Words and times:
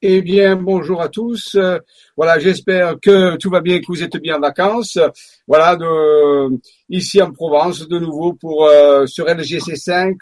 Eh 0.00 0.22
bien, 0.22 0.54
bonjour 0.54 1.02
à 1.02 1.08
tous. 1.08 1.56
Euh, 1.56 1.80
voilà, 2.16 2.38
j'espère 2.38 3.00
que 3.02 3.34
tout 3.34 3.50
va 3.50 3.60
bien, 3.60 3.80
que 3.80 3.86
vous 3.88 4.00
êtes 4.00 4.16
bien 4.18 4.36
en 4.36 4.40
vacances. 4.40 4.96
Voilà, 5.48 5.74
de, 5.74 6.56
ici 6.88 7.20
en 7.20 7.32
Provence, 7.32 7.88
de 7.88 7.98
nouveau 7.98 8.34
pour 8.34 8.66
euh, 8.66 9.06
sur 9.06 9.26
LGC5 9.26 10.14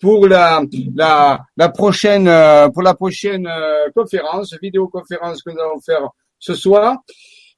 pour 0.00 0.26
la 0.26 0.62
la, 0.94 1.68
prochaine 1.68 2.28
euh, 2.28 2.70
pour 2.70 2.82
la 2.82 2.94
prochaine 2.94 3.46
euh, 3.46 3.90
conférence, 3.94 4.56
vidéoconférence 4.62 5.42
que 5.42 5.50
nous 5.50 5.60
allons 5.60 5.80
faire 5.82 6.08
ce 6.38 6.54
soir. 6.54 6.96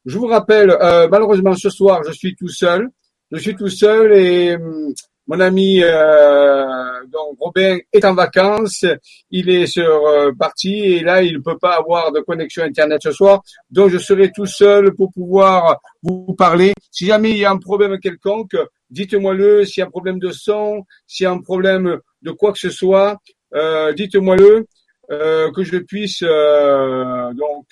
Je 0.05 0.19
vous 0.19 0.27
rappelle, 0.27 0.77
malheureusement 1.13 1.55
ce 1.55 1.71
soir, 1.71 2.03
je 2.05 2.11
suis 2.11 2.35
tout 2.35 2.49
seul. 2.49 2.89
Je 3.31 3.39
suis 3.39 3.55
tout 3.55 3.69
seul 3.69 4.13
et 4.15 4.57
hum, 4.57 4.93
mon 5.33 5.41
ami 5.41 5.81
euh, 5.83 7.07
donc 7.11 7.39
Robin 7.41 7.79
est 7.91 8.05
en 8.05 8.13
vacances, 8.13 8.85
il 9.31 9.49
est 9.49 9.65
sur 9.65 10.07
euh, 10.07 10.31
parti 10.39 10.75
et 10.75 11.01
là 11.01 11.23
il 11.23 11.37
ne 11.37 11.39
peut 11.39 11.57
pas 11.57 11.77
avoir 11.77 12.13
de 12.13 12.21
connexion 12.21 12.63
internet 12.63 13.01
ce 13.03 13.13
soir, 13.13 13.43
donc 13.71 13.89
je 13.89 13.97
serai 13.97 14.31
tout 14.31 14.45
seul 14.45 14.95
pour 14.95 15.11
pouvoir 15.11 15.81
vous 16.03 16.35
parler. 16.35 16.75
Si 16.91 17.07
jamais 17.07 17.31
il 17.31 17.39
y 17.39 17.47
a 17.47 17.51
un 17.51 17.57
problème 17.57 17.99
quelconque, 17.99 18.59
dites-moi-le. 18.91 19.65
S'il 19.65 19.81
y 19.81 19.85
a 19.85 19.87
un 19.87 19.91
problème 19.91 20.19
de 20.19 20.33
son, 20.33 20.85
s'il 21.07 21.25
y 21.25 21.27
a 21.27 21.31
un 21.31 21.41
problème 21.41 21.99
de 22.21 22.31
quoi 22.33 22.53
que 22.53 22.59
ce 22.59 22.69
soit, 22.69 23.17
euh, 23.55 23.95
dites-moi-le 23.95 24.67
euh, 25.13 25.51
que 25.53 25.65
je 25.65 25.79
puisse 25.79 26.23
euh, 26.23 27.33
donc 27.33 27.69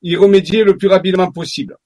y 0.00 0.16
remédier 0.16 0.64
le 0.64 0.78
plus 0.78 0.88
rapidement 0.88 1.30
possible. 1.30 1.76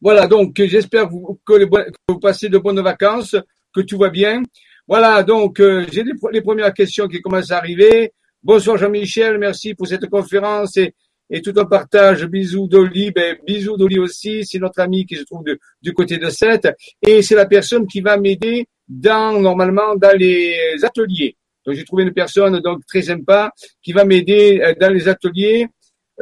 Voilà, 0.00 0.26
donc 0.26 0.60
j'espère 0.62 1.08
que, 1.08 1.68
vous 2.08 2.20
passez 2.20 2.48
de 2.48 2.58
bonnes 2.58 2.80
vacances, 2.80 3.34
que 3.76 3.82
tout 3.82 3.98
va 3.98 4.08
bien. 4.08 4.42
Voilà, 4.88 5.22
donc 5.22 5.60
euh, 5.60 5.84
j'ai 5.92 6.02
les, 6.02 6.40
premières 6.40 6.72
questions 6.72 7.06
qui 7.08 7.20
commencent 7.20 7.50
à 7.50 7.58
arriver. 7.58 8.12
Bonsoir 8.42 8.78
Jean-Michel, 8.78 9.36
merci 9.38 9.74
pour 9.74 9.86
cette 9.86 10.08
conférence 10.08 10.76
et, 10.76 10.94
et 11.28 11.42
tout 11.42 11.52
un 11.56 11.64
partage. 11.66 12.24
Bisous 12.26 12.68
d'Oli, 12.68 13.10
ben, 13.10 13.36
bisous 13.46 13.76
d'Oli 13.76 13.98
aussi, 13.98 14.46
c'est 14.46 14.58
notre 14.58 14.80
ami 14.80 15.04
qui 15.04 15.16
se 15.16 15.24
trouve 15.24 15.44
du 15.82 15.92
côté 15.92 16.16
de 16.16 16.30
Sète 16.30 16.68
et 17.02 17.20
c'est 17.22 17.34
la 17.34 17.46
personne 17.46 17.86
qui 17.86 18.00
va 18.00 18.16
m'aider 18.16 18.66
dans 18.88 19.38
normalement 19.40 19.94
dans 19.96 20.16
les 20.16 20.56
ateliers. 20.82 21.36
Donc 21.66 21.74
j'ai 21.74 21.84
trouvé 21.84 22.04
une 22.04 22.14
personne 22.14 22.60
donc 22.60 22.86
très 22.86 23.02
sympa 23.02 23.50
qui 23.82 23.92
va 23.92 24.04
m'aider 24.04 24.60
euh, 24.62 24.74
dans 24.80 24.92
les 24.92 25.08
ateliers 25.08 25.66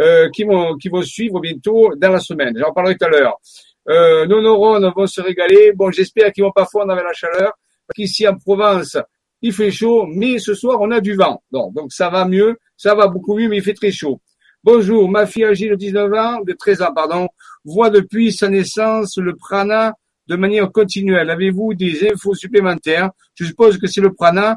euh, 0.01 0.29
qui 0.35 0.43
vont 0.45 0.77
qui 0.77 0.89
vont 0.89 1.03
suivre 1.03 1.39
bientôt 1.41 1.95
dans 1.97 2.11
la 2.11 2.21
semaine. 2.21 2.55
J'en 2.59 2.73
parlerai 2.73 2.97
tout 2.97 3.05
à 3.05 3.11
l'heure. 3.11 3.39
Euh, 3.89 4.27
nos 4.27 4.41
neurones 4.41 4.91
vont 4.97 5.07
se 5.07 5.21
régaler. 5.21 5.73
Bon, 5.73 5.91
j'espère 5.91 6.33
qu'ils 6.33 6.45
vont 6.45 6.53
pas 6.53 6.67
fondre 6.67 6.93
avec 6.93 7.05
la 7.05 7.13
chaleur. 7.13 7.53
Parce 7.87 7.97
qu'ici 7.97 8.27
en 8.27 8.37
Provence, 8.37 8.97
il 9.43 9.53
fait 9.53 9.71
chaud, 9.71 10.07
mais 10.07 10.39
ce 10.39 10.55
soir 10.55 10.81
on 10.81 10.91
a 10.91 11.01
du 11.01 11.15
vent. 11.15 11.43
Donc, 11.51 11.93
ça 11.93 12.09
va 12.09 12.25
mieux, 12.25 12.57
ça 12.77 12.95
va 12.95 13.09
beaucoup 13.09 13.37
mieux, 13.37 13.49
mais 13.49 13.59
il 13.59 13.63
fait 13.63 13.75
très 13.75 13.91
chaud. 13.91 14.21
Bonjour, 14.63 15.11
ma 15.11 15.27
fille 15.27 15.45
âgée 15.45 15.69
de 15.69 15.75
19 15.75 16.13
ans, 16.15 16.41
de 16.41 16.55
13 16.55 16.81
ans, 16.81 16.95
pardon, 16.95 17.29
voit 17.67 17.91
depuis 17.91 18.33
sa 18.33 18.49
naissance 18.49 19.19
le 19.19 19.37
prana 19.37 19.93
de 20.27 20.37
manière 20.37 20.73
continuelle. 20.73 21.29
Avez-vous 21.29 21.75
des 21.75 22.09
infos 22.11 22.35
supplémentaires? 22.35 23.11
Je 23.35 23.45
suppose 23.45 23.77
que 23.77 23.87
c'est 23.87 24.01
le 24.01 24.15
prana, 24.15 24.57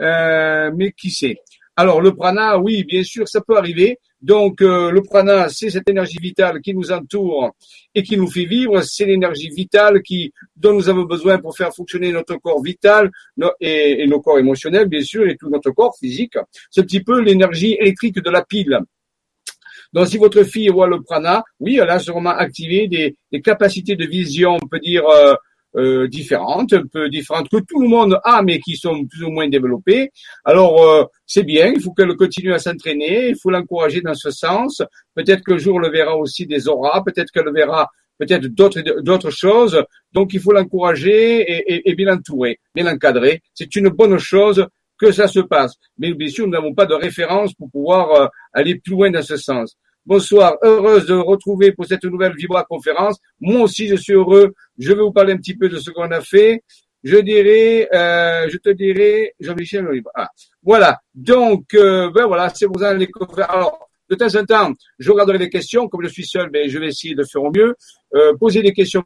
euh, 0.00 0.70
mais 0.74 0.92
qui 0.92 1.10
sait? 1.10 1.36
Alors 1.76 2.00
le 2.00 2.14
prana, 2.14 2.58
oui, 2.58 2.84
bien 2.84 3.02
sûr, 3.02 3.28
ça 3.28 3.42
peut 3.42 3.58
arriver. 3.58 3.98
Donc 4.24 4.62
euh, 4.62 4.90
le 4.90 5.02
prana, 5.02 5.50
c'est 5.50 5.68
cette 5.68 5.86
énergie 5.86 6.16
vitale 6.18 6.62
qui 6.62 6.72
nous 6.72 6.90
entoure 6.90 7.54
et 7.94 8.02
qui 8.02 8.16
nous 8.16 8.26
fait 8.26 8.46
vivre. 8.46 8.80
C'est 8.80 9.04
l'énergie 9.04 9.50
vitale 9.50 10.00
qui 10.00 10.32
dont 10.56 10.72
nous 10.72 10.88
avons 10.88 11.02
besoin 11.02 11.36
pour 11.38 11.54
faire 11.54 11.74
fonctionner 11.74 12.10
notre 12.10 12.36
corps 12.36 12.62
vital 12.62 13.10
et, 13.60 14.06
nos 14.06 14.22
corps 14.22 14.38
émotionnels, 14.38 14.88
bien 14.88 15.02
sûr, 15.02 15.28
et 15.28 15.36
tout 15.36 15.50
notre 15.50 15.72
corps 15.72 15.94
physique. 16.00 16.38
C'est 16.70 16.80
un 16.80 16.84
petit 16.84 17.02
peu 17.02 17.20
l'énergie 17.20 17.74
électrique 17.78 18.14
de 18.14 18.30
la 18.30 18.42
pile. 18.42 18.78
Donc, 19.92 20.08
si 20.08 20.16
votre 20.16 20.42
fille 20.42 20.68
voit 20.68 20.88
le 20.88 21.02
prana, 21.02 21.44
oui, 21.60 21.78
elle 21.80 21.90
a 21.90 21.98
sûrement 21.98 22.30
activé 22.30 22.88
des, 22.88 23.42
capacités 23.42 23.94
de 23.94 24.06
vision, 24.06 24.56
on 24.60 24.66
peut 24.66 24.80
dire, 24.80 25.06
euh, 25.06 25.34
euh, 25.76 26.08
différentes, 26.08 26.72
un 26.72 26.86
peu 26.86 27.08
différentes 27.08 27.48
que 27.48 27.56
tout 27.56 27.80
le 27.80 27.88
monde 27.88 28.18
a, 28.24 28.42
mais 28.42 28.60
qui 28.60 28.76
sont 28.76 29.04
plus 29.06 29.24
ou 29.24 29.30
moins 29.30 29.48
développées. 29.48 30.10
Alors 30.44 30.82
euh, 30.82 31.04
c'est 31.26 31.42
bien, 31.42 31.72
il 31.74 31.80
faut 31.80 31.92
qu'elle 31.92 32.14
continue 32.16 32.52
à 32.52 32.58
s'entraîner, 32.58 33.30
il 33.30 33.36
faut 33.36 33.50
l'encourager 33.50 34.00
dans 34.00 34.14
ce 34.14 34.30
sens. 34.30 34.82
Peut-être 35.14 35.42
que 35.42 35.52
le 35.52 35.58
jour 35.58 35.80
le 35.80 35.90
verra 35.90 36.16
aussi 36.16 36.46
des 36.46 36.68
auras, 36.68 37.02
peut-être 37.02 37.30
qu'elle 37.32 37.52
verra 37.52 37.88
peut-être 38.18 38.46
d'autres 38.46 38.80
d'autres 39.02 39.30
choses. 39.30 39.82
Donc 40.12 40.32
il 40.34 40.40
faut 40.40 40.52
l'encourager 40.52 41.40
et, 41.40 41.74
et, 41.74 41.90
et, 41.90 41.94
bien 41.94 42.06
l'entourer, 42.06 42.60
bien 42.74 42.84
l'encadrer. 42.84 43.42
C'est 43.54 43.74
une 43.76 43.88
bonne 43.88 44.18
chose 44.18 44.66
que 44.98 45.12
ça 45.12 45.28
se 45.28 45.40
passe. 45.40 45.74
Mais 45.98 46.14
bien 46.14 46.28
sûr, 46.28 46.46
nous 46.46 46.52
n'avons 46.52 46.74
pas 46.74 46.86
de 46.86 46.94
référence 46.94 47.52
pour 47.54 47.70
pouvoir 47.70 48.12
euh, 48.12 48.26
aller 48.52 48.76
plus 48.76 48.92
loin 48.92 49.10
dans 49.10 49.22
ce 49.22 49.36
sens. 49.36 49.76
Bonsoir, 50.06 50.58
heureuse 50.62 51.06
de 51.06 51.14
retrouver 51.14 51.72
pour 51.72 51.86
cette 51.86 52.04
nouvelle 52.04 52.34
Vibra 52.36 52.62
conférence. 52.64 53.18
Moi 53.40 53.62
aussi, 53.62 53.88
je 53.88 53.94
suis 53.94 54.12
heureux. 54.12 54.52
Je 54.76 54.92
vais 54.92 55.00
vous 55.00 55.12
parler 55.12 55.32
un 55.32 55.38
petit 55.38 55.56
peu 55.56 55.66
de 55.70 55.78
ce 55.78 55.90
qu'on 55.90 56.10
a 56.10 56.20
fait. 56.20 56.62
Je 57.02 57.16
dirais, 57.16 57.88
euh, 57.90 58.46
je 58.50 58.58
te 58.58 58.68
dirais, 58.68 59.32
Jean-Michel 59.40 59.86
ah, 60.14 60.28
voilà. 60.62 61.00
Donc, 61.14 61.72
euh, 61.72 62.10
ben 62.10 62.26
voilà, 62.26 62.50
c'est 62.50 62.66
pour 62.66 62.80
ça 62.80 62.92
les 62.92 63.06
conférences. 63.06 63.50
Alors, 63.50 63.88
de 64.10 64.14
temps 64.14 64.34
en 64.36 64.44
temps, 64.44 64.72
je 64.98 65.10
regarderai 65.10 65.38
les 65.38 65.48
questions. 65.48 65.88
Comme 65.88 66.02
je 66.02 66.08
suis 66.08 66.26
seul, 66.26 66.50
mais 66.52 66.64
ben, 66.64 66.68
je 66.68 66.78
vais 66.78 66.88
essayer 66.88 67.14
de 67.14 67.24
faire 67.24 67.42
au 67.42 67.50
mieux. 67.50 67.74
Euh, 68.14 68.36
poser 68.36 68.60
des 68.60 68.74
questions 68.74 69.02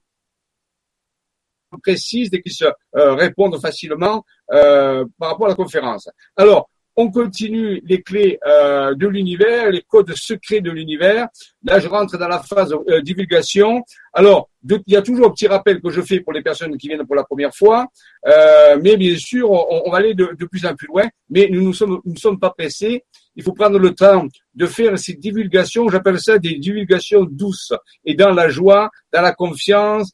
précises, 1.80 2.30
et 2.32 2.42
qui 2.42 2.50
se 2.50 2.64
euh, 2.64 3.14
répondent 3.14 3.60
facilement 3.60 4.24
par 4.48 5.30
rapport 5.30 5.46
à 5.46 5.50
la 5.50 5.54
conférence. 5.54 6.08
Alors, 6.36 6.68
on 7.00 7.12
continue 7.12 7.80
les 7.84 8.02
clés 8.02 8.40
euh, 8.44 8.92
de 8.92 9.06
l'univers, 9.06 9.70
les 9.70 9.82
codes 9.82 10.12
secrets 10.16 10.60
de 10.60 10.72
l'univers. 10.72 11.28
Là, 11.62 11.78
je 11.78 11.86
rentre 11.86 12.18
dans 12.18 12.26
la 12.26 12.40
phase 12.40 12.74
euh, 12.74 13.00
divulgation. 13.02 13.84
Alors, 14.12 14.50
il 14.68 14.82
y 14.88 14.96
a 14.96 15.02
toujours 15.02 15.28
un 15.28 15.30
petit 15.30 15.46
rappel 15.46 15.80
que 15.80 15.90
je 15.90 16.02
fais 16.02 16.18
pour 16.18 16.32
les 16.32 16.42
personnes 16.42 16.76
qui 16.76 16.88
viennent 16.88 17.06
pour 17.06 17.14
la 17.14 17.22
première 17.22 17.54
fois, 17.54 17.86
euh, 18.26 18.76
mais 18.82 18.96
bien 18.96 19.16
sûr, 19.16 19.48
on, 19.48 19.88
va 19.92 19.98
aller 19.98 20.14
de, 20.14 20.34
plus 20.50 20.66
en 20.66 20.74
plus 20.74 20.88
loin. 20.88 21.08
Mais 21.30 21.48
nous 21.48 21.68
ne 21.68 21.72
sommes, 21.72 22.00
nous 22.04 22.16
sommes 22.16 22.40
pas 22.40 22.50
pressés. 22.50 23.04
Il 23.36 23.44
faut 23.44 23.52
prendre 23.52 23.78
le 23.78 23.94
temps 23.94 24.26
de 24.56 24.66
faire 24.66 24.98
ces 24.98 25.14
divulgations. 25.14 25.88
J'appelle 25.88 26.18
ça 26.18 26.40
des 26.40 26.58
divulgations 26.58 27.24
douces 27.30 27.72
et 28.04 28.16
dans 28.16 28.32
la 28.32 28.48
joie, 28.48 28.90
dans 29.12 29.22
la 29.22 29.32
confiance, 29.32 30.10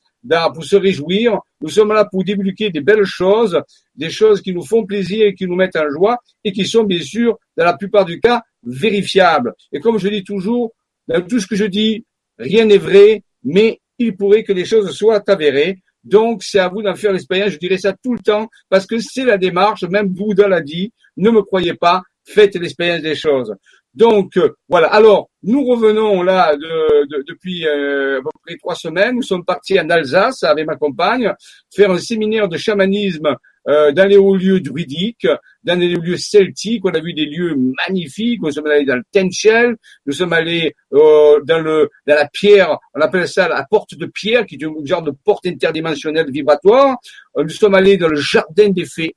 pour 0.53 0.65
se 0.65 0.77
réjouir. 0.77 1.39
Nous 1.61 1.69
sommes 1.69 1.93
là 1.93 2.05
pour 2.05 2.25
divulguer 2.25 2.71
des 2.71 2.81
belles 2.81 3.05
choses, 3.05 3.61
des 3.95 4.11
choses 4.11 4.41
qui 4.41 4.53
nous 4.53 4.65
font 4.65 4.85
plaisir 4.85 5.27
et 5.27 5.35
qui 5.35 5.47
nous 5.47 5.57
mettent 5.57 5.77
en 5.77 5.89
joie 5.91 6.19
et 6.43 6.53
qui 6.53 6.67
sont 6.67 6.85
bien 6.85 7.01
sûr, 7.01 7.39
dans 7.57 7.65
la 7.65 7.77
plupart 7.77 8.05
du 8.05 8.21
cas, 8.21 8.43
vérifiables. 8.63 9.55
Et 9.73 9.81
comme 9.81 9.99
je 9.99 10.09
dis 10.09 10.25
toujours, 10.25 10.73
dans 11.07 11.21
tout 11.21 11.39
ce 11.39 11.47
que 11.47 11.57
je 11.57 11.67
dis, 11.67 12.05
rien 12.39 12.65
n'est 12.65 12.79
vrai, 12.79 13.23
mais 13.43 13.81
il 13.99 14.17
pourrait 14.17 14.43
que 14.43 14.53
les 14.53 14.65
choses 14.65 14.91
soient 14.91 15.23
avérées. 15.29 15.79
Donc, 16.03 16.43
c'est 16.43 16.59
à 16.59 16.69
vous 16.69 16.83
d'en 16.83 16.95
faire 16.95 17.13
l'expérience. 17.13 17.53
Je 17.53 17.59
dirais 17.59 17.79
ça 17.79 17.95
tout 18.03 18.13
le 18.13 18.21
temps 18.21 18.49
parce 18.69 18.87
que 18.87 18.99
c'est 18.99 19.25
la 19.25 19.39
démarche. 19.39 19.85
Même 19.85 20.09
Bouddha 20.09 20.49
l'a 20.49 20.61
dit. 20.61 20.93
Ne 21.17 21.31
me 21.31 21.43
croyez 21.43 21.75
pas. 21.75 22.03
Faites 22.25 22.55
l'expérience 22.57 23.03
des 23.03 23.15
choses. 23.15 23.55
Donc 23.95 24.37
euh, 24.37 24.51
voilà. 24.69 24.89
Alors 24.89 25.31
nous 25.43 25.65
revenons 25.65 26.23
là 26.23 26.57
de, 26.57 27.23
depuis 27.29 27.67
euh, 27.67 28.19
à 28.19 28.23
peu 28.23 28.31
près 28.45 28.57
trois 28.57 28.75
semaines. 28.75 29.17
Nous 29.17 29.23
sommes 29.23 29.45
partis 29.45 29.79
en 29.79 29.89
Alsace 29.89 30.43
avec 30.43 30.67
ma 30.67 30.77
compagne 30.77 31.33
faire 31.75 31.91
un 31.91 31.99
séminaire 31.99 32.49
de 32.49 32.57
chamanisme 32.57 33.37
euh, 33.69 33.93
dans 33.93 34.07
les 34.09 34.17
hauts 34.17 34.37
lieux 34.37 34.61
druidiques, 34.61 35.29
dans 35.63 35.79
les 35.79 35.95
lieux 35.95 36.17
celtiques. 36.17 36.85
On 36.85 36.91
a 36.91 37.01
vu 37.01 37.15
des 37.15 37.27
lieux 37.27 37.55
magnifiques. 37.87 38.41
Nous 38.43 38.51
sommes 38.51 38.67
allés 38.67 38.85
dans 38.85 38.97
le 38.97 39.05
Tenchel. 39.13 39.77
Nous 40.07 40.13
sommes 40.13 40.33
allés 40.33 40.75
dans 40.91 41.61
le 41.61 41.89
dans 42.07 42.15
la 42.15 42.29
pierre. 42.29 42.77
On 42.95 43.01
appelle 43.01 43.29
ça 43.29 43.49
la 43.49 43.65
porte 43.65 43.95
de 43.95 44.07
pierre, 44.07 44.45
qui 44.45 44.57
est 44.57 44.65
un 44.65 44.73
genre 44.85 45.03
de 45.03 45.13
porte 45.13 45.47
interdimensionnelle 45.47 46.31
vibratoire. 46.31 46.97
Nous 47.37 47.49
sommes 47.49 47.75
allés 47.75 47.97
dans 47.97 48.09
le 48.09 48.17
jardin 48.17 48.71
des 48.71 48.87
fées. 48.87 49.15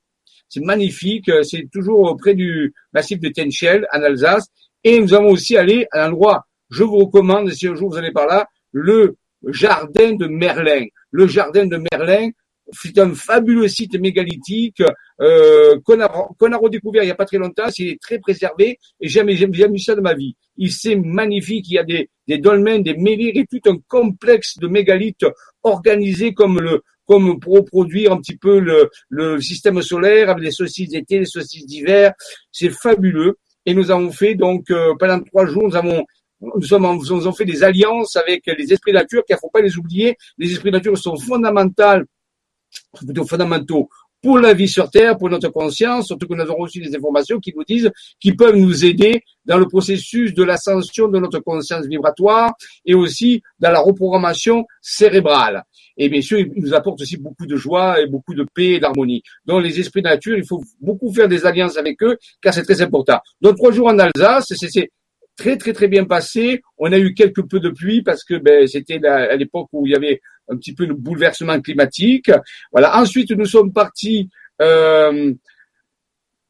C'est 0.48 0.64
magnifique. 0.64 1.30
C'est 1.42 1.68
toujours 1.70 2.16
près 2.16 2.34
du 2.34 2.72
massif 2.92 3.18
de 3.20 3.28
Tenchel 3.28 3.86
en 3.92 4.02
Alsace. 4.02 4.46
Et 4.84 5.00
nous 5.00 5.14
allons 5.14 5.30
aussi 5.30 5.56
aller 5.56 5.86
à 5.92 6.06
l'endroit, 6.06 6.46
je 6.70 6.84
vous 6.84 6.98
recommande, 6.98 7.50
si 7.52 7.66
un 7.66 7.74
jour 7.74 7.90
vous 7.90 7.96
allez 7.96 8.12
par 8.12 8.26
là, 8.26 8.46
le 8.72 9.16
jardin 9.46 10.12
de 10.12 10.26
Merlin. 10.26 10.84
Le 11.10 11.26
jardin 11.26 11.66
de 11.66 11.82
Merlin, 11.90 12.30
c'est 12.72 12.98
un 12.98 13.14
fabuleux 13.14 13.68
site 13.68 13.98
mégalithique 13.98 14.82
euh, 15.20 15.78
qu'on 15.84 16.00
a, 16.00 16.04
a 16.04 16.56
redécouvert 16.56 17.02
il 17.02 17.06
n'y 17.06 17.12
a 17.12 17.16
pas 17.16 17.24
très 17.24 17.38
longtemps. 17.38 17.70
C'est 17.70 17.98
très 18.00 18.18
préservé 18.18 18.78
et 19.00 19.08
j'ai 19.08 19.24
jamais 19.36 19.68
vu 19.68 19.78
ça 19.78 19.94
de 19.94 20.00
ma 20.00 20.14
vie. 20.14 20.36
Il 20.56 20.70
c'est 20.72 20.96
magnifique. 20.96 21.66
Il 21.68 21.74
y 21.74 21.78
a 21.78 21.84
des, 21.84 22.10
des 22.26 22.38
dolmens, 22.38 22.82
des 22.82 22.94
menhirs 22.94 23.32
et 23.36 23.46
tout 23.46 23.70
un 23.70 23.78
complexe 23.88 24.58
de 24.58 24.68
mégalithes 24.68 25.26
organisés 25.62 26.34
comme 26.34 26.60
le 26.60 26.82
comme 27.06 27.40
pour 27.40 27.54
reproduire 27.54 28.12
un 28.12 28.18
petit 28.18 28.36
peu 28.36 28.58
le, 28.58 28.90
le 29.08 29.40
système 29.40 29.80
solaire 29.80 30.28
avec 30.28 30.44
les 30.44 30.50
saucisses 30.50 30.90
d'été, 30.90 31.20
les 31.20 31.24
saucisses 31.24 31.64
d'hiver. 31.64 32.12
C'est 32.52 32.68
fabuleux. 32.68 33.38
Et 33.68 33.74
nous 33.74 33.90
avons 33.90 34.10
fait 34.10 34.34
donc 34.34 34.70
euh, 34.70 34.94
pendant 34.98 35.20
trois 35.20 35.44
jours, 35.44 35.68
nous 35.68 35.76
avons 35.76 36.02
nous, 36.40 36.62
sommes, 36.62 36.84
nous 36.84 37.12
avons 37.12 37.32
fait 37.32 37.44
des 37.44 37.62
alliances 37.62 38.16
avec 38.16 38.46
les 38.46 38.72
esprits 38.72 38.92
de 38.92 38.96
nature, 38.96 39.22
car 39.28 39.36
il 39.36 39.38
ne 39.38 39.40
faut 39.40 39.50
pas 39.50 39.60
les 39.60 39.76
oublier. 39.76 40.16
Les 40.38 40.50
esprits 40.50 40.70
de 40.70 40.76
nature 40.76 40.96
sont 40.96 41.16
fondamentaux, 41.16 42.06
fondamentaux 43.28 43.90
pour 44.22 44.38
la 44.38 44.54
vie 44.54 44.68
sur 44.68 44.90
Terre, 44.90 45.18
pour 45.18 45.28
notre 45.28 45.50
conscience, 45.50 46.06
surtout 46.06 46.26
que 46.26 46.34
nous 46.34 46.40
avons 46.40 46.56
reçu 46.56 46.80
des 46.80 46.96
informations 46.96 47.38
qui 47.40 47.52
nous 47.54 47.64
disent, 47.64 47.90
qui 48.18 48.32
peuvent 48.32 48.56
nous 48.56 48.86
aider 48.86 49.22
dans 49.44 49.58
le 49.58 49.66
processus 49.66 50.32
de 50.32 50.44
l'ascension 50.44 51.08
de 51.08 51.18
notre 51.18 51.40
conscience 51.40 51.86
vibratoire 51.86 52.52
et 52.86 52.94
aussi 52.94 53.42
dans 53.58 53.70
la 53.70 53.80
reprogrammation 53.80 54.64
cérébrale. 54.80 55.62
Et 55.98 56.08
bien 56.08 56.22
sûr, 56.22 56.38
ils 56.38 56.52
nous 56.56 56.74
apportent 56.74 57.02
aussi 57.02 57.16
beaucoup 57.16 57.44
de 57.44 57.56
joie 57.56 58.00
et 58.00 58.06
beaucoup 58.06 58.32
de 58.32 58.46
paix 58.54 58.74
et 58.74 58.80
d'harmonie. 58.80 59.22
Donc 59.44 59.62
les 59.64 59.78
esprits 59.80 60.00
de 60.00 60.08
nature, 60.08 60.38
il 60.38 60.46
faut 60.46 60.62
beaucoup 60.80 61.12
faire 61.12 61.28
des 61.28 61.44
alliances 61.44 61.76
avec 61.76 62.00
eux, 62.02 62.16
car 62.40 62.54
c'est 62.54 62.62
très 62.62 62.80
important. 62.80 63.18
Donc 63.40 63.56
trois 63.56 63.72
jours 63.72 63.88
en 63.88 63.98
Alsace, 63.98 64.52
c'est 64.56 64.90
très 65.36 65.56
très 65.56 65.72
très 65.72 65.88
bien 65.88 66.04
passé. 66.04 66.62
On 66.78 66.92
a 66.92 66.98
eu 66.98 67.14
quelques 67.14 67.46
peu 67.48 67.58
de 67.60 67.70
pluie 67.70 68.02
parce 68.02 68.24
que 68.24 68.34
ben, 68.34 68.66
c'était 68.66 69.04
à 69.04 69.34
l'époque 69.36 69.68
où 69.72 69.86
il 69.86 69.92
y 69.92 69.96
avait 69.96 70.20
un 70.48 70.56
petit 70.56 70.74
peu 70.74 70.86
de 70.86 70.92
bouleversement 70.92 71.60
climatique. 71.60 72.30
Voilà. 72.72 72.98
Ensuite, 72.98 73.32
nous 73.32 73.44
sommes 73.44 73.72
partis, 73.72 74.30
euh, 74.62 75.32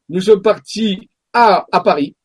nous 0.09 0.21
sommes 0.21 0.41
partis 0.41 1.09
à, 1.33 1.65
à 1.71 1.81
Paris 1.81 2.15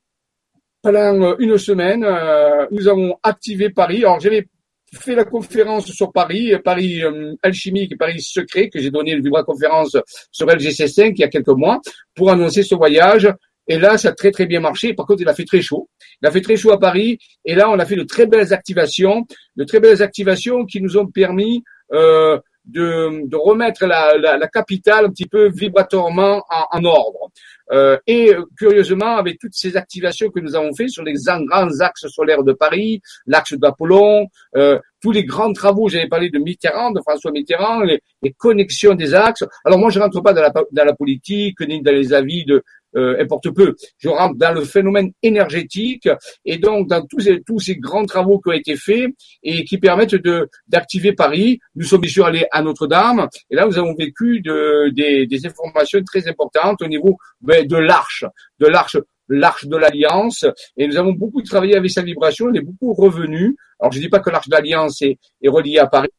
pendant 0.83 1.37
une 1.39 1.57
semaine. 1.57 2.05
Euh, 2.05 2.67
nous 2.71 2.87
avons 2.87 3.19
activé 3.23 3.71
Paris. 3.71 3.99
Alors 3.99 4.21
j'avais 4.21 4.47
fait 4.95 5.15
la 5.15 5.25
conférence 5.25 5.87
sur 5.87 6.13
Paris, 6.13 6.53
Paris 6.65 7.03
euh, 7.03 7.35
alchimique 7.43 7.99
Paris 7.99 8.21
secret, 8.21 8.69
que 8.69 8.81
j'ai 8.81 8.91
donné 8.91 9.13
une 9.13 9.31
conférence 9.45 9.97
sur 10.31 10.47
LGC5 10.47 11.13
il 11.17 11.21
y 11.21 11.25
a 11.25 11.29
quelques 11.29 11.49
mois, 11.49 11.81
pour 12.15 12.31
annoncer 12.31 12.63
ce 12.63 12.75
voyage. 12.75 13.29
Et 13.67 13.79
là, 13.79 13.97
ça 13.97 14.11
a 14.11 14.13
très 14.13 14.31
très 14.31 14.47
bien 14.47 14.61
marché. 14.61 14.93
Par 14.95 15.07
contre, 15.07 15.23
il 15.23 15.29
a 15.29 15.35
fait 15.35 15.45
très 15.45 15.63
chaud. 15.63 15.89
Il 16.23 16.29
a 16.29 16.31
fait 16.31 16.43
très 16.43 16.57
chaud 16.57 16.73
à 16.73 16.79
Paris. 16.79 17.19
Et 17.45 17.55
là, 17.55 17.71
on 17.71 17.79
a 17.79 17.85
fait 17.87 17.97
de 17.97 18.03
très 18.03 18.27
belles 18.27 18.53
activations, 18.53 19.27
de 19.57 19.65
très 19.65 19.81
belles 19.81 20.03
activations 20.03 20.67
qui 20.67 20.83
nous 20.83 20.99
ont 20.99 21.07
permis 21.07 21.65
euh, 21.93 22.39
de, 22.67 23.27
de, 23.27 23.37
remettre 23.37 23.87
la, 23.87 24.17
la, 24.17 24.37
la, 24.37 24.49
capitale 24.49 25.07
un 25.07 25.11
petit 25.11 25.27
peu 25.27 25.51
vibratoirement 25.51 26.43
en, 26.49 26.79
en 26.79 26.85
ordre. 26.85 27.31
Euh, 27.73 27.97
et 28.07 28.33
curieusement, 28.59 29.17
avec 29.17 29.39
toutes 29.39 29.55
ces 29.55 29.77
activations 29.77 30.31
que 30.31 30.41
nous 30.41 30.55
avons 30.55 30.75
fait 30.75 30.89
sur 30.89 31.03
les 31.03 31.15
grands 31.15 31.81
axes 31.81 32.07
solaires 32.09 32.43
de 32.43 32.53
Paris, 32.53 33.01
l'axe 33.27 33.55
d'Apollon, 33.55 34.27
euh, 34.57 34.79
tous 35.01 35.13
les 35.13 35.25
grands 35.25 35.53
travaux, 35.53 35.89
j'avais 35.89 36.09
parlé 36.09 36.31
de 36.31 36.39
Mitterrand, 36.39 36.91
de 36.91 37.01
François 37.01 37.31
Mitterrand, 37.31 37.83
les, 37.83 38.01
connexions 38.39 38.95
des 38.95 39.15
axes. 39.15 39.45
Alors 39.65 39.79
moi, 39.79 39.91
je 39.91 39.99
rentre 39.99 40.21
pas 40.23 40.33
dans 40.33 40.85
la 40.85 40.95
politique 40.95 41.61
ni 41.61 41.83
dans 41.83 41.95
les 41.95 42.13
avis 42.13 42.45
de, 42.45 42.63
euh, 42.97 43.21
importe 43.21 43.51
peu. 43.51 43.75
Je 43.99 44.09
rentre 44.09 44.37
dans 44.37 44.53
le 44.53 44.65
phénomène 44.65 45.13
énergétique 45.23 46.09
et 46.45 46.59
donc 46.59 46.89
dans 46.89 47.05
tous 47.07 47.21
ces, 47.21 47.43
tous 47.43 47.59
ces 47.59 47.77
grands 47.77 48.07
travaux 48.07 48.41
qui 48.41 48.49
ont 48.49 48.53
été 48.53 48.77
faits 48.77 49.11
et 49.43 49.65
qui 49.65 49.79
permettent 49.79 50.15
de 50.15 50.49
d'activer 50.69 51.13
Paris. 51.13 51.59
Nous 51.75 51.85
sommes 51.85 52.03
bien 52.03 52.11
sûr 52.11 52.27
allés 52.27 52.47
à 52.51 52.63
Notre-Dame 52.63 53.29
et 53.51 53.57
là 53.57 53.67
nous 53.67 53.79
avons 53.79 53.95
vécu 53.95 54.41
de, 54.41 54.91
des, 54.91 55.27
des 55.27 55.47
informations 55.47 56.03
très 56.05 56.29
importantes 56.29 56.83
au 56.83 56.87
niveau 56.87 57.17
ben, 57.41 57.67
de 57.67 57.77
l'arche, 57.77 58.25
de 58.61 58.67
l'arche 58.67 58.97
l'arche 59.29 59.67
de 59.67 59.77
l'alliance 59.77 60.45
et 60.77 60.87
nous 60.87 60.97
avons 60.97 61.13
beaucoup 61.13 61.43
travaillé 61.43 61.77
avec 61.77 61.91
sa 61.91 62.03
vibration, 62.03 62.47
on 62.47 62.55
est 62.55 62.61
beaucoup 62.61 62.93
revenu. 62.93 63.57
Alors 63.81 63.93
je 63.93 64.01
dis 64.01 64.09
pas 64.09 64.21
que 64.21 64.31
l'arche 64.31 64.49
de 64.49 64.55
l'alliance 64.55 65.01
est, 65.03 65.19
est 65.43 65.49
reliée 65.49 65.79
à 65.79 65.87
Paris, 65.87 66.11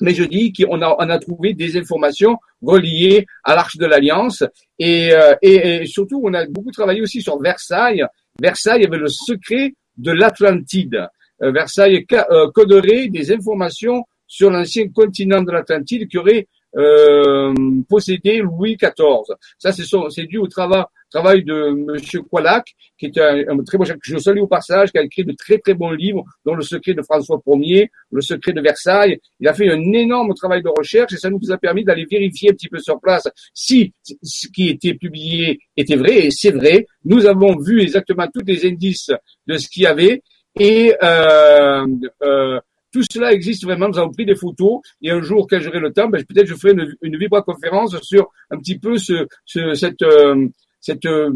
mais 0.00 0.14
je 0.14 0.24
dis 0.24 0.52
qu'on 0.52 0.82
a, 0.82 0.96
on 0.98 1.08
a 1.08 1.18
trouvé 1.18 1.54
des 1.54 1.76
informations 1.76 2.36
reliées 2.62 3.26
à 3.44 3.54
l'Arche 3.54 3.76
de 3.76 3.86
l'Alliance 3.86 4.42
et, 4.78 5.12
euh, 5.12 5.34
et, 5.42 5.86
surtout 5.86 6.20
on 6.24 6.34
a 6.34 6.46
beaucoup 6.46 6.72
travaillé 6.72 7.00
aussi 7.00 7.22
sur 7.22 7.40
Versailles. 7.40 8.04
Versailles 8.40 8.84
avait 8.84 8.98
le 8.98 9.08
secret 9.08 9.74
de 9.96 10.12
l'Atlantide. 10.12 11.06
Euh, 11.42 11.52
Versailles 11.52 12.04
euh, 12.12 12.50
coderait 12.52 13.08
des 13.08 13.32
informations 13.32 14.04
sur 14.26 14.50
l'ancien 14.50 14.88
continent 14.88 15.42
de 15.42 15.52
l'Atlantide 15.52 16.08
qui 16.08 16.18
aurait 16.18 16.48
euh, 16.76 17.54
possédé 17.88 18.38
Louis 18.38 18.76
XIV. 18.76 19.36
Ça, 19.58 19.70
c'est 19.72 20.26
dû 20.26 20.38
au 20.38 20.48
travail, 20.48 20.84
travail 21.14 21.44
de 21.44 21.70
Monsieur 21.70 22.22
Qualac, 22.22 22.74
qui 22.98 23.06
est 23.06 23.18
un, 23.18 23.56
très 23.64 23.78
bon, 23.78 23.84
que 23.84 23.92
je 24.02 24.18
salue 24.18 24.40
au 24.40 24.48
passage, 24.48 24.90
qui 24.90 24.98
a 24.98 25.02
écrit 25.02 25.24
de 25.24 25.32
très 25.32 25.58
très 25.58 25.74
bons 25.74 25.92
livres, 25.92 26.24
dont 26.44 26.54
Le 26.54 26.62
secret 26.62 26.94
de 26.94 27.02
François 27.02 27.40
Ier, 27.46 27.90
Le 28.10 28.20
secret 28.20 28.52
de 28.52 28.60
Versailles. 28.60 29.18
Il 29.38 29.46
a 29.46 29.54
fait 29.54 29.70
un 29.70 29.92
énorme 29.92 30.34
travail 30.34 30.62
de 30.62 30.70
recherche 30.76 31.12
et 31.12 31.16
ça 31.16 31.30
nous 31.30 31.52
a 31.52 31.58
permis 31.58 31.84
d'aller 31.84 32.06
vérifier 32.10 32.50
un 32.50 32.54
petit 32.54 32.68
peu 32.68 32.78
sur 32.78 33.00
place 33.00 33.28
si 33.54 33.92
ce 34.22 34.48
qui 34.48 34.68
était 34.68 34.94
publié 34.94 35.60
était 35.76 35.96
vrai, 35.96 36.26
et 36.26 36.30
c'est 36.30 36.50
vrai. 36.50 36.84
Nous 37.04 37.26
avons 37.26 37.56
vu 37.58 37.80
exactement 37.80 38.26
tous 38.32 38.44
les 38.44 38.66
indices 38.66 39.10
de 39.46 39.56
ce 39.56 39.68
qu'il 39.68 39.84
y 39.84 39.86
avait 39.86 40.22
et 40.58 40.94
euh, 41.02 41.86
euh, 42.22 42.60
tout 42.92 43.02
cela 43.10 43.32
existe 43.32 43.64
vraiment. 43.64 43.88
Nous 43.88 43.98
avons 43.98 44.12
pris 44.12 44.24
des 44.24 44.36
photos 44.36 44.80
et 45.02 45.10
un 45.10 45.20
jour, 45.20 45.46
quand 45.48 45.60
j'aurai 45.60 45.80
le 45.80 45.92
temps, 45.92 46.08
ben, 46.08 46.24
peut-être 46.24 46.46
je 46.46 46.54
ferai 46.54 46.72
une, 46.72 46.94
une 47.02 47.16
vibra-conférence 47.18 48.00
sur 48.02 48.30
un 48.50 48.58
petit 48.58 48.78
peu 48.78 48.96
ce 48.96 49.26
cette, 49.46 50.02
euh, 50.02 50.46
cette, 50.84 51.06
euh, 51.06 51.30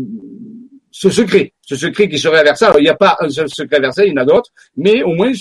ce 0.91 1.09
secret, 1.09 1.55
ce 1.63 1.75
secret 1.75 2.09
qui 2.09 2.19
serait 2.19 2.41
à 2.41 2.43
Versailles. 2.43 2.75
il 2.79 2.83
n'y 2.83 2.89
a 2.91 2.95
pas 2.95 3.17
un 3.21 3.31
seul 3.31 3.49
secret 3.49 3.77
à 3.77 3.81
Versailles, 3.81 4.09
il 4.09 4.11
y 4.11 4.19
en 4.19 4.21
a 4.21 4.27
d'autres, 4.27 4.51
mais 4.77 5.03
au 5.03 5.15
moins 5.15 5.33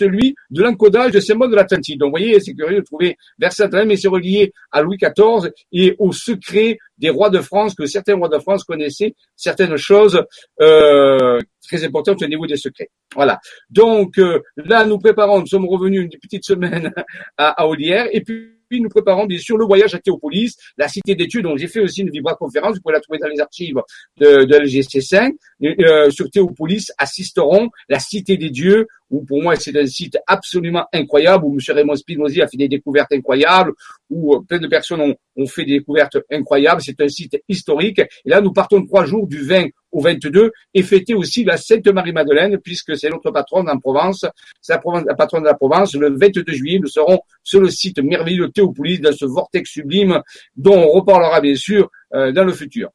celui 0.00 0.34
de 0.48 0.62
l'encodage 0.62 1.12
de 1.12 1.20
symboles 1.20 1.50
de 1.50 1.56
l'Atlantide. 1.56 2.00
Donc, 2.00 2.06
vous 2.06 2.18
voyez, 2.18 2.40
c'est 2.40 2.54
curieux 2.54 2.80
de 2.80 2.84
trouver 2.84 3.18
Versailles, 3.38 3.84
mais 3.86 3.98
c'est 3.98 4.08
relié 4.08 4.50
à 4.72 4.80
Louis 4.80 4.96
XIV 4.96 5.50
et 5.72 5.94
au 5.98 6.10
secret 6.12 6.78
des 6.96 7.10
rois 7.10 7.28
de 7.28 7.40
France, 7.40 7.74
que 7.74 7.84
certains 7.84 8.14
rois 8.14 8.30
de 8.30 8.38
France 8.38 8.64
connaissaient 8.64 9.14
certaines 9.36 9.76
choses 9.76 10.24
euh, 10.62 11.38
très 11.68 11.84
importantes 11.84 12.22
au 12.22 12.26
niveau 12.26 12.46
des 12.46 12.56
secrets. 12.56 12.88
Voilà. 13.14 13.38
Donc, 13.68 14.18
euh, 14.18 14.40
là, 14.56 14.86
nous 14.86 14.98
préparons, 14.98 15.40
nous 15.40 15.46
sommes 15.46 15.68
revenus 15.68 16.00
une 16.00 16.18
petite 16.18 16.46
semaine 16.46 16.94
à, 17.36 17.62
à 17.62 17.66
Olière, 17.66 18.08
et 18.10 18.22
puis 18.22 18.59
nous 18.78 18.88
préparons 18.88 19.26
bien 19.26 19.38
sûr 19.38 19.56
le 19.56 19.64
voyage 19.64 19.94
à 19.94 19.98
Théopolis, 19.98 20.56
la 20.76 20.86
cité 20.86 21.14
d'études 21.14 21.42
dont 21.42 21.56
j'ai 21.56 21.66
fait 21.66 21.80
aussi 21.80 22.02
une 22.02 22.10
vibra-conférence, 22.10 22.76
vous 22.76 22.82
pouvez 22.82 22.94
la 22.94 23.00
trouver 23.00 23.18
dans 23.18 23.28
les 23.28 23.40
archives 23.40 23.80
de, 24.18 24.44
de 24.44 24.54
LGC5. 24.54 25.32
Euh, 25.62 26.10
sur 26.10 26.30
Théopolis 26.30 26.92
assisteront 26.98 27.70
la 27.88 27.98
cité 27.98 28.36
des 28.36 28.50
dieux, 28.50 28.86
où 29.10 29.24
pour 29.24 29.42
moi 29.42 29.56
c'est 29.56 29.76
un 29.76 29.86
site 29.86 30.18
absolument 30.26 30.86
incroyable, 30.92 31.44
où 31.44 31.54
M. 31.54 31.74
Raymond 31.74 31.96
Spinozzi 31.96 32.40
a 32.42 32.46
fait 32.46 32.56
des 32.56 32.68
découvertes 32.68 33.12
incroyables, 33.12 33.72
où 34.08 34.34
euh, 34.34 34.40
plein 34.46 34.58
de 34.58 34.68
personnes 34.68 35.00
ont, 35.00 35.14
ont 35.36 35.46
fait 35.46 35.64
des 35.64 35.78
découvertes 35.78 36.18
incroyables. 36.30 36.80
C'est 36.82 37.00
un 37.00 37.08
site 37.08 37.36
historique. 37.48 37.98
Et 37.98 38.30
là, 38.30 38.40
nous 38.40 38.52
partons 38.52 38.84
trois 38.84 39.04
jours 39.04 39.26
du 39.26 39.42
20 39.42 39.66
au 39.92 40.00
22 40.00 40.52
et 40.74 40.82
fêter 40.82 41.14
aussi 41.14 41.44
la 41.44 41.56
Sainte 41.56 41.86
Marie-Madeleine, 41.86 42.58
puisque 42.58 42.96
c'est 42.96 43.08
notre 43.08 43.30
patronne 43.30 43.68
en 43.68 43.78
Provence, 43.78 44.26
c'est 44.60 44.72
la, 44.72 45.14
patronne 45.14 45.42
de 45.42 45.48
la 45.48 45.54
Provence. 45.54 45.94
Le 45.94 46.16
22 46.16 46.44
juillet, 46.52 46.78
nous 46.78 46.88
serons 46.88 47.20
sur 47.42 47.60
le 47.60 47.70
site 47.70 47.98
merveilleux 47.98 48.48
Théopolis, 48.50 49.00
dans 49.00 49.12
ce 49.12 49.24
vortex 49.24 49.70
sublime 49.70 50.20
dont 50.56 50.76
on 50.76 50.88
reparlera 50.90 51.40
bien 51.40 51.54
sûr 51.54 51.90
euh, 52.14 52.32
dans 52.32 52.44
le 52.44 52.52
futur. 52.52 52.90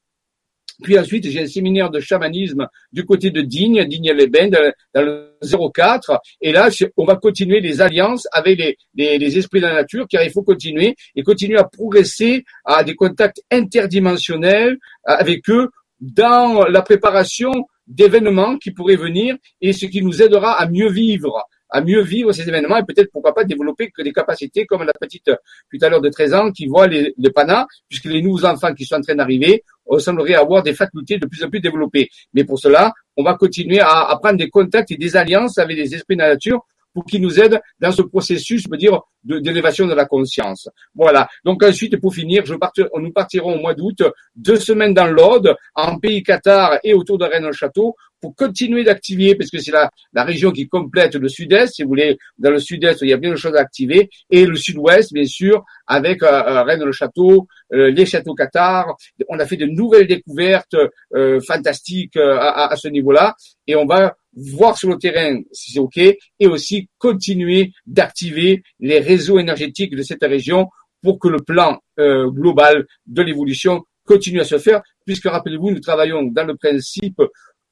Puis 0.84 1.00
ensuite, 1.00 1.30
j'ai 1.30 1.42
un 1.42 1.48
séminaire 1.48 1.90
de 1.90 2.00
chamanisme 2.00 2.68
du 2.92 3.06
côté 3.06 3.32
de 3.32 3.42
Digne, 3.42 3.86
Digne-les-Bains, 3.86 4.50
dans 4.94 5.02
le 5.02 5.38
04. 5.74 6.20
Et 6.42 6.52
là, 6.52 6.70
on 6.98 7.06
va 7.06 7.16
continuer 7.16 7.62
les 7.62 7.82
alliances 7.82 8.28
avec 8.32 8.60
les, 8.60 8.78
les, 8.96 9.18
les, 9.18 9.38
esprits 9.38 9.62
de 9.62 9.68
la 9.68 9.74
nature, 9.74 10.06
car 10.10 10.24
il 10.24 10.32
faut 10.32 10.44
continuer 10.44 10.96
et 11.16 11.24
continuer 11.24 11.58
à 11.58 11.64
progresser 11.64 12.44
à 12.66 12.84
des 12.84 12.96
contacts 12.96 13.42
interdimensionnels 13.52 14.78
avec 15.06 15.50
eux 15.50 15.70
dans 16.00 16.66
la 16.66 16.82
préparation 16.82 17.52
d'événements 17.88 18.58
qui 18.58 18.72
pourraient 18.72 18.96
venir 18.96 19.36
et 19.62 19.74
ce 19.74 19.86
qui 19.86 20.02
nous 20.02 20.22
aidera 20.22 20.54
à 20.54 20.68
mieux 20.68 20.90
vivre 20.90 21.48
à 21.70 21.82
mieux 21.82 22.02
vivre 22.02 22.32
ces 22.32 22.48
événements 22.48 22.78
et 22.78 22.84
peut-être 22.84 23.12
pourquoi 23.12 23.34
pas 23.34 23.44
développer 23.44 23.92
que 23.92 24.02
des 24.02 24.14
capacités 24.14 24.66
comme 24.66 24.84
la 24.84 24.94
petite 24.94 25.26
tout 25.26 25.78
à 25.82 25.90
l'heure 25.90 26.02
de 26.02 26.10
13 26.10 26.34
ans 26.34 26.52
qui 26.52 26.68
voit 26.68 26.88
les, 26.88 27.14
les 27.18 27.32
panas, 27.32 27.66
puisque 27.90 28.06
les 28.06 28.22
nouveaux 28.22 28.46
enfants 28.46 28.74
qui 28.74 28.86
sont 28.86 28.96
en 28.96 29.02
train 29.02 29.16
d'arriver 29.16 29.64
sembleraient 29.98 30.36
avoir 30.36 30.64
des 30.64 30.74
facultés 30.74 31.18
de 31.18 31.26
plus 31.26 31.44
en 31.44 31.50
plus 31.50 31.60
développées. 31.60 32.10
Mais 32.34 32.44
pour 32.44 32.60
cela, 32.60 32.94
on 33.18 33.24
va 33.24 33.36
continuer 33.36 33.80
à, 33.80 34.10
à 34.10 34.18
prendre 34.20 34.38
des 34.38 34.50
contacts 34.50 34.92
et 34.92 34.98
des 34.98 35.18
alliances 35.18 35.58
avec 35.58 35.78
les 35.78 35.94
esprits 35.94 36.16
de 36.16 36.22
la 36.22 36.30
nature 36.30 36.66
pour 36.96 37.04
qu'ils 37.06 37.22
nous 37.22 37.40
aident 37.40 37.60
dans 37.80 37.92
ce 37.92 38.02
processus, 38.02 38.64
je 38.64 38.70
veux 38.72 38.78
dire, 38.78 39.02
d'élévation 39.22 39.86
de, 39.86 39.94
la 39.94 40.06
conscience. 40.06 40.70
Voilà. 40.96 41.28
Donc 41.44 41.62
ensuite, 41.62 42.00
pour 42.00 42.14
finir, 42.14 42.46
je 42.46 42.54
nous 42.54 43.12
partirons 43.12 43.56
au 43.56 43.60
mois 43.60 43.74
d'août, 43.74 44.02
deux 44.36 44.56
semaines 44.56 44.94
dans 44.94 45.08
l'Aude, 45.08 45.56
en 45.76 46.00
pays 46.00 46.24
Qatar 46.24 46.80
et 46.84 46.94
autour 46.94 47.18
de 47.18 47.26
Rennes-le-Château, 47.26 47.96
pour 48.22 48.34
continuer 48.34 48.84
d'activer, 48.84 49.36
parce 49.36 49.52
que 49.52 49.60
c'est 49.60 49.72
la, 49.72 49.92
la 50.14 50.24
région 50.24 50.52
qui 50.52 50.68
complète 50.68 51.16
le 51.16 51.28
sud-est, 51.28 51.76
si 51.76 51.84
vous 51.84 51.90
voulez, 51.90 52.18
dans 52.38 52.50
le 52.50 52.60
sud-est, 52.60 53.02
il 53.02 53.10
y 53.10 53.14
a 53.14 53.18
bien 53.18 53.32
de 53.32 53.36
choses 53.36 53.56
à 53.56 53.60
activer, 53.60 54.10
et 54.30 54.46
le 54.46 54.56
sud-ouest, 54.56 55.12
bien 55.14 55.26
sûr, 55.26 55.64
avec 55.86 56.24
euh, 56.24 56.28
euh 56.28 56.64
Rennes-le-Château, 56.64 57.48
euh, 57.74 57.92
les 57.92 58.06
châteaux 58.06 58.34
Qatar. 58.34 58.96
On 59.28 59.38
a 59.38 59.46
fait 59.46 59.58
de 59.58 59.66
nouvelles 59.66 60.08
découvertes 60.08 60.78
euh, 61.14 61.40
fantastiques 61.42 62.16
à, 62.18 62.68
à 62.72 62.76
ce 62.78 62.88
niveau-là, 62.88 63.36
et 63.68 63.76
on 63.76 63.86
va 63.86 64.16
voir 64.36 64.78
sur 64.78 64.90
le 64.90 64.98
terrain 64.98 65.42
si 65.52 65.72
c'est 65.72 65.80
OK, 65.80 65.98
et 65.98 66.48
aussi 66.48 66.90
continuer 66.98 67.72
d'activer 67.86 68.64
les 68.80 69.00
réseaux 69.00 69.40
énergétiques 69.40 69.96
de 69.96 70.04
cette 70.04 70.24
région 70.24 70.70
pour 71.02 71.20
que 71.20 71.28
le 71.28 71.40
plan 71.40 71.80
euh, 72.00 72.30
global 72.30 72.86
de 73.06 73.22
l'évolution 73.22 73.84
continue 74.06 74.40
à 74.40 74.44
se 74.44 74.58
faire, 74.58 74.82
puisque 75.06 75.28
rappelez-vous, 75.28 75.72
nous 75.72 75.80
travaillons 75.80 76.24
dans 76.24 76.46
le 76.46 76.56
principe 76.56 77.22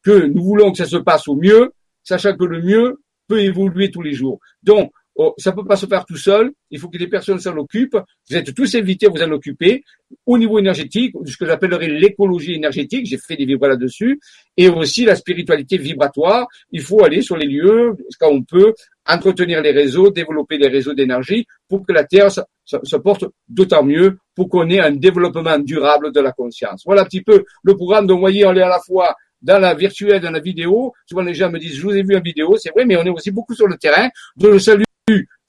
que 0.04 0.26
nous 0.26 0.44
voulons 0.44 0.72
que 0.72 0.78
ça 0.78 0.86
se 0.86 0.98
passe 0.98 1.28
au 1.28 1.36
mieux, 1.36 1.72
sachant 2.04 2.36
que 2.36 2.44
le 2.44 2.62
mieux 2.62 3.02
peut 3.28 3.42
évoluer 3.42 3.90
tous 3.90 4.02
les 4.02 4.14
jours. 4.14 4.40
Donc, 4.62 4.92
oh, 5.16 5.34
ça 5.38 5.52
peut 5.52 5.66
pas 5.66 5.76
se 5.76 5.86
faire 5.86 6.06
tout 6.06 6.18
seul. 6.18 6.52
Il 6.72 6.80
faut 6.80 6.90
que 6.90 6.98
des 6.98 7.08
personnes 7.08 7.40
s'en 7.40 7.56
occupent. 7.58 7.98
Vous 8.30 8.36
êtes 8.36 8.54
tous 8.54 8.76
invités 8.76 9.08
à 9.08 9.10
vous 9.10 9.22
en 9.22 9.32
occuper. 9.32 9.84
Au 10.26 10.38
niveau 10.38 10.60
énergétique, 10.60 11.16
ce 11.26 11.38
que 11.38 11.46
j'appellerais 11.46 11.88
l'écologie 11.88 12.54
énergétique, 12.54 13.06
j'ai 13.06 13.18
fait 13.18 13.36
des 13.36 13.46
vibras 13.46 13.70
là-dessus, 13.70 14.20
et 14.58 14.70
aussi 14.70 15.06
la 15.06 15.16
spiritualité 15.16 15.78
vibratoire. 15.78 16.48
Il 16.72 16.82
faut 16.82 17.04
aller 17.04 17.22
sur 17.22 17.36
les 17.36 17.48
lieux 17.48 17.96
quand 18.20 18.30
on 18.30 18.44
peut, 18.44 18.74
entretenir 19.08 19.62
les 19.62 19.72
réseaux, 19.72 20.12
développer 20.12 20.58
les 20.58 20.68
réseaux 20.68 20.94
d'énergie 20.94 21.46
pour 21.68 21.86
que 21.86 21.94
la 21.94 22.04
Terre 22.04 22.32
se, 22.32 22.96
porte 22.98 23.26
d'autant 23.48 23.84
mieux 23.84 24.18
pour 24.36 24.50
qu'on 24.50 24.70
ait 24.70 24.80
un 24.80 24.92
développement 24.92 25.60
durable 25.60 26.12
de 26.12 26.20
la 26.20 26.32
conscience. 26.32 26.84
Voilà 26.86 27.02
un 27.02 27.06
petit 27.06 27.22
peu 27.22 27.44
le 27.64 27.76
programme. 27.76 28.08
Donc, 28.08 28.20
voyez, 28.20 28.46
on 28.46 28.56
est 28.56 28.62
à 28.62 28.70
la 28.70 28.80
fois 28.80 29.16
dans 29.42 29.60
la 29.60 29.74
virtuelle, 29.74 30.22
dans 30.22 30.32
la 30.32 30.40
vidéo. 30.40 30.94
Souvent, 31.08 31.22
les 31.22 31.34
gens 31.34 31.52
me 31.52 31.60
disent, 31.60 31.76
je 31.76 31.82
vous 31.82 31.96
ai 31.96 32.04
vu 32.04 32.16
en 32.16 32.22
vidéo. 32.22 32.56
C'est 32.58 32.72
vrai, 32.72 32.86
mais 32.86 32.96
on 32.96 33.04
est 33.04 33.10
aussi 33.10 33.32
beaucoup 33.32 33.54
sur 33.54 33.68
le 33.68 33.78
terrain. 33.78 34.10
Donc, 34.38 34.54
je 34.54 34.60
salue 34.60 34.84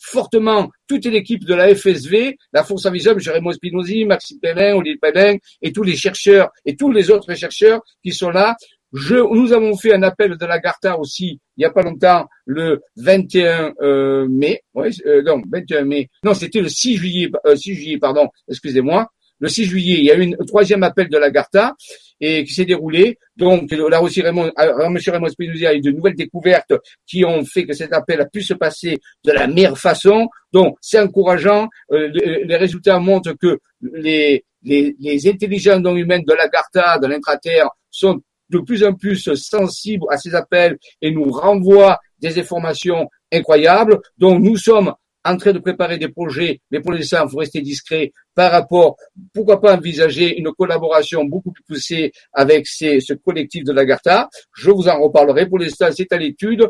fortement 0.05 0.71
toute 0.87 1.07
l'équipe 1.07 1.45
de 1.45 1.55
la 1.55 1.75
FSV, 1.75 2.37
la 2.53 2.63
Force 2.63 2.87
Invisible, 2.87 3.21
Jérémy 3.21 3.55
Spinozzi, 3.55 4.05
Maxime 4.05 4.39
Pellin, 4.41 4.75
Olivier 4.75 4.99
Pellin, 4.99 5.37
et 5.63 5.73
tous 5.73 5.83
les 5.83 5.97
chercheurs 5.97 6.51
et 6.65 6.77
tous 6.77 6.93
les 6.93 7.11
autres 7.11 7.35
chercheurs 7.35 7.81
qui 8.03 8.13
sont 8.13 8.31
là. 8.31 8.57
Je, 8.93 9.17
nous 9.17 9.53
avons 9.53 9.77
fait 9.77 9.93
un 9.93 10.05
appel 10.05 10.37
de 10.37 10.47
la 10.47 10.61
Garta 10.61 10.97
aussi, 11.01 11.41
il 11.57 11.61
n'y 11.61 11.65
a 11.65 11.71
pas 11.71 11.83
longtemps, 11.83 12.29
le 12.45 12.81
21 12.97 13.73
euh, 13.83 14.29
mai, 14.29 14.63
ouais, 14.73 14.91
euh, 15.07 15.21
non, 15.23 15.43
21 15.51 15.85
mai, 15.85 16.09
non, 16.23 16.33
c'était 16.33 16.61
le 16.61 16.69
6 16.69 16.99
juillet, 16.99 17.29
euh, 17.45 17.57
6 17.57 17.75
juillet, 17.75 17.99
pardon, 17.99 18.29
excusez-moi, 18.49 19.09
le 19.41 19.49
6 19.49 19.65
juillet, 19.65 19.97
il 19.99 20.05
y 20.05 20.11
a 20.11 20.17
eu 20.17 20.33
un 20.33 20.45
troisième 20.45 20.83
appel 20.83 21.09
de 21.09 21.19
la 21.19 21.31
Garta 21.31 21.75
et 22.21 22.45
qui 22.45 22.55
s'est 22.55 22.65
déroulé. 22.65 23.19
Donc 23.37 23.71
là 23.73 24.01
aussi, 24.01 24.23
Raymond, 24.23 24.51
euh, 24.59 24.87
M. 24.87 24.99
Raymond 25.07 25.29
Spinozzi 25.29 25.67
a 25.67 25.75
eu 25.75 25.81
de 25.81 25.91
nouvelles 25.91 26.15
découvertes 26.15 26.73
qui 27.07 27.25
ont 27.25 27.45
fait 27.45 27.67
que 27.67 27.73
cet 27.73 27.93
appel 27.93 28.21
a 28.21 28.27
pu 28.27 28.43
se 28.43 28.55
passer 28.55 28.99
de 29.25 29.33
la 29.33 29.47
meilleure 29.47 29.79
façon. 29.79 30.29
Donc 30.53 30.77
c'est 30.81 31.01
encourageant. 31.01 31.69
Euh, 31.93 32.09
les 32.45 32.57
résultats 32.57 32.99
montrent 32.99 33.33
que 33.33 33.59
les, 33.81 34.45
les, 34.63 34.95
les 34.99 35.29
intelligences 35.29 35.83
humaines 35.85 36.25
de 36.27 36.35
la 36.35 36.49
Garta, 36.49 36.99
de 36.99 37.07
l'intraterre, 37.07 37.69
sont 37.91 38.21
de 38.51 38.59
plus 38.59 38.85
en 38.85 38.95
plus 38.95 39.35
sensibles 39.35 40.07
à 40.11 40.17
ces 40.17 40.35
appels 40.35 40.79
et 41.03 41.11
nous 41.11 41.31
renvoient 41.31 41.99
des 42.19 42.39
informations 42.39 43.09
incroyables. 43.33 44.01
Donc 44.19 44.43
nous 44.43 44.57
sommes 44.57 44.93
en 45.25 45.37
train 45.37 45.53
de 45.53 45.59
préparer 45.59 45.99
des 45.99 46.09
projets, 46.09 46.61
mais 46.71 46.81
pour 46.81 46.93
l'instant, 46.93 47.25
il 47.25 47.31
faut 47.31 47.39
rester 47.39 47.61
discret 47.61 48.13
par 48.35 48.51
rapport, 48.53 48.97
pourquoi 49.33 49.61
pas 49.61 49.77
envisager 49.77 50.39
une 50.39 50.53
collaboration 50.53 51.25
beaucoup 51.25 51.53
plus 51.53 51.65
poussée 51.65 52.13
avec 52.33 52.67
ce 52.67 53.15
collectif 53.15 53.65
de 53.65 53.73
l'Agartha. 53.73 54.29
Je 54.55 54.71
vous 54.71 54.89
en 54.89 55.01
reparlerai. 55.01 55.49
Pour 55.49 55.59
l'instant, 55.59 55.89
c'est 55.95 56.13
à 56.13 56.19
l'étude. 56.19 56.69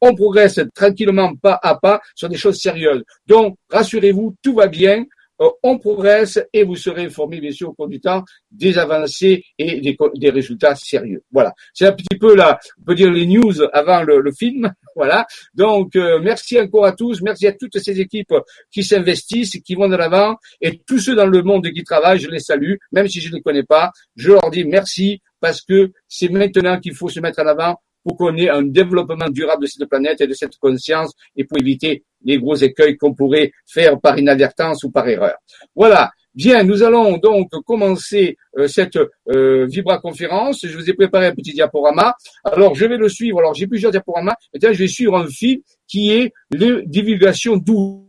On 0.00 0.14
progresse 0.14 0.60
tranquillement, 0.74 1.34
pas 1.36 1.58
à 1.62 1.76
pas, 1.76 2.00
sur 2.14 2.28
des 2.28 2.36
choses 2.36 2.58
sérieuses. 2.58 3.04
Donc, 3.26 3.56
rassurez-vous, 3.70 4.34
tout 4.42 4.54
va 4.54 4.66
bien. 4.66 5.04
Euh, 5.40 5.48
on 5.62 5.78
progresse 5.78 6.40
et 6.52 6.62
vous 6.62 6.76
serez 6.76 7.04
informé, 7.04 7.40
bien 7.40 7.50
sûr, 7.50 7.70
au 7.70 7.72
cours 7.72 7.88
du 7.88 8.00
temps, 8.00 8.24
des 8.50 8.78
avancées 8.78 9.44
et 9.58 9.80
des, 9.80 10.30
résultats 10.30 10.74
sérieux. 10.74 11.22
Voilà. 11.32 11.52
C'est 11.72 11.86
un 11.86 11.92
petit 11.92 12.18
peu 12.18 12.34
là, 12.36 12.58
on 12.80 12.84
peut 12.84 12.94
dire 12.94 13.10
les 13.10 13.26
news 13.26 13.54
avant 13.72 14.02
le, 14.02 14.30
film. 14.32 14.72
Voilà. 14.94 15.26
Donc, 15.54 15.96
euh, 15.96 16.18
merci 16.20 16.60
encore 16.60 16.84
à 16.84 16.92
tous. 16.92 17.20
Merci 17.22 17.46
à 17.46 17.52
toutes 17.52 17.78
ces 17.78 18.00
équipes 18.00 18.34
qui 18.70 18.84
s'investissent, 18.84 19.58
qui 19.64 19.74
vont 19.74 19.88
de 19.88 19.96
l'avant 19.96 20.36
et 20.60 20.78
tous 20.86 20.98
ceux 20.98 21.14
dans 21.14 21.26
le 21.26 21.42
monde 21.42 21.68
qui 21.70 21.82
travaillent, 21.84 22.18
je 22.18 22.30
les 22.30 22.40
salue, 22.40 22.74
même 22.92 23.08
si 23.08 23.20
je 23.20 23.30
ne 23.30 23.36
les 23.36 23.42
connais 23.42 23.62
pas. 23.62 23.90
Je 24.16 24.32
leur 24.32 24.50
dis 24.50 24.64
merci 24.64 25.20
parce 25.40 25.62
que 25.62 25.92
c'est 26.08 26.28
maintenant 26.28 26.78
qu'il 26.78 26.94
faut 26.94 27.08
se 27.08 27.20
mettre 27.20 27.40
en 27.40 27.46
avant 27.46 27.76
pour 28.04 28.16
qu'on 28.16 28.36
ait 28.36 28.48
un 28.48 28.62
développement 28.62 29.28
durable 29.28 29.62
de 29.62 29.68
cette 29.68 29.88
planète 29.88 30.20
et 30.20 30.26
de 30.26 30.34
cette 30.34 30.56
conscience 30.58 31.12
et 31.36 31.44
pour 31.44 31.58
éviter 31.58 32.04
les 32.24 32.38
gros 32.38 32.56
écueils 32.56 32.96
qu'on 32.96 33.14
pourrait 33.14 33.52
faire 33.66 34.00
par 34.00 34.18
inadvertance 34.18 34.84
ou 34.84 34.90
par 34.90 35.08
erreur. 35.08 35.36
Voilà. 35.74 36.10
Bien, 36.34 36.64
nous 36.64 36.82
allons 36.82 37.18
donc 37.18 37.50
commencer 37.66 38.38
euh, 38.56 38.66
cette 38.66 38.98
euh, 39.28 39.66
Vibra 39.66 39.98
conférence. 39.98 40.66
Je 40.66 40.76
vous 40.76 40.88
ai 40.88 40.94
préparé 40.94 41.26
un 41.26 41.34
petit 41.34 41.52
diaporama. 41.52 42.14
Alors, 42.44 42.74
je 42.74 42.86
vais 42.86 42.96
le 42.96 43.08
suivre. 43.10 43.40
Alors, 43.40 43.52
j'ai 43.52 43.66
plusieurs 43.66 43.92
diaporamas. 43.92 44.34
Maintenant, 44.54 44.72
je 44.72 44.78
vais 44.78 44.88
suivre 44.88 45.16
un 45.16 45.28
fil 45.28 45.60
qui 45.86 46.10
est 46.10 46.32
les 46.50 46.86
divulgations 46.86 47.56
douces 47.56 48.06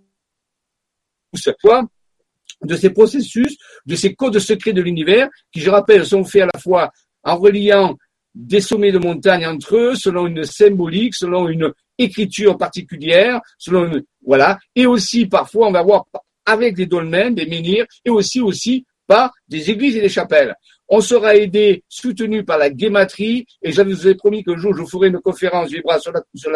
de 2.63 2.75
ces 2.77 2.91
processus, 2.91 3.57
de 3.85 3.95
ces 3.95 4.13
codes 4.13 4.39
secrets 4.39 4.71
de 4.71 4.81
l'univers, 4.81 5.27
qui, 5.51 5.59
je 5.59 5.69
rappelle, 5.69 6.05
sont 6.05 6.23
faits 6.23 6.43
à 6.43 6.49
la 6.53 6.59
fois 6.59 6.91
en 7.23 7.35
reliant 7.35 7.97
des 8.35 8.61
sommets 8.61 8.91
de 8.91 8.99
montagne 8.99 9.45
entre 9.45 9.75
eux, 9.75 9.95
selon 9.95 10.27
une 10.27 10.43
symbolique, 10.43 11.13
selon 11.13 11.49
une 11.49 11.73
écriture 11.97 12.57
particulière, 12.57 13.41
selon 13.57 13.85
une, 13.85 14.03
voilà, 14.25 14.57
et 14.75 14.85
aussi 14.85 15.27
parfois 15.27 15.67
on 15.67 15.71
va 15.71 15.83
voir 15.83 16.05
avec 16.45 16.75
des 16.75 16.85
dolmens, 16.85 17.31
des 17.31 17.45
menhirs, 17.45 17.85
et 18.05 18.09
aussi 18.09 18.41
aussi 18.41 18.85
par 19.07 19.31
des 19.47 19.69
églises 19.69 19.97
et 19.97 20.01
des 20.01 20.09
chapelles. 20.09 20.55
On 20.89 21.01
sera 21.01 21.35
aidé, 21.35 21.83
soutenu 21.87 22.43
par 22.43 22.57
la 22.57 22.69
guématrie, 22.69 23.45
et 23.61 23.71
je 23.71 23.81
vous 23.81 24.07
ai 24.07 24.15
promis 24.15 24.43
qu'un 24.43 24.57
jour 24.57 24.75
je 24.75 24.83
ferai 24.83 25.07
une 25.07 25.19
conférence 25.19 25.69
vibra 25.69 25.97
sur 25.99 26.11
la, 26.11 26.21
sur 26.35 26.51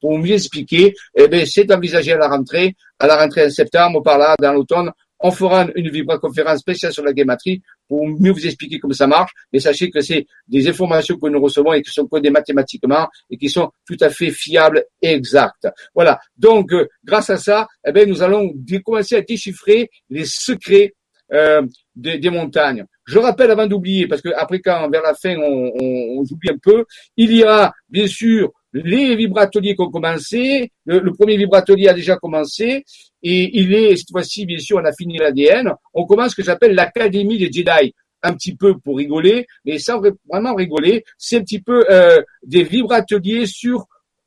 pour 0.00 0.18
mieux 0.18 0.34
expliquer. 0.34 0.94
Eh 1.14 1.28
bien, 1.28 1.44
c'est 1.46 1.70
envisagé 1.72 2.12
à 2.12 2.18
la 2.18 2.28
rentrée, 2.28 2.74
à 2.98 3.06
la 3.06 3.16
rentrée 3.16 3.46
en 3.46 3.50
septembre, 3.50 4.02
par 4.02 4.18
là, 4.18 4.34
dans 4.40 4.52
l'automne, 4.52 4.90
on 5.22 5.30
fera 5.30 5.66
une 5.74 5.90
vibra-conférence 5.90 6.60
spéciale 6.60 6.92
sur 6.92 7.04
la 7.04 7.12
guématrie 7.12 7.62
pour 7.88 8.06
mieux 8.06 8.32
vous 8.32 8.46
expliquer 8.46 8.78
comment 8.78 8.94
ça 8.94 9.06
marche. 9.06 9.32
Mais 9.52 9.60
sachez 9.60 9.90
que 9.90 10.00
c'est 10.00 10.26
des 10.48 10.68
informations 10.68 11.16
que 11.18 11.28
nous 11.28 11.40
recevons 11.40 11.72
et 11.72 11.82
qui 11.82 11.90
sont 11.90 12.06
codées 12.06 12.30
mathématiquement 12.30 13.08
et 13.30 13.36
qui 13.36 13.48
sont 13.48 13.70
tout 13.86 13.96
à 14.00 14.10
fait 14.10 14.30
fiables 14.30 14.84
et 15.00 15.12
exactes. 15.12 15.68
Voilà. 15.94 16.20
Donc, 16.36 16.72
euh, 16.72 16.88
grâce 17.04 17.30
à 17.30 17.36
ça, 17.36 17.66
eh 17.86 17.92
bien, 17.92 18.06
nous 18.06 18.22
allons 18.22 18.52
commencer 18.84 19.16
à 19.16 19.20
déchiffrer 19.22 19.90
les 20.10 20.24
secrets 20.24 20.94
euh, 21.32 21.62
des, 21.94 22.30
montagnes. 22.30 22.84
Je 23.06 23.18
rappelle 23.18 23.50
avant 23.50 23.66
d'oublier, 23.66 24.06
parce 24.06 24.20
que 24.20 24.28
après 24.36 24.60
quand 24.60 24.90
vers 24.90 25.02
la 25.02 25.14
fin 25.14 25.34
on, 25.36 25.72
on, 25.80 26.18
on 26.18 26.22
oublie 26.30 26.50
un 26.50 26.58
peu, 26.62 26.84
il 27.16 27.34
y 27.34 27.42
a 27.42 27.72
bien 27.88 28.06
sûr 28.06 28.52
les 28.74 29.16
vibrateliers 29.16 29.74
qui 29.74 29.80
ont 29.80 29.90
commencé. 29.90 30.70
Le, 30.84 31.00
le, 31.00 31.12
premier 31.12 31.36
vibratelier 31.36 31.88
a 31.88 31.94
déjà 31.94 32.16
commencé 32.16 32.84
et 33.22 33.60
il 33.60 33.74
est 33.74 33.96
cette 33.96 34.10
fois-ci 34.10 34.46
bien 34.46 34.58
sûr 34.58 34.78
on 34.78 34.84
a 34.84 34.92
fini 34.92 35.18
l'ADN. 35.18 35.72
On 35.94 36.06
commence 36.06 36.32
ce 36.32 36.36
que 36.36 36.42
j'appelle 36.42 36.74
l'académie 36.74 37.38
des 37.38 37.50
Jedi. 37.52 37.94
Un 38.24 38.34
petit 38.34 38.54
peu 38.54 38.78
pour 38.78 38.98
rigoler, 38.98 39.46
mais 39.64 39.80
sans 39.80 40.00
vraiment 40.28 40.54
rigoler, 40.54 41.04
c'est 41.18 41.38
un 41.38 41.40
petit 41.40 41.60
peu 41.60 41.84
euh, 41.90 42.22
des 42.44 42.62
vibrateliers 42.62 43.46
sur 43.46 43.86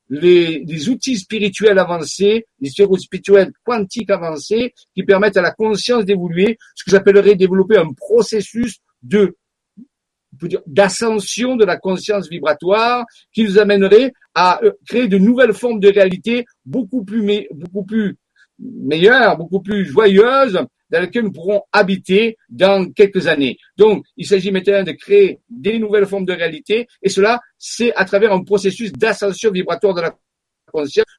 les, 0.10 0.66
les, 0.66 0.90
outils 0.90 1.18
spirituels 1.18 1.80
avancés, 1.80 2.46
les 2.60 2.70
spirituels 2.70 3.54
quantiques 3.64 4.10
avancés 4.10 4.74
qui 4.94 5.04
permettent 5.04 5.38
à 5.38 5.42
la 5.42 5.52
conscience 5.52 6.04
d'évoluer, 6.04 6.58
ce 6.76 6.84
que 6.84 6.92
j'appellerais 6.92 7.36
développer 7.36 7.78
un 7.78 7.94
processus 7.94 8.80
de 9.02 9.36
d'ascension 10.66 11.56
de 11.56 11.64
la 11.64 11.78
conscience 11.78 12.30
vibratoire 12.30 13.06
qui 13.34 13.44
nous 13.44 13.58
amènerait 13.58 14.12
à 14.34 14.62
euh, 14.64 14.74
créer 14.86 15.08
de 15.08 15.18
nouvelles 15.18 15.54
formes 15.54 15.80
de 15.80 15.90
réalité 15.90 16.46
beaucoup 16.66 17.06
plus, 17.06 17.48
beaucoup 17.52 17.86
plus 17.86 18.18
meilleures, 18.60 19.38
beaucoup 19.38 19.62
plus 19.62 19.86
joyeuses, 19.86 20.60
dans 20.90 21.02
lesquelles 21.02 21.24
nous 21.24 21.32
pourrons 21.32 21.62
habiter 21.72 22.38
dans 22.50 22.92
quelques 22.92 23.28
années. 23.28 23.58
Donc, 23.78 24.06
il 24.18 24.26
s'agit 24.26 24.52
maintenant 24.52 24.84
de 24.84 24.92
créer 24.92 25.40
des 25.50 25.80
nouvelles 25.80 26.06
formes 26.06 26.26
de 26.26 26.34
réalité, 26.34 26.88
et 27.02 27.10
cela, 27.10 27.42
c'est 27.58 27.94
à 27.96 28.06
travers 28.06 28.32
un 28.32 28.44
processus 28.44 28.92
d'ascension 28.94 29.52
vibratoire 29.52 29.94
de 29.94 30.02
la 30.02 30.16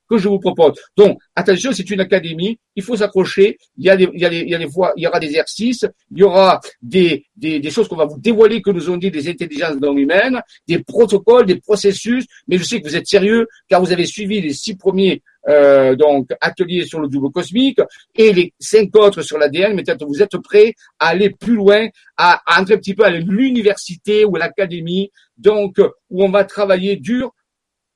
que 0.09 0.19
je 0.19 0.29
vous 0.29 0.39
propose. 0.39 0.75
Donc, 0.97 1.19
attention, 1.35 1.73
c'est 1.73 1.89
une 1.91 2.01
académie, 2.01 2.59
il 2.75 2.83
faut 2.83 2.97
s'accrocher, 2.97 3.59
il 3.77 3.85
y 3.85 3.91
a 3.91 3.97
des, 3.97 4.09
il 4.13 4.21
y 4.21 4.25
a 4.25 4.31
des, 4.31 4.41
il 4.41 4.51
y 4.51 4.55
a 4.55 4.59
des 4.59 4.69
il 4.97 5.03
y 5.03 5.07
aura 5.07 5.21
des 5.21 5.27
exercices, 5.27 5.87
il 6.11 6.19
y 6.19 6.23
aura 6.23 6.61
des, 6.83 7.27
des, 7.37 7.61
des 7.61 7.71
choses 7.71 7.89
qu'on 7.89 7.97
va 7.97 8.05
vous 8.05 8.19
dévoiler 8.19 8.63
que 8.63 8.71
nous 8.71 8.91
ont 8.91 8.97
dit 8.97 9.11
des 9.11 9.29
intelligences 9.29 9.77
non 9.81 9.97
humaines, 9.97 10.41
des 10.69 10.79
protocoles, 10.81 11.47
des 11.47 11.61
processus, 11.61 12.27
mais 12.49 12.59
je 12.59 12.65
sais 12.65 12.81
que 12.81 12.89
vous 12.89 12.97
êtes 12.97 13.07
sérieux 13.07 13.47
car 13.69 13.81
vous 13.81 13.93
avez 13.93 14.07
suivi 14.07 14.41
les 14.41 14.53
six 14.53 14.77
premiers 14.77 15.23
euh, 15.49 15.95
donc 15.95 16.31
ateliers 16.41 16.85
sur 16.87 16.99
le 17.01 17.09
double 17.09 17.31
cosmique 17.31 17.79
et 18.15 18.33
les 18.33 18.53
cinq 18.59 18.95
autres 18.97 19.23
sur 19.23 19.39
l'ADN, 19.39 19.75
mais 19.75 19.85
peut-être 19.85 20.05
vous 20.05 20.23
êtes 20.23 20.37
prêts 20.39 20.75
à 20.99 21.09
aller 21.09 21.31
plus 21.31 21.55
loin, 21.55 21.87
à, 22.17 22.43
à 22.47 22.61
entrer 22.61 22.75
un 22.75 22.79
petit 22.79 22.95
peu 22.95 23.05
à 23.05 23.11
l'université 23.11 24.25
ou 24.25 24.37
à 24.37 24.41
l'académie, 24.41 25.11
donc 25.39 25.79
où 26.11 26.25
on 26.25 26.31
va 26.31 26.45
travailler 26.45 26.97
dur 26.97 27.33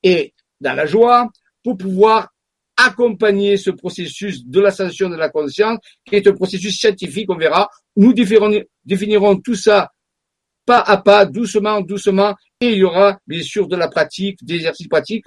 et 0.03 0.33
dans 0.61 0.75
la 0.75 0.87
joie, 0.87 1.29
pour 1.63 1.77
pouvoir 1.77 2.29
accompagner 2.77 3.57
ce 3.57 3.71
processus 3.71 4.45
de 4.47 4.61
l'ascension 4.61 5.09
de 5.09 5.17
la 5.17 5.29
conscience, 5.29 5.79
qui 6.07 6.17
est 6.17 6.27
un 6.27 6.33
processus 6.33 6.79
scientifique, 6.79 7.31
on 7.31 7.37
verra. 7.37 7.69
Nous 7.97 8.15
définirons, 8.15 9.37
tout 9.39 9.55
ça 9.55 9.91
pas 10.67 10.81
à 10.81 10.99
pas, 10.99 11.27
doucement, 11.27 11.81
doucement, 11.81 12.35
et 12.61 12.69
il 12.69 12.79
y 12.79 12.85
aura 12.85 13.19
bien 13.27 13.43
sûr 13.43 13.67
de 13.67 13.77
la 13.77 13.89
pratique, 13.89 14.45
des 14.45 14.57
exercices 14.57 14.89
pratiques, 14.89 15.25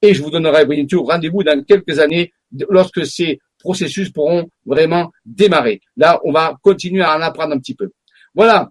et 0.00 0.14
je 0.14 0.22
vous 0.22 0.30
donnerai 0.30 0.64
bien 0.64 0.86
sûr 0.88 1.02
rendez-vous 1.02 1.42
dans 1.42 1.62
quelques 1.64 1.98
années 1.98 2.32
lorsque 2.70 3.04
ces 3.04 3.38
processus 3.58 4.10
pourront 4.10 4.48
vraiment 4.64 5.10
démarrer. 5.24 5.80
Là, 5.96 6.20
on 6.24 6.32
va 6.32 6.56
continuer 6.62 7.02
à 7.02 7.16
en 7.16 7.20
apprendre 7.20 7.54
un 7.54 7.58
petit 7.58 7.74
peu. 7.74 7.90
Voilà. 8.34 8.70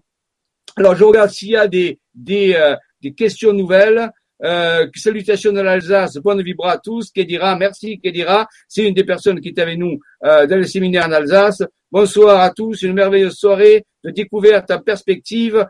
Alors, 0.76 0.96
je 0.96 1.04
regarde 1.04 1.30
s'il 1.30 1.50
y 1.50 1.56
a 1.56 1.68
des, 1.68 2.00
des, 2.14 2.54
euh, 2.54 2.74
des 3.02 3.12
questions 3.12 3.52
nouvelles. 3.52 4.10
Euh, 4.44 4.86
salutations 4.94 5.52
de 5.52 5.60
l'Alsace, 5.60 6.16
bonne 6.16 6.42
vibra 6.42 6.72
à 6.72 6.78
tous. 6.78 7.10
Kedira, 7.10 7.56
merci 7.56 7.98
Kedira. 7.98 8.46
C'est 8.68 8.84
une 8.84 8.94
des 8.94 9.04
personnes 9.04 9.40
qui 9.40 9.48
est 9.48 9.58
avec 9.58 9.78
nous 9.78 9.98
euh, 10.24 10.46
dans 10.46 10.56
le 10.56 10.64
séminaire 10.64 11.06
en 11.06 11.12
Alsace. 11.12 11.62
Bonsoir 11.90 12.40
à 12.40 12.50
tous, 12.50 12.82
une 12.82 12.92
merveilleuse 12.92 13.36
soirée 13.36 13.86
de 14.04 14.10
découverte 14.10 14.70
en 14.70 14.80
perspective. 14.80 15.66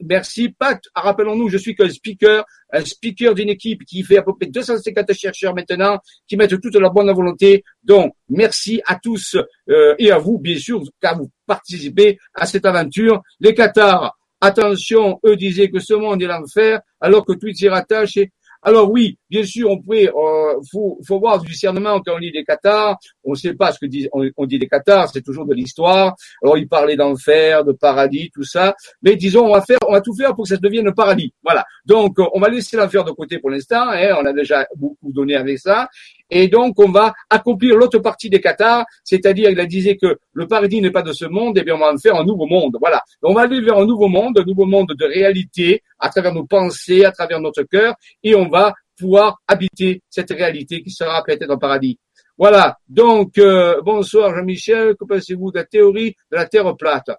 Merci 0.00 0.48
Pat. 0.48 0.80
Ah, 0.94 1.02
rappelons-nous, 1.02 1.48
je 1.48 1.58
suis 1.58 1.74
qu'un 1.74 1.90
speaker, 1.90 2.44
un 2.72 2.84
speaker 2.84 3.34
d'une 3.34 3.50
équipe 3.50 3.84
qui 3.84 4.02
fait 4.02 4.18
à 4.18 4.22
peu 4.22 4.32
près 4.34 4.46
250 4.46 5.12
chercheurs 5.12 5.54
maintenant, 5.54 5.98
qui 6.26 6.36
mettent 6.36 6.58
toute 6.60 6.76
leur 6.76 6.92
bonne 6.92 7.12
volonté. 7.12 7.64
Donc, 7.82 8.14
merci 8.28 8.80
à 8.86 8.98
tous 9.02 9.36
euh, 9.68 9.94
et 9.98 10.10
à 10.10 10.18
vous, 10.18 10.38
bien 10.38 10.56
sûr, 10.56 10.82
car 11.00 11.18
vous 11.18 11.30
participez 11.46 12.18
à 12.32 12.46
cette 12.46 12.64
aventure. 12.64 13.22
Les 13.40 13.52
Qatars, 13.52 14.16
attention, 14.40 15.20
eux 15.24 15.36
disaient 15.36 15.70
que 15.70 15.80
ce 15.80 15.94
monde 15.94 16.22
est 16.22 16.26
l'enfer, 16.26 16.80
alors 17.00 17.24
que 17.24 17.32
tout 17.32 17.52
s'y 17.52 17.68
rattache. 17.68 18.18
Alors 18.62 18.90
oui, 18.90 19.16
bien 19.30 19.44
sûr, 19.44 19.70
on 19.70 19.80
pourrait, 19.80 20.08
euh, 20.08 20.60
faut, 20.72 20.98
voir 21.20 21.38
du 21.38 21.46
discernement 21.46 22.00
quand 22.00 22.14
on 22.14 22.18
lit 22.18 22.32
des 22.32 22.42
Qatars. 22.42 22.96
On 23.22 23.30
ne 23.30 23.36
sait 23.36 23.54
pas 23.54 23.70
ce 23.70 23.78
que 23.78 23.86
dit, 23.86 24.08
on, 24.12 24.46
dit 24.46 24.58
des 24.58 24.66
Qatars, 24.66 25.08
c'est 25.12 25.22
toujours 25.22 25.46
de 25.46 25.54
l'histoire. 25.54 26.16
Alors 26.42 26.58
ils 26.58 26.66
parlaient 26.66 26.96
d'enfer, 26.96 27.64
de 27.64 27.70
paradis, 27.72 28.30
tout 28.34 28.42
ça. 28.42 28.74
Mais 29.02 29.14
disons, 29.14 29.46
on 29.46 29.52
va 29.52 29.62
faire, 29.62 29.78
on 29.86 29.92
va 29.92 30.00
tout 30.00 30.16
faire 30.16 30.34
pour 30.34 30.44
que 30.44 30.48
ça 30.48 30.56
devienne 30.56 30.88
un 30.88 30.92
paradis. 30.92 31.32
Voilà. 31.44 31.64
Donc 31.84 32.16
on 32.18 32.40
va 32.40 32.48
laisser 32.48 32.76
l'enfer 32.76 33.04
de 33.04 33.12
côté 33.12 33.38
pour 33.38 33.50
l'instant. 33.50 33.88
Hein, 33.90 34.16
on 34.20 34.26
a 34.26 34.32
déjà 34.32 34.66
beaucoup 34.74 35.12
donné 35.12 35.36
avec 35.36 35.60
ça. 35.60 35.88
Et 36.30 36.48
donc, 36.48 36.78
on 36.78 36.90
va 36.90 37.14
accomplir 37.30 37.76
l'autre 37.76 37.98
partie 37.98 38.30
des 38.30 38.40
Qatars, 38.40 38.84
c'est-à-dire, 39.04 39.50
il 39.50 39.60
a 39.60 39.66
disait 39.66 39.96
que 39.96 40.18
le 40.32 40.46
paradis 40.46 40.80
n'est 40.80 40.90
pas 40.90 41.02
de 41.02 41.12
ce 41.12 41.24
monde, 41.26 41.58
et 41.58 41.62
bien 41.62 41.74
on 41.74 41.78
va 41.78 41.92
en 41.92 41.98
faire 41.98 42.16
un 42.16 42.24
nouveau 42.24 42.46
monde. 42.46 42.76
Voilà. 42.80 43.02
On 43.22 43.34
va 43.34 43.42
aller 43.42 43.60
vers 43.60 43.78
un 43.78 43.86
nouveau 43.86 44.08
monde, 44.08 44.38
un 44.38 44.44
nouveau 44.44 44.66
monde 44.66 44.92
de 44.98 45.04
réalité, 45.04 45.82
à 45.98 46.08
travers 46.08 46.34
nos 46.34 46.44
pensées, 46.44 47.04
à 47.04 47.12
travers 47.12 47.40
notre 47.40 47.62
cœur, 47.62 47.94
et 48.22 48.34
on 48.34 48.48
va 48.48 48.74
pouvoir 48.98 49.38
habiter 49.46 50.02
cette 50.08 50.30
réalité 50.30 50.82
qui 50.82 50.90
sera 50.90 51.22
peut-être 51.22 51.50
un 51.50 51.58
paradis. 51.58 51.98
Voilà. 52.38 52.76
Donc, 52.88 53.38
euh, 53.38 53.80
bonsoir 53.82 54.34
Jean-Michel. 54.34 54.94
Que 54.96 55.04
pensez-vous 55.06 55.52
de 55.52 55.58
la 55.58 55.64
théorie 55.64 56.14
de 56.30 56.36
la 56.36 56.46
Terre 56.46 56.76
plate? 56.76 57.10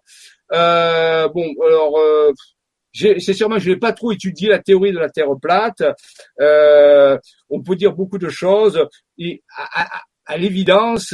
Euh, 0.54 1.28
Bon, 1.30 1.48
alors, 1.66 1.98
euh, 1.98 2.32
c'est 2.94 3.34
sûrement, 3.34 3.60
je 3.60 3.70
n'ai 3.70 3.77
pas 3.77 3.94
trop 3.94 4.12
étudié 4.12 4.50
la 4.50 4.60
théorie 4.60 4.91
de 4.91 5.00
la 5.00 5.10
Terre 5.10 5.27
plate. 5.41 5.84
Euh, 6.41 7.17
on 7.50 7.62
peut 7.62 7.75
dire 7.75 7.94
beaucoup 7.94 8.17
de 8.17 8.29
choses. 8.29 8.84
Et 9.17 9.44
à, 10.25 10.38
l'évidence, 10.38 11.13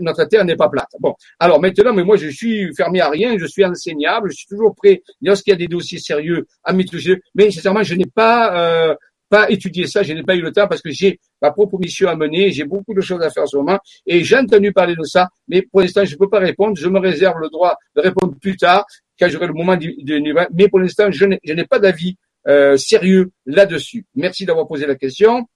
notre 0.00 0.24
Terre 0.24 0.44
n'est 0.44 0.56
pas 0.56 0.68
plate. 0.68 0.88
Bon, 0.98 1.14
alors 1.38 1.60
maintenant, 1.60 1.92
mais 1.92 2.04
moi, 2.04 2.16
je 2.16 2.28
suis 2.28 2.74
fermé 2.74 3.00
à 3.00 3.10
rien, 3.10 3.36
je 3.36 3.46
suis 3.46 3.64
enseignable, 3.64 4.30
je 4.30 4.36
suis 4.36 4.46
toujours 4.46 4.74
prêt 4.74 5.02
lorsqu'il 5.20 5.50
y 5.50 5.54
a 5.54 5.58
des 5.58 5.68
dossiers 5.68 5.98
sérieux 5.98 6.46
à 6.62 6.72
m'étudier. 6.72 7.20
Mais 7.34 7.50
sincèrement, 7.50 7.82
je 7.82 7.94
n'ai 7.94 8.06
pas 8.06 8.88
euh, 8.90 8.94
pas 9.28 9.50
étudié 9.50 9.86
ça, 9.86 10.02
je 10.02 10.12
n'ai 10.12 10.22
pas 10.22 10.36
eu 10.36 10.42
le 10.42 10.52
temps 10.52 10.68
parce 10.68 10.80
que 10.80 10.90
j'ai 10.90 11.18
ma 11.42 11.50
propre 11.50 11.78
mission 11.78 12.08
à 12.08 12.14
mener, 12.14 12.52
j'ai 12.52 12.64
beaucoup 12.64 12.94
de 12.94 13.00
choses 13.00 13.20
à 13.22 13.30
faire 13.30 13.42
en 13.42 13.46
ce 13.46 13.56
moment 13.56 13.78
et 14.06 14.22
j'ai 14.22 14.36
entendu 14.36 14.72
parler 14.72 14.94
de 14.94 15.02
ça, 15.02 15.28
mais 15.48 15.62
pour 15.62 15.80
l'instant, 15.80 16.04
je 16.04 16.14
ne 16.14 16.18
peux 16.18 16.28
pas 16.28 16.38
répondre. 16.38 16.76
Je 16.76 16.88
me 16.88 16.98
réserve 17.00 17.38
le 17.40 17.48
droit 17.48 17.76
de 17.96 18.00
répondre 18.00 18.34
plus 18.40 18.56
tard 18.56 18.86
quand 19.18 19.28
j'aurai 19.28 19.46
le 19.46 19.52
moment 19.52 19.76
de, 19.76 20.52
mais 20.54 20.68
pour 20.68 20.80
l'instant, 20.80 21.10
je 21.10 21.24
n'ai 21.24 21.64
pas 21.64 21.78
d'avis 21.78 22.16
euh, 22.46 22.76
sérieux 22.76 23.32
là-dessus. 23.46 24.06
Merci 24.14 24.44
d'avoir 24.44 24.66
posé 24.66 24.86
la 24.86 24.96
question. 24.96 25.48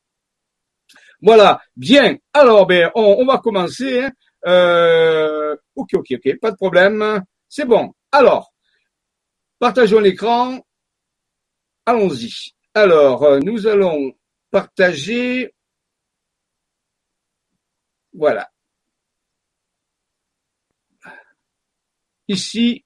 Voilà, 1.20 1.60
bien. 1.76 2.16
Alors, 2.32 2.66
ben, 2.66 2.90
on, 2.94 3.26
va 3.26 3.38
commencer. 3.38 4.04
Hein. 4.04 4.12
Euh, 4.46 5.56
ok, 5.74 5.90
ok, 5.94 6.06
ok, 6.12 6.38
pas 6.40 6.50
de 6.52 6.56
problème. 6.56 7.22
C'est 7.48 7.64
bon. 7.64 7.92
Alors, 8.12 8.52
partageons 9.58 10.00
l'écran. 10.00 10.60
Allons-y. 11.84 12.52
Alors, 12.74 13.24
euh, 13.24 13.40
nous 13.40 13.66
allons 13.66 14.12
partager. 14.50 15.52
Voilà. 18.12 18.48
Ici, 22.28 22.84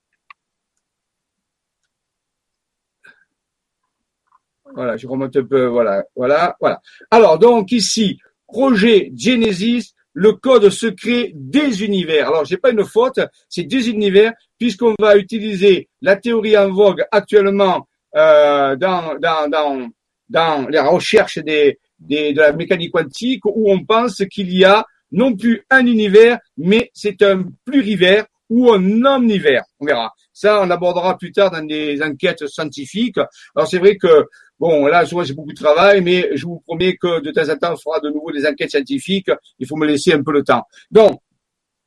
Voilà, 4.75 4.97
je 4.97 5.07
remonte 5.07 5.37
un 5.37 5.45
peu, 5.45 5.67
voilà, 5.67 6.05
voilà, 6.17 6.57
voilà. 6.61 6.81
Alors, 7.11 7.39
donc 7.39 7.73
ici, 7.73 8.19
projet 8.47 9.13
Genesis, 9.17 9.93
le 10.15 10.33
code 10.33 10.69
secret 10.71 11.33
des 11.35 11.85
univers. 11.85 12.29
Alors, 12.29 12.45
j'ai 12.45 12.59
pas 12.59 12.71
une 12.71 12.85
faute, 12.85 13.21
c'est 13.49 13.65
des 13.65 13.89
univers, 13.89 14.33
puisqu'on 14.59 14.95
va 14.99 15.17
utiliser 15.17 15.89
la 16.01 16.17
théorie 16.17 16.57
en 16.57 16.71
vogue 16.71 17.03
actuellement 17.11 17.87
euh, 18.15 18.77
dans, 18.77 19.19
dans, 19.19 19.49
dans, 19.49 19.89
dans 20.29 20.69
les 20.69 20.81
recherches 20.81 21.39
des, 21.39 21.79
des, 21.99 22.33
de 22.33 22.41
la 22.41 22.53
mécanique 22.53 22.93
quantique, 22.93 23.45
où 23.47 23.71
on 23.73 23.85
pense 23.85 24.23
qu'il 24.31 24.53
y 24.53 24.65
a 24.65 24.85
non 25.13 25.35
plus 25.37 25.65
un 25.71 25.87
univers, 25.87 26.39
mais 26.57 26.91
c'est 26.95 27.23
un 27.23 27.45
plurivers 27.65 28.27
ou 28.49 28.71
un 28.71 29.05
omnivers. 29.05 29.65
On 29.81 29.87
verra. 29.87 30.13
Ça, 30.33 30.61
on 30.63 30.71
abordera 30.71 31.17
plus 31.17 31.33
tard 31.33 31.51
dans 31.51 31.65
des 31.65 32.03
enquêtes 32.03 32.47
scientifiques. 32.47 33.19
Alors 33.55 33.69
c'est 33.69 33.79
vrai 33.79 33.97
que 33.97 34.27
Bon, 34.63 34.87
là, 34.87 35.05
souvent, 35.05 35.25
j'ai 35.25 35.35
beaucoup 35.35 35.51
de 35.51 35.57
travail, 35.57 36.03
mais 36.03 36.37
je 36.37 36.47
vous 36.47 36.61
promets 36.61 36.95
que 36.97 37.21
de 37.21 37.33
temps 37.33 37.53
en 37.53 37.57
temps, 37.57 37.73
on 37.73 37.77
fera 37.77 37.99
de 37.99 38.11
nouveau 38.11 38.31
des 38.31 38.47
enquêtes 38.47 38.71
scientifiques. 38.71 39.29
Il 39.59 39.67
faut 39.67 39.75
me 39.75 39.89
laisser 39.89 40.13
un 40.13 40.23
peu 40.23 40.33
le 40.33 40.45
temps. 40.45 40.63
Donc, 40.89 41.21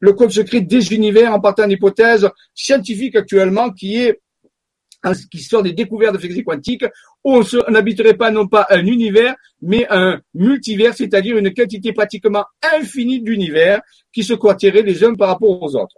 le 0.01 0.11
code 0.11 0.31
secret 0.31 0.59
des 0.59 0.93
univers 0.93 1.33
en 1.33 1.39
partant 1.39 1.67
d'hypothèse 1.67 2.29
scientifique 2.53 3.15
actuellement 3.15 3.71
qui 3.71 3.95
est 3.95 4.19
qui 5.31 5.39
sort 5.39 5.63
des 5.63 5.71
découvertes 5.71 6.15
de 6.15 6.19
physique 6.19 6.45
quantique, 6.45 6.83
on 7.23 7.43
n'habiterait 7.69 8.15
pas 8.15 8.29
non 8.29 8.47
pas 8.47 8.67
un 8.69 8.85
univers, 8.85 9.35
mais 9.61 9.85
un 9.89 10.19
multivers, 10.33 10.95
c'est-à-dire 10.95 11.37
une 11.37 11.53
quantité 11.53 11.93
pratiquement 11.93 12.43
infinie 12.75 13.21
d'univers 13.21 13.79
qui 14.11 14.23
se 14.23 14.33
quartierait 14.33 14.81
les 14.81 15.01
uns 15.01 15.13
par 15.13 15.29
rapport 15.29 15.61
aux 15.63 15.75
autres. 15.77 15.95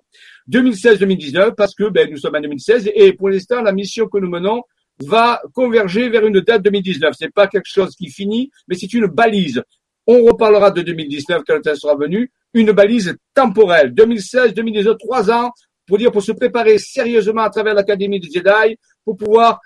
2016-2019, 0.51 1.55
parce 1.55 1.73
que 1.73 1.89
ben, 1.89 2.07
nous 2.11 2.17
sommes 2.17 2.35
en 2.35 2.41
2016, 2.41 2.91
et 2.93 3.13
pour 3.13 3.29
l'instant, 3.29 3.61
la 3.61 3.71
mission 3.71 4.07
que 4.07 4.19
nous 4.19 4.29
menons, 4.29 4.61
va 5.05 5.41
converger 5.53 6.10
vers 6.10 6.25
une 6.25 6.39
date 6.41 6.63
2019. 6.63 7.13
C'est 7.17 7.33
pas 7.33 7.47
quelque 7.47 7.69
chose 7.69 7.95
qui 7.95 8.10
finit, 8.10 8.51
mais 8.67 8.75
c'est 8.75 8.91
une 8.93 9.07
balise. 9.07 9.62
On 10.05 10.23
reparlera 10.23 10.71
de 10.71 10.81
2019 10.81 11.43
quand 11.45 11.55
le 11.55 11.62
temps 11.62 11.75
sera 11.75 11.95
venu. 11.95 12.31
Une 12.53 12.71
balise 12.71 13.15
temporelle. 13.33 13.93
2016, 13.93 14.53
2019, 14.53 14.97
trois 14.97 15.29
ans 15.29 15.51
pour 15.88 15.97
dire, 15.97 16.12
pour 16.12 16.21
se 16.21 16.33
préparer 16.33 16.77
sérieusement 16.77 17.43
à 17.43 17.49
travers 17.49 17.73
l'Académie 17.73 18.19
de 18.19 18.25
Jedi, 18.25 18.77
pour 19.05 19.15
pouvoir 19.15 19.60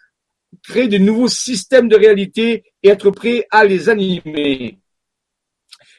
créer 0.63 0.87
de 0.87 0.97
nouveaux 0.97 1.27
systèmes 1.27 1.87
de 1.87 1.95
réalité 1.95 2.63
et 2.83 2.89
être 2.89 3.09
prêt 3.09 3.47
à 3.49 3.65
les 3.65 3.89
animer. 3.89 4.77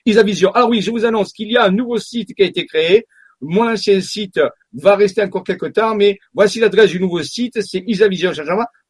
Isavision. 0.07 0.51
Alors 0.53 0.69
oui, 0.69 0.81
je 0.81 0.91
vous 0.91 1.05
annonce 1.05 1.33
qu'il 1.33 1.51
y 1.51 1.57
a 1.57 1.65
un 1.65 1.71
nouveau 1.71 1.99
site 1.99 2.35
qui 2.35 2.43
a 2.43 2.47
été 2.47 2.67
créé. 2.67 3.07
Mon 3.41 3.69
ancien 3.69 4.01
site 4.01 4.41
va 4.73 4.95
rester 4.95 5.23
encore 5.23 5.43
quelques 5.43 5.73
temps, 5.73 5.97
mais 5.97 6.19
voici 6.33 6.61
l'adresse 6.61 6.91
du 6.91 7.01
nouveau 7.01 7.23
site, 7.23 7.61
c'est 7.61 7.83
isavision 7.87 8.33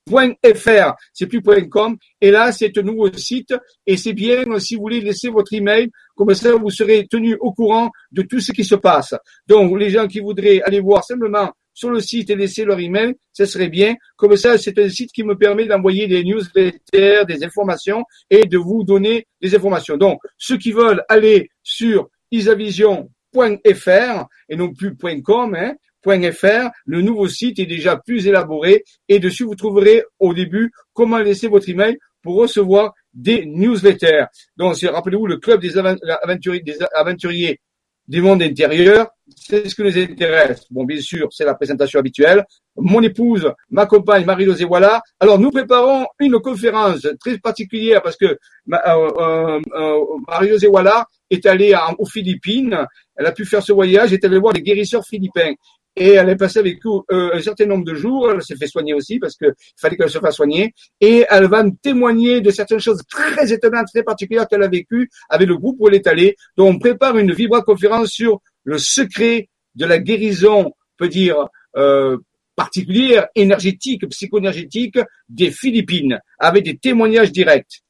.fr, 0.09 0.95
c'est 1.13 1.27
plus 1.27 1.43
.com. 1.69 1.97
Et 2.21 2.31
là, 2.31 2.53
c'est 2.53 2.77
un 2.79 2.83
nouveau 2.83 3.13
site 3.13 3.55
et 3.87 3.97
c'est 3.97 4.13
bien 4.13 4.45
si 4.59 4.77
vous 4.77 4.83
voulez 4.83 5.01
laisser 5.01 5.29
votre 5.29 5.53
email, 5.55 5.91
comme 6.15 6.35
ça 6.35 6.55
vous 6.55 6.71
serez 6.71 7.07
tenu 7.07 7.37
au 7.41 7.53
courant 7.53 7.91
de 8.11 8.23
tout 8.23 8.41
ce 8.41 8.53
qui 8.53 8.65
se 8.65 8.75
passe. 8.75 9.15
Donc, 9.47 9.79
les 9.79 9.91
gens 9.91 10.07
qui 10.07 10.21
voudraient 10.21 10.61
aller 10.63 10.81
voir 10.81 11.05
simplement 11.05 11.53
sur 11.75 11.91
le 11.91 12.01
site 12.01 12.31
et 12.31 12.37
laisser 12.37 12.65
leur 12.65 12.79
email, 12.79 13.15
ce 13.33 13.45
serait 13.45 13.69
bien. 13.69 13.95
Comme 14.17 14.37
ça, 14.37 14.59
c'est 14.59 14.79
un 14.79 14.89
site 14.89 15.11
qui 15.13 15.25
me 15.25 15.37
permet 15.37 15.67
d'envoyer 15.67 16.07
des 16.07 16.23
newsletters, 16.25 17.25
des 17.27 17.45
informations 17.45 18.05
et 18.31 18.45
de 18.47 18.59
vous 18.59 18.85
donner 18.85 19.27
des 19.41 19.55
informations. 19.55 19.97
Donc, 19.97 20.21
ceux 20.37 20.59
qui 20.59 20.73
veulent 20.73 21.03
aller 21.09 21.51
sur 21.63 22.09
isavision.fr 22.31 24.27
et 24.49 24.57
non 24.57 24.73
plus 24.73 24.97
.com, 25.23 25.55
hein, 25.55 25.75
Le 26.05 27.01
nouveau 27.01 27.29
site 27.29 27.59
est 27.59 27.67
déjà 27.67 27.97
plus 27.97 28.27
élaboré 28.27 28.85
et 29.09 29.19
dessus 29.19 29.45
vous 29.45 29.55
trouverez 29.55 30.05
au 30.19 30.35
début 30.35 30.73
comment 30.93 31.19
laisser 31.19 31.49
votre 31.49 31.69
email 31.69 31.99
pour 32.23 32.37
recevoir 32.37 32.95
des 33.13 33.45
newsletters. 33.47 34.27
Donc, 34.57 34.77
rappelez-vous, 34.77 35.27
le 35.27 35.37
club 35.39 35.61
des 35.61 35.77
aventuriers, 35.79 36.61
des 36.61 36.79
aventuriers 36.95 37.61
du 38.09 38.21
monde 38.21 38.43
intérieur, 38.43 39.09
c'est 39.37 39.69
ce 39.69 39.75
qui 39.75 39.83
nous 39.83 39.97
intéresse. 39.97 40.65
Bon, 40.71 40.85
bien 40.85 41.01
sûr, 41.01 41.29
c'est 41.31 41.45
la 41.45 41.55
présentation 41.55 42.01
habituelle. 42.01 42.45
Mon 42.77 43.01
épouse, 43.01 43.51
ma 43.71 43.87
compagne, 43.87 44.25
Marie-Losée 44.25 44.65
Voilà. 44.65 45.03
Alors, 45.21 45.39
nous 45.39 45.51
préparons 45.51 46.07
une 46.19 46.39
conférence 46.41 47.07
très 47.21 47.39
particulière 47.39 48.03
parce 48.03 48.17
que 48.17 48.27
euh, 48.27 48.37
euh, 48.67 49.61
euh, 49.75 49.99
Marie-Losée 50.27 50.69
Voilà 50.69 51.07
est 51.31 51.47
allée 51.47 51.75
aux 51.99 52.07
Philippines. 52.07 52.77
Elle 53.17 53.27
a 53.27 53.33
pu 53.33 53.45
faire 53.45 53.63
ce 53.63 53.73
voyage, 53.73 54.13
est 54.13 54.25
allée 54.25 54.39
voir 54.39 54.53
les 54.53 54.63
guérisseurs 54.63 55.05
philippins 55.05 55.53
et 55.97 56.11
elle 56.11 56.29
est 56.31 56.37
passée 56.37 56.59
avec 56.59 56.85
nous 56.85 57.05
euh, 57.11 57.35
un 57.35 57.41
certain 57.41 57.67
nombre 57.67 57.85
de 57.85 57.95
jours. 57.95 58.31
Elle 58.31 58.43
s'est 58.43 58.57
fait 58.57 58.67
soigner 58.67 58.95
aussi 58.95 59.19
parce 59.19 59.37
qu'il 59.37 59.53
fallait 59.77 59.97
qu'elle 59.97 60.11
se 60.11 60.19
fasse 60.19 60.37
soigner. 60.37 60.73
Et 61.01 61.25
elle 61.29 61.47
va 61.47 61.63
nous 61.63 61.77
témoigner 61.83 62.41
de 62.41 62.51
certaines 62.51 62.81
choses 62.81 63.03
très 63.09 63.53
étonnantes, 63.53 63.89
très 63.93 64.03
particulières 64.03 64.49
qu'elle 64.49 64.63
a 64.63 64.69
vécues 64.69 65.11
avec 65.29 65.49
le 65.49 65.57
groupe 65.57 65.77
où 65.81 65.89
elle 65.89 65.95
est 65.95 66.07
allée. 66.07 66.37
Donc 66.57 66.75
on 66.75 66.79
prépare 66.79 67.19
une 67.19 67.33
vibra-conférence 67.33 68.11
sur 68.11 68.41
le 68.65 68.79
secret 68.79 69.49
de 69.75 69.87
la 69.87 69.99
guérison, 69.99 70.67
on 70.67 70.73
peut 70.97 71.09
dire, 71.09 71.49
euh, 71.77 72.17
particulière, 72.55 73.29
énergétique, 73.35 74.07
psychoénergétique 74.09 74.99
des 75.29 75.51
Philippines, 75.51 76.21
avec 76.39 76.65
des 76.65 76.77
témoignages 76.77 77.33
directs. 77.33 77.83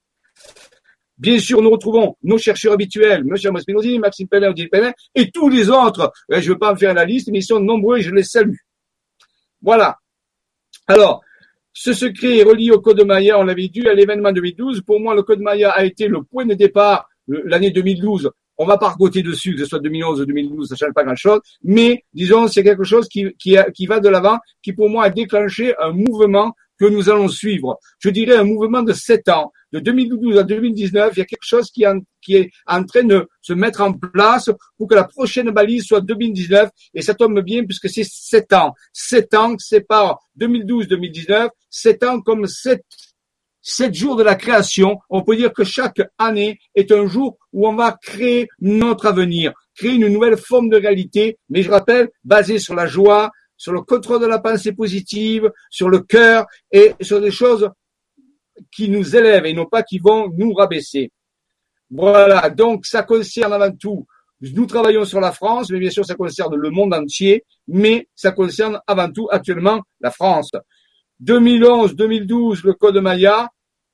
Bien 1.22 1.38
sûr, 1.38 1.62
nous 1.62 1.70
retrouvons 1.70 2.16
nos 2.24 2.36
chercheurs 2.36 2.72
habituels, 2.72 3.24
M. 3.24 3.36
Spinozzi, 3.36 3.96
Maxime 4.00 4.26
Pellin, 4.26 4.50
Odile 4.50 4.68
Pellin, 4.68 4.92
et 5.14 5.30
tous 5.30 5.48
les 5.48 5.70
autres. 5.70 6.12
Je 6.28 6.34
ne 6.34 6.48
veux 6.48 6.58
pas 6.58 6.72
en 6.72 6.76
faire 6.76 6.92
la 6.94 7.04
liste, 7.04 7.28
mais 7.30 7.38
ils 7.38 7.44
sont 7.44 7.60
nombreux 7.60 7.98
et 7.98 8.02
je 8.02 8.10
les 8.10 8.24
salue. 8.24 8.56
Voilà. 9.62 9.98
Alors, 10.88 11.22
ce 11.72 11.92
secret 11.92 12.38
est 12.38 12.42
relié 12.42 12.72
au 12.72 12.80
Code 12.80 13.06
Maya, 13.06 13.38
on 13.38 13.44
l'avait 13.44 13.68
dit, 13.68 13.86
à 13.86 13.94
l'événement 13.94 14.32
2012. 14.32 14.82
Pour 14.82 14.98
moi, 14.98 15.14
le 15.14 15.22
Code 15.22 15.38
Maya 15.38 15.70
a 15.70 15.84
été 15.84 16.08
le 16.08 16.24
point 16.24 16.44
de 16.44 16.54
départ, 16.54 17.08
l'année 17.28 17.70
2012. 17.70 18.28
On 18.58 18.66
va 18.66 18.76
pas 18.76 18.88
regoter 18.88 19.22
dessus, 19.22 19.52
que 19.54 19.60
ce 19.60 19.66
soit 19.66 19.78
2011 19.78 20.22
ou 20.22 20.26
2012, 20.26 20.68
ça 20.70 20.74
change 20.74 20.92
pas 20.92 21.04
grand-chose. 21.04 21.38
Mais, 21.62 22.02
disons, 22.12 22.48
c'est 22.48 22.64
quelque 22.64 22.82
chose 22.82 23.06
qui, 23.06 23.32
qui, 23.38 23.56
qui 23.72 23.86
va 23.86 24.00
de 24.00 24.08
l'avant, 24.08 24.38
qui 24.60 24.72
pour 24.72 24.90
moi 24.90 25.04
a 25.04 25.10
déclenché 25.10 25.72
un 25.78 25.92
mouvement 25.92 26.52
que 26.80 26.86
nous 26.86 27.08
allons 27.08 27.28
suivre. 27.28 27.78
Je 28.00 28.10
dirais 28.10 28.34
un 28.34 28.44
mouvement 28.44 28.82
de 28.82 28.92
sept 28.92 29.28
ans. 29.28 29.52
De 29.72 29.80
2012 29.80 30.38
à 30.38 30.42
2019, 30.42 31.12
il 31.16 31.18
y 31.18 31.22
a 31.22 31.24
quelque 31.24 31.46
chose 31.46 31.70
qui, 31.70 31.84
qui 32.20 32.36
est 32.36 32.50
en 32.66 32.84
train 32.84 33.04
de 33.04 33.28
se 33.40 33.52
mettre 33.52 33.80
en 33.80 33.92
place 33.92 34.50
pour 34.76 34.88
que 34.88 34.94
la 34.94 35.04
prochaine 35.04 35.50
balise 35.50 35.84
soit 35.84 36.00
2019. 36.00 36.70
Et 36.94 37.02
ça 37.02 37.14
tombe 37.14 37.40
bien 37.40 37.64
puisque 37.64 37.88
c'est 37.88 38.04
sept 38.04 38.52
ans. 38.52 38.74
Sept 38.92 39.34
ans 39.34 39.54
c'est 39.58 39.86
pas 39.86 40.18
2012-2019. 40.38 41.48
Sept 41.70 42.02
ans 42.04 42.20
comme 42.20 42.46
sept 42.46 42.84
sept 43.62 43.94
jours 43.94 44.16
de 44.16 44.22
la 44.22 44.34
création. 44.34 44.98
On 45.08 45.22
peut 45.22 45.36
dire 45.36 45.52
que 45.52 45.64
chaque 45.64 46.02
année 46.18 46.58
est 46.74 46.92
un 46.92 47.06
jour 47.06 47.38
où 47.52 47.66
on 47.66 47.74
va 47.74 47.96
créer 48.02 48.48
notre 48.60 49.06
avenir, 49.06 49.52
créer 49.74 49.92
une 49.92 50.08
nouvelle 50.08 50.36
forme 50.36 50.68
de 50.68 50.76
réalité, 50.76 51.38
mais 51.48 51.62
je 51.62 51.70
rappelle, 51.70 52.10
basée 52.24 52.58
sur 52.58 52.74
la 52.74 52.86
joie, 52.86 53.30
sur 53.56 53.72
le 53.72 53.82
contrôle 53.82 54.20
de 54.20 54.26
la 54.26 54.40
pensée 54.40 54.72
positive, 54.72 55.50
sur 55.70 55.88
le 55.88 56.00
cœur 56.00 56.46
et 56.72 56.94
sur 57.00 57.20
des 57.20 57.30
choses 57.30 57.70
qui 58.70 58.88
nous 58.88 59.16
élèvent 59.16 59.46
et 59.46 59.54
non 59.54 59.66
pas 59.66 59.82
qui 59.82 59.98
vont 59.98 60.30
nous 60.36 60.52
rabaisser. 60.52 61.10
Voilà, 61.90 62.48
donc 62.50 62.86
ça 62.86 63.02
concerne 63.02 63.52
avant 63.52 63.72
tout, 63.72 64.06
nous 64.40 64.66
travaillons 64.66 65.04
sur 65.04 65.20
la 65.20 65.30
France, 65.30 65.70
mais 65.70 65.78
bien 65.78 65.90
sûr 65.90 66.04
ça 66.04 66.14
concerne 66.14 66.56
le 66.56 66.70
monde 66.70 66.92
entier, 66.94 67.44
mais 67.68 68.08
ça 68.14 68.32
concerne 68.32 68.80
avant 68.86 69.10
tout 69.10 69.28
actuellement 69.30 69.82
la 70.00 70.10
France. 70.10 70.50
2011-2012, 71.22 72.64
le 72.64 72.72
Code 72.74 72.96
Maya, 72.96 73.48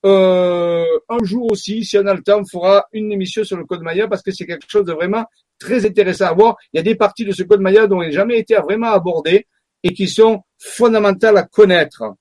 euh, 0.07 0.85
un 1.09 1.25
jour 1.25 1.53
aussi, 1.53 1.85
si 1.85 1.99
on 1.99 2.07
a 2.07 2.15
le 2.15 2.23
temps, 2.23 2.41
on 2.41 2.47
fera 2.47 2.87
une 2.93 3.13
émission 3.13 3.45
sur 3.45 3.59
le 3.59 3.65
Code 3.65 3.83
Maya 3.83 4.09
parce 4.09 4.23
que 4.23 4.31
c'est 4.31 4.47
quelque 4.47 4.65
chose 4.69 4.87
de 4.87 4.93
vraiment 4.93 5.25
très 5.59 5.85
intéressant 5.85 6.27
à 6.27 6.33
voir. 6.33 6.57
Il 6.73 6.79
y 6.79 6.81
a 6.81 6.83
des 6.83 6.95
parties 6.95 7.27
de 7.27 7.33
ce 7.33 7.43
Code 7.43 7.61
Maya 7.61 7.87
dont 7.87 8.01
il 8.01 8.07
n'a 8.07 8.13
jamais 8.13 8.39
été 8.39 8.55
vraiment 8.55 8.93
abordé 8.93 9.47
et 9.83 9.93
qui 9.93 10.09
sont 10.09 10.43
fondamentales 10.59 11.37
à 11.37 11.43
connaître. 11.43 12.15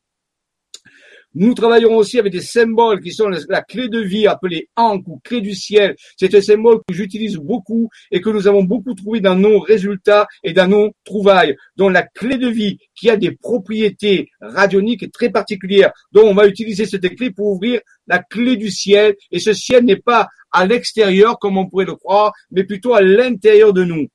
Nous 1.40 1.54
travaillerons 1.54 1.98
aussi 1.98 2.18
avec 2.18 2.34
des 2.34 2.42
symboles 2.42 3.00
qui 3.00 3.12
sont 3.12 3.30
la 3.30 3.62
clé 3.62 3.90
de 3.90 4.00
vie 4.00 4.26
appelée 4.26 4.70
Ankh 4.76 5.04
ou 5.08 5.22
clé 5.24 5.40
du 5.40 5.54
ciel. 5.54 5.96
C'est 6.16 6.34
un 6.34 6.42
symbole 6.42 6.80
que 6.88 6.96
j'utilise 6.96 7.36
beaucoup 7.36 7.92
et 8.10 8.22
que 8.22 8.32
nous 8.32 8.48
avons 8.48 8.64
beaucoup 8.64 8.96
trouvé 8.96 9.20
dans 9.20 9.36
nos 9.36 9.60
résultats 9.60 10.26
et 10.44 10.54
dans 10.54 10.68
nos 10.68 10.94
trouvailles, 11.04 11.56
dont 11.76 11.90
la 11.90 12.02
clé 12.02 12.38
de 12.38 12.48
vie 12.48 12.80
qui 12.96 13.12
a 13.12 13.18
des 13.18 13.34
propriétés 13.34 14.32
radioniques 14.42 15.12
très 15.12 15.30
particulières. 15.30 15.92
Donc 16.12 16.26
on 16.26 16.34
va 16.34 16.48
utiliser 16.48 16.88
cette 16.88 17.08
clé 17.16 17.30
pour 17.30 17.52
ouvrir 17.52 17.82
la 18.08 18.18
clé 18.18 18.56
du 18.56 18.72
ciel 18.72 19.16
et 19.30 19.38
ce 19.38 19.54
ciel 19.54 19.86
n'est 19.86 19.96
pas 19.96 20.30
à 20.52 20.66
l'extérieur 20.66 21.38
comme 21.38 21.60
on 21.60 21.68
pourrait 21.68 21.86
le 21.86 21.96
croire, 21.96 22.34
mais 22.50 22.64
plutôt 22.64 22.96
à 22.96 23.02
l'intérieur 23.02 23.74
de 23.74 23.84
nous, 23.84 24.08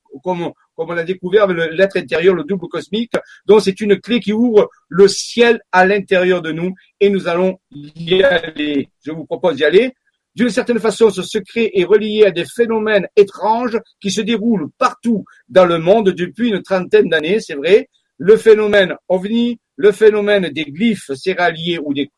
comme 0.76 0.90
on 0.90 0.96
a 0.96 1.04
découvert 1.04 1.44
avec 1.44 1.72
l'être 1.72 1.96
intérieur, 1.96 2.34
le 2.34 2.44
double 2.44 2.68
cosmique. 2.68 3.12
Donc 3.46 3.62
c'est 3.62 3.80
une 3.80 4.00
clé 4.00 4.20
qui 4.20 4.32
ouvre 4.32 4.68
le 4.88 5.08
ciel 5.08 5.60
à 5.70 5.86
l'intérieur 5.86 6.42
de 6.42 6.52
nous 6.52 6.74
et 7.00 7.10
nous 7.10 7.28
allons 7.28 7.58
y 7.70 8.22
aller. 8.22 8.88
Je 9.04 9.12
vous 9.12 9.24
propose 9.24 9.56
d'y 9.56 9.64
aller. 9.64 9.92
D'une 10.34 10.48
certaine 10.48 10.78
façon, 10.78 11.10
ce 11.10 11.22
secret 11.22 11.70
est 11.74 11.84
relié 11.84 12.24
à 12.24 12.30
des 12.30 12.46
phénomènes 12.46 13.06
étranges 13.16 13.78
qui 14.00 14.10
se 14.10 14.22
déroulent 14.22 14.70
partout 14.78 15.24
dans 15.48 15.66
le 15.66 15.78
monde 15.78 16.10
depuis 16.10 16.48
une 16.48 16.62
trentaine 16.62 17.10
d'années, 17.10 17.38
c'est 17.40 17.54
vrai. 17.54 17.88
Le 18.16 18.36
phénomène 18.36 18.94
ovni, 19.08 19.58
le 19.76 19.92
phénomène 19.92 20.48
des 20.48 20.64
glyphes 20.64 21.12
céréaliers 21.14 21.78
ou 21.84 21.92
des 21.92 22.10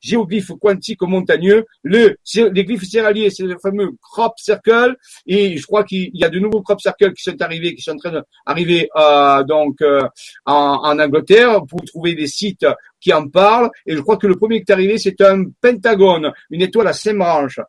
géoglyphes 0.00 0.52
quantiques 0.60 1.02
montagneux. 1.02 1.66
Le, 1.82 2.16
les 2.34 2.64
glyphes 2.64 2.88
céréaliers, 2.88 3.30
c'est 3.30 3.44
le 3.44 3.58
fameux 3.58 3.92
crop 4.00 4.32
circle. 4.38 4.96
Et 5.26 5.56
je 5.56 5.66
crois 5.66 5.84
qu'il 5.84 6.10
y 6.14 6.24
a 6.24 6.28
de 6.28 6.38
nouveaux 6.38 6.62
crop 6.62 6.80
circles 6.80 7.12
qui 7.12 7.22
sont 7.22 7.40
arrivés, 7.40 7.74
qui 7.74 7.82
sont 7.82 7.92
en 7.92 7.98
train 7.98 8.22
d'arriver 8.46 8.88
euh, 8.96 9.42
donc 9.44 9.80
euh, 9.82 10.02
en, 10.46 10.98
Angleterre 10.98 11.60
pour 11.68 11.82
trouver 11.84 12.14
des 12.14 12.26
sites 12.26 12.66
qui 13.00 13.12
en 13.12 13.28
parlent. 13.28 13.70
Et 13.86 13.94
je 13.94 14.00
crois 14.00 14.16
que 14.16 14.26
le 14.26 14.36
premier 14.36 14.62
qui 14.62 14.70
est 14.70 14.74
arrivé, 14.74 14.98
c'est 14.98 15.20
un 15.20 15.44
pentagone, 15.60 16.32
une 16.50 16.62
étoile 16.62 16.88
à 16.88 16.92
cinq 16.92 17.16
branches. 17.16 17.60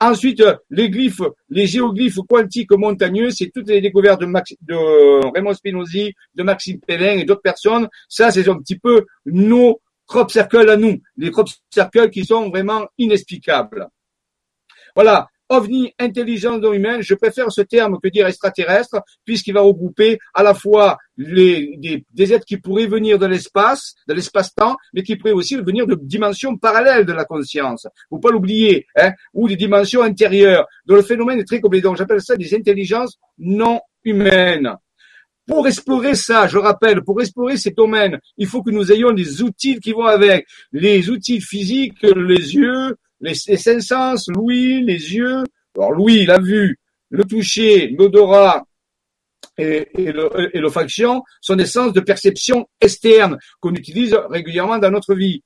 Ensuite, 0.00 0.44
les 0.70 0.90
glyphes, 0.90 1.22
les 1.50 1.66
géoglyphes 1.66 2.20
quantiques 2.28 2.70
montagneux, 2.70 3.30
c'est 3.30 3.50
toutes 3.52 3.68
les 3.68 3.80
découvertes 3.80 4.20
de 4.20 5.32
Raymond 5.34 5.54
Spinozzi, 5.54 6.14
de 6.36 6.42
Maxime 6.44 6.78
Pellin 6.78 7.18
et 7.18 7.24
d'autres 7.24 7.42
personnes. 7.42 7.88
Ça, 8.08 8.30
c'est 8.30 8.48
un 8.48 8.58
petit 8.58 8.78
peu 8.78 9.06
nos 9.26 9.80
crop 10.08 10.30
circles 10.30 10.68
à 10.68 10.76
nous, 10.76 11.00
les 11.16 11.30
crop 11.30 11.48
circles 11.70 12.10
qui 12.10 12.24
sont 12.24 12.48
vraiment 12.48 12.88
inexplicables. 12.98 13.88
Voilà, 14.96 15.28
ovni, 15.48 15.92
intelligence 15.98 16.60
non 16.60 16.72
humaine, 16.72 17.02
je 17.02 17.14
préfère 17.14 17.50
ce 17.50 17.60
terme 17.62 17.98
que 18.02 18.08
dire 18.08 18.26
extraterrestre, 18.26 19.00
puisqu'il 19.24 19.52
va 19.54 19.60
regrouper 19.60 20.18
à 20.34 20.42
la 20.42 20.54
fois 20.54 20.98
les, 21.16 22.04
des, 22.10 22.32
êtres 22.32 22.44
qui 22.44 22.58
pourraient 22.58 22.86
venir 22.86 23.18
de 23.18 23.26
l'espace, 23.26 23.94
de 24.06 24.14
l'espace-temps, 24.14 24.76
mais 24.92 25.02
qui 25.02 25.16
pourraient 25.16 25.32
aussi 25.32 25.56
venir 25.56 25.86
de 25.86 25.94
dimensions 25.94 26.56
parallèles 26.56 27.06
de 27.06 27.12
la 27.12 27.24
conscience. 27.24 27.86
Faut 28.10 28.18
pas 28.18 28.30
l'oublier, 28.30 28.86
hein, 28.96 29.12
ou 29.34 29.48
des 29.48 29.56
dimensions 29.56 30.02
intérieures, 30.02 30.66
dont 30.86 30.96
le 30.96 31.02
phénomène 31.02 31.38
est 31.38 31.46
très 31.46 31.60
complet. 31.60 31.80
Donc 31.80 31.96
j'appelle 31.96 32.20
ça 32.20 32.36
des 32.36 32.54
intelligences 32.54 33.18
non 33.38 33.80
humaines. 34.04 34.76
Pour 35.48 35.66
explorer 35.66 36.14
ça, 36.14 36.46
je 36.46 36.58
rappelle, 36.58 37.02
pour 37.02 37.20
explorer 37.22 37.56
ces 37.56 37.70
domaines, 37.70 38.20
il 38.36 38.46
faut 38.46 38.62
que 38.62 38.70
nous 38.70 38.92
ayons 38.92 39.12
des 39.12 39.42
outils 39.42 39.80
qui 39.80 39.92
vont 39.92 40.04
avec. 40.04 40.46
Les 40.72 41.08
outils 41.08 41.40
physiques, 41.40 42.02
les 42.02 42.54
yeux, 42.54 42.96
les, 43.20 43.34
cinq 43.34 43.80
sens, 43.80 44.28
l'ouïe, 44.28 44.84
les 44.84 45.14
yeux. 45.14 45.42
Alors 45.74 45.92
l'ouïe, 45.92 46.26
la 46.26 46.38
vue, 46.38 46.78
le 47.08 47.24
toucher, 47.24 47.88
l'odorat 47.98 48.64
et, 49.56 49.88
et 49.96 50.60
l'olfaction 50.60 51.22
sont 51.40 51.56
des 51.56 51.66
sens 51.66 51.94
de 51.94 52.00
perception 52.00 52.68
externe 52.80 53.38
qu'on 53.60 53.74
utilise 53.74 54.14
régulièrement 54.28 54.78
dans 54.78 54.90
notre 54.90 55.14
vie 55.14 55.42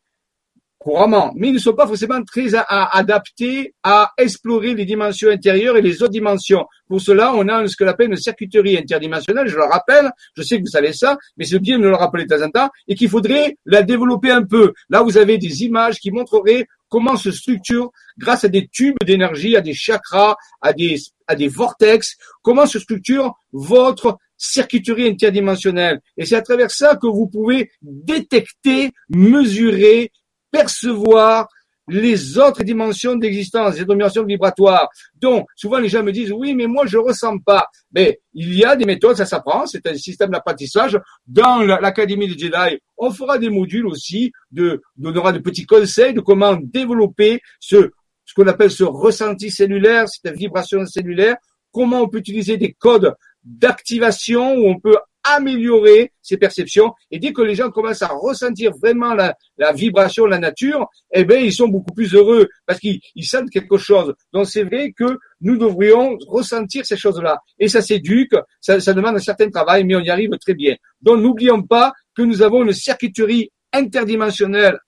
couramment, 0.83 1.33
mais 1.37 1.49
ils 1.49 1.55
ne 1.55 1.59
sont 1.59 1.75
pas 1.75 1.87
forcément 1.87 2.23
très 2.23 2.55
adaptés 2.55 3.75
à 3.83 4.11
explorer 4.19 4.75
les 4.75 4.85
dimensions 4.85 5.31
intérieures 5.31 5.77
et 5.77 5.83
les 5.83 6.03
autres 6.03 6.13
dimensions. 6.13 6.67
Pour 6.89 7.01
cela, 7.01 7.33
on 7.35 7.49
a 7.49 7.67
ce 7.67 7.77
que 7.77 7.85
l'on 7.85 7.91
appelle 7.91 8.11
une 8.11 8.17
circuiterie 8.17 8.77
interdimensionnelle, 8.77 9.49
je 9.49 9.57
le 9.57 9.65
rappelle, 9.65 10.11
je 10.37 10.43
sais 10.43 10.57
que 10.59 10.63
vous 10.63 10.67
savez 10.67 10.93
ça, 10.93 11.17
mais 11.37 11.45
c'est 11.45 11.59
bien 11.59 11.79
de 11.79 11.85
le 11.85 11.95
rappeler 11.95 12.25
de 12.25 12.35
temps 12.35 12.45
en 12.45 12.51
temps, 12.51 12.69
et 12.89 12.95
qu'il 12.95 13.09
faudrait 13.09 13.57
la 13.65 13.83
développer 13.83 14.31
un 14.31 14.45
peu. 14.45 14.73
Là, 14.91 15.03
vous 15.03 15.17
avez 15.17 15.39
des 15.39 15.65
images 15.65 15.99
qui 15.99 16.11
montreraient 16.11 16.67
comment 16.89 17.17
se 17.17 17.31
structure, 17.31 17.91
grâce 18.19 18.45
à 18.45 18.49
des 18.49 18.69
tubes 18.69 18.99
d'énergie, 19.07 19.57
à 19.57 19.63
des 19.63 19.73
chakras, 19.73 20.37
à 20.61 20.75
des, 20.75 20.97
à 21.27 21.35
des 21.35 21.49
vortex, 21.49 22.17
comment 22.43 22.67
se 22.67 22.79
structure 22.79 23.33
votre 23.53 24.19
circuiterie 24.37 25.09
interdimensionnelle. 25.09 26.01
Et 26.19 26.27
c'est 26.27 26.35
à 26.35 26.43
travers 26.43 26.71
ça 26.71 26.97
que 26.97 27.07
vous 27.07 27.29
pouvez 27.29 27.71
détecter, 27.81 28.91
mesurer 29.09 30.11
percevoir 30.53 31.49
les 31.89 32.39
autres 32.39 32.63
dimensions 32.63 33.17
d'existence, 33.17 33.77
les 33.77 33.85
dimensions 33.85 34.25
vibratoires. 34.25 34.89
Donc, 35.21 35.49
souvent 35.57 35.79
les 35.79 35.89
gens 35.89 36.03
me 36.03 36.13
disent, 36.13 36.33
oui, 36.33 36.55
mais 36.55 36.67
moi 36.67 36.87
je 36.87 36.97
ressens 36.97 37.39
pas. 37.39 37.67
Mais 37.93 38.21
il 38.35 38.55
y 38.55 38.65
a 38.65 38.77
des 38.77 38.85
méthodes, 38.85 39.17
ça 39.17 39.27
s'apprend, 39.27 39.67
c'est 39.67 39.87
un 39.87 39.95
système 39.95 40.31
d'apprentissage. 40.31 40.99
Dans 41.27 41.59
l'Académie 41.59 42.29
de 42.29 42.39
Jedi, 42.39 42.79
on 42.97 43.11
fera 43.11 43.39
des 43.39 43.51
modules 43.51 43.87
aussi, 43.87 44.33
de, 44.53 44.81
donnera 44.97 45.33
de 45.33 45.39
petits 45.39 45.67
conseils 45.67 46.15
de 46.15 46.21
comment 46.21 46.55
développer 46.55 47.41
ce, 47.59 47.91
ce 48.25 48.35
qu'on 48.35 48.47
appelle 48.47 48.71
ce 48.71 48.85
ressenti 48.85 49.51
cellulaire, 49.51 50.07
cette 50.09 50.37
vibration 50.37 50.87
cellulaire, 50.87 51.37
comment 51.73 52.03
on 52.03 52.09
peut 52.09 52.19
utiliser 52.19 52.57
des 52.59 52.73
codes 52.73 53.15
d'activation 53.43 54.55
où 54.55 54.69
on 54.69 54.79
peut 54.79 54.97
améliorer 55.25 56.13
ses 56.21 56.37
perceptions. 56.37 56.93
Et 57.11 57.19
dès 57.19 57.33
que 57.33 57.43
les 57.43 57.55
gens 57.55 57.71
commencent 57.71 58.03
à 58.03 58.09
ressentir 58.09 58.73
vraiment 58.81 59.15
la, 59.15 59.37
la 59.57 59.73
vibration 59.73 60.27
la 60.27 60.39
nature, 60.39 60.87
eh 61.13 61.25
bien, 61.25 61.39
ils 61.39 61.53
sont 61.53 61.69
beaucoup 61.69 61.93
plus 61.93 62.15
heureux 62.15 62.49
parce 62.67 62.81
qu'ils 62.81 63.01
sentent 63.23 63.51
quelque 63.51 63.77
chose. 63.77 64.15
Donc, 64.33 64.47
c'est 64.47 64.65
vrai 64.65 64.93
que 64.93 65.19
nous 65.41 65.57
devrions 65.57 66.17
ressentir 66.27 66.85
ces 66.85 66.97
choses-là. 66.97 67.39
Et 67.59 67.69
ça 67.69 67.83
s'éduque, 67.83 68.35
ça, 68.61 68.81
ça 68.81 68.93
demande 68.93 69.17
un 69.17 69.21
certain 69.21 69.51
travail, 69.51 69.85
mais 69.85 69.97
on 69.97 70.01
y 70.01 70.11
arrive 70.11 70.31
très 70.41 70.55
bien. 70.55 70.77
Donc, 71.01 71.21
n'oublions 71.21 71.63
pas 71.63 71.93
que 72.15 72.23
nous 72.23 72.43
avons 72.43 72.65
une 72.65 72.73
circuiterie 72.73 73.51
interdimensionnelle 73.73 74.79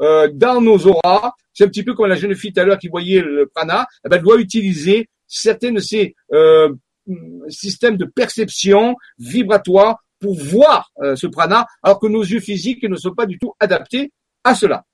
euh, 0.00 0.28
dans 0.32 0.60
nos 0.60 0.86
auras. 0.86 1.32
C'est 1.52 1.64
un 1.64 1.68
petit 1.68 1.84
peu 1.84 1.94
comme 1.94 2.06
la 2.06 2.16
jeune 2.16 2.34
fille 2.34 2.52
tout 2.52 2.60
à 2.60 2.64
l'heure 2.64 2.78
qui 2.78 2.88
voyait 2.88 3.20
le 3.20 3.50
prana. 3.54 3.86
Eh 4.04 4.08
ben, 4.08 4.16
elle 4.16 4.22
doit 4.22 4.40
utiliser 4.40 5.08
certaines 5.26 5.74
de 5.74 5.80
ces 5.80 6.14
euh, 6.32 6.68
système 7.48 7.96
de 7.96 8.04
perception 8.04 8.96
vibratoire 9.18 9.98
pour 10.20 10.38
voir 10.38 10.90
euh, 11.02 11.16
ce 11.16 11.26
prana, 11.26 11.66
alors 11.82 11.98
que 11.98 12.06
nos 12.06 12.22
yeux 12.22 12.40
physiques 12.40 12.84
ne 12.84 12.96
sont 12.96 13.14
pas 13.14 13.26
du 13.26 13.38
tout 13.38 13.54
adaptés 13.58 14.12
à 14.44 14.54
cela. 14.54 14.84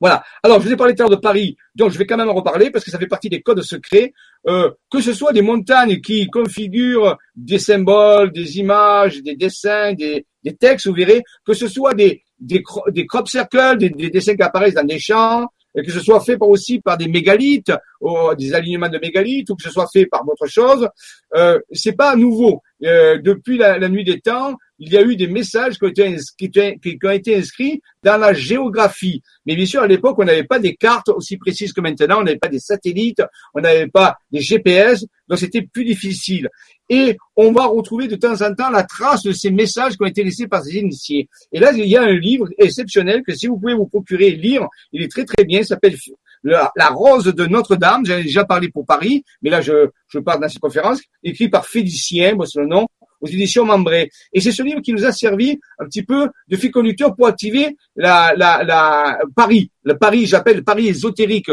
Voilà. 0.00 0.24
Alors, 0.42 0.60
je 0.60 0.66
vous 0.66 0.72
ai 0.72 0.76
parlé 0.76 0.96
tout 0.96 1.02
à 1.02 1.04
l'heure 1.04 1.16
de 1.16 1.22
Paris, 1.22 1.56
donc 1.76 1.92
je 1.92 1.98
vais 1.98 2.06
quand 2.06 2.16
même 2.16 2.28
en 2.28 2.34
reparler 2.34 2.70
parce 2.70 2.84
que 2.84 2.90
ça 2.90 2.98
fait 2.98 3.06
partie 3.06 3.28
des 3.28 3.40
codes 3.40 3.62
secrets. 3.62 4.12
Euh, 4.48 4.72
que 4.90 5.00
ce 5.00 5.12
soit 5.12 5.32
des 5.32 5.42
montagnes 5.42 6.00
qui 6.00 6.26
configurent 6.26 7.16
des 7.36 7.60
symboles, 7.60 8.32
des 8.32 8.58
images, 8.58 9.22
des 9.22 9.36
dessins, 9.36 9.92
des, 9.92 10.26
des 10.42 10.56
textes, 10.56 10.88
vous 10.88 10.94
verrez, 10.94 11.22
que 11.44 11.54
ce 11.54 11.68
soit 11.68 11.94
des, 11.94 12.24
des, 12.40 12.64
des 12.88 13.06
crop 13.06 13.28
circles, 13.28 13.78
des, 13.78 13.90
des 13.90 14.10
dessins 14.10 14.34
qui 14.34 14.42
apparaissent 14.42 14.74
dans 14.74 14.82
des 14.82 14.98
champs, 14.98 15.46
que 15.74 15.90
ce 15.90 16.00
soit 16.00 16.20
fait 16.20 16.36
aussi 16.40 16.80
par 16.80 16.98
des 16.98 17.08
mégalithes, 17.08 17.72
ou 18.00 18.34
des 18.36 18.54
alignements 18.54 18.88
de 18.88 18.98
mégalithes, 18.98 19.50
ou 19.50 19.56
que 19.56 19.62
ce 19.62 19.70
soit 19.70 19.88
fait 19.92 20.06
par 20.06 20.24
d'autres 20.24 20.48
choses, 20.48 20.88
euh, 21.34 21.58
c'est 21.72 21.96
pas 21.96 22.14
nouveau. 22.16 22.62
Euh, 22.84 23.18
depuis 23.22 23.58
la, 23.58 23.88
nuit 23.88 24.04
des 24.04 24.20
temps, 24.20 24.56
il 24.84 24.92
y 24.92 24.96
a 24.96 25.02
eu 25.02 25.14
des 25.14 25.28
messages 25.28 25.78
qui 25.78 25.84
ont, 25.84 27.10
été 27.10 27.36
inscrits, 27.36 27.80
dans 28.02 28.16
la 28.16 28.32
géographie. 28.32 29.22
Mais 29.46 29.54
bien 29.54 29.64
sûr, 29.64 29.80
à 29.80 29.86
l'époque, 29.86 30.18
on 30.18 30.24
n'avait 30.24 30.42
pas 30.42 30.58
des 30.58 30.74
cartes 30.74 31.08
aussi 31.08 31.36
précises 31.36 31.72
que 31.72 31.80
maintenant, 31.80 32.18
on 32.18 32.24
n'avait 32.24 32.38
pas 32.38 32.48
des 32.48 32.58
satellites, 32.58 33.22
on 33.54 33.60
n'avait 33.60 33.86
pas 33.86 34.16
des 34.32 34.40
GPS, 34.40 35.04
donc 35.28 35.38
c'était 35.38 35.62
plus 35.62 35.84
difficile. 35.84 36.48
Et 36.88 37.16
on 37.36 37.52
va 37.52 37.66
retrouver 37.66 38.08
de 38.08 38.16
temps 38.16 38.42
en 38.42 38.52
temps 38.54 38.70
la 38.70 38.82
trace 38.82 39.22
de 39.22 39.30
ces 39.30 39.52
messages 39.52 39.96
qui 39.96 40.02
ont 40.02 40.06
été 40.06 40.24
laissés 40.24 40.48
par 40.48 40.64
ces 40.64 40.74
initiés. 40.78 41.28
Et 41.52 41.60
là, 41.60 41.70
il 41.72 41.86
y 41.86 41.96
a 41.96 42.02
un 42.02 42.14
livre 42.14 42.48
exceptionnel 42.58 43.22
que 43.24 43.34
si 43.34 43.46
vous 43.46 43.58
pouvez 43.58 43.74
vous 43.74 43.86
procurer 43.86 44.28
et 44.28 44.36
lire, 44.36 44.66
il 44.90 45.00
est 45.02 45.10
très 45.10 45.24
très 45.24 45.44
bien, 45.44 45.60
il 45.60 45.64
s'appelle 45.64 45.94
la, 46.42 46.72
Rose 46.88 47.26
de 47.26 47.46
Notre-Dame, 47.46 48.04
j'en 48.04 48.18
ai 48.18 48.24
déjà 48.24 48.44
parlé 48.44 48.68
pour 48.68 48.84
Paris, 48.84 49.24
mais 49.42 49.50
là 49.50 49.60
je, 49.60 49.90
je 50.08 50.18
parle 50.18 50.40
dans 50.40 50.48
cette 50.48 50.58
conférence, 50.58 51.00
écrit 51.22 51.48
par 51.48 51.66
Félicien, 51.66 52.36
c'est 52.46 52.58
le 52.58 52.66
nom, 52.66 52.88
aux 53.22 53.26
éditions 53.26 53.64
Membré. 53.64 54.10
Et 54.32 54.40
c'est 54.40 54.52
ce 54.52 54.62
livre 54.62 54.80
qui 54.80 54.92
nous 54.92 55.04
a 55.06 55.12
servi 55.12 55.58
un 55.78 55.86
petit 55.86 56.02
peu 56.02 56.28
de 56.48 56.56
fil 56.56 56.70
conducteur 56.70 57.14
pour 57.16 57.26
activer 57.28 57.76
la, 57.96 58.34
la, 58.36 58.62
la 58.64 59.18
Paris. 59.34 59.70
Le 59.84 59.96
Paris, 59.96 60.26
j'appelle 60.26 60.62
Paris 60.64 60.88
ésotérique. 60.88 61.50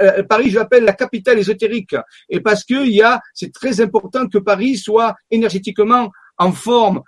Euh, 0.00 0.22
Paris, 0.22 0.50
j'appelle 0.50 0.84
la 0.84 0.92
capitale 0.92 1.38
ésotérique. 1.38 1.96
Et 2.28 2.40
parce 2.40 2.64
que 2.64 2.86
il 2.86 2.92
y 2.92 3.02
a, 3.02 3.20
c'est 3.34 3.52
très 3.52 3.80
important 3.80 4.26
que 4.28 4.38
Paris 4.38 4.76
soit 4.76 5.14
énergétiquement 5.30 6.10
en 6.38 6.52
forme, 6.52 7.02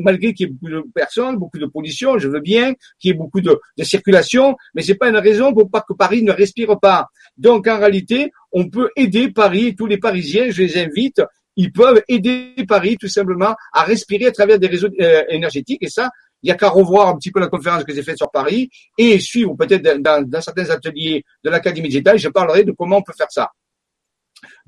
malgré 0.00 0.32
qu'il 0.32 0.48
y 0.48 0.50
ait 0.50 0.52
beaucoup 0.54 0.72
de 0.72 0.82
personnes, 0.94 1.36
beaucoup 1.36 1.58
de 1.58 1.66
pollution, 1.66 2.18
je 2.18 2.28
veux 2.28 2.40
bien, 2.40 2.72
qu'il 2.98 3.10
y 3.10 3.14
ait 3.14 3.16
beaucoup 3.16 3.42
de, 3.42 3.60
de 3.76 3.84
circulation, 3.84 4.56
mais 4.74 4.80
c'est 4.80 4.94
pas 4.94 5.10
une 5.10 5.18
raison 5.18 5.52
pour 5.52 5.70
pas 5.70 5.84
que 5.86 5.92
Paris 5.92 6.22
ne 6.22 6.32
respire 6.32 6.80
pas. 6.80 7.08
Donc 7.36 7.66
en 7.66 7.78
réalité, 7.78 8.32
on 8.50 8.70
peut 8.70 8.88
aider 8.96 9.30
Paris, 9.30 9.76
tous 9.76 9.84
les 9.84 9.98
Parisiens, 9.98 10.46
je 10.48 10.62
les 10.62 10.78
invite, 10.78 11.20
ils 11.58 11.72
peuvent 11.72 12.02
aider 12.08 12.54
Paris 12.66 12.96
tout 12.98 13.08
simplement 13.08 13.54
à 13.72 13.82
respirer 13.82 14.26
à 14.26 14.32
travers 14.32 14.58
des 14.60 14.68
réseaux 14.68 14.88
euh, 15.00 15.24
énergétiques. 15.28 15.82
Et 15.82 15.90
ça, 15.90 16.08
il 16.42 16.46
n'y 16.46 16.52
a 16.52 16.54
qu'à 16.54 16.68
revoir 16.68 17.08
un 17.08 17.16
petit 17.16 17.32
peu 17.32 17.40
la 17.40 17.48
conférence 17.48 17.82
que 17.82 17.92
j'ai 17.92 18.04
faite 18.04 18.16
sur 18.16 18.30
Paris 18.30 18.70
et 18.96 19.18
suivre 19.18 19.54
peut-être 19.56 19.82
dans, 20.00 20.22
dans, 20.22 20.40
certains 20.40 20.70
ateliers 20.70 21.24
de 21.42 21.50
l'Académie 21.50 21.88
Digital, 21.88 22.16
je 22.16 22.28
parlerai 22.28 22.62
de 22.62 22.70
comment 22.70 22.98
on 22.98 23.02
peut 23.02 23.12
faire 23.12 23.30
ça. 23.30 23.50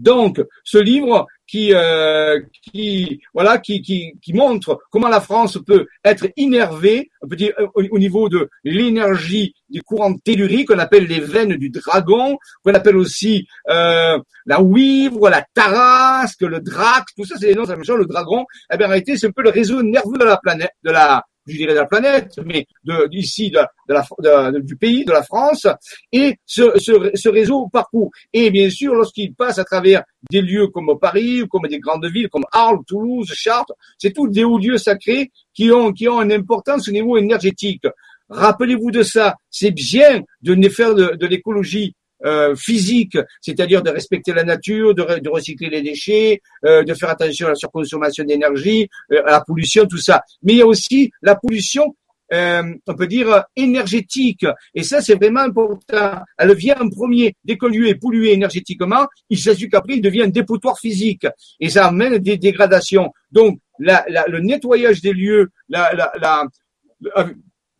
Donc, 0.01 0.43
ce 0.65 0.79
livre 0.79 1.29
qui, 1.51 1.75
euh, 1.75 2.41
qui, 2.63 3.21
voilà, 3.35 3.59
qui, 3.59 3.83
qui, 3.83 4.13
qui, 4.23 4.33
montre 4.33 4.79
comment 4.91 5.09
la 5.09 5.21
France 5.21 5.59
peut 5.67 5.87
être 6.05 6.29
innervée, 6.37 7.11
dire 7.33 7.53
au, 7.75 7.99
niveau 7.99 8.29
de 8.29 8.49
l'énergie 8.63 9.55
du 9.69 9.83
courant 9.83 10.15
tellurique, 10.15 10.69
qu'on 10.69 10.79
appelle 10.79 11.07
les 11.07 11.19
veines 11.19 11.57
du 11.57 11.71
dragon, 11.71 12.39
qu'on 12.63 12.75
appelle 12.75 12.97
aussi 12.97 13.49
euh, 13.69 14.17
la 14.47 14.63
ouivre, 14.63 15.29
la 15.29 15.45
tarasque, 15.53 16.43
le 16.43 16.61
drac, 16.61 17.07
tout 17.17 17.25
ça, 17.25 17.35
c'est 17.37 17.49
les 17.49 17.55
noms 17.55 17.67
même 17.67 17.85
chose. 17.85 17.99
Le 17.99 18.07
dragon, 18.07 18.47
eh 18.73 18.77
bien, 18.77 18.87
en 18.87 18.91
réalité, 18.91 19.17
c'est 19.17 19.27
un 19.27 19.33
peu 19.33 19.43
le 19.43 19.51
réseau 19.51 19.83
nerveux 19.83 20.19
de 20.19 20.25
la 20.25 20.37
planète, 20.37 20.73
de 20.85 20.93
la 20.93 21.25
je 21.47 21.57
dirais 21.57 21.73
de 21.73 21.79
la 21.79 21.87
planète, 21.87 22.39
mais 22.45 22.67
de, 22.85 23.09
d'ici, 23.09 23.51
de, 23.51 24.59
du 24.61 24.77
pays, 24.77 25.05
de 25.05 25.13
la 25.13 25.23
France, 25.23 25.67
et 26.13 26.37
ce, 26.47 26.79
ce, 26.79 27.11
ce 27.15 27.29
réseau 27.29 27.69
parcourt. 27.69 28.11
Et 28.33 28.51
bien 28.51 28.71
sûr, 28.71 28.95
lorsqu'il 28.95 29.35
passe 29.35 29.59
à 29.59 29.65
travers 29.65 30.03
des 30.31 30.43
lieux 30.43 30.69
comme 30.69 30.99
Paris, 31.01 31.43
ou 31.43 31.49
comme 31.49 31.67
des 31.69 31.79
grandes 31.79 32.07
villes 32.07 32.29
comme 32.29 32.45
Arles, 32.53 32.81
Toulouse, 32.87 33.31
Chartres, 33.33 33.75
c'est 33.99 34.13
tous 34.13 34.29
des 34.29 34.45
hauts 34.45 34.59
lieux 34.59 34.79
sacrés 34.79 35.31
qui 35.55 35.71
ont, 35.71 35.93
qui 35.93 36.09
ont 36.09 36.23
une 36.23 36.33
importance 36.33 36.89
au 36.89 36.93
niveau 36.93 37.17
énergétique. 37.17 37.87
Rappelez-vous 38.29 38.91
de 38.91 39.03
ça. 39.03 39.37
C'est 39.51 39.73
bien 39.73 40.23
de 40.43 40.69
faire 40.69 40.95
de 40.95 41.27
l'écologie 41.27 41.95
euh, 42.25 42.55
physique, 42.57 43.17
c'est-à-dire 43.41 43.83
de 43.83 43.91
respecter 43.91 44.33
la 44.33 44.45
nature, 44.45 44.95
de, 44.95 45.29
recycler 45.29 45.71
les 45.71 45.83
déchets, 45.83 46.41
euh, 46.65 46.83
de 46.83 46.95
faire 46.95 47.11
attention 47.11 47.47
à 47.47 47.51
la 47.51 47.55
surconsommation 47.55 48.25
d'énergie, 48.25 48.89
euh, 49.13 49.23
à 49.27 49.33
la 49.33 49.41
pollution, 49.41 49.87
tout 49.87 49.99
ça. 49.99 50.23
Mais 50.43 50.55
il 50.55 50.59
y 50.59 50.63
a 50.63 50.67
aussi 50.67 51.11
la 51.23 51.37
pollution 51.37 51.95
euh, 52.33 52.63
on 52.87 52.95
peut 52.95 53.09
dire 53.09 53.45
énergétique. 53.57 54.47
Et 54.73 54.85
ça, 54.85 55.01
c'est 55.01 55.17
vraiment 55.17 55.41
important. 55.41 56.21
Elle 56.39 56.55
vient 56.55 56.77
en 56.81 56.89
premier. 56.89 57.35
Dès 57.45 57.59
qu'un 57.59 57.69
lieu 57.69 57.89
est 57.89 57.97
pollué 57.97 58.33
énergétiquement, 58.33 59.07
il 59.29 59.39
s'agit 59.39 59.69
qu'après, 59.69 59.95
il 59.95 60.01
devient 60.01 60.23
un 60.23 60.29
dépotoir 60.29 60.79
physique. 60.79 61.27
Et 61.59 61.69
ça 61.69 61.87
amène 61.87 62.19
des 62.19 62.37
dégradations. 62.37 63.13
Donc, 63.33 63.59
la, 63.81 64.05
la, 64.09 64.27
le 64.29 64.39
nettoyage 64.41 65.01
des 65.01 65.13
lieux, 65.13 65.51
la, 65.69 65.93
la, 65.93 66.45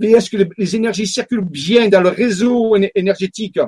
est-ce 0.01 0.31
que 0.31 0.49
les 0.57 0.77
énergies 0.77 1.07
circulent 1.07 1.45
bien 1.45 1.89
dans 1.89 2.01
le 2.01 2.09
réseau 2.09 2.77
énergétique? 2.95 3.61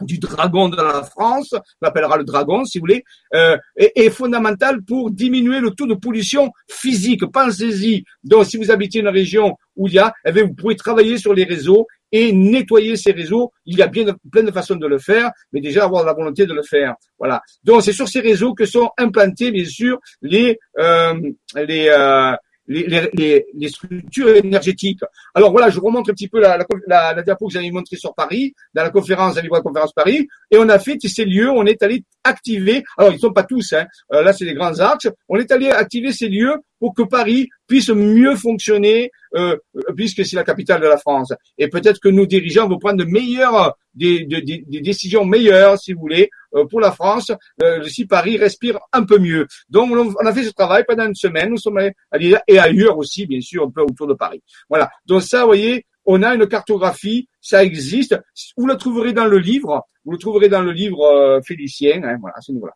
Du 0.00 0.18
dragon 0.18 0.68
de 0.68 0.76
la 0.76 1.02
France, 1.02 1.52
on 1.52 1.60
l'appellera 1.82 2.16
le 2.16 2.24
dragon 2.24 2.64
si 2.64 2.78
vous 2.78 2.82
voulez, 2.82 3.04
euh, 3.34 3.56
est, 3.76 4.10
fondamental 4.10 4.82
pour 4.82 5.10
diminuer 5.10 5.60
le 5.60 5.70
taux 5.70 5.86
de 5.86 5.94
pollution 5.94 6.50
physique. 6.68 7.24
Pensez-y. 7.26 8.04
Donc, 8.22 8.46
si 8.46 8.56
vous 8.56 8.70
habitez 8.70 9.00
une 9.00 9.08
région 9.08 9.56
où 9.76 9.88
il 9.88 9.94
y 9.94 9.98
a, 9.98 10.12
eh 10.24 10.32
bien, 10.32 10.44
vous 10.44 10.54
pouvez 10.54 10.76
travailler 10.76 11.18
sur 11.18 11.34
les 11.34 11.44
réseaux 11.44 11.86
et 12.12 12.32
nettoyer 12.32 12.96
ces 12.96 13.10
réseaux. 13.10 13.52
Il 13.66 13.76
y 13.76 13.82
a 13.82 13.88
bien 13.88 14.04
plein 14.30 14.44
de 14.44 14.52
façons 14.52 14.76
de 14.76 14.86
le 14.86 14.98
faire, 14.98 15.32
mais 15.52 15.60
déjà 15.60 15.84
avoir 15.84 16.04
la 16.04 16.12
volonté 16.12 16.46
de 16.46 16.54
le 16.54 16.62
faire. 16.62 16.94
Voilà. 17.18 17.42
Donc, 17.64 17.82
c'est 17.82 17.92
sur 17.92 18.08
ces 18.08 18.20
réseaux 18.20 18.54
que 18.54 18.66
sont 18.66 18.90
implantés, 18.98 19.50
bien 19.50 19.64
sûr, 19.64 19.98
les 20.22 20.58
euh, 20.78 21.14
les 21.56 21.88
euh, 21.88 22.32
les, 22.66 23.08
les, 23.12 23.46
les, 23.54 23.68
structures 23.68 24.28
énergétiques. 24.28 25.00
Alors 25.34 25.50
voilà, 25.50 25.70
je 25.70 25.80
remonte 25.80 26.08
un 26.08 26.12
petit 26.12 26.28
peu 26.28 26.40
la, 26.40 26.56
la, 26.56 27.14
la, 27.14 27.22
diapo 27.22 27.46
que 27.48 27.52
j'avais 27.52 27.70
montré 27.70 27.96
sur 27.96 28.14
Paris, 28.14 28.54
dans 28.72 28.82
la 28.82 28.90
conférence, 28.90 29.36
la 29.36 29.60
conférence 29.60 29.92
Paris, 29.92 30.26
et 30.50 30.56
on 30.56 30.68
a 30.68 30.78
fait 30.78 30.98
ces 31.00 31.24
lieux, 31.24 31.50
on 31.50 31.66
est 31.66 31.82
allé 31.82 32.04
activer, 32.22 32.82
alors 32.96 33.12
ils 33.12 33.16
ne 33.16 33.20
sont 33.20 33.32
pas 33.32 33.44
tous, 33.44 33.72
hein, 33.74 33.86
euh, 34.12 34.22
là 34.22 34.32
c'est 34.32 34.44
les 34.44 34.54
grands 34.54 34.78
axes, 34.80 35.08
on 35.28 35.36
est 35.36 35.50
allé 35.52 35.68
activer 35.70 36.12
ces 36.12 36.28
lieux 36.28 36.54
pour 36.84 36.92
que 36.92 37.02
Paris 37.02 37.48
puisse 37.66 37.88
mieux 37.88 38.36
fonctionner, 38.36 39.10
euh, 39.36 39.56
puisque 39.96 40.22
c'est 40.26 40.36
la 40.36 40.44
capitale 40.44 40.82
de 40.82 40.86
la 40.86 40.98
France. 40.98 41.32
Et 41.56 41.68
peut-être 41.68 41.98
que 41.98 42.10
nos 42.10 42.26
dirigeants 42.26 42.68
vont 42.68 42.78
prendre 42.78 42.98
de 42.98 43.10
meilleures, 43.10 43.74
des, 43.94 44.26
des, 44.26 44.62
décisions 44.82 45.24
meilleures, 45.24 45.78
si 45.78 45.94
vous 45.94 46.00
voulez, 46.00 46.28
euh, 46.54 46.66
pour 46.66 46.80
la 46.82 46.92
France, 46.92 47.32
euh, 47.62 47.82
si 47.84 48.04
Paris 48.04 48.36
respire 48.36 48.78
un 48.92 49.04
peu 49.04 49.18
mieux. 49.18 49.46
Donc, 49.70 49.92
on 49.92 50.26
a 50.26 50.34
fait 50.34 50.44
ce 50.44 50.50
travail 50.50 50.84
pendant 50.86 51.06
une 51.06 51.14
semaine. 51.14 51.48
Nous 51.48 51.56
sommes 51.56 51.78
allés 52.10 52.36
et 52.46 52.58
ailleurs 52.58 52.98
aussi, 52.98 53.26
bien 53.26 53.40
sûr, 53.40 53.64
un 53.64 53.70
peu 53.70 53.80
autour 53.80 54.06
de 54.06 54.14
Paris. 54.14 54.42
Voilà. 54.68 54.90
Donc 55.06 55.22
ça, 55.22 55.40
vous 55.40 55.46
voyez, 55.46 55.86
on 56.04 56.22
a 56.22 56.34
une 56.34 56.46
cartographie, 56.46 57.30
ça 57.40 57.64
existe. 57.64 58.14
Vous 58.58 58.66
le 58.66 58.76
trouverez 58.76 59.14
dans 59.14 59.24
le 59.24 59.38
livre. 59.38 59.86
Vous 60.04 60.12
le 60.12 60.18
trouverez 60.18 60.50
dans 60.50 60.60
le 60.60 60.72
livre 60.72 61.00
euh, 61.00 61.40
Félicien. 61.40 62.02
Hein, 62.04 62.18
voilà, 62.20 62.36
à 62.36 62.42
ce 62.42 62.52
niveau-là. 62.52 62.74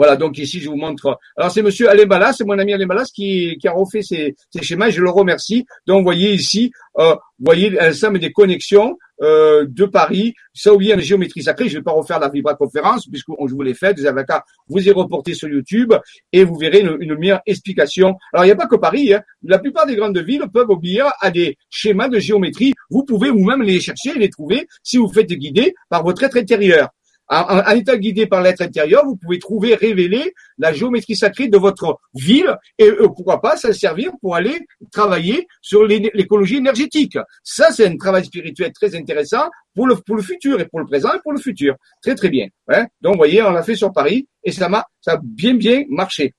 Voilà, 0.00 0.16
donc 0.16 0.38
ici, 0.38 0.60
je 0.60 0.70
vous 0.70 0.76
montre. 0.76 1.18
Alors, 1.36 1.50
c'est 1.50 1.60
monsieur 1.60 1.90
Alain 1.90 2.32
c'est 2.32 2.46
mon 2.46 2.58
ami 2.58 2.72
Alain 2.72 3.04
qui, 3.14 3.58
qui 3.60 3.68
a 3.68 3.72
refait 3.72 4.00
ces, 4.00 4.34
ces 4.48 4.62
schémas 4.62 4.88
et 4.88 4.92
je 4.92 5.02
le 5.02 5.10
remercie. 5.10 5.66
Donc, 5.86 5.98
vous 5.98 6.04
voyez 6.04 6.32
ici, 6.32 6.72
euh, 6.98 7.12
vous 7.12 7.44
voyez 7.44 7.68
l'ensemble 7.68 8.18
des 8.18 8.32
connexions 8.32 8.96
euh, 9.20 9.66
de 9.68 9.84
Paris. 9.84 10.32
Ça 10.54 10.72
oublie 10.72 10.88
la 10.88 10.98
géométrie 11.00 11.42
sacrée. 11.42 11.68
Je 11.68 11.74
ne 11.74 11.80
vais 11.80 11.84
pas 11.84 11.92
refaire 11.92 12.18
la 12.18 12.30
vibra 12.30 12.54
conférence 12.54 13.08
puisque 13.08 13.28
je 13.46 13.52
vous 13.54 13.60
l'ai 13.60 13.74
fait. 13.74 13.94
Vous 13.98 14.06
avez 14.06 14.24
qu'à 14.24 14.42
vous 14.68 14.78
y 14.78 14.90
reporter 14.90 15.34
sur 15.34 15.50
YouTube 15.50 15.92
et 16.32 16.44
vous 16.44 16.56
verrez 16.56 16.80
une, 16.80 16.96
une 17.00 17.16
meilleure 17.16 17.42
explication. 17.44 18.16
Alors, 18.32 18.46
il 18.46 18.48
n'y 18.48 18.52
a 18.52 18.56
pas 18.56 18.68
que 18.68 18.76
Paris. 18.76 19.12
Hein. 19.12 19.20
La 19.42 19.58
plupart 19.58 19.84
des 19.84 19.96
grandes 19.96 20.16
villes 20.16 20.46
peuvent 20.50 20.70
obéir 20.70 21.12
à 21.20 21.30
des 21.30 21.58
schémas 21.68 22.08
de 22.08 22.18
géométrie. 22.18 22.72
Vous 22.88 23.04
pouvez 23.04 23.28
vous-même 23.28 23.60
les 23.60 23.80
chercher 23.80 24.12
et 24.16 24.18
les 24.18 24.30
trouver 24.30 24.66
si 24.82 24.96
vous 24.96 25.12
faites 25.12 25.30
guider 25.30 25.74
par 25.90 26.02
votre 26.04 26.22
être 26.22 26.38
intérieur 26.38 26.88
en, 27.30 27.74
état 27.74 27.96
guidé 27.96 28.26
par 28.26 28.42
l'être 28.42 28.60
intérieur, 28.60 29.04
vous 29.04 29.16
pouvez 29.16 29.38
trouver, 29.38 29.74
révéler 29.74 30.34
la 30.58 30.72
géométrie 30.72 31.16
sacrée 31.16 31.48
de 31.48 31.56
votre 31.56 32.00
ville 32.14 32.56
et 32.78 32.88
euh, 32.88 33.08
pourquoi 33.08 33.40
pas 33.40 33.56
ça 33.56 33.72
servir 33.72 34.12
pour 34.20 34.34
aller 34.34 34.58
travailler 34.90 35.46
sur 35.62 35.84
l'écologie 35.84 36.56
énergétique. 36.56 37.16
Ça, 37.44 37.70
c'est 37.70 37.86
un 37.86 37.96
travail 37.96 38.24
spirituel 38.24 38.72
très 38.72 38.94
intéressant 38.96 39.48
pour 39.74 39.86
le, 39.86 39.96
pour 39.96 40.16
le 40.16 40.22
futur 40.22 40.60
et 40.60 40.66
pour 40.66 40.80
le 40.80 40.86
présent 40.86 41.12
et 41.14 41.20
pour 41.22 41.32
le 41.32 41.40
futur. 41.40 41.76
Très 42.02 42.14
très 42.14 42.28
bien. 42.28 42.48
Hein. 42.68 42.86
Donc, 43.00 43.14
vous 43.14 43.18
voyez, 43.18 43.42
on 43.42 43.52
l'a 43.52 43.62
fait 43.62 43.76
sur 43.76 43.92
Paris 43.92 44.26
et 44.42 44.52
ça 44.52 44.68
m'a 44.68 44.84
ça 45.00 45.12
a 45.12 45.20
bien 45.22 45.54
bien 45.54 45.84
marché. 45.88 46.34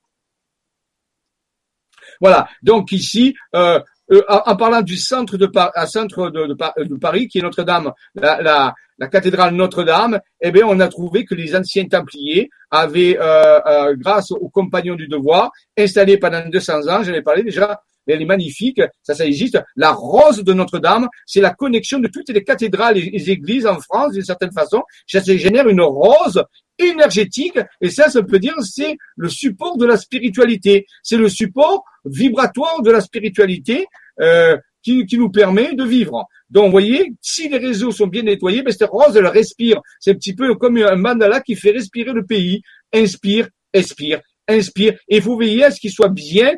Voilà. 2.19 2.47
Donc 2.61 2.91
ici, 2.91 3.35
euh, 3.55 3.79
euh, 4.11 4.21
en, 4.27 4.55
parlant 4.55 4.81
du 4.81 4.97
centre 4.97 5.37
de, 5.37 5.49
centre 5.85 6.29
de, 6.29 6.95
Paris, 6.95 7.27
qui 7.27 7.39
est 7.39 7.41
Notre-Dame, 7.41 7.91
la, 8.15 8.73
cathédrale 9.11 9.55
Notre-Dame, 9.55 10.19
eh 10.41 10.51
bien, 10.51 10.65
on 10.67 10.79
a 10.79 10.87
trouvé 10.87 11.23
que 11.25 11.33
les 11.33 11.55
anciens 11.55 11.87
Templiers 11.87 12.49
avaient, 12.69 13.17
euh, 13.19 13.59
euh, 13.65 13.95
grâce 13.97 14.31
aux 14.31 14.49
compagnons 14.49 14.95
du 14.95 15.07
devoir, 15.07 15.51
installé 15.77 16.17
pendant 16.17 16.47
200 16.47 16.87
ans, 16.87 17.03
j'en 17.03 17.13
ai 17.13 17.21
parlé 17.21 17.43
déjà, 17.43 17.81
elle 18.07 18.21
est 18.21 18.25
magnifique, 18.25 18.81
ça, 19.03 19.13
ça 19.13 19.25
existe. 19.25 19.59
La 19.75 19.91
rose 19.91 20.43
de 20.43 20.53
Notre-Dame, 20.53 21.07
c'est 21.25 21.41
la 21.41 21.51
connexion 21.51 21.99
de 21.99 22.07
toutes 22.07 22.29
les 22.29 22.43
cathédrales 22.43 22.97
et 22.97 23.09
les 23.09 23.29
églises 23.29 23.67
en 23.67 23.79
France, 23.79 24.13
d'une 24.13 24.23
certaine 24.23 24.51
façon. 24.51 24.83
Ça 25.07 25.21
génère 25.21 25.67
une 25.67 25.81
rose 25.81 26.43
énergétique, 26.79 27.59
et 27.79 27.89
ça, 27.89 28.09
ça 28.09 28.23
peut 28.23 28.39
dire, 28.39 28.55
c'est 28.61 28.97
le 29.15 29.29
support 29.29 29.77
de 29.77 29.85
la 29.85 29.97
spiritualité. 29.97 30.85
C'est 31.03 31.17
le 31.17 31.29
support 31.29 31.83
vibratoire 32.05 32.81
de 32.81 32.91
la 32.91 33.01
spiritualité. 33.01 33.85
Euh, 34.19 34.57
qui, 34.83 35.05
qui, 35.05 35.17
nous 35.17 35.29
permet 35.29 35.75
de 35.75 35.83
vivre. 35.83 36.25
Donc, 36.49 36.65
vous 36.65 36.71
voyez, 36.71 37.13
si 37.21 37.47
les 37.49 37.59
réseaux 37.59 37.91
sont 37.91 38.07
bien 38.07 38.23
nettoyés, 38.23 38.63
ben, 38.63 38.71
cette 38.71 38.89
rose, 38.89 39.15
elle 39.15 39.27
respire. 39.27 39.79
C'est 39.99 40.11
un 40.11 40.15
petit 40.15 40.33
peu 40.33 40.55
comme 40.55 40.77
un 40.77 40.95
mandala 40.95 41.39
qui 41.41 41.55
fait 41.55 41.71
respirer 41.71 42.13
le 42.13 42.25
pays. 42.25 42.61
Inspire, 42.93 43.47
expire, 43.73 44.21
inspire. 44.47 44.97
Et 45.07 45.19
vous 45.19 45.37
veillez 45.37 45.65
à 45.65 45.71
ce 45.71 45.79
qu'il 45.79 45.91
soit 45.91 46.09
bien 46.09 46.53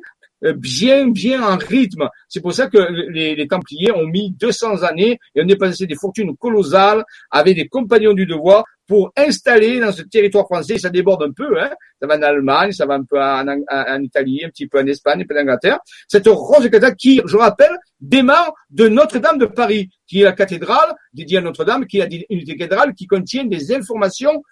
bien, 0.51 1.07
bien 1.07 1.41
en 1.41 1.57
rythme. 1.57 2.09
C'est 2.27 2.41
pour 2.41 2.53
ça 2.53 2.67
que 2.67 2.77
les, 3.09 3.35
les, 3.35 3.47
Templiers 3.47 3.91
ont 3.91 4.07
mis 4.07 4.31
200 4.31 4.83
années 4.83 5.19
et 5.35 5.41
ont 5.41 5.45
dépensé 5.45 5.85
des 5.85 5.95
fortunes 5.95 6.35
colossales 6.35 7.03
avec 7.31 7.55
des 7.55 7.67
compagnons 7.67 8.13
du 8.13 8.25
devoir 8.25 8.65
pour 8.87 9.11
installer 9.15 9.79
dans 9.79 9.91
ce 9.91 10.01
territoire 10.01 10.45
français, 10.45 10.77
ça 10.77 10.89
déborde 10.89 11.23
un 11.23 11.31
peu, 11.31 11.59
hein, 11.59 11.71
ça 12.01 12.07
va 12.07 12.17
en 12.17 12.21
Allemagne, 12.21 12.71
ça 12.73 12.85
va 12.85 12.95
un 12.95 13.03
peu 13.03 13.19
en, 13.21 13.47
en, 13.47 14.01
Italie, 14.01 14.43
un 14.43 14.49
petit 14.49 14.67
peu 14.67 14.79
en 14.79 14.87
Espagne, 14.87 15.21
un 15.21 15.25
peu 15.25 15.37
en 15.37 15.41
Angleterre, 15.41 15.79
cette 16.07 16.27
rose 16.27 16.63
cathédrale 16.63 16.95
qui, 16.95 17.21
je 17.25 17.37
rappelle, 17.37 17.75
démarre 18.01 18.53
de 18.69 18.89
Notre-Dame 18.89 19.37
de 19.37 19.45
Paris, 19.45 19.89
qui 20.05 20.21
est 20.21 20.25
la 20.25 20.33
cathédrale 20.33 20.93
dédiée 21.13 21.37
à 21.37 21.41
Notre-Dame, 21.41 21.85
qui 21.85 21.99
est 21.99 22.25
une 22.29 22.43
cathédrale 22.43 22.93
qui 22.93 23.07
contient 23.07 23.45
des 23.45 23.73
informations 23.73 24.43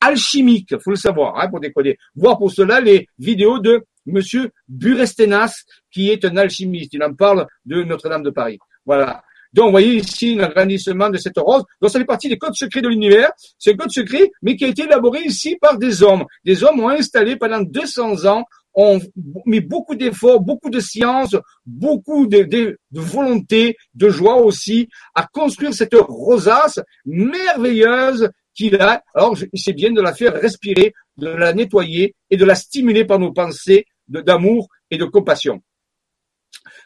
alchimiques, 0.00 0.78
faut 0.82 0.90
le 0.90 0.96
savoir, 0.96 1.38
hein, 1.38 1.48
pour 1.48 1.60
décoder. 1.60 1.98
Voir 2.14 2.38
pour 2.38 2.50
cela 2.50 2.80
les 2.80 3.06
vidéos 3.18 3.58
de 3.58 3.84
Monsieur 4.06 4.50
Burestenas, 4.68 5.64
qui 5.90 6.10
est 6.10 6.24
un 6.24 6.36
alchimiste. 6.36 6.94
Il 6.94 7.02
en 7.02 7.14
parle 7.14 7.46
de 7.64 7.82
Notre-Dame 7.82 8.22
de 8.22 8.30
Paris. 8.30 8.58
Voilà. 8.84 9.22
Donc, 9.52 9.66
vous 9.66 9.70
voyez 9.72 9.96
ici 9.96 10.36
l'agrandissement 10.36 11.10
de 11.10 11.18
cette 11.18 11.38
rose. 11.38 11.64
Donc, 11.80 11.90
ça 11.90 11.98
fait 11.98 12.04
partie 12.04 12.28
des 12.28 12.38
codes 12.38 12.54
secrets 12.54 12.82
de 12.82 12.88
l'univers. 12.88 13.32
C'est 13.58 13.72
un 13.72 13.76
code 13.76 13.90
secret, 13.90 14.30
mais 14.42 14.56
qui 14.56 14.64
a 14.64 14.68
été 14.68 14.84
élaboré 14.84 15.22
ici 15.24 15.56
par 15.60 15.76
des 15.76 16.02
hommes. 16.02 16.24
Des 16.44 16.62
hommes 16.62 16.80
ont 16.80 16.88
installé 16.88 17.36
pendant 17.36 17.60
200 17.60 18.26
ans, 18.26 18.44
ont 18.74 19.00
mis 19.46 19.60
beaucoup 19.60 19.96
d'efforts, 19.96 20.40
beaucoup 20.40 20.70
de 20.70 20.78
science, 20.78 21.34
beaucoup 21.66 22.28
de, 22.28 22.44
de, 22.44 22.78
de, 22.92 23.00
volonté, 23.00 23.76
de 23.94 24.08
joie 24.08 24.36
aussi, 24.36 24.88
à 25.16 25.26
construire 25.26 25.74
cette 25.74 25.94
rosace 25.94 26.78
merveilleuse 27.04 28.30
qu'il 28.60 28.76
a. 28.76 29.02
Alors, 29.14 29.36
c'est 29.54 29.72
bien 29.72 29.90
de 29.90 30.02
la 30.02 30.12
faire 30.12 30.34
respirer, 30.34 30.92
de 31.16 31.28
la 31.28 31.52
nettoyer 31.54 32.14
et 32.28 32.36
de 32.36 32.44
la 32.44 32.54
stimuler 32.54 33.04
par 33.04 33.18
nos 33.18 33.32
pensées 33.32 33.86
d'amour 34.08 34.68
et 34.90 34.98
de 34.98 35.04
compassion. 35.04 35.62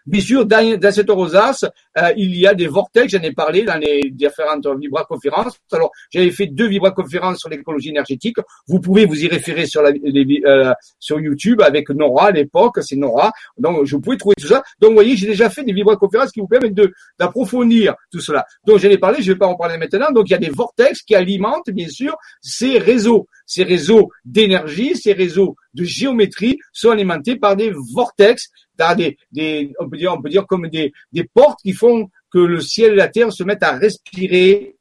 Bien 0.06 0.20
sûr, 0.20 0.44
dans, 0.44 0.78
dans 0.78 0.92
cette 0.92 1.10
rosace, 1.10 1.64
euh, 1.98 2.12
il 2.16 2.36
y 2.36 2.46
a 2.46 2.54
des 2.54 2.66
vortex, 2.66 3.12
j'en 3.12 3.22
ai 3.22 3.32
parlé 3.32 3.62
dans 3.62 3.76
les 3.76 4.10
différentes 4.10 4.66
vibra-conférences. 4.66 5.58
Alors, 5.72 5.90
j'avais 6.10 6.30
fait 6.30 6.46
deux 6.46 6.68
vibra-conférences 6.68 7.38
sur 7.38 7.48
l'écologie 7.48 7.88
énergétique. 7.88 8.36
Vous 8.66 8.80
pouvez 8.80 9.06
vous 9.06 9.24
y 9.24 9.28
référer 9.28 9.66
sur, 9.66 9.80
la, 9.80 9.90
euh, 9.90 10.72
sur 10.98 11.20
YouTube 11.20 11.62
avec 11.62 11.88
Nora 11.88 12.26
à 12.26 12.30
l'époque, 12.32 12.80
c'est 12.82 12.96
Nora. 12.96 13.32
Donc, 13.56 13.86
je 13.86 13.96
pouvais 13.96 14.18
trouver 14.18 14.34
tout 14.38 14.48
ça. 14.48 14.62
Donc, 14.78 14.90
vous 14.90 14.96
voyez, 14.96 15.16
j'ai 15.16 15.26
déjà 15.26 15.48
fait 15.48 15.64
des 15.64 15.72
vibra-conférences 15.72 16.32
qui 16.32 16.40
vous 16.40 16.48
permettent 16.48 16.74
de, 16.74 16.92
d'approfondir 17.18 17.94
tout 18.12 18.20
cela. 18.20 18.44
Donc, 18.66 18.78
j'en 18.78 18.90
ai 18.90 18.98
parlé, 18.98 19.22
je 19.22 19.28
ne 19.28 19.34
vais 19.34 19.38
pas 19.38 19.46
en 19.46 19.56
parler 19.56 19.78
maintenant. 19.78 20.10
Donc, 20.12 20.28
il 20.28 20.32
y 20.32 20.36
a 20.36 20.38
des 20.38 20.50
vortex 20.50 21.02
qui 21.02 21.14
alimentent, 21.14 21.70
bien 21.70 21.88
sûr, 21.88 22.14
ces 22.42 22.78
réseaux. 22.78 23.26
Ces 23.46 23.62
réseaux 23.62 24.10
d'énergie, 24.24 24.96
ces 24.96 25.12
réseaux 25.12 25.56
de 25.74 25.84
géométrie 25.84 26.58
sont 26.72 26.90
alimentés 26.90 27.36
par 27.36 27.56
des 27.56 27.72
vortex 27.94 28.48
des, 28.96 29.16
des, 29.32 29.72
on 29.78 29.88
peut 29.88 29.96
dire, 29.96 30.12
on 30.12 30.22
peut 30.22 30.28
dire 30.28 30.46
comme 30.46 30.68
des, 30.68 30.92
des 31.12 31.24
portes 31.24 31.60
qui 31.62 31.72
font 31.72 32.08
que 32.30 32.38
le 32.38 32.60
ciel 32.60 32.92
et 32.92 32.96
la 32.96 33.08
terre 33.08 33.32
se 33.32 33.44
mettent 33.44 33.62
à 33.62 33.72
respirer 33.72 34.76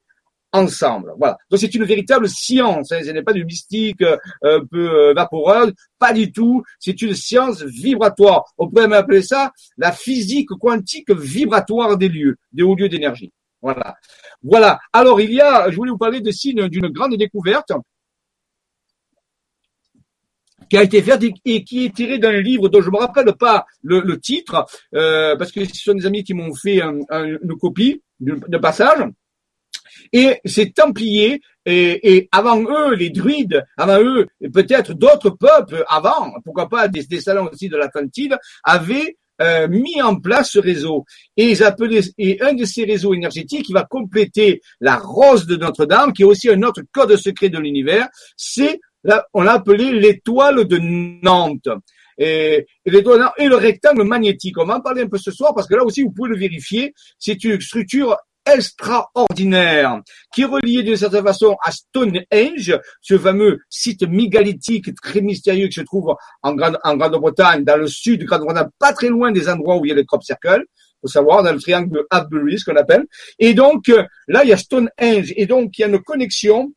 ensemble. 0.54 1.14
Voilà. 1.18 1.38
Donc 1.50 1.60
c'est 1.60 1.74
une 1.76 1.84
véritable 1.84 2.30
science. 2.30 2.92
Hein. 2.92 3.00
Ce 3.04 3.10
n'est 3.10 3.24
pas 3.24 3.34
du 3.34 3.44
mystique 3.44 4.02
euh, 4.02 4.18
un 4.44 4.66
peu 4.66 5.14
euh, 5.18 5.72
pas 6.00 6.14
du 6.14 6.32
tout. 6.32 6.64
C'est 6.80 7.02
une 7.02 7.16
science 7.16 7.64
vibratoire. 7.64 8.46
On 8.58 8.70
pourrait 8.70 8.84
même 8.84 8.94
appeler 8.94 9.24
ça 9.24 9.52
la 9.78 9.92
physique 9.92 10.50
quantique 10.62 11.12
vibratoire 11.12 11.98
des 11.98 12.10
lieux, 12.10 12.38
des 12.52 12.64
hauts 12.64 12.76
lieux 12.76 12.90
d'énergie. 12.90 13.32
Voilà. 13.62 13.96
Voilà. 14.42 14.80
Alors 14.94 15.20
il 15.20 15.34
y 15.34 15.42
a, 15.42 15.70
je 15.70 15.76
voulais 15.76 15.92
vous 15.92 15.98
parler 15.98 16.22
de 16.22 16.32
signes 16.32 16.68
d'une 16.70 16.90
grande 16.90 17.16
découverte 17.18 17.72
qui 20.74 20.78
a 20.78 20.82
été 20.82 21.04
fait 21.04 21.24
et 21.46 21.64
qui 21.64 21.86
est 21.86 21.94
tiré 21.94 22.18
d'un 22.18 22.42
livre 22.42 22.68
dont 22.68 22.82
je 22.82 22.90
me 22.90 22.98
rappelle 22.98 23.32
pas 23.34 23.68
le, 23.84 24.20
titre, 24.20 24.66
euh, 24.96 25.36
parce 25.36 25.52
que 25.52 25.64
ce 25.66 25.76
sont 25.76 25.94
des 25.94 26.08
amis 26.08 26.24
qui 26.24 26.34
m'ont 26.34 26.56
fait 26.56 26.82
une 26.82 27.56
copie 27.62 28.02
de 28.20 28.58
passage. 28.58 29.04
Et 30.12 30.40
ces 30.46 30.72
Templiers, 30.72 31.42
et, 31.68 32.16
et, 32.16 32.30
avant 32.32 32.60
eux, 32.64 32.96
les 32.96 33.12
druides, 33.12 33.64
avant 33.78 34.02
eux, 34.02 34.26
peut-être 34.52 34.96
d'autres 34.96 35.30
peuples 35.30 35.86
avant, 35.88 36.34
pourquoi 36.44 36.68
pas 36.68 36.88
des, 36.88 37.04
des 37.04 37.22
salons 37.22 37.50
aussi 37.54 37.70
de 37.70 37.78
l'Atlantide, 37.78 38.36
avaient 38.64 39.18
euh, 39.44 39.68
mis 39.68 40.02
en 40.02 40.16
place 40.16 40.54
ce 40.54 40.60
réseau. 40.60 41.06
Et 41.38 41.52
ils 41.52 41.64
appelaient, 41.64 42.02
et 42.18 42.42
un 42.42 42.54
de 42.54 42.66
ces 42.66 42.84
réseaux 42.84 43.14
énergétiques 43.14 43.66
qui 43.66 43.74
va 43.74 43.84
compléter 43.84 44.60
la 44.82 44.96
rose 44.96 45.46
de 45.46 45.56
Notre-Dame, 45.56 46.14
qui 46.14 46.24
est 46.24 46.26
aussi 46.26 46.50
un 46.50 46.64
autre 46.64 46.82
code 46.92 47.16
secret 47.16 47.50
de 47.50 47.60
l'univers, 47.60 48.08
c'est 48.36 48.80
on 49.34 49.42
l'a 49.42 49.54
appelé 49.54 49.92
l'étoile 49.92 50.66
de 50.66 50.78
Nantes. 50.78 51.70
Et, 52.18 52.66
le 52.86 53.56
rectangle 53.56 54.04
magnétique. 54.04 54.58
On 54.58 54.66
va 54.66 54.78
en 54.78 54.82
parler 54.82 55.04
un 55.04 55.08
peu 55.08 55.18
ce 55.18 55.32
soir 55.32 55.54
parce 55.56 55.68
que 55.68 55.76
là 55.76 55.84
aussi, 55.84 56.04
vous 56.04 56.12
pouvez 56.12 56.30
le 56.30 56.38
vérifier. 56.38 56.94
C'est 57.18 57.44
une 57.44 57.60
structure 57.60 58.18
extraordinaire 58.46 60.02
qui 60.34 60.42
est 60.42 60.46
reliée 60.46 60.84
d'une 60.84 60.98
certaine 60.98 61.24
façon 61.24 61.56
à 61.64 61.72
Stonehenge, 61.72 62.78
ce 63.02 63.18
fameux 63.18 63.60
site 63.70 64.04
mégalithique 64.04 64.94
très 65.02 65.22
mystérieux 65.22 65.68
qui 65.68 65.76
se 65.76 65.82
trouve 65.82 66.16
en 66.42 66.54
Grande, 66.54 66.78
en 66.84 66.98
Grande-Bretagne, 66.98 67.64
dans 67.64 67.78
le 67.78 67.88
sud 67.88 68.20
de 68.20 68.26
Grande-Bretagne, 68.26 68.68
pas 68.80 68.94
très 68.94 69.08
loin 69.08 69.32
des 69.32 69.48
endroits 69.50 69.78
où 69.78 69.86
il 69.86 69.90
y 69.90 69.92
a 69.92 69.96
les 69.96 70.06
crop 70.06 70.24
circles. 70.24 70.66
Faut 71.02 71.08
savoir, 71.08 71.44
dans 71.44 71.52
le 71.52 71.60
triangle 71.60 71.90
de 71.90 72.08
Avebury, 72.10 72.60
ce 72.60 72.66
qu'on 72.66 72.78
appelle. 72.78 73.06
Et 73.38 73.54
donc, 73.54 73.90
euh, 73.90 74.04
là, 74.28 74.44
il 74.44 74.50
y 74.50 74.54
a 74.54 74.58
Stonehenge. 74.58 75.34
Et 75.36 75.46
donc, 75.46 75.78
il 75.78 75.82
y 75.82 75.84
a 75.84 75.88
une 75.88 76.00
connexion 76.00 76.72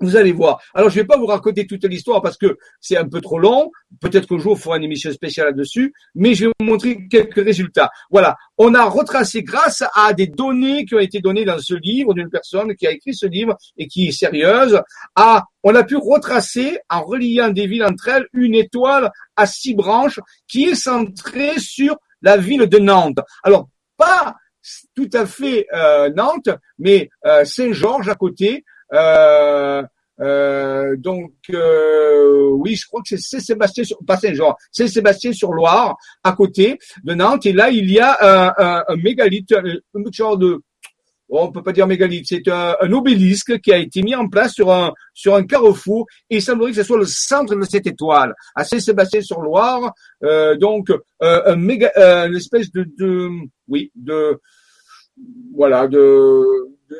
vous 0.00 0.16
allez 0.16 0.32
voir. 0.32 0.60
Alors, 0.74 0.90
je 0.90 0.96
vais 0.96 1.06
pas 1.06 1.16
vous 1.16 1.26
raconter 1.26 1.66
toute 1.66 1.84
l'histoire 1.84 2.20
parce 2.22 2.36
que 2.36 2.58
c'est 2.80 2.96
un 2.96 3.08
peu 3.08 3.20
trop 3.20 3.38
long. 3.38 3.70
Peut-être 4.00 4.28
qu'un 4.28 4.38
jour, 4.38 4.52
on 4.52 4.56
fera 4.56 4.76
une 4.76 4.84
émission 4.84 5.10
spéciale 5.12 5.46
là-dessus. 5.46 5.92
Mais 6.14 6.34
je 6.34 6.46
vais 6.46 6.52
vous 6.58 6.66
montrer 6.66 7.06
quelques 7.08 7.42
résultats. 7.42 7.90
Voilà. 8.10 8.36
On 8.58 8.74
a 8.74 8.84
retracé 8.84 9.42
grâce 9.42 9.82
à 9.94 10.12
des 10.12 10.26
données 10.26 10.84
qui 10.84 10.94
ont 10.94 11.00
été 11.00 11.20
données 11.20 11.44
dans 11.44 11.58
ce 11.58 11.74
livre 11.74 12.14
d'une 12.14 12.30
personne 12.30 12.74
qui 12.74 12.86
a 12.86 12.90
écrit 12.90 13.14
ce 13.14 13.26
livre 13.26 13.56
et 13.76 13.86
qui 13.86 14.08
est 14.08 14.12
sérieuse. 14.12 14.80
À, 15.14 15.44
on 15.62 15.74
a 15.74 15.82
pu 15.82 15.96
retracer, 15.96 16.78
en 16.90 17.02
reliant 17.02 17.48
des 17.48 17.66
villes 17.66 17.84
entre 17.84 18.08
elles, 18.08 18.26
une 18.32 18.54
étoile 18.54 19.10
à 19.36 19.46
six 19.46 19.74
branches 19.74 20.20
qui 20.46 20.64
est 20.64 20.74
centrée 20.74 21.58
sur 21.58 21.96
la 22.22 22.36
ville 22.36 22.66
de 22.66 22.78
Nantes. 22.78 23.18
Alors, 23.42 23.68
pas 23.96 24.34
tout 24.94 25.10
à 25.12 25.26
fait 25.26 25.66
euh, 25.72 26.10
Nantes, 26.10 26.48
mais 26.78 27.08
euh, 27.24 27.44
Saint-Georges 27.44 28.08
à 28.08 28.14
côté, 28.14 28.64
euh, 28.92 29.82
euh, 30.20 30.96
donc 30.96 31.32
euh, 31.50 32.48
oui, 32.52 32.74
je 32.74 32.86
crois 32.86 33.02
que 33.02 33.08
c'est 33.08 33.18
Saint-Sébastien, 33.18 33.84
sur, 33.84 33.98
pas 34.06 34.16
Saint-Jean, 34.16 34.56
Saint-Sébastien 34.72 35.32
sur 35.32 35.52
Loire, 35.52 35.96
à 36.24 36.32
côté 36.32 36.78
de 37.04 37.14
Nantes. 37.14 37.46
Et 37.46 37.52
là, 37.52 37.70
il 37.70 37.90
y 37.90 37.98
a 37.98 38.16
un, 38.20 38.52
un, 38.56 38.84
un 38.88 38.96
mégalithe, 38.96 39.52
un, 39.52 39.62
genre 40.10 40.38
de, 40.38 40.62
on 41.28 41.50
peut 41.52 41.62
pas 41.62 41.72
dire 41.72 41.86
mégalithe, 41.86 42.26
c'est 42.26 42.48
un, 42.48 42.76
un, 42.80 42.92
obélisque 42.92 43.60
qui 43.60 43.72
a 43.72 43.78
été 43.78 44.02
mis 44.02 44.14
en 44.14 44.28
place 44.28 44.54
sur 44.54 44.72
un 44.72 44.94
sur 45.12 45.34
un 45.34 45.44
carrefour. 45.44 46.06
Et 46.30 46.36
il 46.36 46.42
semblerait 46.42 46.70
que 46.70 46.76
ce 46.76 46.82
soit 46.84 46.98
le 46.98 47.06
centre 47.06 47.54
de 47.54 47.64
cette 47.64 47.86
étoile, 47.86 48.34
à 48.54 48.64
Saint-Sébastien 48.64 49.20
sur 49.20 49.42
Loire. 49.42 49.92
Euh, 50.22 50.56
donc 50.56 50.90
un 51.20 51.56
méga, 51.56 51.90
une 52.26 52.36
espèce 52.36 52.72
de, 52.72 52.86
de 52.98 53.28
oui, 53.68 53.90
de 53.94 54.40
voilà, 55.54 55.88
de, 55.88 55.98
de 56.88 56.96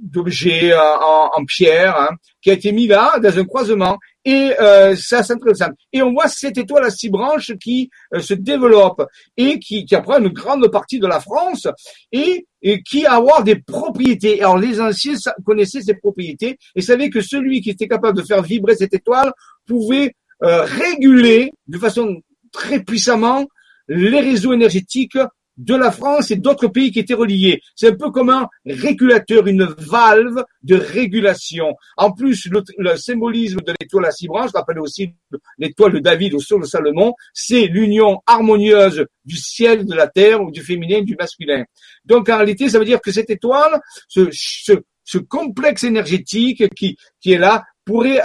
d'objets 0.00 0.72
euh, 0.72 0.78
en, 0.78 1.30
en, 1.34 1.44
pierre 1.44 1.96
hein, 1.96 2.10
qui 2.40 2.50
a 2.50 2.54
été 2.54 2.72
mis 2.72 2.86
là 2.86 3.18
dans 3.22 3.38
un 3.38 3.44
croisement 3.44 3.98
et 4.24 4.52
euh, 4.60 4.94
ça 4.96 5.22
c'est 5.22 5.32
intéressant. 5.32 5.70
Et 5.92 6.02
on 6.02 6.12
voit 6.12 6.28
cette 6.28 6.58
étoile 6.58 6.84
à 6.84 6.90
six 6.90 7.10
branches 7.10 7.52
qui 7.58 7.90
euh, 8.14 8.20
se 8.20 8.34
développe 8.34 9.04
et 9.36 9.58
qui, 9.58 9.84
qui 9.84 9.94
apprend 9.94 10.18
une 10.18 10.28
grande 10.28 10.70
partie 10.70 10.98
de 10.98 11.06
la 11.06 11.20
France 11.20 11.66
et, 12.12 12.46
et 12.62 12.82
qui 12.82 13.04
a 13.04 13.14
avoir 13.14 13.42
des 13.42 13.56
propriétés. 13.56 14.40
Alors 14.40 14.58
les 14.58 14.80
anciens 14.80 15.14
connaissaient 15.44 15.82
ces 15.82 15.94
propriétés 15.94 16.58
et 16.74 16.80
savaient 16.80 17.10
que 17.10 17.20
celui 17.20 17.60
qui 17.60 17.70
était 17.70 17.88
capable 17.88 18.16
de 18.16 18.22
faire 18.22 18.42
vibrer 18.42 18.76
cette 18.76 18.94
étoile 18.94 19.32
pouvait 19.66 20.14
euh, 20.42 20.62
réguler 20.62 21.52
de 21.66 21.78
façon 21.78 22.20
très 22.52 22.82
puissamment 22.82 23.46
les 23.88 24.20
réseaux 24.20 24.52
énergétiques 24.52 25.18
de 25.62 25.74
la 25.76 25.92
France 25.92 26.30
et 26.30 26.36
d'autres 26.36 26.68
pays 26.68 26.90
qui 26.90 26.98
étaient 26.98 27.14
reliés. 27.14 27.62
C'est 27.74 27.90
un 27.90 27.94
peu 27.94 28.10
comme 28.10 28.30
un 28.30 28.48
régulateur, 28.66 29.46
une 29.46 29.64
valve 29.64 30.44
de 30.62 30.76
régulation. 30.76 31.76
En 31.96 32.12
plus, 32.12 32.48
le, 32.78 32.96
symbolisme 32.96 33.60
de 33.60 33.72
l'étoile 33.80 34.06
à 34.06 34.10
six 34.10 34.26
branches, 34.26 34.50
rappelle 34.52 34.80
aussi 34.80 35.14
l'étoile 35.58 35.92
de 35.92 35.98
David 36.00 36.34
au 36.34 36.40
sol 36.40 36.62
de 36.62 36.66
Salomon, 36.66 37.14
c'est 37.32 37.66
l'union 37.66 38.20
harmonieuse 38.26 39.06
du 39.24 39.36
ciel, 39.36 39.86
de 39.86 39.94
la 39.94 40.08
terre, 40.08 40.42
ou 40.42 40.50
du 40.50 40.62
féminin, 40.62 41.02
du 41.02 41.14
masculin. 41.16 41.64
Donc 42.04 42.28
en 42.28 42.36
réalité, 42.36 42.68
ça 42.68 42.78
veut 42.78 42.84
dire 42.84 43.00
que 43.00 43.12
cette 43.12 43.30
étoile, 43.30 43.80
ce, 44.08 44.28
ce, 44.32 45.18
complexe 45.28 45.84
énergétique 45.84 46.68
qui, 46.74 46.96
qui 47.20 47.32
est 47.32 47.38
là, 47.38 47.62
pourrait 47.84 48.20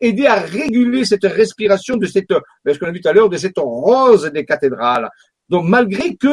aider 0.00 0.26
à 0.26 0.40
réguler 0.40 1.04
cette 1.04 1.24
respiration 1.24 1.96
de 1.96 2.06
cette, 2.06 2.28
ben, 2.28 2.74
ce 2.74 2.78
qu'on 2.78 2.86
a 2.86 2.90
vu 2.90 3.00
tout 3.00 3.08
à 3.08 3.12
l'heure, 3.12 3.28
de 3.28 3.36
cette 3.36 3.58
rose 3.58 4.30
des 4.32 4.44
cathédrales. 4.44 5.08
Donc 5.48 5.64
malgré 5.66 6.16
que 6.16 6.28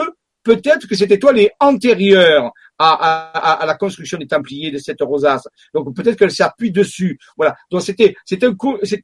peut-être 0.45 0.87
que 0.87 0.95
cette 0.95 1.11
étoile 1.11 1.39
est 1.39 1.51
antérieure 1.59 2.53
à, 2.77 3.63
la 3.65 3.75
construction 3.75 4.17
des 4.17 4.27
Templiers 4.27 4.71
de 4.71 4.77
cette 4.77 5.01
rosace. 5.01 5.47
Donc 5.73 5.93
peut-être 5.95 6.17
qu'elle 6.17 6.31
s'appuie 6.31 6.71
dessus. 6.71 7.17
Voilà. 7.35 7.55
Donc 7.71 7.81
c'était 7.81 8.15
c'était 8.25 8.47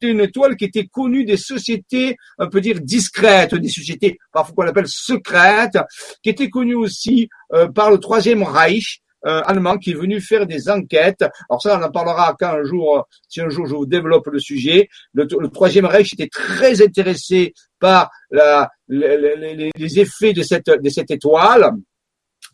une 0.02 0.20
étoile 0.20 0.56
qui 0.56 0.64
était 0.66 0.86
connue 0.86 1.24
des 1.24 1.36
sociétés, 1.36 2.16
on 2.38 2.48
peut 2.48 2.60
dire 2.60 2.80
discrètes, 2.80 3.54
des 3.54 3.68
sociétés 3.68 4.18
parfois 4.32 4.54
qu'on 4.54 4.70
appelle 4.70 4.88
secrètes, 4.88 5.78
qui 6.22 6.30
était 6.30 6.48
connue 6.48 6.76
aussi 6.76 7.28
euh, 7.52 7.68
par 7.68 7.90
le 7.90 7.98
Troisième 7.98 8.42
Reich. 8.42 9.01
Euh, 9.24 9.40
allemand 9.44 9.78
qui 9.78 9.92
est 9.92 9.94
venu 9.94 10.20
faire 10.20 10.46
des 10.46 10.68
enquêtes. 10.68 11.24
Alors 11.48 11.62
ça, 11.62 11.78
on 11.78 11.82
en 11.84 11.92
parlera 11.92 12.34
quand 12.36 12.54
un 12.54 12.64
jour, 12.64 13.06
si 13.28 13.40
un 13.40 13.48
jour 13.50 13.66
je 13.66 13.74
vous 13.76 13.86
développe 13.86 14.26
le 14.26 14.40
sujet. 14.40 14.88
Le, 15.14 15.28
le 15.38 15.48
Troisième 15.48 15.86
Reich 15.86 16.12
était 16.14 16.28
très 16.28 16.82
intéressé 16.82 17.54
par 17.78 18.10
la, 18.32 18.68
les, 18.88 19.70
les, 19.76 20.00
effets 20.00 20.32
de 20.32 20.42
cette, 20.42 20.66
de 20.66 20.88
cette 20.88 21.12
étoile 21.12 21.70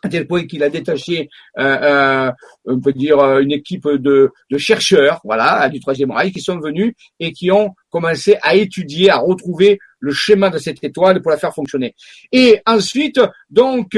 à 0.03 0.09
tel 0.11 0.27
point 0.27 0.47
qu'il 0.47 0.63
a 0.63 0.69
détaché, 0.69 1.29
euh, 1.59 1.63
euh, 2.29 2.33
on 2.67 2.79
peut 2.81 2.93
dire, 2.93 3.19
une 3.39 3.51
équipe 3.51 3.89
de, 3.89 4.31
de, 4.51 4.59
chercheurs, 4.59 5.21
voilà, 5.25 5.69
du 5.71 5.81
Troisième 5.81 6.13
Reich, 6.13 6.33
qui 6.33 6.41
sont 6.41 6.61
venus 6.61 6.95
et 7.19 7.33
qui 7.33 7.51
ont 7.51 7.75
commencé 7.91 8.37
à 8.43 8.55
étudier, 8.55 9.11
à 9.11 9.17
retrouver 9.17 9.79
le 9.99 10.13
schéma 10.13 10.51
de 10.51 10.59
cette 10.59 10.85
étoile 10.85 11.21
pour 11.21 11.31
la 11.31 11.39
faire 11.39 11.55
fonctionner. 11.55 11.95
Et 12.31 12.61
ensuite, 12.67 13.21
donc, 13.51 13.97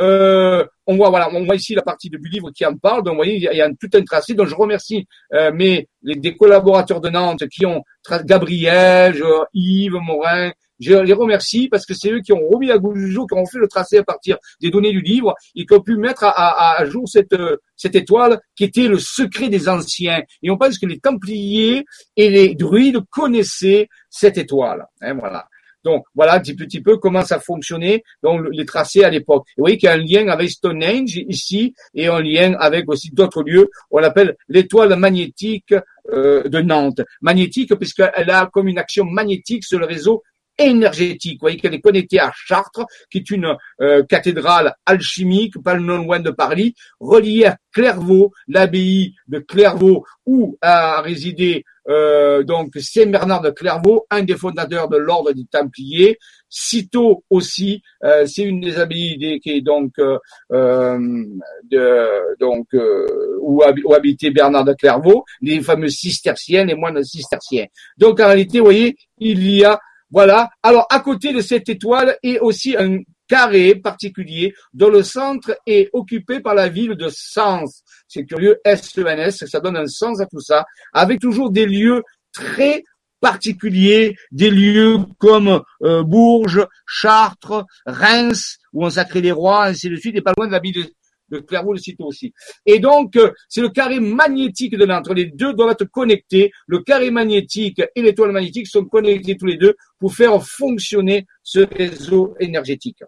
euh, 0.00 0.64
on 0.86 0.96
voit 0.96 1.10
voilà, 1.10 1.28
on 1.32 1.44
voit 1.44 1.56
ici 1.56 1.74
la 1.74 1.82
partie 1.82 2.08
du 2.08 2.18
livre 2.18 2.50
qui 2.50 2.64
en 2.64 2.74
parle. 2.76 3.02
Donc, 3.02 3.14
vous 3.14 3.18
voyez, 3.18 3.36
il 3.36 3.56
y 3.56 3.60
a, 3.60 3.68
tout 3.68 3.88
un 3.94 4.02
tracé. 4.02 4.34
Donc, 4.34 4.46
je 4.46 4.54
remercie 4.54 5.06
euh, 5.34 5.52
mes 5.52 5.88
les, 6.02 6.16
des 6.16 6.36
collaborateurs 6.36 7.00
de 7.00 7.08
Nantes 7.08 7.46
qui 7.48 7.66
ont 7.66 7.82
Gabriel, 8.24 9.20
Yves 9.54 9.92
Morin. 9.92 10.52
Je 10.80 10.94
les 10.94 11.12
remercie 11.12 11.68
parce 11.68 11.84
que 11.84 11.92
c'est 11.92 12.12
eux 12.12 12.20
qui 12.20 12.32
ont 12.32 12.48
remis 12.48 12.70
à 12.70 12.78
goût 12.78 12.92
du 12.92 13.10
jour, 13.10 13.26
qui 13.26 13.34
ont 13.34 13.44
fait 13.46 13.58
le 13.58 13.66
tracé 13.66 13.98
à 13.98 14.04
partir 14.04 14.38
des 14.60 14.70
données 14.70 14.92
du 14.92 15.00
livre 15.00 15.34
et 15.56 15.66
qui 15.66 15.74
ont 15.74 15.80
pu 15.80 15.96
mettre 15.96 16.22
à, 16.22 16.30
à, 16.30 16.80
à 16.80 16.84
jour 16.84 17.08
cette, 17.08 17.34
cette 17.74 17.96
étoile 17.96 18.40
qui 18.54 18.62
était 18.62 18.86
le 18.86 18.98
secret 19.00 19.48
des 19.48 19.68
anciens. 19.68 20.22
Et 20.40 20.50
on 20.50 20.56
pense 20.56 20.78
que 20.78 20.86
les 20.86 21.00
Templiers 21.00 21.84
et 22.16 22.30
les 22.30 22.54
druides 22.54 23.00
connaissaient 23.10 23.88
cette 24.08 24.38
étoile. 24.38 24.86
Hein, 25.00 25.14
voilà. 25.14 25.48
Donc 25.88 26.04
voilà 26.14 26.34
un 26.34 26.40
petit, 26.40 26.82
peu 26.82 26.98
comment 26.98 27.24
ça 27.24 27.40
fonctionnait, 27.40 28.02
donc 28.22 28.46
les 28.52 28.66
tracés 28.66 29.04
à 29.04 29.08
l'époque. 29.08 29.46
Vous 29.56 29.62
voyez 29.62 29.78
qu'il 29.78 29.88
y 29.88 29.90
a 29.90 29.94
un 29.94 29.96
lien 29.96 30.28
avec 30.28 30.50
Stonehenge 30.50 31.16
ici 31.28 31.72
et 31.94 32.08
un 32.08 32.20
lien 32.20 32.52
avec 32.60 32.86
aussi 32.90 33.10
d'autres 33.10 33.42
lieux. 33.42 33.70
On 33.90 33.98
l'appelle 33.98 34.36
l'étoile 34.50 34.94
magnétique 34.96 35.74
euh, 36.12 36.42
de 36.46 36.60
Nantes. 36.60 37.00
Magnétique 37.22 37.74
puisqu'elle 37.74 38.28
a 38.28 38.50
comme 38.52 38.68
une 38.68 38.78
action 38.78 39.06
magnétique 39.06 39.64
sur 39.64 39.78
le 39.78 39.86
réseau 39.86 40.22
énergétique. 40.58 41.38
Vous 41.40 41.44
voyez 41.44 41.56
qu'elle 41.56 41.72
est 41.72 41.80
connectée 41.80 42.20
à 42.20 42.32
Chartres, 42.34 42.84
qui 43.10 43.18
est 43.18 43.30
une 43.30 43.56
euh, 43.80 44.02
cathédrale 44.04 44.74
alchimique, 44.84 45.54
pas 45.62 45.78
non 45.78 45.98
loin 46.04 46.20
de 46.20 46.30
Paris, 46.30 46.74
reliée 47.00 47.46
à 47.46 47.56
Clairvaux, 47.72 48.32
l'abbaye 48.46 49.14
de 49.28 49.38
Clairvaux, 49.38 50.04
où 50.26 50.58
a 50.60 51.00
résidé 51.00 51.64
euh, 51.88 52.42
donc 52.42 52.76
Saint 52.80 53.06
Bernard 53.06 53.40
de 53.40 53.50
Clairvaux, 53.50 54.06
un 54.10 54.22
des 54.22 54.36
fondateurs 54.36 54.88
de 54.88 54.96
l'ordre 54.96 55.32
des 55.32 55.44
Templiers. 55.44 56.18
Citeaux 56.50 57.24
aussi, 57.28 57.82
euh, 58.04 58.24
c'est 58.26 58.42
une 58.42 58.60
des 58.60 58.78
abbayes 58.78 59.38
qui 59.42 59.50
est 59.50 59.60
donc 59.60 59.92
euh, 59.98 60.18
de, 60.50 62.38
donc 62.40 62.68
où, 62.72 63.62
où, 63.84 63.94
habitait 63.94 64.30
Bernard 64.30 64.64
de 64.64 64.72
Clairvaux, 64.72 65.24
les 65.42 65.60
fameux 65.60 65.88
cisterciens, 65.88 66.64
les 66.64 66.74
moines 66.74 67.04
cisterciens. 67.04 67.66
Donc 67.98 68.20
en 68.20 68.26
réalité, 68.26 68.60
vous 68.60 68.64
voyez, 68.64 68.96
il 69.18 69.46
y 69.50 69.64
a 69.64 69.78
voilà. 70.10 70.48
Alors, 70.62 70.86
à 70.90 71.00
côté 71.00 71.32
de 71.32 71.40
cette 71.40 71.68
étoile 71.68 72.16
est 72.22 72.38
aussi 72.38 72.74
un 72.76 72.98
carré 73.28 73.74
particulier 73.74 74.54
dont 74.72 74.90
le 74.90 75.02
centre 75.02 75.56
est 75.66 75.90
occupé 75.92 76.40
par 76.40 76.54
la 76.54 76.68
ville 76.68 76.94
de 76.94 77.08
Sens. 77.10 77.82
C'est 78.08 78.24
curieux, 78.24 78.58
S-E-N-S, 78.64 79.44
ça 79.46 79.60
donne 79.60 79.76
un 79.76 79.86
sens 79.86 80.20
à 80.20 80.26
tout 80.26 80.40
ça, 80.40 80.64
avec 80.92 81.20
toujours 81.20 81.50
des 81.50 81.66
lieux 81.66 82.02
très 82.32 82.82
particuliers, 83.20 84.16
des 84.30 84.50
lieux 84.50 84.98
comme 85.18 85.62
euh, 85.82 86.02
Bourges, 86.02 86.66
Chartres, 86.86 87.64
Reims, 87.84 88.58
où 88.72 88.84
on 88.84 88.90
sacrait 88.90 89.20
les 89.20 89.32
rois, 89.32 89.66
ainsi 89.66 89.90
de 89.90 89.96
suite, 89.96 90.16
et 90.16 90.22
pas 90.22 90.32
loin 90.36 90.46
de 90.46 90.52
la 90.52 90.60
ville 90.60 90.74
de 90.74 90.92
de 91.30 91.38
Clairvaux 91.40 91.72
le 91.72 91.78
cite 91.78 92.00
aussi. 92.00 92.32
Et 92.66 92.78
donc, 92.78 93.16
euh, 93.16 93.32
c'est 93.48 93.60
le 93.60 93.68
carré 93.68 94.00
magnétique 94.00 94.76
de 94.76 94.84
l'entre. 94.84 95.14
Les 95.14 95.26
deux 95.26 95.52
doivent 95.52 95.72
être 95.72 95.84
connectés. 95.84 96.52
Le 96.66 96.80
carré 96.80 97.10
magnétique 97.10 97.82
et 97.94 98.02
l'étoile 98.02 98.32
magnétique 98.32 98.66
sont 98.66 98.84
connectés 98.84 99.36
tous 99.36 99.46
les 99.46 99.56
deux 99.56 99.74
pour 99.98 100.14
faire 100.14 100.42
fonctionner 100.44 101.26
ce 101.42 101.60
réseau 101.60 102.34
énergétique. 102.40 103.02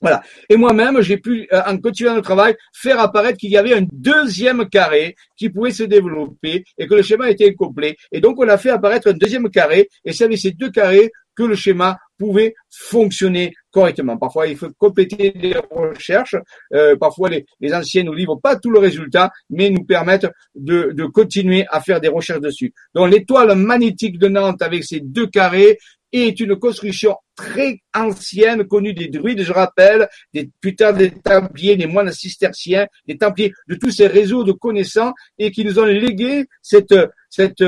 Voilà. 0.00 0.22
Et 0.48 0.56
moi-même, 0.56 1.00
j'ai 1.00 1.16
pu, 1.16 1.48
euh, 1.52 1.62
en 1.66 1.78
continuant 1.78 2.14
le 2.14 2.22
travail, 2.22 2.54
faire 2.72 3.00
apparaître 3.00 3.38
qu'il 3.38 3.50
y 3.50 3.56
avait 3.56 3.74
un 3.74 3.86
deuxième 3.92 4.68
carré 4.68 5.16
qui 5.36 5.50
pouvait 5.50 5.70
se 5.70 5.84
développer 5.84 6.64
et 6.78 6.86
que 6.86 6.94
le 6.94 7.02
schéma 7.02 7.30
était 7.30 7.48
incomplet. 7.48 7.96
Et 8.12 8.20
donc, 8.20 8.38
on 8.38 8.48
a 8.48 8.58
fait 8.58 8.70
apparaître 8.70 9.08
un 9.08 9.14
deuxième 9.14 9.48
carré 9.50 9.88
et 10.04 10.12
c'est 10.12 10.24
avec 10.24 10.38
ces 10.38 10.52
deux 10.52 10.70
carrés 10.70 11.10
que 11.36 11.42
le 11.42 11.54
schéma 11.54 11.98
pouvait 12.18 12.54
fonctionner 12.70 13.52
correctement. 13.70 14.16
Parfois, 14.16 14.46
il 14.46 14.56
faut 14.56 14.70
compléter 14.78 15.32
les 15.36 15.54
recherches. 15.70 16.34
Euh, 16.72 16.96
parfois, 16.96 17.28
les, 17.28 17.44
les, 17.60 17.74
anciens 17.74 18.04
nous 18.04 18.14
livrent 18.14 18.40
pas 18.40 18.56
tout 18.56 18.70
le 18.70 18.78
résultat, 18.78 19.30
mais 19.50 19.68
nous 19.68 19.84
permettent 19.84 20.28
de, 20.54 21.04
continuer 21.12 21.66
à 21.70 21.82
faire 21.82 22.00
des 22.00 22.08
recherches 22.08 22.40
dessus. 22.40 22.72
Donc, 22.94 23.10
l'étoile 23.10 23.54
magnétique 23.54 24.18
de 24.18 24.28
Nantes 24.28 24.62
avec 24.62 24.84
ses 24.84 25.00
deux 25.00 25.26
carrés 25.26 25.78
est 26.22 26.40
une 26.40 26.56
construction 26.56 27.16
très 27.34 27.80
ancienne, 27.94 28.64
connue 28.66 28.94
des 28.94 29.08
druides, 29.08 29.42
je 29.42 29.52
rappelle, 29.52 30.08
des 30.32 30.50
putains 30.60 30.92
des 30.92 31.10
templiers, 31.10 31.76
des 31.76 31.86
moines 31.86 32.12
cisterciens, 32.12 32.86
des 33.06 33.18
templiers, 33.18 33.52
de 33.68 33.74
tous 33.74 33.90
ces 33.90 34.06
réseaux 34.06 34.44
de 34.44 34.52
connaissants 34.52 35.12
et 35.38 35.50
qui 35.50 35.64
nous 35.64 35.78
ont 35.78 35.84
légué 35.84 36.46
cette, 36.62 36.94
cette, 37.28 37.64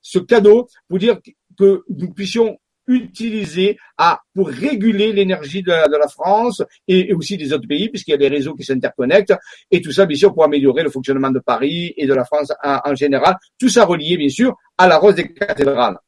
ce 0.00 0.18
cadeau 0.18 0.68
pour 0.88 0.98
dire 0.98 1.18
que 1.58 1.82
nous 1.88 2.12
puissions 2.12 2.58
utiliser 2.88 3.78
à, 3.98 4.20
pour 4.34 4.48
réguler 4.48 5.12
l'énergie 5.12 5.62
de, 5.62 5.70
la 5.70 6.08
France 6.08 6.62
et, 6.88 7.12
aussi 7.12 7.36
des 7.36 7.52
autres 7.52 7.68
pays, 7.68 7.88
puisqu'il 7.90 8.12
y 8.12 8.14
a 8.14 8.18
des 8.18 8.28
réseaux 8.28 8.54
qui 8.54 8.64
s'interconnectent, 8.64 9.34
et 9.70 9.80
tout 9.80 9.92
ça, 9.92 10.06
bien 10.06 10.16
sûr, 10.16 10.32
pour 10.32 10.44
améliorer 10.44 10.82
le 10.82 10.90
fonctionnement 10.90 11.30
de 11.30 11.38
Paris 11.38 11.92
et 11.96 12.06
de 12.06 12.14
la 12.14 12.24
France 12.24 12.50
en, 12.64 12.80
en 12.84 12.94
général. 12.94 13.36
Tout 13.58 13.68
ça 13.68 13.84
relié, 13.84 14.16
bien 14.16 14.30
sûr, 14.30 14.56
à 14.78 14.88
la 14.88 14.96
rose 14.96 15.14
des 15.14 15.32
cathédrales. 15.32 15.98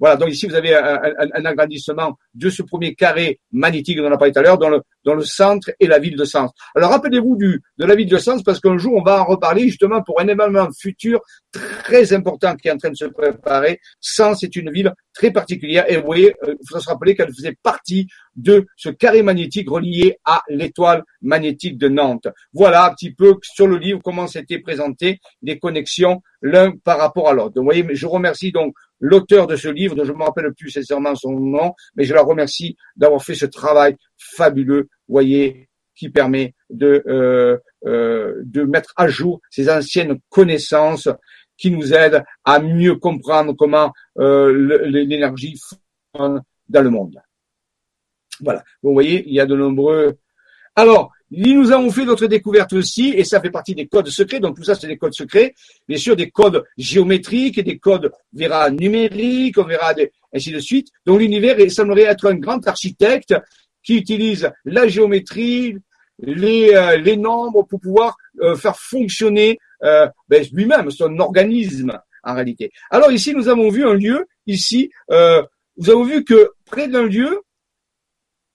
Voilà, 0.00 0.16
donc 0.16 0.30
ici 0.30 0.46
vous 0.46 0.54
avez 0.54 0.74
un, 0.74 1.44
agrandissement 1.44 2.16
de 2.34 2.48
ce 2.48 2.62
premier 2.62 2.94
carré 2.94 3.38
magnétique 3.52 3.98
dont 3.98 4.06
on 4.06 4.12
a 4.12 4.16
parlé 4.16 4.32
tout 4.32 4.38
à 4.38 4.42
l'heure, 4.42 4.58
dans 4.58 4.70
le, 4.70 4.82
dans 5.04 5.14
le 5.14 5.24
centre 5.24 5.70
et 5.80 5.86
la 5.86 5.98
ville 5.98 6.16
de 6.16 6.24
Sens. 6.24 6.50
Alors 6.74 6.90
rappelez-vous 6.90 7.36
de 7.36 7.60
la 7.78 7.94
ville 7.94 8.08
de 8.08 8.18
Sens 8.18 8.42
parce 8.42 8.60
qu'un 8.60 8.78
jour 8.78 8.94
on 8.94 9.02
va 9.02 9.22
en 9.22 9.24
reparler 9.24 9.62
justement 9.62 10.02
pour 10.02 10.20
un 10.20 10.28
événement 10.28 10.68
futur 10.78 11.20
très 11.52 12.12
important 12.12 12.56
qui 12.56 12.68
est 12.68 12.72
en 12.72 12.78
train 12.78 12.90
de 12.90 12.96
se 12.96 13.06
préparer. 13.06 13.80
Sens 14.00 14.42
est 14.42 14.56
une 14.56 14.70
ville 14.70 14.92
très 15.12 15.30
particulière 15.30 15.84
et 15.88 15.96
vous 15.96 16.06
voyez, 16.06 16.34
euh, 16.44 16.54
il 16.60 16.68
faut 16.68 16.78
se 16.78 16.88
rappeler 16.88 17.14
qu'elle 17.14 17.32
faisait 17.32 17.56
partie 17.62 18.06
de 18.36 18.66
ce 18.76 18.88
carré 18.88 19.22
magnétique 19.22 19.68
relié 19.68 20.18
à 20.24 20.42
l'étoile 20.48 21.02
magnétique 21.20 21.78
de 21.78 21.88
Nantes. 21.88 22.28
Voilà 22.52 22.86
un 22.86 22.94
petit 22.94 23.12
peu 23.12 23.36
sur 23.42 23.66
le 23.66 23.76
livre 23.76 24.00
comment 24.02 24.26
c'était 24.26 24.58
présenté 24.58 25.20
les 25.42 25.58
connexions 25.58 26.22
l'un 26.42 26.72
par 26.84 26.98
rapport 26.98 27.28
à 27.28 27.32
l'autre. 27.32 27.54
Vous 27.56 27.64
voyez, 27.64 27.86
je 27.92 28.06
remercie 28.06 28.52
donc 28.52 28.74
l'auteur 29.00 29.46
de 29.46 29.56
ce 29.56 29.68
livre, 29.68 29.94
dont 29.94 30.04
je 30.04 30.12
ne 30.12 30.18
me 30.18 30.24
rappelle 30.24 30.52
plus 30.54 30.70
sincèrement 30.70 31.14
son 31.14 31.32
nom, 31.32 31.72
mais 31.96 32.04
je 32.04 32.14
la 32.14 32.22
remercie 32.22 32.76
d'avoir 32.96 33.22
fait 33.22 33.34
ce 33.34 33.46
travail 33.46 33.96
fabuleux, 34.20 34.88
voyez, 35.08 35.68
qui 35.96 36.08
permet 36.08 36.54
de, 36.70 37.02
euh, 37.06 37.58
euh, 37.86 38.40
de 38.44 38.62
mettre 38.62 38.92
à 38.96 39.08
jour 39.08 39.40
ces 39.50 39.68
anciennes 39.68 40.18
connaissances 40.28 41.08
qui 41.58 41.70
nous 41.70 41.92
aident 41.92 42.24
à 42.44 42.58
mieux 42.58 42.96
comprendre 42.96 43.52
comment 43.52 43.92
euh, 44.18 44.86
l'énergie 44.86 45.58
fonctionne 45.58 46.42
dans 46.68 46.82
le 46.82 46.90
monde. 46.90 47.20
Voilà. 48.40 48.64
Vous 48.82 48.94
voyez, 48.94 49.24
il 49.26 49.34
y 49.34 49.40
a 49.40 49.46
de 49.46 49.54
nombreux. 49.54 50.16
Alors, 50.74 51.12
nous 51.30 51.70
avons 51.70 51.90
fait 51.90 52.06
d'autres 52.06 52.26
découvertes 52.26 52.72
aussi, 52.72 53.10
et 53.10 53.22
ça 53.22 53.40
fait 53.40 53.50
partie 53.50 53.74
des 53.74 53.86
codes 53.86 54.08
secrets. 54.08 54.40
Donc 54.40 54.56
tout 54.56 54.64
ça, 54.64 54.74
c'est 54.74 54.86
des 54.86 54.96
codes 54.96 55.12
secrets. 55.12 55.54
Bien 55.86 55.98
sûr, 55.98 56.16
des 56.16 56.30
codes 56.30 56.64
géométriques, 56.78 57.60
des 57.60 57.78
codes, 57.78 58.10
verra 58.32 58.70
numériques, 58.70 59.58
on 59.58 59.64
verra 59.64 59.92
des, 59.94 60.10
ainsi 60.34 60.50
de 60.50 60.58
suite. 60.58 60.88
Donc 61.04 61.20
l'univers 61.20 61.56
semblerait 61.70 62.02
être 62.02 62.26
un 62.26 62.34
grand 62.34 62.66
architecte 62.66 63.34
qui 63.82 63.96
utilise 63.96 64.50
la 64.64 64.88
géométrie, 64.88 65.76
les, 66.18 66.74
euh, 66.74 66.96
les 66.96 67.16
nombres 67.16 67.62
pour 67.62 67.80
pouvoir 67.80 68.16
euh, 68.40 68.56
faire 68.56 68.78
fonctionner 68.78 69.58
euh, 69.82 70.08
ben, 70.28 70.44
lui-même, 70.52 70.90
son 70.90 71.18
organisme 71.18 71.98
en 72.22 72.34
réalité. 72.34 72.70
Alors 72.90 73.10
ici, 73.10 73.34
nous 73.34 73.48
avons 73.48 73.70
vu 73.70 73.86
un 73.86 73.94
lieu, 73.94 74.26
ici, 74.46 74.90
euh, 75.10 75.42
vous 75.76 75.90
avez 75.90 76.16
vu 76.16 76.24
que 76.24 76.50
près 76.66 76.88
d'un 76.88 77.04
lieu, 77.04 77.40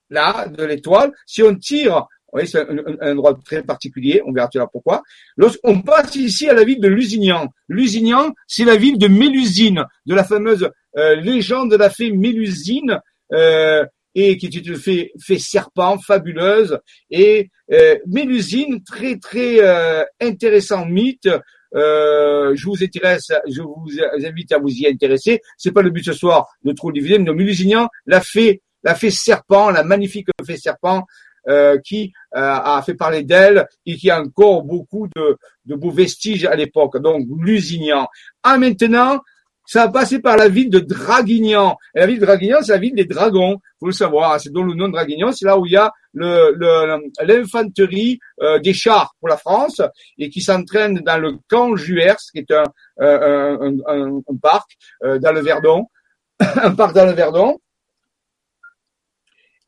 là, 0.09 0.47
de 0.47 0.63
l'étoile, 0.63 1.11
si 1.25 1.41
on 1.41 1.55
tire, 1.55 2.07
oui, 2.33 2.47
c'est 2.47 2.59
un, 2.59 2.77
un, 3.01 3.11
endroit 3.13 3.37
très 3.43 3.63
particulier, 3.63 4.21
on 4.25 4.33
verra 4.33 4.47
tout 4.47 4.57
à 4.57 4.61
l'heure 4.61 4.71
pourquoi. 4.71 5.01
Lorsqu'on 5.37 5.81
passe 5.81 6.15
ici 6.15 6.49
à 6.49 6.53
la 6.53 6.63
ville 6.63 6.81
de 6.81 6.87
Lusignan. 6.87 7.47
Lusignan, 7.69 8.33
c'est 8.45 8.65
la 8.65 8.75
ville 8.75 8.97
de 8.97 9.07
Mélusine, 9.07 9.85
de 10.05 10.13
la 10.13 10.23
fameuse 10.23 10.69
euh, 10.97 11.15
légende 11.15 11.71
de 11.71 11.77
la 11.77 11.89
fée 11.89 12.11
Mélusine, 12.11 12.99
euh, 13.31 13.85
et 14.15 14.37
qui 14.37 14.47
une 14.47 14.77
fée, 14.77 15.11
fée 15.21 15.37
serpent 15.37 15.99
fabuleuse. 15.99 16.79
Et 17.11 17.51
euh, 17.71 17.97
Mélusine, 18.07 18.81
très 18.83 19.17
très 19.17 19.59
euh, 19.59 20.03
intéressant 20.21 20.85
mythe. 20.85 21.29
Euh, 21.75 22.55
je 22.55 22.65
vous 22.65 22.81
intéresse, 22.81 23.33
je 23.49 23.61
vous 23.61 23.87
invite 24.25 24.53
à 24.53 24.57
vous 24.57 24.69
y 24.69 24.87
intéresser. 24.87 25.41
C'est 25.57 25.73
pas 25.73 25.81
le 25.81 25.89
but 25.89 26.05
ce 26.05 26.13
soir 26.13 26.47
de 26.63 26.71
trop 26.71 26.91
diviser, 26.91 27.19
mais 27.19 27.33
Mélusignan, 27.33 27.89
la 28.05 28.21
fée, 28.21 28.61
la 28.83 28.95
fée 28.95 29.11
serpent, 29.11 29.71
la 29.71 29.83
magnifique 29.83 30.27
fée 30.45 30.57
serpent, 30.57 31.05
euh, 31.47 31.77
qui 31.77 32.11
euh, 32.35 32.39
a 32.39 32.81
fait 32.83 32.95
parler 32.95 33.21
d'elle 33.21 33.67
et 33.85 33.97
qui 33.97 34.09
a 34.09 34.19
encore 34.19 34.63
beaucoup 34.63 35.07
de, 35.15 35.37
de 35.65 35.75
beaux 35.75 35.91
vestiges 35.91 36.43
à 36.45 36.55
l'époque. 36.55 36.99
Donc 36.99 37.27
Lusignan. 37.39 38.07
Ah 38.41 38.57
maintenant, 38.57 39.19
ça 39.65 39.83
a 39.83 39.89
passé 39.89 40.19
par 40.19 40.37
la 40.37 40.47
ville 40.47 40.69
de 40.69 40.79
Draguignan. 40.79 41.77
Et 41.95 41.99
la 41.99 42.07
ville 42.07 42.19
de 42.19 42.25
Draguignan, 42.25 42.59
c'est 42.61 42.71
la 42.71 42.77
ville 42.77 42.95
des 42.95 43.05
dragons. 43.05 43.59
Faut 43.79 43.87
le 43.87 43.91
savoir. 43.91 44.39
C'est 44.39 44.51
donc 44.51 44.67
le 44.67 44.75
nom 44.75 44.87
de 44.87 44.93
Draguignan. 44.93 45.31
C'est 45.31 45.45
là 45.45 45.57
où 45.57 45.65
il 45.65 45.73
y 45.73 45.77
a 45.77 45.91
l'infanterie 46.13 48.19
le, 48.37 48.45
euh, 48.45 48.59
des 48.59 48.73
chars 48.73 49.15
pour 49.19 49.29
la 49.29 49.37
France 49.37 49.81
et 50.17 50.29
qui 50.29 50.41
s'entraîne 50.41 50.99
dans 50.99 51.17
le 51.17 51.33
camp 51.49 51.75
Juers, 51.75 52.17
qui 52.31 52.39
est 52.39 52.51
un, 52.51 52.63
un, 52.99 53.73
un, 53.87 54.17
un 54.17 54.37
parc 54.41 54.71
euh, 55.03 55.19
dans 55.19 55.33
le 55.33 55.41
Verdon, 55.41 55.87
un 56.39 56.75
parc 56.75 56.95
dans 56.95 57.05
le 57.05 57.13
Verdon 57.13 57.57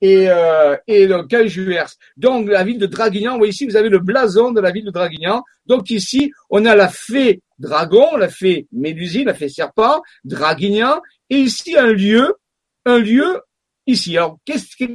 et, 0.01 0.29
euh, 0.29 0.75
et 0.87 1.07
le 1.07 1.47
Juers. 1.47 1.87
Donc 2.17 2.49
la 2.49 2.63
ville 2.63 2.77
de 2.77 2.85
Draguignan, 2.85 3.33
vous 3.33 3.39
voyez 3.39 3.53
ici, 3.53 3.65
vous 3.65 3.75
avez 3.75 3.89
le 3.89 3.99
blason 3.99 4.51
de 4.51 4.61
la 4.61 4.71
ville 4.71 4.85
de 4.85 4.91
Draguignan. 4.91 5.43
Donc 5.65 5.89
ici, 5.89 6.31
on 6.49 6.65
a 6.65 6.75
la 6.75 6.89
fée 6.89 7.41
dragon, 7.59 8.17
la 8.17 8.29
fée 8.29 8.67
mélusine, 8.71 9.25
la 9.25 9.33
fée 9.33 9.49
serpent, 9.49 10.01
Draguignan, 10.23 11.01
et 11.29 11.37
ici 11.37 11.75
un 11.75 11.91
lieu, 11.91 12.35
un 12.85 12.99
lieu 12.99 13.41
ici. 13.85 14.17
Alors 14.17 14.37
qu'est-ce 14.45 14.75
que 14.75 14.85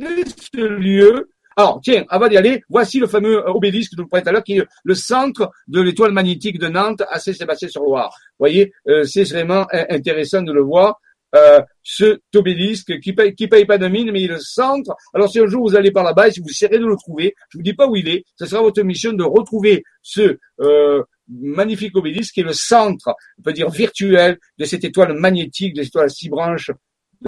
ce 0.55 0.61
lieu? 0.61 1.29
Alors, 1.55 1.81
tiens, 1.83 2.05
avant 2.09 2.29
d'y 2.29 2.39
aller, 2.39 2.63
voici 2.71 2.99
le 2.99 3.07
fameux 3.07 3.47
obélisque 3.47 3.95
que 3.95 4.03
je 4.03 4.07
parlais 4.09 4.23
tout 4.23 4.31
à 4.31 4.33
l'heure, 4.33 4.45
qui 4.45 4.57
est 4.57 4.67
le 4.85 4.95
centre 4.95 5.51
de 5.69 5.83
l'étoile 5.83 6.13
magnétique 6.13 6.59
de 6.59 6.69
Nantes 6.69 7.03
à 7.11 7.19
Saint-Sébastien-sur-Loire. 7.19 8.09
Vous 8.09 8.39
voyez, 8.39 8.73
euh, 8.89 9.05
c'est 9.05 9.25
vraiment 9.25 9.67
intéressant 9.71 10.41
de 10.41 10.53
le 10.53 10.63
voir 10.63 10.99
euh, 11.35 11.61
ce 11.83 12.21
obélisque 12.35 13.01
qui 13.01 13.13
paye, 13.13 13.35
qui 13.35 13.49
paye 13.49 13.65
pas 13.65 13.79
de 13.79 13.89
mine, 13.89 14.11
mais 14.13 14.23
il 14.23 14.31
est 14.31 14.35
le 14.35 14.41
centre. 14.41 14.95
Alors 15.15 15.31
si 15.31 15.41
un 15.41 15.47
jour 15.47 15.69
vous 15.69 15.77
allez 15.77 15.91
par 15.91 16.05
là-bas, 16.05 16.29
et 16.29 16.33
si 16.33 16.41
vous 16.41 16.49
essayerez 16.49 16.79
de 16.79 16.87
le 16.87 16.97
trouver, 16.97 17.35
je 17.49 17.59
vous 17.59 17.63
dis 17.63 17.75
pas 17.75 17.87
où 17.87 17.97
il 17.97 18.09
est, 18.09 18.25
ce 18.37 18.47
sera 18.47 18.63
votre 18.63 18.83
mission 18.83 19.13
de 19.13 19.25
retrouver 19.25 19.83
ce 20.03 20.39
euh, 20.61 21.03
magnifique 21.29 21.97
obélisque 21.97 22.35
qui 22.35 22.41
est 22.41 22.45
le 22.45 22.53
centre, 22.53 23.15
on 23.39 23.43
peut 23.43 23.53
dire 23.53 23.71
virtuel, 23.71 24.39
de 24.59 24.65
cette 24.65 24.85
étoile 24.85 25.15
magnétique, 25.15 25.75
de 25.75 25.83
cette 25.83 25.91
étoile 25.91 26.07
à 26.07 26.09
six 26.09 26.29
branches 26.29 26.71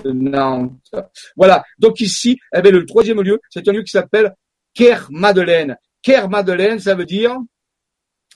de 0.02 0.10
Nantes. 0.10 0.72
Voilà. 1.36 1.64
Donc 1.78 2.00
ici, 2.00 2.38
eh 2.54 2.60
bien, 2.60 2.72
le 2.72 2.84
troisième 2.84 3.22
lieu, 3.22 3.40
c'est 3.48 3.66
un 3.68 3.72
lieu 3.72 3.82
qui 3.82 3.90
s'appelle 3.90 4.34
Ker 4.74 5.06
Madeleine. 5.10 5.76
Ker 6.02 6.28
Madeleine, 6.28 6.80
ça 6.80 6.94
veut 6.94 7.06
dire, 7.06 7.36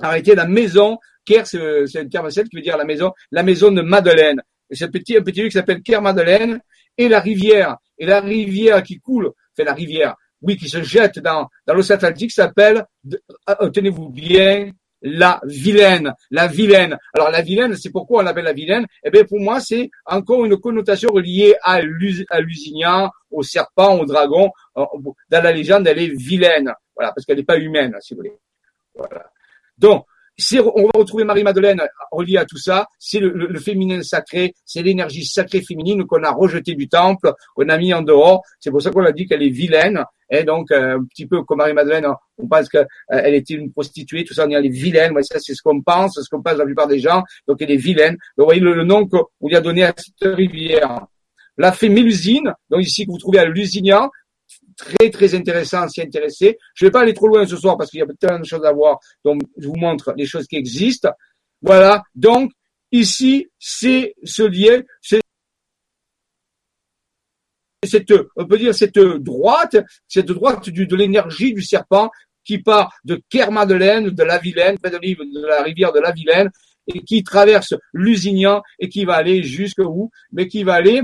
arrêtez 0.01 0.35
la 0.35 0.47
maison. 0.47 0.99
Ker, 1.25 1.47
c'est 1.47 1.99
un 1.99 2.09
terme 2.09 2.31
qui 2.31 2.57
veut 2.57 2.63
dire 2.63 2.77
la 2.77 2.85
maison, 2.85 3.13
la 3.31 3.43
maison 3.43 3.71
de 3.71 3.83
Madeleine 3.83 4.41
c'est 4.71 4.85
un 4.85 4.91
petit, 4.91 5.17
un 5.17 5.23
petit 5.23 5.43
lieu 5.43 5.49
qui 5.49 5.53
s'appelle 5.53 5.83
Kermadeleine, 5.83 6.61
et 6.97 7.09
la 7.09 7.21
rivière, 7.21 7.77
et 7.99 8.07
la 8.07 8.21
rivière 8.21 8.83
qui 8.83 8.99
coule, 8.99 9.31
fait 9.57 9.65
la 9.65 9.75
rivière, 9.75 10.17
oui, 10.43 10.57
qui 10.57 10.69
se 10.69 10.83
jette 10.83 11.19
dans, 11.19 11.49
dans 11.67 11.75
l'océan 11.75 11.97
Atlantique 11.97 12.33
s'appelle, 12.33 12.85
euh, 13.49 13.71
tenez-vous 13.71 14.09
bien, 14.09 14.71
la 15.03 15.41
Vilaine, 15.45 16.13
la 16.31 16.49
Vilaine. 16.49 16.99
Alors 17.15 17.31
la 17.31 17.41
Vilaine, 17.41 17.77
c'est 17.77 17.91
pourquoi 17.91 18.21
on 18.21 18.25
l'appelle 18.25 18.45
la 18.45 18.53
Vilaine? 18.53 18.87
Eh 19.05 19.11
bien 19.11 19.25
pour 19.25 19.39
moi, 19.39 19.61
c'est 19.61 19.91
encore 20.05 20.45
une 20.45 20.57
connotation 20.57 21.11
reliée 21.13 21.55
à 21.63 21.81
Lusignan, 21.81 23.11
au 23.31 23.43
serpent, 23.43 23.99
au 23.99 24.07
dragon. 24.07 24.51
Euh, 24.77 24.85
dans 25.29 25.43
la 25.43 25.53
légende, 25.53 25.87
elle 25.87 26.01
est 26.01 26.09
vilaine, 26.09 26.73
voilà, 26.95 27.13
parce 27.13 27.25
qu'elle 27.25 27.37
n'est 27.37 27.45
pas 27.45 27.59
humaine, 27.59 27.97
si 28.01 28.15
vous 28.15 28.19
voulez. 28.19 28.33
Voilà. 28.95 29.31
Donc 29.77 30.05
on 30.61 30.83
va 30.85 30.91
retrouver 30.95 31.25
Marie-Madeleine 31.25 31.83
reliée 32.13 32.37
à 32.37 32.45
tout 32.45 32.59
ça. 32.59 32.87
C'est 32.99 33.21
le, 33.21 33.59
féminin 33.59 34.03
sacré, 34.03 34.55
c'est 34.65 34.83
l'énergie 34.83 35.25
sacrée 35.25 35.63
féminine 35.63 36.07
qu'on 36.07 36.23
a 36.23 36.31
rejetée 36.31 36.75
du 36.75 36.89
temple, 36.89 37.33
qu'on 37.55 37.69
a 37.69 37.77
mis 37.77 37.93
en 37.93 38.03
dehors. 38.03 38.43
C'est 38.61 38.71
pour 38.71 38.83
ça 38.83 38.91
qu'on 38.91 39.05
a 39.05 39.13
dit 39.13 39.27
qu'elle 39.27 39.43
est 39.43 39.51
vilaine. 39.51 40.05
Et 40.31 40.45
donc, 40.45 40.71
euh, 40.71 40.99
un 40.99 41.05
petit 41.05 41.27
peu 41.27 41.43
comme 41.43 41.59
Marie-Madeleine, 41.59 42.07
on 42.37 42.47
pense 42.47 42.69
qu'elle 42.69 42.87
euh, 43.13 43.23
était 43.25 43.55
une 43.55 43.73
prostituée, 43.73 44.25
tout 44.25 44.35
ça, 44.35 44.45
on 44.45 44.49
dit 44.49 44.55
elle 44.55 44.67
est 44.67 44.69
vilaine. 44.69 45.13
C'est 45.23 45.55
ce 45.55 45.63
qu'on 45.63 45.81
pense, 45.81 46.21
ce 46.23 46.29
qu'on 46.29 46.43
pense 46.43 46.57
la 46.57 46.65
plupart 46.65 46.87
des 46.87 47.01
gens. 47.01 47.23
Donc, 47.47 47.61
elle 47.61 47.71
est 47.71 47.77
vilaine. 47.77 48.17
Vous 48.37 48.45
voyez 48.45 48.61
le, 48.61 48.85
nom 48.85 49.07
qu'on 49.07 49.27
lui 49.43 49.57
a 49.57 49.61
donné 49.61 49.85
à 49.85 49.95
cette 49.97 50.35
rivière. 50.35 51.07
La 51.57 51.73
fée 51.73 51.89
Mélusine, 51.89 52.53
donc 52.71 52.83
ici 52.83 53.05
que 53.05 53.11
vous 53.11 53.19
trouvez 53.19 53.41
à 53.41 53.45
Lusignan, 53.45 54.11
très 54.79 55.11
très 55.11 55.35
intéressant 55.35 55.89
s'y 55.89 56.01
intéresser. 56.01 56.57
Je 56.75 56.85
ne 56.85 56.89
vais 56.89 56.93
pas 56.93 57.01
aller 57.03 57.13
trop 57.13 57.29
loin 57.29 57.47
ce 57.47 57.57
soir 57.57 57.77
parce 57.77 57.91
qu'il 57.91 58.01
y 58.01 58.03
a 58.03 58.07
plein 58.07 58.39
de 58.39 58.45
choses 58.45 58.65
à 58.65 58.73
voir. 58.73 58.99
Donc 59.25 59.43
je 59.59 59.67
vous 59.67 59.77
montre 59.77 60.15
les 60.17 60.27
choses 60.27 60.47
qui 60.47 60.57
existent. 60.57 61.11
Voilà. 61.61 62.03
Donc 62.15 62.53
ici 62.93 63.49
c'est 63.59 64.15
ce 64.25 64.45
lien, 64.45 64.81
c'est 65.03 65.21
cette, 67.85 68.13
on 68.37 68.47
peut 68.47 68.59
dire 68.59 68.75
cette 68.75 68.99
droite, 68.99 69.77
cette 70.07 70.27
droite 70.27 70.69
du, 70.69 70.87
de 70.87 70.97
l'énergie 70.97 71.53
du 71.53 71.63
serpent 71.63 72.11
qui 72.45 72.59
part 72.59 72.93
de 73.05 73.21
Kermadeleine, 73.29 74.11
de 74.11 74.23
la 74.23 74.39
Vilaine, 74.39 74.77
de 74.83 75.47
la 75.47 75.63
rivière 75.63 75.93
de 75.93 76.01
la 76.01 76.13
Vilaine, 76.13 76.51
et 76.87 77.01
qui 77.03 77.23
traverse 77.23 77.75
Lusignan 77.93 78.63
et 78.79 78.89
qui 78.89 79.05
va 79.05 79.17
aller 79.17 79.43
jusqu'où 79.43 80.11
Mais 80.33 80.49
qui 80.49 80.65
va 80.65 80.75
aller 80.75 81.03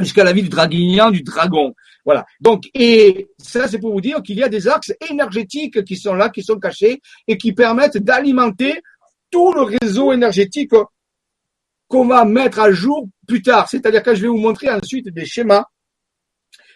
jusqu'à 0.00 0.24
la 0.24 0.32
ville 0.32 0.44
du 0.44 0.50
Draguignan, 0.50 1.10
du 1.10 1.22
Dragon. 1.22 1.74
Voilà. 2.04 2.24
Donc, 2.40 2.64
et 2.74 3.28
ça, 3.38 3.68
c'est 3.68 3.78
pour 3.78 3.92
vous 3.92 4.00
dire 4.00 4.22
qu'il 4.22 4.36
y 4.36 4.42
a 4.42 4.48
des 4.48 4.68
axes 4.68 4.92
énergétiques 5.10 5.84
qui 5.84 5.96
sont 5.96 6.14
là, 6.14 6.30
qui 6.30 6.42
sont 6.42 6.58
cachés 6.58 7.00
et 7.26 7.36
qui 7.36 7.52
permettent 7.52 7.98
d'alimenter 7.98 8.80
tout 9.30 9.52
le 9.52 9.62
réseau 9.62 10.12
énergétique 10.12 10.72
qu'on 11.88 12.06
va 12.06 12.24
mettre 12.24 12.60
à 12.60 12.70
jour 12.70 13.08
plus 13.26 13.42
tard. 13.42 13.68
C'est-à-dire 13.68 14.02
que 14.02 14.14
je 14.14 14.22
vais 14.22 14.28
vous 14.28 14.38
montrer 14.38 14.70
ensuite 14.70 15.08
des 15.08 15.26
schémas, 15.26 15.64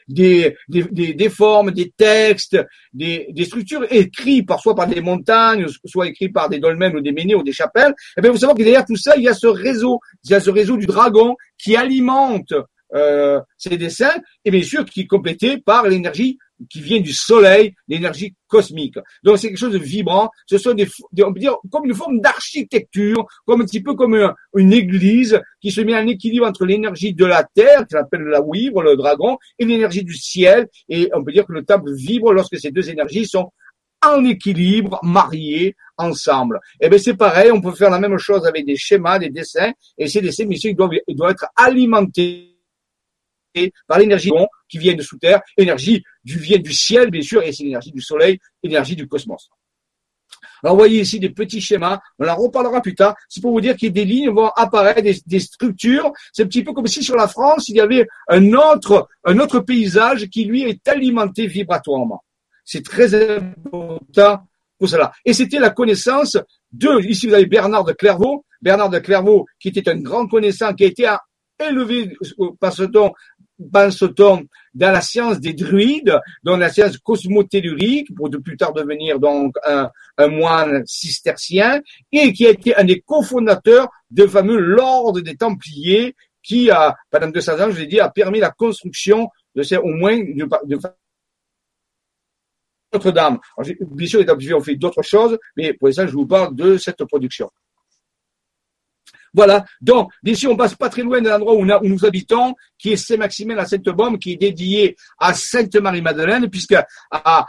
des, 0.09 0.57
des, 0.69 1.15
des, 1.15 1.29
formes, 1.29 1.71
des 1.71 1.93
textes, 1.97 2.59
des, 2.93 3.29
des 3.31 3.45
structures 3.45 3.87
écrits 3.91 4.43
parfois 4.43 4.75
par 4.75 4.87
des 4.87 5.01
montagnes, 5.01 5.67
soit 5.85 6.09
écrits 6.09 6.29
par 6.29 6.49
des 6.49 6.59
dolmens 6.59 6.95
ou 6.95 7.01
des 7.01 7.13
menhirs 7.13 7.39
ou 7.39 7.43
des 7.43 7.53
chapelles. 7.53 7.93
Et 7.93 8.15
eh 8.19 8.21
bien, 8.21 8.31
vous 8.31 8.39
savez 8.39 8.53
que 8.55 8.59
derrière 8.59 8.85
tout 8.85 8.97
ça, 8.97 9.17
il 9.17 9.23
y 9.23 9.29
a 9.29 9.35
ce 9.35 9.47
réseau, 9.47 10.01
il 10.25 10.33
y 10.33 10.35
a 10.35 10.41
ce 10.41 10.51
réseau 10.51 10.77
du 10.77 10.87
dragon 10.87 11.37
qui 11.57 11.77
alimente 11.77 12.53
euh, 12.95 13.41
ces 13.57 13.77
dessins, 13.77 14.15
et 14.45 14.51
bien 14.51 14.63
sûr 14.63 14.85
qui 14.85 15.03
est 15.03 15.07
complété 15.07 15.59
par 15.59 15.87
l'énergie 15.87 16.39
qui 16.69 16.81
vient 16.81 17.01
du 17.01 17.13
soleil, 17.13 17.75
l'énergie 17.89 18.35
cosmique. 18.47 18.99
Donc 19.23 19.39
c'est 19.39 19.49
quelque 19.49 19.59
chose 19.59 19.73
de 19.73 19.79
vibrant. 19.79 20.31
Ce 20.47 20.59
sont 20.59 20.75
des, 20.75 20.87
on 21.25 21.33
peut 21.33 21.41
dire 21.41 21.57
comme 21.71 21.85
une 21.87 21.95
forme 21.95 22.21
d'architecture, 22.21 23.27
comme 23.47 23.63
un 23.63 23.65
petit 23.65 23.83
peu 23.83 23.95
comme 23.95 24.33
une, 24.57 24.73
église 24.73 25.41
qui 25.61 25.71
se 25.71 25.81
met 25.81 25.95
en 25.95 26.07
équilibre 26.07 26.47
entre 26.47 26.65
l'énergie 26.65 27.15
de 27.15 27.25
la 27.25 27.45
terre, 27.45 27.87
qui 27.87 27.93
s'appelle 27.93 28.23
la 28.23 28.41
wivre, 28.41 28.83
le 28.83 28.97
dragon, 28.97 29.39
et 29.59 29.65
l'énergie 29.65 30.05
du 30.05 30.15
ciel. 30.15 30.69
Et 30.89 31.11
on 31.15 31.25
peut 31.25 31.33
dire 31.33 31.47
que 31.47 31.53
le 31.53 31.65
temple 31.65 31.93
vibre 31.93 32.33
lorsque 32.33 32.59
ces 32.59 32.71
deux 32.71 32.89
énergies 32.91 33.27
sont 33.27 33.51
en 34.05 34.25
équilibre, 34.25 34.99
mariées 35.03 35.77
ensemble. 35.97 36.59
Et 36.81 36.87
eh 36.87 36.89
bien 36.89 36.99
c'est 36.99 37.15
pareil, 37.15 37.53
on 37.53 37.61
peut 37.61 37.73
faire 37.73 37.91
la 37.91 38.01
même 38.01 38.19
chose 38.19 38.45
avec 38.47 38.67
des 38.67 38.77
schémas, 38.77 39.19
des 39.19 39.31
dessins, 39.31 39.73
et 39.97 40.09
ces 40.09 40.21
dessins, 40.21 40.45
bien 40.45 40.59
sûr, 40.59 40.71
ils 41.07 41.17
doivent 41.17 41.31
être 41.31 41.47
alimentés 41.55 42.52
par 43.87 43.99
l'énergie 43.99 44.31
qui 44.69 44.79
vient 44.79 44.95
de 44.95 45.03
sous 45.03 45.19
terre, 45.19 45.41
énergie 45.57 46.03
du 46.25 46.39
vient 46.39 46.59
du 46.59 46.73
ciel, 46.73 47.11
bien 47.11 47.23
sûr, 47.23 47.43
et 47.43 47.53
c'est 47.53 47.65
l'énergie 47.65 47.93
du 47.93 48.01
soleil, 48.01 48.39
énergie 48.63 48.97
du 48.97 49.07
cosmos. 49.07 49.51
Alors, 50.63 50.77
vous 50.77 50.81
voyez 50.81 51.01
ici 51.01 51.19
des 51.19 51.31
petits 51.31 51.61
schémas. 51.61 51.99
On 52.19 52.29
en 52.29 52.37
reparlera 52.37 52.81
plus 52.81 52.95
tard. 52.95 53.17
C'est 53.29 53.41
pour 53.41 53.53
vous 53.53 53.61
dire 53.61 53.77
que 53.77 53.87
des 53.87 54.05
lignes 54.05 54.31
vont 54.31 54.49
apparaître, 54.49 55.03
des, 55.03 55.41
structures. 55.41 56.13
C'est 56.33 56.45
un 56.45 56.47
petit 56.47 56.63
peu 56.63 56.73
comme 56.73 56.87
si 56.87 57.03
sur 57.03 57.17
la 57.17 57.27
France, 57.27 57.69
il 57.69 57.77
y 57.77 57.81
avait 57.81 58.07
un 58.29 58.53
autre, 58.53 59.09
un 59.25 59.39
autre 59.39 59.61
paysage 59.61 60.27
qui, 60.29 60.45
lui, 60.45 60.63
est 60.63 60.87
alimenté 60.87 61.47
vibratoirement. 61.47 62.23
C'est 62.65 62.85
très 62.85 63.37
important 63.37 64.45
pour 64.79 64.89
cela. 64.89 65.13
Et 65.25 65.33
c'était 65.33 65.59
la 65.59 65.71
connaissance 65.71 66.39
de, 66.71 67.09
ici 67.09 67.27
vous 67.27 67.35
avez 67.35 67.47
Bernard 67.47 67.85
de 67.85 67.93
Clairvaux. 67.93 68.45
Bernard 68.61 68.91
de 68.91 69.01
Clairvaux, 69.01 69.47
qui 69.59 69.69
était 69.69 69.89
un 69.89 69.97
grand 69.97 70.29
connaissant, 70.29 70.73
qui 70.75 70.85
a 70.85 70.87
été 70.87 71.09
élevé 71.59 72.17
par 72.61 72.73
ce 72.73 72.85
temps 72.85 73.13
pense-t-on, 73.71 74.45
dans 74.75 74.91
la 74.93 75.01
science 75.01 75.41
des 75.41 75.53
druides, 75.53 76.19
dans 76.43 76.57
la 76.57 76.71
science 76.71 76.99
cosmotellurique, 76.99 78.15
pour 78.15 78.31
de 78.31 78.39
plus 78.39 78.57
tard 78.57 78.73
devenir 78.73 79.19
donc 79.19 79.57
un, 79.65 79.91
moine 80.29 80.83
cistercien, 80.87 81.83
et 82.11 82.33
qui 82.33 82.47
a 82.47 82.51
été 82.51 82.75
un 82.77 82.85
des 82.85 83.01
cofondateurs 83.01 83.89
du 84.11 84.29
fameux 84.29 84.59
l'ordre 84.59 85.21
des 85.21 85.37
Templiers, 85.37 86.15
qui 86.43 86.71
a, 86.71 86.97
pendant 87.11 87.29
200 87.29 87.61
ans, 87.61 87.71
je 87.71 87.81
l'ai 87.81 87.87
dit, 87.87 88.01
a 88.01 88.09
permis 88.09 88.41
la 88.41 88.51
construction 88.51 89.29
de 89.55 89.63
ces, 89.63 89.77
au 89.77 89.89
moins, 89.89 90.17
de, 90.19 90.49
de 90.65 90.79
Notre-Dame. 92.93 93.39
Bien 93.81 94.07
sûr, 94.07 94.21
les 94.21 94.27
Templiers 94.27 94.55
ont 94.55 94.61
fait 94.61 94.77
d'autres 94.77 95.03
choses, 95.03 95.39
mais 95.57 95.73
pour 95.75 95.89
l'instant, 95.89 96.07
je 96.07 96.13
vous 96.13 96.27
parle 96.27 96.55
de 96.55 96.77
cette 96.77 97.05
production. 97.05 97.51
Voilà. 99.35 99.65
Donc, 99.81 100.11
d'ici, 100.23 100.47
on 100.47 100.57
passe 100.57 100.75
pas 100.75 100.89
très 100.89 101.03
loin 101.03 101.21
de 101.21 101.29
l'endroit 101.29 101.55
où, 101.55 101.65
nous 101.65 102.05
habitons, 102.05 102.55
qui 102.79 102.93
est 102.93 102.97
Saint-Maximin 102.97 103.57
à 103.59 103.65
Sainte-Baume, 103.65 104.19
qui 104.19 104.33
est 104.33 104.37
dédié 104.37 104.97
à 105.19 105.33
Sainte-Marie-Madeleine, 105.33 106.51
puisque 106.51 106.77
à, 107.11 107.47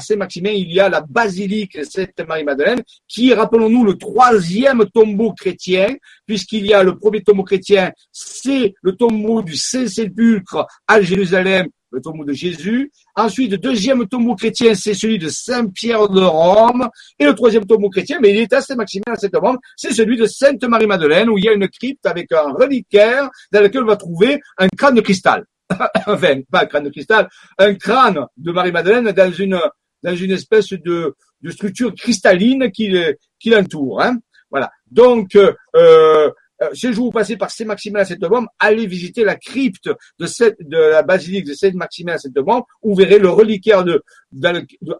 Saint-Maximin, 0.00 0.50
il 0.50 0.72
y 0.72 0.80
a 0.80 0.88
la 0.88 1.02
basilique 1.02 1.84
Sainte-Marie-Madeleine, 1.84 2.82
qui 3.06 3.34
rappelons-nous, 3.34 3.84
le 3.84 3.98
troisième 3.98 4.86
tombeau 4.92 5.32
chrétien, 5.32 5.94
puisqu'il 6.26 6.66
y 6.66 6.72
a 6.72 6.82
le 6.82 6.96
premier 6.96 7.22
tombeau 7.22 7.44
chrétien, 7.44 7.92
c'est 8.12 8.74
le 8.82 8.96
tombeau 8.96 9.42
du 9.42 9.56
Saint-Sépulcre 9.56 10.66
à 10.86 11.00
Jérusalem, 11.00 11.68
le 11.90 12.00
tombeau 12.00 12.24
de 12.24 12.32
Jésus. 12.32 12.90
Ensuite, 13.14 13.50
le 13.52 13.58
deuxième 13.58 14.06
tombeau 14.06 14.34
chrétien, 14.34 14.74
c'est 14.74 14.94
celui 14.94 15.18
de 15.18 15.28
Saint-Pierre 15.28 16.08
de 16.08 16.22
Rome. 16.22 16.88
Et 17.18 17.24
le 17.24 17.34
troisième 17.34 17.66
tombeau 17.66 17.90
chrétien, 17.90 18.18
mais 18.20 18.30
il 18.30 18.36
est 18.38 18.52
à 18.52 18.60
Saint-Maximin 18.60 19.12
à 19.12 19.16
Sainte-Rome, 19.16 19.58
c'est 19.76 19.92
celui 19.92 20.16
de 20.16 20.26
Sainte-Marie-Madeleine, 20.26 21.28
où 21.28 21.38
il 21.38 21.44
y 21.44 21.48
a 21.48 21.52
une 21.52 21.68
crypte 21.68 22.06
avec 22.06 22.32
un 22.32 22.52
reliquaire 22.52 23.28
dans 23.52 23.60
lequel 23.60 23.82
on 23.82 23.86
va 23.86 23.96
trouver 23.96 24.40
un 24.58 24.68
crâne 24.68 24.94
de 24.94 25.00
cristal. 25.00 25.44
enfin, 26.06 26.40
pas 26.50 26.62
un 26.62 26.66
crâne 26.66 26.84
de 26.84 26.90
cristal, 26.90 27.28
un 27.58 27.74
crâne 27.74 28.26
de 28.36 28.52
Marie-Madeleine 28.52 29.12
dans 29.12 29.32
une, 29.32 29.60
dans 30.02 30.16
une 30.16 30.32
espèce 30.32 30.70
de, 30.70 31.14
de 31.42 31.50
structure 31.50 31.94
cristalline 31.94 32.70
qui, 32.70 32.94
qui 33.38 33.50
l'entoure. 33.50 34.02
Hein. 34.02 34.18
Voilà. 34.50 34.70
Donc, 34.90 35.36
euh, 35.36 36.30
euh, 36.62 36.68
si 36.74 36.92
je 36.92 36.96
vous 36.96 37.10
passez 37.10 37.36
par 37.36 37.50
Saint-Maximin 37.50 38.00
à 38.00 38.04
Sainte-Baume, 38.04 38.46
allez 38.58 38.86
visiter 38.86 39.24
la 39.24 39.36
crypte 39.36 39.88
de, 40.18 40.76
la 40.76 41.02
basilique 41.02 41.46
de 41.46 41.54
Saint-Maximin 41.54 42.14
à 42.14 42.18
Sainte-Baume, 42.18 42.62
où 42.82 42.90
vous 42.90 42.96
verrez 42.96 43.18
le 43.18 43.30
reliquaire 43.30 43.84
de, 43.84 44.02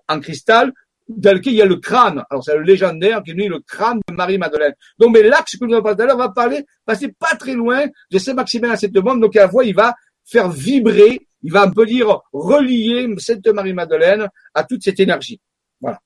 en 0.08 0.20
cristal 0.20 0.72
dans 1.08 1.34
lequel 1.34 1.52
il 1.54 1.56
y 1.56 1.62
a 1.62 1.66
le 1.66 1.76
crâne. 1.76 2.24
Alors 2.30 2.44
c'est 2.44 2.56
le 2.56 2.62
légendaire 2.62 3.22
qui 3.22 3.32
est 3.32 3.34
le 3.34 3.60
crâne 3.60 4.00
de 4.08 4.14
Marie-Madeleine. 4.14 4.74
Donc 4.98 5.12
mais 5.12 5.22
l'axe 5.22 5.56
que 5.56 5.64
nous 5.64 5.74
avons 5.74 5.94
parlé, 5.94 6.12
on 6.12 6.16
va 6.16 6.28
parler, 6.30 6.64
passer 6.84 7.08
pas 7.08 7.34
très 7.36 7.54
loin 7.54 7.86
de 8.10 8.18
Saint-Maximin 8.18 8.70
à 8.70 8.76
Sainte-Baume, 8.76 9.20
donc 9.20 9.36
à 9.36 9.42
la 9.42 9.48
fois 9.48 9.64
il 9.64 9.74
va 9.74 9.94
faire 10.24 10.48
vibrer, 10.48 11.26
il 11.42 11.52
va 11.52 11.62
un 11.62 11.70
peu 11.70 11.84
dire 11.84 12.20
relier 12.32 13.12
Sainte 13.18 13.46
Marie-Madeleine 13.48 14.28
à 14.54 14.64
toute 14.64 14.82
cette 14.82 15.00
énergie. 15.00 15.40
Voilà. 15.80 16.00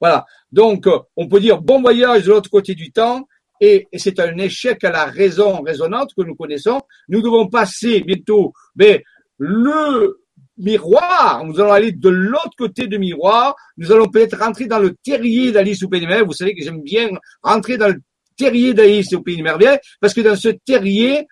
Voilà. 0.00 0.24
Donc, 0.50 0.88
on 1.16 1.28
peut 1.28 1.38
dire 1.38 1.60
bon 1.60 1.80
voyage 1.80 2.24
de 2.24 2.30
l'autre 2.30 2.50
côté 2.50 2.74
du 2.74 2.90
temps 2.90 3.26
et, 3.62 3.88
c'est 3.96 4.18
un 4.18 4.36
échec 4.38 4.82
à 4.82 4.90
la 4.90 5.04
raison 5.04 5.62
raisonnante 5.62 6.10
que 6.16 6.22
nous 6.22 6.34
connaissons. 6.34 6.80
Nous 7.08 7.22
devons 7.22 7.46
passer 7.48 8.00
bientôt 8.00 8.52
mais 8.74 9.04
le 9.38 10.18
miroir, 10.58 11.44
nous 11.44 11.58
allons 11.60 11.72
aller 11.72 11.92
de 11.92 12.08
l'autre 12.08 12.56
côté 12.58 12.86
du 12.86 12.98
miroir, 12.98 13.54
nous 13.76 13.90
allons 13.90 14.08
peut-être 14.08 14.38
rentrer 14.38 14.66
dans 14.66 14.78
le 14.78 14.94
terrier 15.02 15.52
d'Alice 15.52 15.82
au 15.82 15.88
Pays 15.88 16.00
des 16.00 16.06
Merveilles. 16.06 16.26
Vous 16.26 16.32
savez 16.32 16.54
que 16.54 16.62
j'aime 16.62 16.82
bien 16.82 17.08
rentrer 17.42 17.78
dans 17.78 17.88
le 17.88 18.00
terrier 18.36 18.74
d'Alice 18.74 19.12
au 19.14 19.22
Pays 19.22 19.36
des 19.36 19.42
Merveilles, 19.42 19.78
parce 20.00 20.12
que 20.12 20.20
dans 20.20 20.36
ce 20.36 20.48
terrier, 20.48 21.26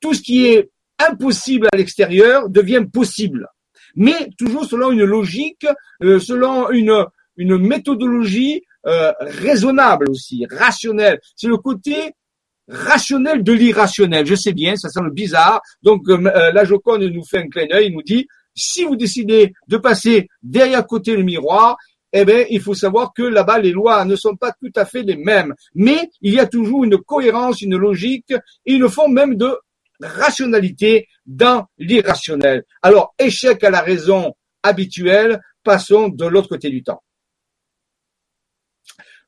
tout 0.00 0.14
ce 0.14 0.22
qui 0.22 0.46
est 0.46 0.70
impossible 0.98 1.68
à 1.72 1.76
l'extérieur 1.76 2.48
devient 2.48 2.84
possible. 2.92 3.46
Mais 3.94 4.28
toujours 4.36 4.64
selon 4.64 4.90
une 4.90 5.04
logique, 5.04 5.66
euh, 6.02 6.18
selon 6.18 6.70
une, 6.70 7.06
une 7.36 7.58
méthodologie 7.58 8.63
euh, 8.86 9.12
raisonnable 9.20 10.10
aussi, 10.10 10.46
rationnel. 10.50 11.20
C'est 11.36 11.48
le 11.48 11.56
côté 11.56 12.12
rationnel 12.68 13.42
de 13.42 13.52
l'irrationnel. 13.52 14.26
Je 14.26 14.34
sais 14.34 14.52
bien, 14.52 14.76
ça 14.76 14.88
semble 14.88 15.12
bizarre. 15.12 15.60
Donc 15.82 16.08
euh, 16.08 16.18
euh, 16.26 16.52
la 16.52 16.64
Joconde 16.64 17.02
nous 17.02 17.24
fait 17.24 17.38
un 17.38 17.48
clin 17.48 17.66
d'œil, 17.66 17.92
nous 17.92 18.02
dit 18.02 18.26
si 18.54 18.84
vous 18.84 18.96
décidez 18.96 19.52
de 19.68 19.76
passer 19.76 20.28
derrière 20.42 20.86
côté 20.86 21.16
le 21.16 21.24
miroir, 21.24 21.76
eh 22.16 22.24
bien, 22.24 22.44
il 22.48 22.60
faut 22.60 22.74
savoir 22.74 23.12
que 23.12 23.22
là-bas, 23.22 23.58
les 23.58 23.72
lois 23.72 24.04
ne 24.04 24.14
sont 24.14 24.36
pas 24.36 24.52
tout 24.52 24.70
à 24.76 24.84
fait 24.84 25.02
les 25.02 25.16
mêmes. 25.16 25.52
Mais 25.74 26.10
il 26.20 26.34
y 26.34 26.38
a 26.38 26.46
toujours 26.46 26.84
une 26.84 26.96
cohérence, 26.98 27.60
une 27.60 27.76
logique 27.76 28.32
et 28.64 28.74
une 28.74 28.88
forme 28.88 29.14
même 29.14 29.34
de 29.34 29.58
rationalité 30.00 31.08
dans 31.26 31.66
l'irrationnel. 31.78 32.62
Alors, 32.82 33.14
échec 33.18 33.64
à 33.64 33.70
la 33.70 33.80
raison 33.80 34.34
habituelle, 34.62 35.40
passons 35.64 36.08
de 36.08 36.26
l'autre 36.26 36.48
côté 36.48 36.70
du 36.70 36.84
temps. 36.84 37.02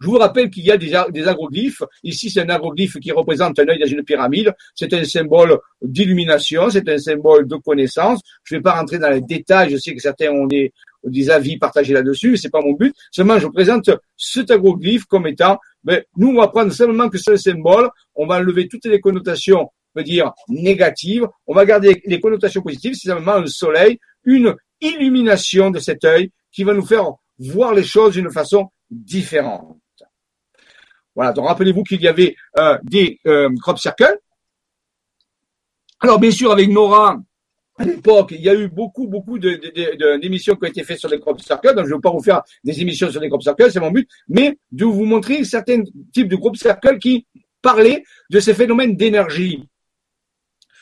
Je 0.00 0.06
vous 0.06 0.18
rappelle 0.18 0.50
qu'il 0.50 0.64
y 0.64 0.70
a 0.70 0.76
des, 0.76 0.92
des 1.10 1.28
agroglyphes. 1.28 1.82
Ici, 2.02 2.30
c'est 2.30 2.40
un 2.40 2.48
agroglyphe 2.48 2.98
qui 3.00 3.12
représente 3.12 3.58
un 3.58 3.68
œil 3.68 3.78
dans 3.78 3.86
une 3.86 4.02
pyramide. 4.02 4.52
C'est 4.74 4.92
un 4.92 5.04
symbole 5.04 5.58
d'illumination, 5.80 6.70
c'est 6.70 6.88
un 6.88 6.98
symbole 6.98 7.46
de 7.46 7.56
connaissance. 7.56 8.20
Je 8.44 8.54
ne 8.54 8.58
vais 8.58 8.62
pas 8.62 8.74
rentrer 8.78 8.98
dans 8.98 9.10
les 9.10 9.22
détails. 9.22 9.70
Je 9.70 9.76
sais 9.76 9.94
que 9.94 10.00
certains 10.00 10.30
ont 10.30 10.46
des, 10.46 10.72
avis 11.30 11.56
partagés 11.56 11.94
là-dessus, 11.94 12.36
c'est 12.36 12.50
pas 12.50 12.60
mon 12.60 12.72
but. 12.72 12.94
Seulement, 13.10 13.38
je 13.38 13.46
présente 13.46 13.90
cet 14.16 14.50
agroglyphe 14.50 15.04
comme 15.04 15.26
étant, 15.26 15.58
ben, 15.84 16.02
nous, 16.16 16.28
on 16.28 16.40
va 16.40 16.48
prendre 16.48 16.72
seulement 16.72 17.08
que 17.08 17.18
ce 17.18 17.36
symbole. 17.36 17.88
On 18.14 18.26
va 18.26 18.36
enlever 18.36 18.68
toutes 18.68 18.86
les 18.86 19.00
connotations, 19.00 19.70
on 19.94 20.02
dire, 20.02 20.32
négatives. 20.48 21.26
On 21.46 21.54
va 21.54 21.64
garder 21.64 22.02
les 22.04 22.20
connotations 22.20 22.60
positives. 22.60 22.94
C'est 22.94 23.08
simplement 23.08 23.36
un 23.36 23.46
soleil, 23.46 23.98
une 24.24 24.54
illumination 24.80 25.70
de 25.70 25.78
cet 25.78 26.04
œil 26.04 26.30
qui 26.52 26.64
va 26.64 26.74
nous 26.74 26.84
faire 26.84 27.12
voir 27.38 27.74
les 27.74 27.84
choses 27.84 28.14
d'une 28.14 28.30
façon 28.30 28.68
différente. 28.90 29.78
Voilà, 31.16 31.32
donc 31.32 31.48
rappelez-vous 31.48 31.82
qu'il 31.82 32.02
y 32.02 32.08
avait 32.08 32.36
euh, 32.58 32.78
des 32.82 33.18
euh, 33.26 33.48
crop 33.60 33.78
circles. 33.78 34.18
Alors 35.98 36.20
bien 36.20 36.30
sûr, 36.30 36.52
avec 36.52 36.68
Nora, 36.68 37.18
à 37.78 37.84
l'époque, 37.84 38.32
il 38.32 38.42
y 38.42 38.50
a 38.50 38.54
eu 38.54 38.68
beaucoup, 38.68 39.08
beaucoup 39.08 39.38
d'émissions 39.38 40.52
de, 40.52 40.58
qui 40.58 40.64
ont 40.64 40.68
été 40.68 40.84
faites 40.84 40.98
sur 40.98 41.08
les 41.08 41.18
crop 41.18 41.40
circles. 41.40 41.74
Donc 41.74 41.86
je 41.86 41.90
ne 41.90 41.96
vais 41.96 42.00
pas 42.02 42.10
vous 42.10 42.22
faire 42.22 42.42
des 42.62 42.78
émissions 42.82 43.10
sur 43.10 43.20
les 43.20 43.30
crop 43.30 43.42
circles, 43.42 43.72
c'est 43.72 43.80
mon 43.80 43.90
but, 43.90 44.06
mais 44.28 44.58
de 44.70 44.84
vous 44.84 45.06
montrer 45.06 45.42
certains 45.44 45.82
types 46.12 46.28
de 46.28 46.36
crop 46.36 46.54
circles 46.54 46.98
qui 46.98 47.26
parlaient 47.62 48.04
de 48.30 48.38
ces 48.38 48.52
phénomènes 48.52 48.94
d'énergie. 48.94 49.64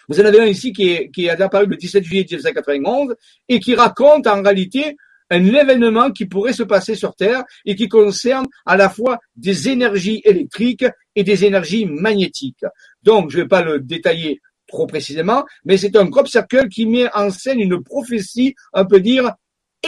Vous 0.08 0.20
en 0.20 0.24
avez 0.24 0.40
un 0.40 0.46
ici 0.46 0.72
qui, 0.72 0.90
est, 0.90 1.10
qui 1.10 1.30
a 1.30 1.34
apparu 1.40 1.66
le 1.66 1.76
17 1.76 2.04
juillet 2.04 2.26
1991 2.28 3.14
et 3.48 3.60
qui 3.60 3.74
raconte 3.74 4.26
en 4.26 4.42
réalité 4.42 4.96
un 5.30 5.44
événement 5.44 6.10
qui 6.10 6.26
pourrait 6.26 6.52
se 6.52 6.62
passer 6.62 6.94
sur 6.94 7.14
Terre 7.14 7.44
et 7.64 7.74
qui 7.74 7.88
concerne 7.88 8.46
à 8.66 8.76
la 8.76 8.88
fois 8.88 9.18
des 9.36 9.68
énergies 9.68 10.20
électriques 10.24 10.84
et 11.14 11.24
des 11.24 11.44
énergies 11.44 11.86
magnétiques. 11.86 12.64
Donc, 13.02 13.30
je 13.30 13.38
ne 13.38 13.42
vais 13.42 13.48
pas 13.48 13.62
le 13.62 13.80
détailler 13.80 14.40
trop 14.66 14.86
précisément, 14.86 15.44
mais 15.64 15.76
c'est 15.76 15.96
un 15.96 16.08
crop 16.10 16.28
circle 16.28 16.68
qui 16.68 16.86
met 16.86 17.08
en 17.14 17.30
scène 17.30 17.60
une 17.60 17.82
prophétie, 17.82 18.54
on 18.72 18.86
peut 18.86 19.00
dire, 19.00 19.32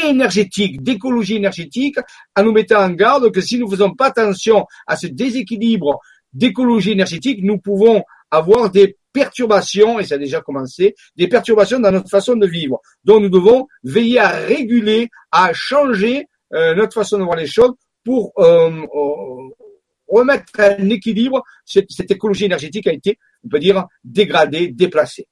énergétique, 0.05 0.83
d'écologie 0.83 1.37
énergétique, 1.37 1.99
en 2.37 2.43
nous 2.43 2.53
mettant 2.53 2.83
en 2.83 2.91
garde 2.91 3.31
que 3.33 3.41
si 3.41 3.59
nous 3.59 3.67
ne 3.67 3.71
faisons 3.71 3.95
pas 3.95 4.07
attention 4.07 4.67
à 4.87 4.97
ce 4.97 5.07
déséquilibre 5.07 6.01
d'écologie 6.33 6.93
énergétique, 6.93 7.43
nous 7.43 7.59
pouvons 7.59 8.03
avoir 8.37 8.71
des 8.71 8.97
perturbations, 9.13 9.99
et 9.99 10.05
ça 10.05 10.17
a 10.17 10.19
déjà 10.19 10.43
commencé, 10.43 10.95
des 11.17 11.27
perturbations 11.27 11.81
dans 11.81 11.91
notre 11.91 12.11
façon 12.11 12.37
de 12.37 12.47
vivre. 12.47 12.81
Donc 13.03 13.23
nous 13.23 13.31
devons 13.31 13.67
veiller 13.83 14.19
à 14.19 14.29
réguler, 14.29 15.09
à 15.33 15.53
changer 15.55 16.27
euh, 16.53 16.75
notre 16.75 16.95
façon 16.95 17.19
de 17.19 17.25
voir 17.25 17.37
les 17.37 17.47
choses 17.47 17.73
pour 18.05 18.33
euh, 18.39 18.71
euh, 18.71 19.49
remettre 20.07 20.45
en 20.59 20.91
équilibre 20.91 21.43
cette, 21.65 22.11
écologie 22.11 22.45
énergétique 22.45 22.87
a 22.87 22.93
été, 22.93 23.19
on 23.45 23.49
peut 23.49 23.59
dire, 23.59 23.87
dégradée, 24.05 24.69
déplacée. 24.69 25.27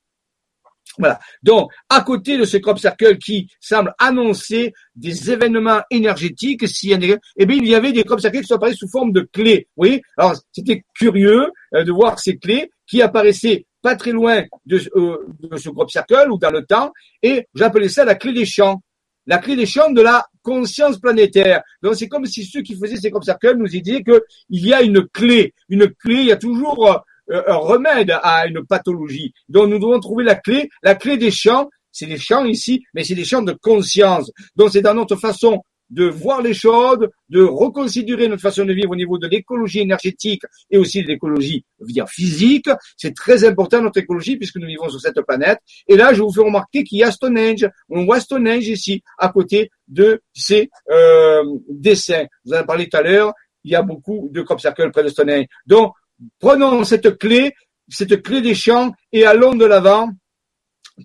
Voilà. 0.98 1.18
Donc, 1.42 1.70
à 1.88 2.00
côté 2.02 2.38
de 2.38 2.44
ce 2.44 2.56
crop 2.56 2.78
circle 2.78 3.18
qui 3.18 3.48
semble 3.60 3.94
annoncer 3.98 4.72
des 4.94 5.30
événements 5.30 5.82
énergétiques, 5.90 6.68
si, 6.68 6.92
eh 6.92 6.96
bien, 6.96 7.18
il 7.56 7.66
y 7.66 7.74
avait 7.74 7.92
des 7.92 8.04
crop 8.04 8.20
circles 8.20 8.40
qui 8.40 8.46
sont 8.46 8.56
apparus 8.56 8.76
sous 8.76 8.88
forme 8.88 9.12
de 9.12 9.22
clés. 9.22 9.68
Oui. 9.76 10.00
Alors, 10.16 10.34
c'était 10.52 10.84
curieux 10.94 11.46
de 11.72 11.92
voir 11.92 12.18
ces 12.18 12.38
clés 12.38 12.70
qui 12.86 13.02
apparaissaient 13.02 13.66
pas 13.82 13.96
très 13.96 14.12
loin 14.12 14.44
de, 14.66 14.80
euh, 14.96 15.18
de 15.40 15.56
ce 15.56 15.68
groupe 15.68 15.90
circle 15.90 16.30
ou 16.30 16.38
dans 16.38 16.50
le 16.50 16.64
temps, 16.64 16.92
et 17.22 17.46
j'appelais 17.54 17.88
ça 17.88 18.04
la 18.04 18.14
clé 18.14 18.32
des 18.32 18.46
champs. 18.46 18.80
La 19.26 19.38
clé 19.38 19.56
des 19.56 19.66
champs 19.66 19.90
de 19.90 20.02
la 20.02 20.26
conscience 20.42 20.98
planétaire. 20.98 21.62
Donc 21.82 21.94
c'est 21.96 22.08
comme 22.08 22.26
si 22.26 22.44
ceux 22.44 22.60
qui 22.60 22.76
faisaient 22.76 22.96
ces 22.96 23.10
groupes 23.10 23.24
circles 23.24 23.56
nous 23.56 23.66
disaient 23.66 24.02
qu'il 24.02 24.20
y 24.50 24.74
a 24.74 24.82
une 24.82 25.06
clé, 25.08 25.54
une 25.68 25.88
clé, 25.88 26.16
il 26.16 26.26
y 26.26 26.32
a 26.32 26.36
toujours 26.36 27.02
euh, 27.30 27.42
un 27.46 27.56
remède 27.56 28.10
à 28.22 28.46
une 28.46 28.64
pathologie. 28.66 29.32
Donc 29.48 29.70
nous 29.70 29.78
devons 29.78 29.98
trouver 29.98 30.24
la 30.24 30.34
clé, 30.34 30.68
la 30.82 30.94
clé 30.94 31.16
des 31.16 31.30
champs, 31.30 31.70
c'est 31.90 32.06
des 32.06 32.18
champs 32.18 32.44
ici, 32.44 32.84
mais 32.92 33.04
c'est 33.04 33.14
des 33.14 33.24
champs 33.24 33.42
de 33.42 33.52
conscience. 33.52 34.30
Donc 34.56 34.70
c'est 34.72 34.82
dans 34.82 34.94
notre 34.94 35.16
façon 35.16 35.62
de 35.90 36.06
voir 36.06 36.42
les 36.42 36.54
choses, 36.54 37.08
de 37.28 37.42
reconsidérer 37.42 38.28
notre 38.28 38.42
façon 38.42 38.64
de 38.64 38.72
vivre 38.72 38.90
au 38.90 38.96
niveau 38.96 39.18
de 39.18 39.26
l'écologie 39.26 39.80
énergétique 39.80 40.42
et 40.70 40.78
aussi 40.78 41.02
de 41.02 41.08
l'écologie 41.08 41.64
dire 41.80 42.08
physique. 42.08 42.68
C'est 42.96 43.14
très 43.14 43.44
important 43.44 43.80
notre 43.80 43.98
écologie 43.98 44.36
puisque 44.36 44.56
nous 44.56 44.66
vivons 44.66 44.88
sur 44.88 45.00
cette 45.00 45.20
planète. 45.22 45.58
Et 45.86 45.96
là, 45.96 46.12
je 46.14 46.22
vous 46.22 46.32
fais 46.32 46.40
remarquer 46.40 46.84
qu'il 46.84 46.98
y 46.98 47.04
a 47.04 47.10
Stonehenge. 47.10 47.68
On 47.88 48.04
voit 48.04 48.20
Stonehenge 48.20 48.66
ici 48.68 49.02
à 49.18 49.28
côté 49.28 49.70
de 49.88 50.20
ces 50.32 50.70
euh, 50.90 51.42
dessins. 51.68 52.26
Vous 52.44 52.52
en 52.52 52.56
avez 52.56 52.66
parlé 52.66 52.88
tout 52.88 52.96
à 52.96 53.02
l'heure. 53.02 53.32
Il 53.64 53.70
y 53.70 53.74
a 53.74 53.82
beaucoup 53.82 54.28
de 54.30 54.42
crop 54.42 54.60
circles 54.60 54.90
près 54.90 55.02
de 55.02 55.08
Stonehenge. 55.08 55.46
Donc, 55.66 55.92
prenons 56.38 56.84
cette 56.84 57.18
clé, 57.18 57.52
cette 57.88 58.22
clé 58.22 58.40
des 58.40 58.54
champs 58.54 58.92
et 59.12 59.24
allons 59.26 59.54
de 59.54 59.64
l'avant 59.64 60.10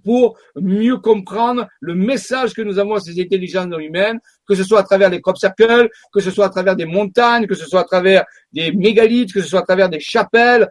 pour 0.04 0.38
mieux 0.56 0.98
comprendre 0.98 1.68
le 1.80 1.96
message 1.96 2.54
que 2.54 2.62
nous 2.62 2.80
avons 2.80 2.96
à 2.96 3.00
ces 3.00 3.20
intelligences 3.20 3.74
humaines, 3.80 4.20
que 4.50 4.56
ce 4.56 4.64
soit 4.64 4.80
à 4.80 4.84
travers 4.84 5.10
les 5.10 5.22
crop 5.22 5.38
circles, 5.38 5.90
que 6.12 6.20
ce 6.20 6.32
soit 6.32 6.48
à 6.48 6.50
travers 6.50 6.76
des 6.76 6.86
montagnes, 6.86 7.46
que 7.46 7.54
ce 7.54 7.66
soit 7.66 7.82
à 7.82 7.84
travers 7.84 8.26
des 8.52 8.72
mégalithes, 8.72 9.32
que 9.32 9.42
ce 9.42 9.48
soit 9.48 9.60
à 9.60 9.64
travers 9.64 9.90
des 9.90 10.00
chapelles, 10.00 10.68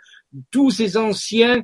tous 0.50 0.70
ces 0.70 0.96
anciens 0.96 1.62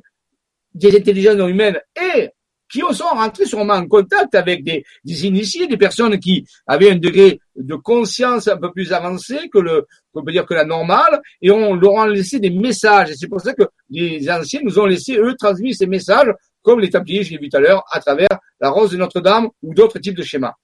des 0.73 0.95
intelligences 0.95 1.49
humaines 1.49 1.79
et 2.15 2.29
qui 2.71 2.79
sont 2.79 3.05
rentrés 3.05 3.45
sûrement 3.45 3.75
en 3.75 3.87
contact 3.87 4.33
avec 4.33 4.63
des, 4.63 4.83
initiés, 5.05 5.67
des 5.67 5.77
personnes 5.77 6.17
qui 6.19 6.45
avaient 6.65 6.91
un 6.91 6.95
degré 6.95 7.39
de 7.55 7.75
conscience 7.75 8.47
un 8.47 8.57
peu 8.57 8.71
plus 8.71 8.91
avancé 8.91 9.49
que 9.53 9.59
le, 9.59 9.85
on 10.13 10.23
peut 10.23 10.31
dire 10.31 10.45
que 10.45 10.55
la 10.55 10.65
normale, 10.65 11.21
et 11.41 11.51
on 11.51 11.75
leur 11.75 11.99
a 11.99 12.07
laissé 12.07 12.39
des 12.39 12.49
messages. 12.49 13.11
Et 13.11 13.15
c'est 13.15 13.27
pour 13.27 13.39
ça 13.39 13.53
que 13.53 13.63
les 13.89 14.29
anciens 14.31 14.61
nous 14.63 14.79
ont 14.79 14.85
laissé, 14.85 15.15
eux, 15.15 15.35
transmis 15.37 15.75
ces 15.75 15.85
messages 15.85 16.33
comme 16.63 16.79
les 16.79 16.89
Templiers, 16.89 17.23
je 17.23 17.31
l'ai 17.31 17.37
vu 17.37 17.47
tout 17.47 17.57
à 17.57 17.59
l'heure, 17.59 17.83
à 17.91 17.99
travers 17.99 18.27
la 18.59 18.69
rose 18.71 18.91
de 18.91 18.97
Notre-Dame 18.97 19.49
ou 19.61 19.73
d'autres 19.75 19.99
types 19.99 20.17
de 20.17 20.23
schémas. 20.23 20.55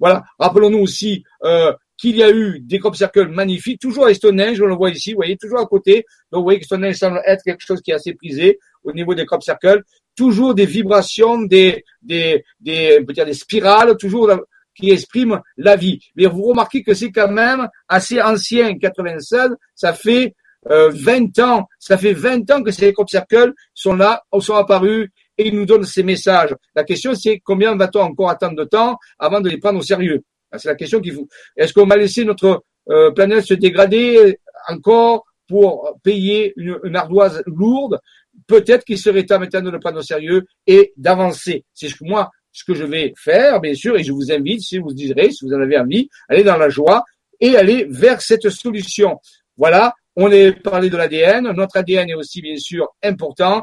Voilà. 0.00 0.24
Rappelons-nous 0.38 0.78
aussi 0.78 1.22
euh, 1.44 1.72
qu'il 1.96 2.16
y 2.16 2.22
a 2.22 2.30
eu 2.30 2.60
des 2.60 2.78
crop 2.78 2.96
circles 2.96 3.28
magnifiques, 3.28 3.80
toujours 3.80 4.06
à 4.06 4.14
Stonehenge, 4.14 4.60
on 4.60 4.66
le 4.66 4.74
voit 4.74 4.90
ici, 4.90 5.12
vous 5.12 5.18
voyez, 5.18 5.36
toujours 5.36 5.60
à 5.60 5.66
côté. 5.66 6.06
Donc 6.32 6.40
vous 6.40 6.44
voyez 6.44 6.58
que 6.58 6.64
Stonehenge 6.64 6.96
semble 6.96 7.20
être 7.26 7.42
quelque 7.44 7.64
chose 7.64 7.80
qui 7.82 7.90
est 7.90 7.94
assez 7.94 8.14
prisé 8.14 8.58
au 8.82 8.92
niveau 8.92 9.14
des 9.14 9.26
crop 9.26 9.42
circles. 9.42 9.82
Toujours 10.16 10.54
des 10.54 10.66
vibrations, 10.66 11.42
des, 11.42 11.84
des, 12.02 12.42
des, 12.58 12.98
on 13.00 13.04
peut 13.04 13.12
dire 13.12 13.26
des 13.26 13.34
spirales, 13.34 13.96
toujours 13.96 14.30
qui 14.74 14.90
expriment 14.90 15.40
la 15.56 15.76
vie. 15.76 16.00
Mais 16.16 16.26
vous 16.26 16.42
remarquez 16.42 16.82
que 16.82 16.94
c'est 16.94 17.12
quand 17.12 17.30
même 17.30 17.68
assez 17.88 18.20
ancien, 18.20 18.76
96, 18.78 19.50
ça 19.74 19.92
fait 19.92 20.34
euh, 20.70 20.90
20 20.92 21.38
ans, 21.40 21.66
ça 21.78 21.96
fait 21.96 22.12
20 22.12 22.50
ans 22.50 22.62
que 22.62 22.70
ces 22.70 22.92
crop 22.92 23.08
circles 23.08 23.52
sont 23.74 23.94
là, 23.94 24.22
sont 24.40 24.54
apparus 24.54 25.10
et 25.40 25.48
ils 25.48 25.54
nous 25.54 25.64
donnent 25.64 25.84
ces 25.84 26.02
messages. 26.02 26.54
La 26.74 26.84
question 26.84 27.14
c'est 27.14 27.40
combien 27.42 27.74
va-t-on 27.74 28.00
encore 28.00 28.28
attendre 28.28 28.56
de 28.56 28.64
temps 28.64 28.98
avant 29.18 29.40
de 29.40 29.48
les 29.48 29.58
prendre 29.58 29.78
au 29.78 29.82
sérieux? 29.82 30.22
C'est 30.56 30.68
la 30.68 30.74
question 30.74 31.00
qu'il 31.00 31.14
faut. 31.14 31.28
Est-ce 31.56 31.72
qu'on 31.72 31.86
va 31.86 31.96
laisser 31.96 32.24
notre 32.24 32.62
euh, 32.90 33.10
planète 33.12 33.44
se 33.44 33.54
dégrader 33.54 34.38
encore 34.68 35.24
pour 35.48 35.98
payer 36.02 36.52
une, 36.56 36.94
ardoise 36.94 37.42
lourde? 37.46 37.98
Peut-être 38.46 38.84
qu'il 38.84 38.98
serait 38.98 39.24
temps 39.24 39.38
maintenant 39.38 39.62
de 39.62 39.70
le 39.70 39.78
prendre 39.78 39.98
au 39.98 40.02
sérieux 40.02 40.44
et 40.66 40.92
d'avancer. 40.96 41.64
C'est 41.72 41.88
ce 41.88 41.94
que 41.94 42.04
moi, 42.04 42.30
ce 42.52 42.64
que 42.64 42.74
je 42.74 42.84
vais 42.84 43.14
faire, 43.16 43.60
bien 43.60 43.74
sûr, 43.74 43.96
et 43.96 44.02
je 44.02 44.12
vous 44.12 44.32
invite, 44.32 44.60
si 44.60 44.78
vous 44.78 44.92
direz, 44.92 45.30
si 45.30 45.44
vous 45.44 45.54
en 45.54 45.60
avez 45.60 45.78
envie, 45.78 46.08
aller 46.28 46.42
dans 46.42 46.56
la 46.56 46.68
joie 46.68 47.04
et 47.40 47.56
aller 47.56 47.86
vers 47.88 48.20
cette 48.20 48.50
solution. 48.50 49.18
Voilà, 49.56 49.94
on 50.16 50.30
est 50.32 50.52
parlé 50.52 50.90
de 50.90 50.96
l'ADN. 50.96 51.52
Notre 51.52 51.76
ADN 51.76 52.10
est 52.10 52.14
aussi 52.14 52.42
bien 52.42 52.56
sûr 52.56 52.88
important. 53.02 53.62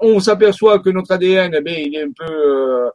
On 0.00 0.20
s'aperçoit 0.20 0.78
que 0.78 0.90
notre 0.90 1.12
ADN, 1.12 1.54
eh 1.54 1.82
il 1.86 1.94
est 1.94 2.02
un 2.02 2.12
peu, 2.16 2.24
euh, 2.24 2.90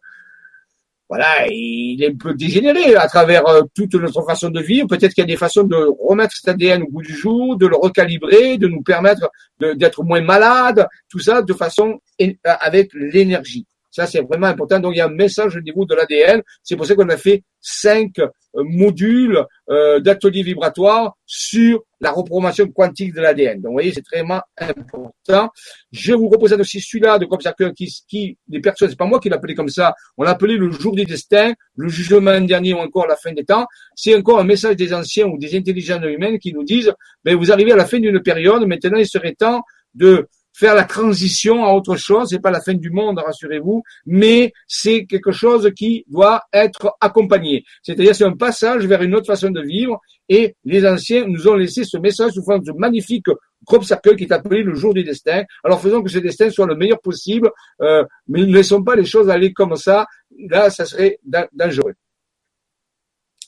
voilà, 1.10 1.48
il 1.48 2.02
est 2.02 2.10
un 2.10 2.16
peu 2.16 2.34
dégénéré 2.34 2.96
à 2.96 3.08
travers 3.08 3.46
euh, 3.48 3.62
toute 3.76 3.96
notre 3.96 4.24
façon 4.24 4.50
de 4.50 4.62
vivre. 4.62 4.88
Peut-être 4.88 5.14
qu'il 5.14 5.22
y 5.24 5.26
a 5.26 5.28
des 5.28 5.38
façons 5.38 5.64
de 5.64 5.78
remettre 6.00 6.36
cet 6.36 6.50
ADN 6.50 6.84
au 6.84 6.90
bout 6.90 7.02
du 7.02 7.14
jour, 7.14 7.58
de 7.58 7.68
le 7.68 7.76
recalibrer, 7.76 8.58
de 8.58 8.68
nous 8.68 8.82
permettre 8.82 9.30
d'être 9.60 10.04
moins 10.04 10.22
malades, 10.22 10.88
tout 11.10 11.20
ça 11.20 11.42
de 11.42 11.54
façon 11.54 12.00
avec 12.44 12.92
l'énergie. 12.94 13.66
Ça, 13.92 14.08
c'est 14.08 14.22
vraiment 14.22 14.48
important. 14.48 14.80
Donc, 14.80 14.94
il 14.96 15.00
y 15.00 15.02
a 15.02 15.06
un 15.06 15.10
message 15.10 15.58
au 15.58 15.62
niveau 15.62 15.86
de 15.86 15.94
l'ADN. 15.94 16.42
C'est 16.64 16.78
pour 16.78 16.86
ça 16.86 16.96
qu'on 16.96 17.10
a 17.10 17.18
fait 17.18 17.44
cinq 17.60 18.20
euh, 18.20 18.30
modules 18.56 19.46
euh, 19.70 20.00
d'ateliers 20.00 20.44
vibratoires 20.44 21.16
sur 21.26 21.84
la 22.00 22.12
reprogrammation 22.12 22.68
quantique 22.72 23.14
de 23.14 23.22
l'ADN. 23.22 23.62
Donc, 23.62 23.72
vous 23.72 23.74
voyez, 23.74 23.92
c'est 23.94 24.02
très 24.02 24.22
important. 24.22 25.50
Je 25.92 26.14
vous 26.14 26.30
représente 26.30 26.62
aussi 26.62 26.80
celui-là 26.80 27.20
de 27.20 27.26
comme 27.26 27.42
ça 27.42 27.54
qui, 27.76 27.94
qui, 28.08 28.38
les 28.48 28.62
personnes, 28.62 28.90
c'est 28.90 28.98
pas 28.98 29.06
moi 29.06 29.20
qui 29.20 29.28
l'appelais 29.28 29.56
comme 29.56 29.70
ça. 29.70 29.94
On 30.18 30.24
l'appelait 30.24 30.56
le 30.56 30.72
jour 30.72 30.96
du 30.96 31.04
destin, 31.04 31.54
le 31.76 31.90
jugement 31.90 32.40
dernier 32.42 32.74
ou 32.74 32.78
encore 32.78 33.08
la 33.08 33.18
fin 33.18 33.34
des 33.34 33.44
temps. 33.44 33.68
C'est 33.96 34.16
encore 34.16 34.40
un 34.40 34.46
message 34.46 34.78
des 34.78 34.94
anciens 34.94 35.28
ou 35.28 35.38
des 35.38 35.56
intelligences 35.56 36.04
humaines 36.04 36.40
qui 36.40 36.54
nous 36.54 36.64
disent, 36.64 36.94
ben, 37.26 37.36
vous 37.36 37.52
arrivez 37.52 37.74
à 37.74 37.76
la 37.76 37.86
fin 37.86 38.00
d'une 38.00 38.22
période, 38.22 38.66
maintenant 38.66 38.98
il 38.98 39.08
serait 39.08 39.36
temps 39.36 39.62
de 39.94 40.28
faire 40.62 40.76
la 40.76 40.84
transition 40.84 41.66
à 41.66 41.74
autre 41.74 41.96
chose. 41.96 42.28
C'est 42.30 42.40
pas 42.48 42.52
la 42.52 42.62
fin 42.62 42.76
du 42.76 42.92
monde, 42.92 43.18
rassurez-vous, 43.18 43.82
mais 44.06 44.54
c'est 44.68 45.06
quelque 45.06 45.32
chose 45.32 45.72
qui 45.76 46.06
doit 46.08 46.44
être 46.54 46.96
accompagné. 47.02 47.64
C'est-à-dire, 47.82 48.16
c'est 48.16 48.26
un 48.26 48.38
passage 48.38 48.86
vers 48.86 49.02
une 49.02 49.16
autre 49.16 49.26
façon 49.26 49.50
de 49.50 49.62
vivre. 49.62 50.00
Et 50.30 50.56
les 50.64 50.86
anciens 50.86 51.26
nous 51.26 51.48
ont 51.48 51.56
laissé 51.56 51.84
ce 51.84 51.98
message 51.98 52.34
sous 52.34 52.44
forme 52.44 52.64
de 52.64 52.74
magnifique 52.74 53.26
groupe 53.66 53.84
cercle 53.84 54.16
qui 54.16 54.26
est 54.26 54.32
appelé 54.32 54.62
le 54.64 54.76
jour 54.76 54.94
du 54.94 55.04
destin. 55.04 55.44
Alors 55.64 55.82
faisons 55.82 56.02
que 56.04 56.10
ce 56.10 56.20
destin 56.20 56.50
soit 56.52 56.68
le 56.68 56.76
meilleur 56.76 57.02
possible, 57.02 57.50
euh, 57.82 58.04
mais 58.28 58.42
ne 58.42 58.54
laissons 58.54 58.84
pas 58.84 58.96
les 58.96 59.06
choses 59.06 59.30
aller 59.30 59.54
comme 59.54 59.76
ça. 59.76 60.06
Là, 60.50 60.70
ça 60.70 60.86
serait 60.86 61.20
dangereux. 61.54 61.96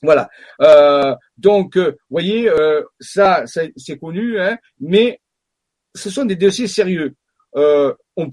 Voilà. 0.03 0.29
Euh, 0.61 1.15
donc, 1.37 1.77
euh, 1.77 1.95
voyez, 2.09 2.49
euh, 2.49 2.83
ça, 2.99 3.45
c'est 3.47 3.97
connu, 3.97 4.39
hein, 4.39 4.57
mais 4.79 5.19
ce 5.95 6.09
sont 6.09 6.25
des 6.25 6.35
dossiers 6.35 6.67
sérieux. 6.67 7.15
Euh, 7.55 7.93
on 8.15 8.29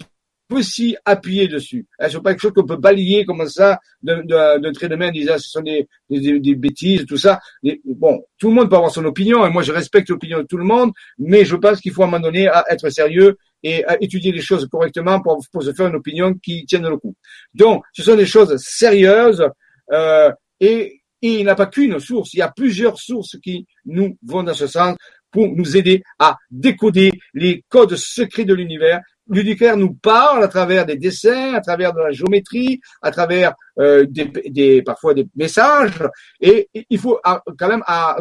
peut 0.48 0.62
s'y 0.62 0.96
appuyer 1.04 1.48
dessus. 1.48 1.86
Hein, 1.98 2.08
ce 2.08 2.16
n'est 2.16 2.22
pas 2.22 2.30
quelque 2.30 2.40
chose 2.40 2.52
qu'on 2.52 2.66
peut 2.66 2.76
balayer 2.76 3.24
comme 3.24 3.48
ça 3.48 3.78
d'un 4.02 4.72
trait 4.72 4.88
de 4.88 4.96
main 4.96 5.08
en 5.08 5.12
disant 5.12 5.38
ce 5.38 5.48
sont 5.48 5.62
des, 5.62 5.88
des, 6.10 6.54
bêtises, 6.54 7.06
tout 7.06 7.16
ça. 7.16 7.40
bon, 7.84 8.22
tout 8.38 8.48
le 8.48 8.54
monde 8.54 8.68
peut 8.68 8.76
avoir 8.76 8.90
son 8.90 9.04
opinion, 9.04 9.46
et 9.46 9.50
moi 9.50 9.62
je 9.62 9.72
respecte 9.72 10.10
l'opinion 10.10 10.38
de 10.38 10.42
tout 10.44 10.56
le 10.56 10.64
monde, 10.64 10.90
mais 11.18 11.44
je 11.44 11.56
pense 11.56 11.80
qu'il 11.80 11.92
faut 11.92 12.02
à 12.02 12.06
un 12.06 12.08
moment 12.08 12.22
donné 12.22 12.50
être 12.68 12.90
sérieux 12.90 13.36
et 13.62 13.84
à 13.84 14.02
étudier 14.02 14.32
les 14.32 14.40
choses 14.40 14.66
correctement 14.68 15.20
pour, 15.20 15.40
se 15.62 15.72
faire 15.72 15.86
une 15.86 15.96
opinion 15.96 16.34
qui 16.34 16.64
tienne 16.64 16.88
le 16.88 16.96
coup. 16.96 17.14
Donc, 17.54 17.84
ce 17.92 18.02
sont 18.02 18.16
des 18.16 18.26
choses 18.26 18.56
sérieuses 18.56 19.46
euh, 19.92 20.32
et 20.58 21.00
il 21.22 21.44
n'y 21.44 21.48
a 21.48 21.54
pas 21.54 21.66
qu'une 21.66 21.98
source, 22.00 22.32
il 22.34 22.38
y 22.38 22.42
a 22.42 22.50
plusieurs 22.50 22.98
sources 22.98 23.38
qui 23.42 23.66
nous 23.84 24.16
vont 24.26 24.42
dans 24.42 24.54
ce 24.54 24.66
sens 24.66 24.96
pour 25.30 25.48
nous 25.48 25.76
aider 25.76 26.02
à 26.18 26.36
décoder 26.50 27.12
les 27.34 27.64
codes 27.68 27.96
secrets 27.96 28.44
de 28.44 28.54
l'univers. 28.54 29.00
L'univers 29.28 29.76
nous 29.76 29.94
parle 29.94 30.42
à 30.42 30.48
travers 30.48 30.84
des 30.86 30.96
dessins, 30.96 31.54
à 31.54 31.60
travers 31.60 31.92
de 31.92 32.00
la 32.00 32.10
géométrie, 32.10 32.80
à 33.00 33.10
travers 33.10 33.54
euh, 33.78 34.04
des, 34.08 34.24
des, 34.24 34.82
parfois 34.82 35.14
des 35.14 35.26
messages, 35.36 36.02
et 36.40 36.68
il 36.74 36.98
faut 36.98 37.20
quand 37.58 37.68
même 37.68 37.84
à 37.86 38.16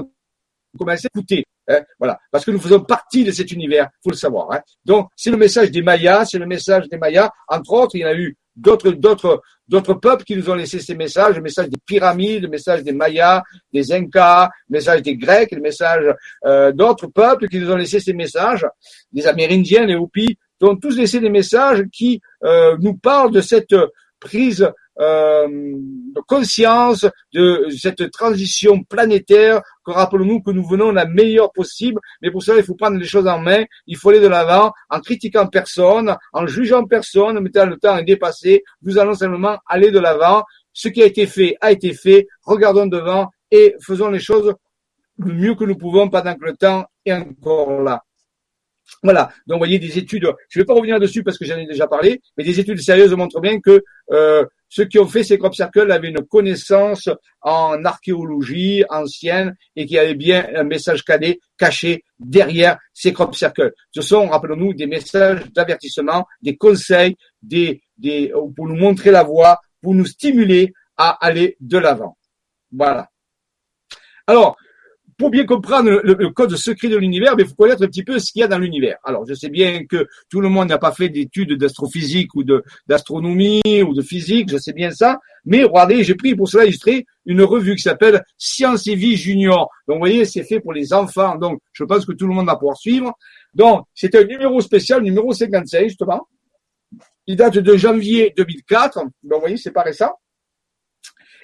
commencer 0.77 1.07
à 1.07 1.17
écouter. 1.17 1.45
Hein, 1.67 1.81
voilà, 1.99 2.19
parce 2.31 2.45
que 2.45 2.51
nous 2.51 2.59
faisons 2.59 2.79
partie 2.79 3.23
de 3.23 3.31
cet 3.31 3.51
univers, 3.51 3.89
faut 4.03 4.09
le 4.09 4.15
savoir. 4.15 4.51
Hein. 4.51 4.61
Donc, 4.83 5.09
c'est 5.15 5.29
le 5.29 5.37
message 5.37 5.69
des 5.69 5.83
Mayas, 5.83 6.25
c'est 6.25 6.39
le 6.39 6.47
message 6.47 6.89
des 6.89 6.97
Mayas. 6.97 7.29
Entre 7.47 7.71
autres, 7.71 7.95
il 7.95 8.01
y 8.01 8.05
en 8.05 8.09
a 8.09 8.15
eu 8.15 8.35
d'autres, 8.59 8.91
d'autres, 8.91 9.41
d'autres 9.67 9.93
peuples 9.93 10.23
qui 10.23 10.35
nous 10.35 10.49
ont 10.49 10.55
laissé 10.55 10.79
ces 10.79 10.95
messages, 10.95 11.35
le 11.35 11.41
message 11.41 11.69
des 11.69 11.77
pyramides, 11.85 12.43
le 12.43 12.49
message 12.49 12.83
des 12.83 12.91
Mayas, 12.91 13.43
des 13.73 13.91
Incas, 13.91 14.49
le 14.69 14.73
message 14.73 15.01
des 15.01 15.15
Grecs, 15.15 15.51
le 15.51 15.61
message 15.61 16.03
euh, 16.45 16.71
d'autres 16.71 17.07
peuples 17.07 17.47
qui 17.47 17.59
nous 17.59 17.71
ont 17.71 17.75
laissé 17.77 17.99
ces 17.99 18.13
messages, 18.13 18.65
des 19.11 19.27
Amérindiens, 19.27 19.85
les 19.85 19.95
Hopis, 19.95 20.37
qui 20.59 20.65
ont 20.65 20.75
tous 20.75 20.97
laissé 20.97 21.19
des 21.19 21.29
messages 21.29 21.83
qui 21.91 22.21
euh, 22.43 22.77
nous 22.79 22.95
parlent 22.95 23.31
de 23.31 23.41
cette 23.41 23.75
prise 24.19 24.63
euh, 24.63 24.71
de 24.99 26.21
conscience 26.27 27.05
de 27.33 27.67
cette 27.69 28.11
transition 28.11 28.83
planétaire 28.83 29.61
que 29.85 29.91
rappelons-nous 29.91 30.41
que 30.41 30.51
nous 30.51 30.67
venons 30.67 30.91
la 30.91 31.05
meilleure 31.05 31.51
possible, 31.51 31.99
mais 32.21 32.31
pour 32.31 32.43
cela 32.43 32.59
il 32.59 32.65
faut 32.65 32.75
prendre 32.75 32.97
les 32.97 33.05
choses 33.07 33.27
en 33.27 33.39
main, 33.39 33.63
il 33.87 33.97
faut 33.97 34.09
aller 34.09 34.19
de 34.19 34.27
l'avant 34.27 34.73
en 34.89 34.99
critiquant 34.99 35.47
personne, 35.47 36.15
en 36.33 36.47
jugeant 36.47 36.85
personne, 36.85 37.39
mettant 37.39 37.65
le 37.65 37.77
temps 37.77 37.97
est 37.97 38.03
dépassé, 38.03 38.63
nous 38.81 38.97
allons 38.97 39.13
simplement 39.13 39.57
aller 39.67 39.91
de 39.91 39.99
l'avant, 39.99 40.43
ce 40.73 40.89
qui 40.89 41.01
a 41.01 41.05
été 41.05 41.27
fait 41.27 41.55
a 41.61 41.71
été 41.71 41.93
fait, 41.93 42.27
regardons 42.43 42.87
devant 42.87 43.29
et 43.51 43.75
faisons 43.81 44.09
les 44.09 44.19
choses 44.19 44.53
le 45.17 45.33
mieux 45.33 45.55
que 45.55 45.65
nous 45.65 45.77
pouvons 45.77 46.09
pendant 46.09 46.35
que 46.35 46.45
le 46.45 46.55
temps 46.55 46.85
est 47.05 47.13
encore 47.13 47.81
là. 47.81 48.03
Voilà. 49.03 49.31
Donc, 49.47 49.55
vous 49.55 49.59
voyez, 49.59 49.79
des 49.79 49.97
études, 49.97 50.27
je 50.49 50.59
ne 50.59 50.63
vais 50.63 50.65
pas 50.65 50.73
revenir 50.73 50.99
dessus 50.99 51.23
parce 51.23 51.37
que 51.37 51.45
j'en 51.45 51.57
ai 51.57 51.65
déjà 51.65 51.87
parlé, 51.87 52.21
mais 52.37 52.43
des 52.43 52.59
études 52.59 52.81
sérieuses 52.81 53.13
montrent 53.13 53.39
bien 53.39 53.59
que 53.59 53.83
euh, 54.11 54.45
ceux 54.67 54.85
qui 54.85 54.99
ont 54.99 55.07
fait 55.07 55.23
ces 55.23 55.37
crop 55.37 55.55
circles 55.55 55.91
avaient 55.91 56.09
une 56.09 56.25
connaissance 56.25 57.09
en 57.41 57.83
archéologie 57.85 58.83
ancienne 58.89 59.55
et 59.75 59.85
qui 59.85 59.97
avaient 59.97 60.15
bien 60.15 60.47
un 60.55 60.63
message 60.63 61.03
cadet 61.03 61.39
caché 61.57 62.03
derrière 62.19 62.77
ces 62.93 63.11
crop 63.13 63.35
circles. 63.35 63.73
Ce 63.91 64.01
sont, 64.01 64.27
rappelons-nous, 64.27 64.73
des 64.73 64.85
messages 64.85 65.43
d'avertissement, 65.53 66.27
des 66.41 66.55
conseils, 66.55 67.15
des, 67.41 67.81
des, 67.97 68.31
pour 68.55 68.67
nous 68.67 68.75
montrer 68.75 69.11
la 69.11 69.23
voie, 69.23 69.59
pour 69.81 69.95
nous 69.95 70.05
stimuler 70.05 70.73
à 70.97 71.11
aller 71.25 71.57
de 71.59 71.77
l'avant. 71.77 72.17
Voilà. 72.71 73.09
Alors, 74.27 74.57
pour 75.19 75.29
bien 75.29 75.45
comprendre 75.45 75.99
le, 76.01 76.29
code 76.29 76.55
secret 76.55 76.87
de 76.87 76.95
l'univers, 76.95 77.35
il 77.37 77.45
faut 77.45 77.53
connaître 77.53 77.83
un 77.83 77.87
petit 77.87 78.05
peu 78.05 78.19
ce 78.19 78.31
qu'il 78.31 78.39
y 78.39 78.43
a 78.43 78.47
dans 78.47 78.57
l'univers. 78.57 78.97
Alors, 79.03 79.25
je 79.27 79.33
sais 79.33 79.49
bien 79.49 79.85
que 79.85 80.07
tout 80.29 80.39
le 80.39 80.47
monde 80.47 80.69
n'a 80.69 80.77
pas 80.77 80.93
fait 80.93 81.09
d'études 81.09 81.57
d'astrophysique 81.57 82.33
ou 82.35 82.43
d'astronomie 82.87 83.61
ou 83.85 83.93
de 83.93 84.01
physique, 84.01 84.49
je 84.49 84.57
sais 84.57 84.71
bien 84.71 84.91
ça, 84.91 85.19
mais 85.43 85.65
regardez, 85.65 86.05
j'ai 86.05 86.15
pris 86.15 86.35
pour 86.35 86.47
cela 86.47 86.63
illustrer 86.63 87.05
une 87.25 87.41
revue 87.41 87.75
qui 87.75 87.81
s'appelle 87.81 88.23
Science 88.37 88.87
et 88.87 88.95
Vie 88.95 89.17
Junior. 89.17 89.69
Donc, 89.89 89.97
vous 89.97 89.99
voyez, 89.99 90.23
c'est 90.23 90.43
fait 90.43 90.61
pour 90.61 90.71
les 90.71 90.93
enfants, 90.93 91.35
donc 91.35 91.59
je 91.73 91.83
pense 91.83 92.05
que 92.05 92.13
tout 92.13 92.25
le 92.25 92.33
monde 92.33 92.45
va 92.45 92.55
pouvoir 92.55 92.77
suivre. 92.77 93.11
Donc, 93.53 93.83
c'est 93.93 94.15
un 94.15 94.23
numéro 94.23 94.61
spécial, 94.61 95.03
numéro 95.03 95.33
55, 95.33 95.83
justement. 95.89 96.29
Il 97.27 97.35
date 97.35 97.57
de 97.57 97.75
janvier 97.75 98.33
2004. 98.37 98.99
Donc, 98.99 99.11
vous 99.23 99.39
voyez, 99.41 99.57
c'est 99.57 99.71
pas 99.71 99.83
récent 99.83 100.13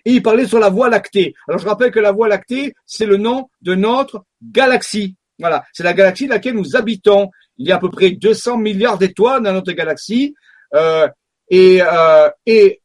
et 0.05 0.11
il 0.11 0.23
parlait 0.23 0.45
sur 0.45 0.59
la 0.59 0.69
Voie 0.69 0.89
lactée. 0.89 1.33
Alors 1.47 1.59
je 1.59 1.67
rappelle 1.67 1.91
que 1.91 1.99
la 1.99 2.11
Voie 2.11 2.27
lactée, 2.27 2.73
c'est 2.85 3.05
le 3.05 3.17
nom 3.17 3.49
de 3.61 3.75
notre 3.75 4.25
galaxie. 4.41 5.15
Voilà, 5.39 5.65
c'est 5.73 5.83
la 5.83 5.93
galaxie 5.93 6.27
dans 6.27 6.35
laquelle 6.35 6.55
nous 6.55 6.75
habitons. 6.75 7.29
Il 7.57 7.67
y 7.67 7.71
a 7.71 7.75
à 7.75 7.79
peu 7.79 7.89
près 7.89 8.11
200 8.11 8.57
milliards 8.57 8.97
d'étoiles 8.97 9.43
dans 9.43 9.53
notre 9.53 9.71
galaxie. 9.73 10.35
Euh, 10.73 11.07
et, 11.49 11.81
euh, 11.81 12.29
et 12.45 12.81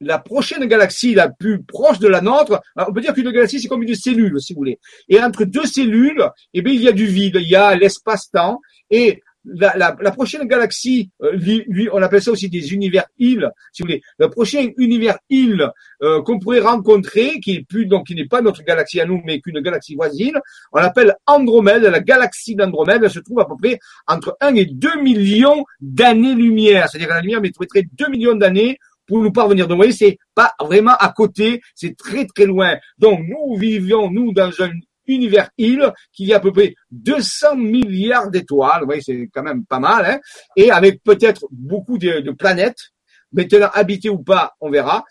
la 0.00 0.18
prochaine 0.18 0.64
galaxie 0.66 1.14
la 1.14 1.28
plus 1.28 1.62
proche 1.62 1.98
de 1.98 2.08
la 2.08 2.20
nôtre, 2.20 2.60
on 2.76 2.92
peut 2.92 3.00
dire 3.00 3.14
qu'une 3.14 3.30
galaxie 3.30 3.60
c'est 3.60 3.68
comme 3.68 3.82
une 3.82 3.94
cellule, 3.94 4.40
si 4.40 4.52
vous 4.52 4.60
voulez. 4.60 4.78
Et 5.08 5.20
entre 5.22 5.44
deux 5.44 5.64
cellules, 5.64 6.24
eh 6.52 6.62
bien, 6.62 6.74
il 6.74 6.82
y 6.82 6.88
a 6.88 6.92
du 6.92 7.06
vide, 7.06 7.38
il 7.40 7.48
y 7.48 7.56
a 7.56 7.74
l'espace-temps. 7.74 8.60
Et 8.90 9.22
la, 9.46 9.76
la, 9.76 9.96
la, 10.00 10.10
prochaine 10.10 10.46
galaxie, 10.46 11.10
euh, 11.22 11.64
on 11.92 12.02
appelle 12.02 12.22
ça 12.22 12.30
aussi 12.32 12.48
des 12.48 12.72
univers 12.72 13.06
îles, 13.18 13.50
si 13.72 13.82
vous 13.82 13.88
voulez. 13.88 14.02
Le 14.18 14.28
prochain 14.28 14.68
univers 14.76 15.18
île 15.30 15.70
euh, 16.02 16.22
qu'on 16.22 16.38
pourrait 16.38 16.60
rencontrer, 16.60 17.40
qui 17.40 17.56
est 17.56 17.62
plus 17.66 17.86
donc 17.86 18.06
qui 18.06 18.14
n'est 18.14 18.26
pas 18.26 18.40
notre 18.40 18.62
galaxie 18.62 19.00
à 19.00 19.06
nous, 19.06 19.22
mais 19.24 19.40
qu'une 19.40 19.60
galaxie 19.60 19.94
voisine, 19.94 20.38
on 20.72 20.80
l'appelle 20.80 21.14
Andromède. 21.26 21.82
La 21.82 22.00
galaxie 22.00 22.54
d'Andromède, 22.54 23.08
se 23.08 23.20
trouve 23.20 23.40
à 23.40 23.44
peu 23.44 23.54
près 23.56 23.78
entre 24.06 24.36
1 24.40 24.54
et 24.56 24.66
2 24.66 25.00
millions 25.00 25.64
d'années-lumière. 25.80 26.88
C'est-à-dire 26.88 27.08
que 27.08 27.14
la 27.14 27.20
lumière 27.20 27.40
mettrait 27.40 27.84
2 27.98 28.08
millions 28.08 28.34
d'années 28.34 28.78
pour 29.06 29.22
nous 29.22 29.32
parvenir. 29.32 29.66
Donc, 29.66 29.76
vous 29.76 29.82
voyez, 29.82 29.92
c'est 29.92 30.18
pas 30.34 30.52
vraiment 30.60 30.96
à 30.98 31.12
côté, 31.12 31.60
c'est 31.74 31.96
très 31.96 32.26
très 32.26 32.46
loin. 32.46 32.76
Donc, 32.98 33.20
nous 33.20 33.56
vivions, 33.56 34.10
nous, 34.10 34.32
dans 34.32 34.50
un 34.60 34.70
univers 35.06 35.50
île, 35.58 35.92
qui 36.12 36.32
a 36.32 36.36
à 36.36 36.40
peu 36.40 36.52
près 36.52 36.74
200 36.90 37.56
milliards 37.56 38.30
d'étoiles, 38.30 38.80
vous 38.80 38.86
voyez, 38.86 39.02
c'est 39.02 39.28
quand 39.32 39.42
même 39.42 39.64
pas 39.64 39.78
mal, 39.78 40.04
hein, 40.06 40.18
et 40.56 40.70
avec 40.70 41.02
peut-être 41.02 41.46
beaucoup 41.50 41.98
de, 41.98 42.30
planètes, 42.32 42.92
maintenant 43.32 43.70
habitées 43.72 44.10
ou 44.10 44.22
pas, 44.22 44.54
on 44.60 44.70
verra. 44.70 45.04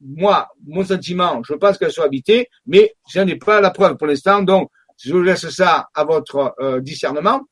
Moi, 0.00 0.48
mon 0.66 0.84
sentiment, 0.84 1.42
je 1.42 1.54
pense 1.54 1.76
qu'elles 1.76 1.92
sont 1.92 2.02
habitées, 2.02 2.48
mais 2.66 2.94
je 3.10 3.20
n'ai 3.20 3.36
pas 3.36 3.60
la 3.60 3.70
preuve 3.70 3.96
pour 3.96 4.06
l'instant, 4.06 4.42
donc 4.42 4.70
je 4.96 5.16
laisse 5.16 5.48
ça 5.48 5.88
à 5.94 6.04
votre 6.04 6.54
euh, 6.60 6.80
discernement. 6.80 7.42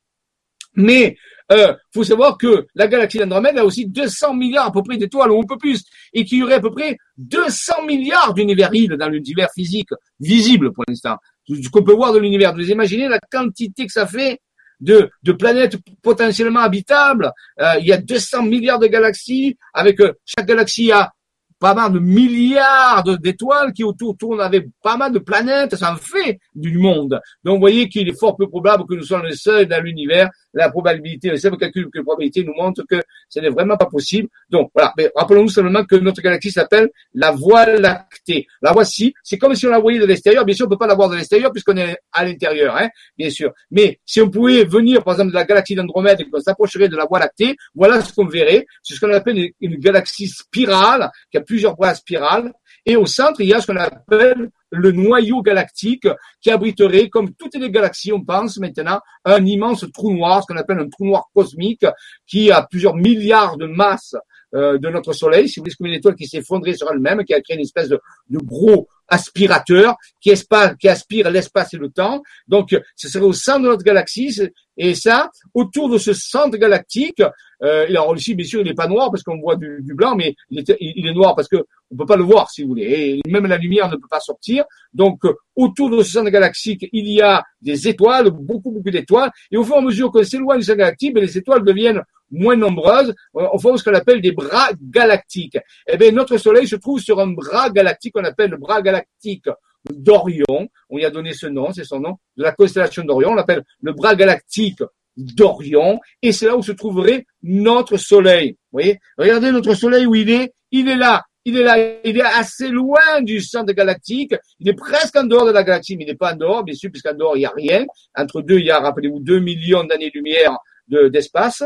Mais 0.74 1.16
euh, 1.53 1.74
faut 1.92 2.05
savoir 2.05 2.36
que 2.36 2.66
la 2.74 2.88
galaxie 2.88 3.18
d'Andromède 3.18 3.59
a 3.59 3.64
aussi 3.64 3.86
200 3.86 4.34
milliards 4.34 4.66
à 4.66 4.72
peu 4.72 4.82
près 4.82 4.97
d'étoiles, 4.97 5.30
ou 5.30 5.40
un 5.40 5.47
peu 5.47 5.57
plus, 5.57 5.84
et 6.12 6.24
qu'il 6.24 6.38
y 6.38 6.42
aurait 6.42 6.55
à 6.55 6.61
peu 6.61 6.70
près 6.70 6.97
200 7.18 7.86
milliards 7.86 8.34
d'univers 8.34 8.74
îles 8.74 8.97
dans 8.99 9.09
l'univers 9.09 9.49
physique 9.55 9.90
visible 10.20 10.72
pour 10.72 10.84
l'instant 10.88 11.16
ce 11.49 11.68
qu'on 11.68 11.82
peut 11.82 11.94
voir 11.94 12.12
de 12.12 12.18
l'univers. 12.18 12.55
Vous 12.55 12.70
imaginez 12.70 13.09
la 13.09 13.18
quantité 13.18 13.86
que 13.86 13.92
ça 13.92 14.07
fait 14.07 14.40
de, 14.80 15.11
de 15.22 15.32
planètes 15.32 15.76
potentiellement 16.03 16.61
habitables. 16.61 17.32
Euh, 17.61 17.74
il 17.80 17.86
y 17.86 17.92
a 17.92 17.99
200 17.99 18.42
milliards 18.42 18.78
de 18.78 18.86
galaxies, 18.86 19.57
avec 19.72 20.01
euh, 20.01 20.12
chaque 20.24 20.47
galaxie 20.47 20.92
a 20.92 21.12
pas 21.59 21.72
mal 21.72 21.92
de 21.92 21.99
milliards 21.99 23.03
d'étoiles 23.18 23.72
qui 23.72 23.82
autour 23.82 24.14
tournent 24.18 24.42
avec 24.42 24.66
pas 24.82 24.99
mal 24.99 25.11
de 25.11 25.18
planètes, 25.18 25.74
ça 25.76 25.92
en 25.92 25.97
fait 25.97 26.38
du 26.55 26.76
monde. 26.76 27.18
Donc 27.44 27.55
vous 27.55 27.61
voyez 27.61 27.88
qu'il 27.88 28.07
est 28.09 28.18
fort 28.18 28.36
peu 28.36 28.47
probable 28.47 28.84
que 28.86 28.94
nous 28.94 29.03
soyons 29.03 29.24
les 29.24 29.36
seuls 29.36 29.66
dans 29.66 29.82
l'univers. 29.82 30.28
La 30.57 30.70
probabilité, 30.70 31.28
le 31.28 31.36
simple 31.36 31.57
calcul 31.57 31.88
que 31.92 31.98
la 31.98 32.04
probabilité 32.04 32.42
nous 32.44 32.54
montre 32.54 32.82
que 32.88 32.96
ce 33.28 33.40
n'est 33.40 33.50
vraiment 33.50 33.76
pas 33.76 33.86
possible. 33.86 34.28
Donc 34.50 34.70
voilà, 34.74 34.92
mais 34.96 35.11
rappelons-nous 35.14 35.50
seulement 35.50 35.84
que 35.84 35.96
notre 35.96 36.22
galaxie 36.22 36.50
s'appelle 36.50 36.88
la 37.14 37.30
Voie 37.30 37.66
lactée. 37.66 38.46
La 38.62 38.72
voici, 38.72 39.14
c'est 39.22 39.38
comme 39.38 39.54
si 39.54 39.66
on 39.66 39.70
la 39.70 39.78
voyait 39.78 39.98
de 39.98 40.07
l'extérieur. 40.07 40.44
Bien 40.44 40.54
sûr, 40.54 40.66
on 40.66 40.70
peut 40.70 40.78
pas 40.78 40.86
la 40.86 40.94
voir 40.94 41.11
de 41.11 41.16
l'extérieur 41.16 41.52
puisqu'on 41.52 41.76
est 41.76 41.96
à 42.12 42.24
l'intérieur, 42.24 42.76
hein, 42.76 42.88
bien 43.16 43.30
sûr. 43.30 43.52
Mais 43.70 44.00
si 44.07 44.20
on 44.20 44.30
pouvait 44.30 44.64
venir, 44.64 45.04
par 45.04 45.14
exemple, 45.14 45.30
de 45.30 45.36
la 45.36 45.44
galaxie 45.44 45.74
d'Andromède 45.74 46.20
et 46.20 46.28
qu'on 46.28 46.40
s'approcherait 46.40 46.88
de 46.88 46.96
la 46.96 47.04
Voie 47.04 47.18
lactée, 47.18 47.57
voilà 47.74 48.00
ce 48.00 48.12
qu'on 48.12 48.26
verrait. 48.26 48.66
C'est 48.82 48.94
ce 48.94 49.00
qu'on 49.00 49.12
appelle 49.12 49.50
une, 49.61 49.76
galaxie 49.76 50.28
spirale 50.28 51.11
qui 51.30 51.36
a 51.36 51.42
plusieurs 51.42 51.76
bras 51.76 51.94
spirales. 51.94 52.52
Et 52.84 52.96
au 52.96 53.07
centre, 53.07 53.40
il 53.40 53.48
y 53.48 53.54
a 53.54 53.61
ce 53.61 53.66
qu'on 53.66 53.76
appelle 53.76 54.50
le 54.70 54.92
noyau 54.92 55.42
galactique 55.42 56.08
qui 56.40 56.50
abriterait, 56.50 57.08
comme 57.08 57.32
toutes 57.34 57.54
les 57.56 57.70
galaxies, 57.70 58.12
on 58.12 58.24
pense 58.24 58.58
maintenant, 58.58 59.00
un 59.24 59.44
immense 59.44 59.84
trou 59.92 60.12
noir, 60.12 60.42
ce 60.42 60.46
qu'on 60.46 60.58
appelle 60.58 60.78
un 60.78 60.88
trou 60.88 61.06
noir 61.06 61.28
cosmique, 61.34 61.86
qui 62.26 62.50
a 62.50 62.62
plusieurs 62.62 62.94
milliards 62.94 63.56
de 63.56 63.66
masses 63.66 64.16
euh, 64.57 64.78
de 64.78 64.88
notre 64.88 65.12
Soleil, 65.12 65.48
si 65.48 65.61
vous 65.61 65.64
voulez, 65.64 65.74
comme 65.74 65.86
une 65.86 65.94
étoile 65.94 66.14
qui 66.14 66.26
s'est 66.26 66.38
effondrée 66.38 66.74
sur 66.74 66.90
elle-même, 66.90 67.24
qui 67.24 67.34
a 67.34 67.40
créé 67.40 67.57
une 67.57 67.62
espèce 67.62 67.88
de, 67.88 68.00
de 68.30 68.38
gros 68.38 68.88
aspirateur 69.09 69.96
qui, 70.20 70.32
qui 70.80 70.88
aspire 70.88 71.30
l'espace 71.30 71.74
et 71.74 71.76
le 71.76 71.90
temps. 71.90 72.22
Donc, 72.48 72.76
ce 72.96 73.09
serait 73.09 73.24
au 73.24 73.32
centre 73.32 73.61
de 73.61 73.68
notre 73.68 73.84
galaxie. 73.84 74.40
Et 74.78 74.94
ça, 74.94 75.30
autour 75.54 75.88
de 75.88 75.98
ce 75.98 76.12
centre 76.12 76.57
galactique, 76.57 77.22
euh, 77.62 77.86
alors 77.86 78.16
ici, 78.16 78.34
bien 78.34 78.46
sûr, 78.46 78.61
il 78.61 78.66
n'est 78.66 78.74
pas 78.74 78.88
noir 78.88 79.11
parce 79.11 79.22
qu'on 79.22 79.38
voit 79.38 79.57
du, 79.57 79.82
blanc, 79.94 80.14
mais 80.16 80.34
il 80.50 80.59
est, 80.61 80.76
il 80.80 81.07
est, 81.07 81.14
noir 81.14 81.34
parce 81.34 81.48
que 81.48 81.57
on 81.90 81.96
peut 81.96 82.07
pas 82.07 82.16
le 82.16 82.24
voir, 82.24 82.50
si 82.50 82.62
vous 82.62 82.68
voulez. 82.68 83.22
Et 83.24 83.30
même 83.30 83.46
la 83.46 83.57
lumière 83.57 83.88
ne 83.88 83.96
peut 83.96 84.09
pas 84.11 84.20
sortir. 84.20 84.64
Donc, 84.92 85.22
autour 85.54 85.90
de 85.90 86.02
ce 86.02 86.12
centre 86.12 86.30
galactique, 86.30 86.86
il 86.92 87.09
y 87.09 87.22
a 87.22 87.44
des 87.62 87.88
étoiles, 87.88 88.30
beaucoup, 88.30 88.70
beaucoup 88.70 88.90
d'étoiles. 88.90 89.30
Et 89.50 89.57
au 89.57 89.64
fur 89.64 89.76
et 89.76 89.78
à 89.78 89.82
mesure 89.82 90.11
qu'on 90.11 90.24
s'éloigne 90.24 90.59
du 90.59 90.64
centre 90.64 90.78
galactique, 90.78 91.14
ben, 91.14 91.22
les 91.22 91.38
étoiles 91.38 91.64
deviennent 91.64 92.02
moins 92.31 92.57
nombreuses. 92.57 93.14
On 93.35 93.59
fait 93.59 93.77
ce 93.77 93.85
qu'on 93.85 93.95
appelle 93.95 94.20
des 94.20 94.33
bras 94.33 94.70
galactiques. 94.81 95.59
Eh 95.87 95.97
bien, 95.97 96.12
notre 96.12 96.37
Soleil 96.39 96.66
se 96.66 96.77
trouve 96.77 97.01
sur 97.01 97.20
un 97.20 97.29
bras 97.29 97.70
galactique 97.70 98.14
qu'on 98.14 98.24
appelle 98.24 98.51
le 98.51 98.57
bras 98.57 98.83
galactique 98.83 99.49
d'Orion. 99.91 100.68
On 100.91 100.99
y 100.99 101.05
a 101.05 101.11
donné 101.11 101.33
ce 101.33 101.47
nom, 101.47 101.72
c'est 101.72 101.85
son 101.85 102.01
nom, 102.01 102.16
de 102.37 102.43
la 102.43 102.53
constellation 102.53 103.05
d'Orion. 103.05 103.31
On 103.31 103.35
l'appelle 103.35 103.64
le 103.81 103.93
bras 103.93 104.14
galactique 104.14 104.83
d'Orion. 105.16 106.01
Et 106.22 106.33
c'est 106.33 106.47
là 106.47 106.57
où 106.57 106.62
se 106.62 106.72
trouverait 106.72 107.27
notre 107.43 107.97
Soleil. 107.97 108.53
Vous 108.72 108.81
voyez? 108.81 108.99
Regardez 109.16 109.51
notre 109.51 109.74
Soleil 109.74 110.07
où 110.07 110.14
il 110.14 110.31
est. 110.31 110.53
Il 110.70 110.89
est 110.89 110.97
là. 110.97 111.24
Il 111.49 111.57
est 111.57 111.62
là, 111.62 111.79
il 112.03 112.18
est 112.18 112.22
assez 112.22 112.66
loin 112.66 113.22
du 113.22 113.41
centre 113.41 113.72
galactique. 113.72 114.35
Il 114.59 114.68
est 114.68 114.74
presque 114.74 115.14
en 115.14 115.22
dehors 115.22 115.47
de 115.47 115.53
la 115.53 115.62
galaxie, 115.62 115.97
mais 115.97 116.03
il 116.03 116.09
n'est 116.09 116.16
pas 116.16 116.33
en 116.33 116.37
dehors, 116.37 116.64
bien 116.64 116.74
sûr, 116.74 116.91
puisqu'en 116.91 117.14
dehors, 117.14 117.37
il 117.37 117.41
n'y 117.41 117.47
a 117.47 117.53
rien. 117.55 117.87
Entre 118.16 118.43
deux, 118.43 118.59
il 118.59 118.66
y 118.66 118.70
a, 118.72 118.81
rappelez-vous, 118.81 119.20
deux 119.20 119.39
millions 119.39 119.85
d'années-lumière 119.85 120.59
d'espace. 120.89 121.62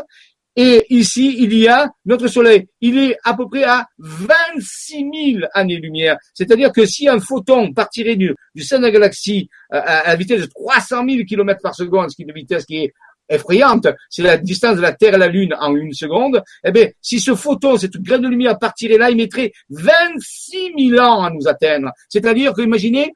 Et 0.63 0.85
ici, 0.91 1.37
il 1.39 1.57
y 1.57 1.69
a 1.69 1.91
notre 2.05 2.29
Soleil. 2.29 2.69
Il 2.83 2.99
est 2.99 3.17
à 3.25 3.33
peu 3.33 3.49
près 3.49 3.65
à 3.65 3.87
26 3.99 5.37
000 5.39 5.47
années-lumière. 5.55 6.19
C'est-à-dire 6.35 6.71
que 6.71 6.85
si 6.85 7.09
un 7.09 7.19
photon 7.19 7.73
partirait 7.73 8.17
du, 8.17 8.35
du 8.55 8.63
centre 8.63 8.83
de 8.83 8.87
la 8.89 8.93
galaxie 8.93 9.49
euh, 9.73 9.81
à, 9.83 10.09
la 10.09 10.17
vitesse 10.17 10.43
de 10.43 10.47
300 10.55 11.07
000 11.09 11.25
km 11.27 11.63
par 11.63 11.75
seconde, 11.75 12.11
ce 12.11 12.17
qui 12.17 12.25
est 12.25 12.27
une 12.27 12.35
vitesse 12.35 12.67
qui 12.67 12.77
est 12.77 12.93
effrayante, 13.31 13.89
c'est 14.11 14.23
la 14.23 14.37
distance 14.37 14.77
de 14.77 14.83
la 14.83 14.93
Terre 14.93 15.15
à 15.15 15.19
la 15.19 15.29
Lune 15.29 15.55
en 15.59 15.75
une 15.75 15.95
seconde, 15.95 16.43
eh 16.63 16.73
bien, 16.73 16.89
si 17.01 17.21
ce 17.21 17.35
photon, 17.35 17.79
cette 17.79 17.97
graine 17.97 18.21
de 18.21 18.29
lumière 18.29 18.59
partirait 18.59 18.99
là, 18.99 19.09
il 19.09 19.17
mettrait 19.17 19.53
26 19.71 20.73
000 20.91 21.03
ans 21.03 21.25
à 21.25 21.31
nous 21.31 21.49
atteindre. 21.49 21.91
C'est-à-dire 22.11 22.53
que, 22.53 22.61
imaginez, 22.61 23.15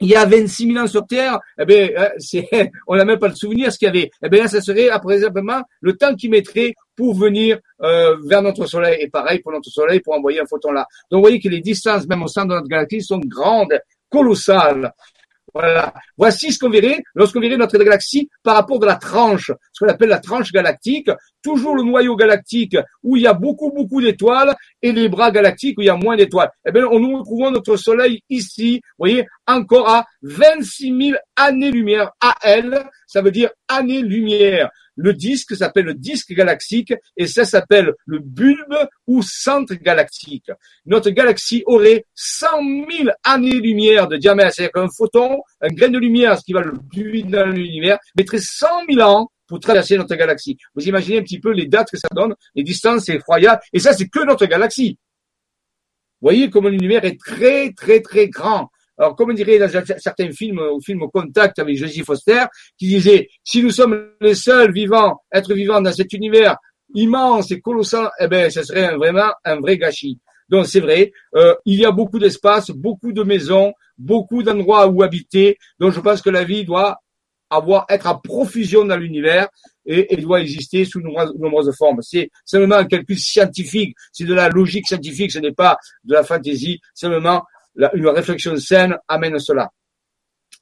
il 0.00 0.08
y 0.08 0.14
a 0.14 0.24
26 0.24 0.72
000 0.72 0.84
ans 0.84 0.86
sur 0.86 1.06
Terre, 1.06 1.38
eh 1.58 1.64
bien, 1.64 1.88
c'est, 2.18 2.48
on 2.86 2.96
n'a 2.96 3.04
même 3.04 3.18
pas 3.18 3.28
le 3.28 3.34
souvenir 3.34 3.72
ce 3.72 3.78
qu'il 3.78 3.86
y 3.86 3.88
avait. 3.88 4.10
Eh 4.22 4.28
bien, 4.28 4.42
là, 4.42 4.48
ça 4.48 4.60
serait 4.60 4.88
après 4.88 5.18
le 5.80 5.92
temps 5.96 6.14
qu'il 6.14 6.30
mettrait 6.30 6.74
pour 6.94 7.14
venir 7.14 7.58
euh, 7.82 8.16
vers 8.26 8.42
notre 8.42 8.66
Soleil. 8.66 8.98
Et 9.00 9.08
pareil 9.08 9.40
pour 9.40 9.52
notre 9.52 9.70
Soleil, 9.70 10.00
pour 10.00 10.14
envoyer 10.14 10.40
un 10.40 10.46
photon 10.46 10.72
là. 10.72 10.86
Donc, 11.10 11.18
vous 11.18 11.22
voyez 11.22 11.40
que 11.40 11.48
les 11.48 11.60
distances, 11.60 12.06
même 12.06 12.22
au 12.22 12.28
centre 12.28 12.48
de 12.48 12.54
notre 12.54 12.68
galaxie, 12.68 13.02
sont 13.02 13.18
grandes, 13.18 13.78
colossales. 14.08 14.92
Voilà. 15.54 15.92
Voici 16.16 16.52
ce 16.52 16.58
qu'on 16.58 16.70
verrait 16.70 17.02
lorsqu'on 17.14 17.40
verrait 17.40 17.56
notre 17.56 17.78
galaxie 17.78 18.28
par 18.42 18.54
rapport 18.54 18.78
de 18.78 18.86
la 18.86 18.96
tranche, 18.96 19.50
ce 19.72 19.84
qu'on 19.84 19.90
appelle 19.90 20.10
la 20.10 20.18
tranche 20.18 20.52
galactique. 20.52 21.10
Toujours 21.42 21.74
le 21.74 21.82
noyau 21.82 22.16
galactique 22.16 22.76
où 23.02 23.16
il 23.16 23.22
y 23.22 23.26
a 23.26 23.34
beaucoup, 23.34 23.70
beaucoup 23.70 24.00
d'étoiles 24.00 24.54
et 24.82 24.92
les 24.92 25.08
bras 25.08 25.30
galactiques 25.30 25.78
où 25.78 25.82
il 25.82 25.86
y 25.86 25.90
a 25.90 25.96
moins 25.96 26.16
d'étoiles. 26.16 26.50
Eh 26.66 26.72
bien, 26.72 26.82
nous 26.82 27.18
retrouvons 27.18 27.50
notre 27.50 27.76
Soleil 27.76 28.20
ici, 28.28 28.80
vous 28.98 29.04
voyez, 29.04 29.26
encore 29.46 29.88
à 29.88 30.06
26 30.22 31.08
000 31.10 31.18
années-lumière. 31.36 32.10
AL, 32.20 32.88
ça 33.06 33.22
veut 33.22 33.30
dire 33.30 33.50
années-lumière. 33.68 34.70
Le 34.98 35.14
disque 35.14 35.54
s'appelle 35.54 35.84
le 35.84 35.94
disque 35.94 36.32
galaxique 36.32 36.92
et 37.16 37.28
ça 37.28 37.44
s'appelle 37.44 37.92
le 38.04 38.18
bulbe 38.18 38.88
ou 39.06 39.22
centre 39.22 39.74
galactique. 39.74 40.50
Notre 40.86 41.10
galaxie 41.10 41.62
aurait 41.66 42.04
100 42.16 42.46
000 42.90 43.10
années-lumière 43.22 44.08
de 44.08 44.16
diamètre. 44.16 44.54
C'est-à-dire 44.54 44.72
qu'un 44.72 44.88
photon, 44.88 45.38
un 45.60 45.68
grain 45.68 45.88
de 45.88 45.98
lumière, 45.98 46.36
ce 46.36 46.44
qui 46.44 46.52
va 46.52 46.62
le 46.62 46.72
plus 46.90 47.22
dans 47.22 47.46
l'univers, 47.46 47.98
mettrait 48.16 48.40
100 48.40 48.66
000 48.90 49.08
ans 49.08 49.30
pour 49.48 49.58
traverser 49.60 49.96
notre 49.96 50.14
galaxie. 50.14 50.56
Vous 50.74 50.86
imaginez 50.86 51.18
un 51.18 51.22
petit 51.22 51.40
peu 51.40 51.50
les 51.50 51.66
dates 51.66 51.90
que 51.90 51.96
ça 51.96 52.08
donne, 52.12 52.34
les 52.54 52.62
distances, 52.62 53.04
c'est 53.06 53.14
effroyable. 53.14 53.60
Et 53.72 53.80
ça, 53.80 53.92
c'est 53.92 54.08
que 54.08 54.24
notre 54.24 54.46
galaxie. 54.46 54.98
Vous 56.20 56.26
voyez 56.26 56.50
comment 56.50 56.68
l'univers 56.68 57.04
est 57.04 57.18
très, 57.18 57.72
très, 57.72 58.00
très 58.00 58.28
grand. 58.28 58.70
alors 58.98 59.14
comme 59.14 59.34
dirait 59.34 59.58
dans 59.58 59.68
certains 59.68 60.32
films, 60.32 60.58
au 60.58 60.80
film 60.80 61.00
Contact 61.12 61.58
avec 61.60 61.76
Josie 61.76 62.02
Foster, 62.02 62.44
qui 62.76 62.88
disait, 62.88 63.28
si 63.44 63.62
nous 63.62 63.70
sommes 63.70 64.10
les 64.20 64.34
seuls 64.34 64.72
vivants, 64.72 65.22
être 65.32 65.54
vivants 65.54 65.80
dans 65.80 65.92
cet 65.92 66.12
univers 66.12 66.56
immense 66.94 67.50
et 67.50 67.60
colossal, 67.60 68.10
eh 68.18 68.26
ben, 68.26 68.50
ce 68.50 68.62
serait 68.62 68.96
vraiment 68.96 69.30
un 69.44 69.60
vrai 69.60 69.76
gâchis. 69.76 70.18
Donc 70.48 70.66
c'est 70.66 70.80
vrai, 70.80 71.12
euh, 71.34 71.54
il 71.66 71.78
y 71.78 71.84
a 71.84 71.92
beaucoup 71.92 72.18
d'espace, 72.18 72.70
beaucoup 72.70 73.12
de 73.12 73.22
maisons, 73.22 73.72
beaucoup 73.98 74.42
d'endroits 74.42 74.88
où 74.88 75.02
habiter. 75.02 75.58
Donc 75.78 75.92
je 75.92 76.00
pense 76.00 76.22
que 76.22 76.30
la 76.30 76.44
vie 76.44 76.64
doit 76.64 76.98
avoir 77.50 77.86
être 77.88 78.06
à 78.06 78.20
profusion 78.20 78.84
dans 78.84 78.96
l'univers 78.96 79.48
et, 79.86 80.12
et, 80.12 80.16
doit 80.16 80.40
exister 80.40 80.84
sous 80.84 81.00
nombreuses, 81.00 81.34
nombreuses 81.38 81.74
formes. 81.76 82.02
C'est 82.02 82.30
seulement 82.44 82.76
un 82.76 82.84
calcul 82.84 83.18
scientifique, 83.18 83.96
c'est 84.12 84.24
de 84.24 84.34
la 84.34 84.48
logique 84.48 84.86
scientifique, 84.86 85.32
ce 85.32 85.38
n'est 85.38 85.52
pas 85.52 85.78
de 86.04 86.14
la 86.14 86.24
fantaisie, 86.24 86.80
seulement 86.94 87.42
la, 87.74 87.94
une 87.94 88.08
réflexion 88.08 88.56
saine 88.56 88.96
amène 89.08 89.38
cela. 89.38 89.70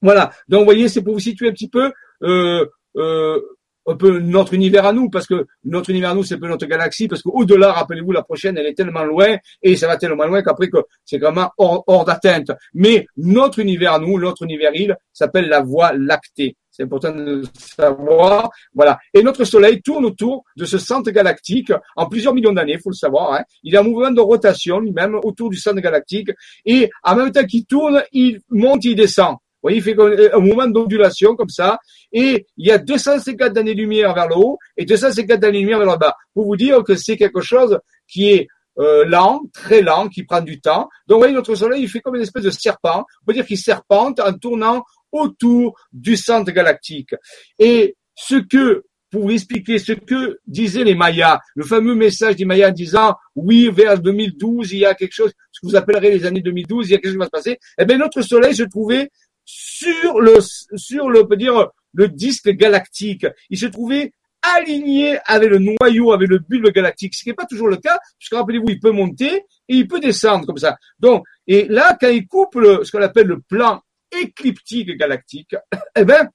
Voilà, 0.02 0.30
donc 0.48 0.60
vous 0.60 0.66
voyez, 0.66 0.88
c'est 0.88 1.02
pour 1.02 1.14
vous 1.14 1.20
situer 1.20 1.48
un 1.48 1.52
petit 1.52 1.68
peu 1.68 1.92
euh, 2.22 2.66
euh, 2.96 3.40
un 3.86 3.96
peu 3.96 4.18
notre 4.18 4.54
univers 4.54 4.84
à 4.84 4.92
nous, 4.92 5.08
parce 5.08 5.26
que 5.26 5.46
notre 5.64 5.90
univers 5.90 6.10
à 6.10 6.14
nous, 6.14 6.24
c'est 6.24 6.34
un 6.34 6.38
peu 6.38 6.48
notre 6.48 6.66
galaxie, 6.66 7.08
parce 7.08 7.22
qu'au-delà, 7.22 7.72
rappelez-vous, 7.72 8.12
la 8.12 8.22
prochaine, 8.22 8.58
elle 8.58 8.66
est 8.66 8.74
tellement 8.74 9.04
loin, 9.04 9.36
et 9.62 9.76
ça 9.76 9.86
va 9.86 9.96
tellement 9.96 10.26
loin 10.26 10.42
qu'après 10.42 10.68
que 10.68 10.78
c'est 11.04 11.18
vraiment 11.18 11.50
hors, 11.56 11.84
hors 11.86 12.04
d'atteinte. 12.04 12.50
Mais 12.74 13.06
notre 13.16 13.60
univers 13.60 13.94
à 13.94 13.98
nous, 13.98 14.18
notre 14.18 14.42
univers 14.42 14.74
île, 14.74 14.96
s'appelle 15.12 15.48
la 15.48 15.60
Voie 15.60 15.92
lactée. 15.92 16.56
C'est 16.76 16.82
important 16.82 17.12
de 17.12 17.42
savoir. 17.54 18.50
Voilà. 18.74 18.98
Et 19.14 19.22
notre 19.22 19.44
Soleil 19.44 19.80
tourne 19.80 20.04
autour 20.04 20.44
de 20.56 20.66
ce 20.66 20.76
centre 20.76 21.10
galactique 21.10 21.72
en 21.96 22.06
plusieurs 22.06 22.34
millions 22.34 22.52
d'années, 22.52 22.74
il 22.74 22.80
faut 22.80 22.90
le 22.90 22.94
savoir. 22.94 23.32
Hein. 23.32 23.44
Il 23.62 23.74
est 23.74 23.78
en 23.78 23.84
mouvement 23.84 24.10
de 24.10 24.20
rotation 24.20 24.78
lui-même 24.80 25.14
autour 25.14 25.48
du 25.48 25.56
centre 25.56 25.80
galactique. 25.80 26.30
Et 26.66 26.90
en 27.02 27.16
même 27.16 27.32
temps 27.32 27.44
qu'il 27.44 27.64
tourne, 27.64 28.02
il 28.12 28.40
monte, 28.50 28.84
il 28.84 28.94
descend. 28.94 29.36
Vous 29.62 29.70
voyez, 29.70 29.78
il 29.78 29.82
fait 29.82 29.96
un 30.34 30.38
mouvement 30.38 30.66
d'ondulation 30.66 31.34
comme 31.34 31.48
ça. 31.48 31.78
Et 32.12 32.46
il 32.58 32.66
y 32.66 32.70
a 32.70 32.78
250 32.78 33.56
années-lumière 33.56 34.14
vers 34.14 34.28
le 34.28 34.36
haut 34.36 34.58
et 34.76 34.84
250 34.84 35.42
années-lumière 35.42 35.78
vers 35.78 35.92
le 35.92 35.98
bas. 35.98 36.14
Pour 36.34 36.44
vous 36.44 36.56
dire 36.56 36.84
que 36.84 36.94
c'est 36.94 37.16
quelque 37.16 37.40
chose 37.40 37.78
qui 38.06 38.30
est 38.30 38.48
euh, 38.78 39.06
lent, 39.06 39.40
très 39.54 39.80
lent, 39.80 40.08
qui 40.08 40.24
prend 40.24 40.42
du 40.42 40.60
temps. 40.60 40.90
Donc, 41.06 41.16
vous 41.16 41.20
voyez, 41.20 41.32
notre 41.32 41.54
Soleil, 41.54 41.82
il 41.82 41.88
fait 41.88 42.00
comme 42.00 42.14
une 42.14 42.22
espèce 42.22 42.44
de 42.44 42.50
serpent. 42.50 43.06
On 43.22 43.24
peut 43.26 43.32
dire 43.32 43.46
qu'il 43.46 43.56
serpente 43.56 44.20
en 44.20 44.34
tournant 44.34 44.84
autour 45.22 45.78
du 45.92 46.16
centre 46.16 46.50
galactique. 46.52 47.14
Et 47.58 47.96
ce 48.14 48.36
que, 48.36 48.84
pour 49.10 49.30
expliquer 49.30 49.78
ce 49.78 49.92
que 49.92 50.38
disaient 50.46 50.84
les 50.84 50.94
Mayas, 50.94 51.40
le 51.54 51.64
fameux 51.64 51.94
message 51.94 52.36
des 52.36 52.44
Mayas 52.44 52.70
disant, 52.70 53.14
oui, 53.34 53.70
vers 53.72 53.98
2012, 54.00 54.72
il 54.72 54.78
y 54.80 54.86
a 54.86 54.94
quelque 54.94 55.14
chose, 55.14 55.32
ce 55.52 55.60
que 55.60 55.66
vous 55.66 55.76
appellerez 55.76 56.10
les 56.10 56.26
années 56.26 56.42
2012, 56.42 56.88
il 56.88 56.92
y 56.92 56.94
a 56.94 56.98
quelque 56.98 57.06
chose 57.06 57.14
qui 57.14 57.18
va 57.18 57.24
se 57.26 57.30
passer, 57.30 57.58
eh 57.78 57.84
bien, 57.84 57.98
notre 57.98 58.22
soleil 58.22 58.54
se 58.54 58.64
trouvait 58.64 59.10
sur 59.44 60.20
le, 60.20 60.38
sur 60.74 61.08
le, 61.08 61.22
on 61.22 61.26
peut 61.26 61.36
dire, 61.36 61.68
le 61.94 62.08
disque 62.08 62.50
galactique. 62.50 63.26
Il 63.48 63.58
se 63.58 63.66
trouvait 63.66 64.12
aligné 64.54 65.18
avec 65.24 65.50
le 65.50 65.58
noyau, 65.58 66.12
avec 66.12 66.28
le 66.28 66.38
bulbe 66.38 66.70
galactique, 66.70 67.14
ce 67.14 67.22
qui 67.22 67.30
n'est 67.30 67.34
pas 67.34 67.46
toujours 67.46 67.68
le 67.68 67.76
cas, 67.76 67.98
puisque 68.18 68.34
rappelez-vous, 68.34 68.68
il 68.68 68.80
peut 68.80 68.90
monter 68.90 69.44
et 69.68 69.76
il 69.76 69.88
peut 69.88 70.00
descendre 70.00 70.46
comme 70.46 70.58
ça. 70.58 70.76
Donc, 70.98 71.24
et 71.46 71.66
là, 71.68 71.96
quand 72.00 72.08
il 72.08 72.26
coupe 72.26 72.54
ce 72.54 72.90
qu'on 72.90 73.02
appelle 73.02 73.26
le 73.26 73.40
plan 73.40 73.80
écliptique 74.12 74.96
galactique, 74.96 75.54
eh 75.96 76.04
ben, 76.04 76.28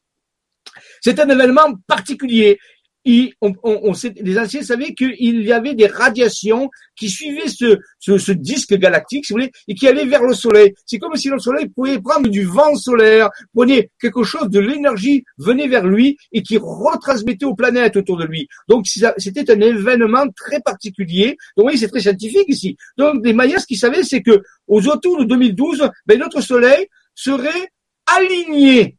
c'est 1.01 1.19
un 1.19 1.29
événement 1.29 1.75
particulier. 1.87 2.59
Et 3.03 3.33
on, 3.41 3.53
on, 3.63 3.93
sait, 3.95 4.13
les 4.21 4.37
anciens 4.37 4.61
savaient 4.61 4.93
qu'il 4.93 5.41
y 5.41 5.51
avait 5.51 5.73
des 5.73 5.87
radiations 5.87 6.69
qui 6.95 7.09
suivaient 7.09 7.47
ce, 7.47 7.79
ce, 7.99 8.19
ce, 8.19 8.31
disque 8.31 8.75
galactique, 8.75 9.25
si 9.25 9.33
vous 9.33 9.39
voulez, 9.39 9.51
et 9.67 9.73
qui 9.73 9.87
allaient 9.87 10.05
vers 10.05 10.21
le 10.21 10.35
Soleil. 10.35 10.75
C'est 10.85 10.99
comme 10.99 11.15
si 11.15 11.29
le 11.29 11.39
Soleil 11.39 11.67
pouvait 11.69 11.99
prendre 11.99 12.29
du 12.29 12.43
vent 12.43 12.75
solaire, 12.75 13.29
prenait 13.55 13.89
quelque 13.99 14.23
chose 14.23 14.49
de 14.49 14.59
l'énergie, 14.59 15.23
venait 15.39 15.67
vers 15.67 15.87
lui 15.87 16.15
et 16.31 16.43
qui 16.43 16.57
retransmettait 16.57 17.45
aux 17.45 17.55
planètes 17.55 17.97
autour 17.97 18.17
de 18.17 18.25
lui. 18.25 18.47
Donc 18.67 18.85
c'était 18.85 19.49
un 19.49 19.59
événement 19.59 20.27
très 20.35 20.59
particulier. 20.59 21.37
Donc 21.57 21.65
voyez, 21.65 21.79
c'est 21.79 21.87
très 21.87 22.01
scientifique 22.01 22.49
ici. 22.49 22.77
Donc 22.97 23.25
les 23.25 23.33
Mayas, 23.33 23.61
ce 23.61 23.65
qu'ils 23.65 23.79
savaient, 23.79 24.03
c'est 24.03 24.21
que 24.21 24.43
aux 24.67 24.87
autour 24.87 25.17
de 25.17 25.23
2012, 25.23 25.89
ben, 26.05 26.19
notre 26.19 26.41
Soleil 26.41 26.87
serait 27.21 27.69
aligné 28.07 28.97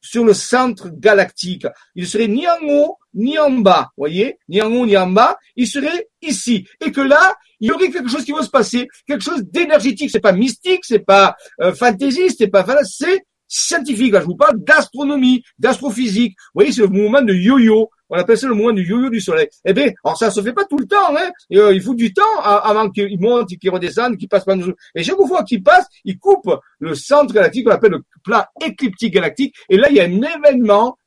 sur 0.00 0.24
le 0.24 0.34
centre 0.34 0.88
galactique. 0.88 1.66
Il 1.96 2.06
serait 2.06 2.28
ni 2.28 2.46
en 2.46 2.58
haut, 2.62 2.96
ni 3.14 3.38
en 3.38 3.50
bas, 3.50 3.90
voyez, 3.96 4.38
ni 4.48 4.62
en 4.62 4.72
haut, 4.72 4.86
ni 4.86 4.96
en 4.96 5.08
bas. 5.08 5.36
Il 5.56 5.66
serait 5.66 6.08
ici. 6.22 6.66
Et 6.80 6.92
que 6.92 7.00
là, 7.00 7.34
il 7.58 7.68
y 7.68 7.72
aurait 7.72 7.90
quelque 7.90 8.08
chose 8.08 8.24
qui 8.24 8.32
va 8.32 8.42
se 8.42 8.50
passer, 8.50 8.86
quelque 9.06 9.24
chose 9.24 9.42
d'énergétique. 9.44 10.10
C'est 10.10 10.20
pas 10.20 10.32
mystique, 10.32 10.84
c'est 10.84 11.00
pas 11.00 11.34
euh, 11.60 11.74
fantaisiste, 11.74 12.36
c'est 12.38 12.48
pas, 12.48 12.64
c'est 12.84 13.24
scientifique. 13.48 14.14
Je 14.14 14.24
vous 14.24 14.36
parle 14.36 14.62
d'astronomie, 14.62 15.42
d'astrophysique. 15.58 16.36
Vous 16.38 16.60
voyez, 16.60 16.72
c'est 16.72 16.82
le 16.82 16.88
mouvement 16.88 17.22
de 17.22 17.34
yo-yo. 17.34 17.90
On 18.08 18.16
appelle 18.16 18.38
ça 18.38 18.46
le 18.46 18.54
mouvement 18.54 18.72
du 18.72 18.84
yo-yo 18.86 19.10
du 19.10 19.20
soleil. 19.20 19.48
Eh 19.64 19.72
bien, 19.72 19.90
alors 20.04 20.16
ça 20.16 20.30
se 20.30 20.40
fait 20.42 20.52
pas 20.52 20.64
tout 20.64 20.78
le 20.78 20.86
temps, 20.86 21.16
hein. 21.16 21.30
Euh, 21.52 21.74
il 21.74 21.82
faut 21.82 21.94
du 21.94 22.12
temps 22.12 22.40
avant 22.42 22.90
qu'il 22.90 23.20
monte, 23.20 23.48
qu'il 23.48 23.70
redescende, 23.70 24.16
qu'il 24.16 24.28
passe 24.28 24.44
par 24.44 24.56
nous. 24.56 24.72
Et 24.94 25.02
chaque 25.02 25.16
fois 25.16 25.42
qu'il 25.44 25.62
passe, 25.62 25.86
il 26.04 26.18
coupe 26.18 26.50
le 26.78 26.94
centre 26.94 27.32
galactique, 27.32 27.66
qu'on 27.66 27.72
appelle 27.72 27.92
le 27.92 28.02
plan 28.22 28.44
écliptique 28.64 29.14
galactique. 29.14 29.54
Et 29.68 29.76
là, 29.76 29.88
il 29.90 29.96
y 29.96 30.00
a 30.00 30.04
un 30.04 30.22
événement 30.22 30.98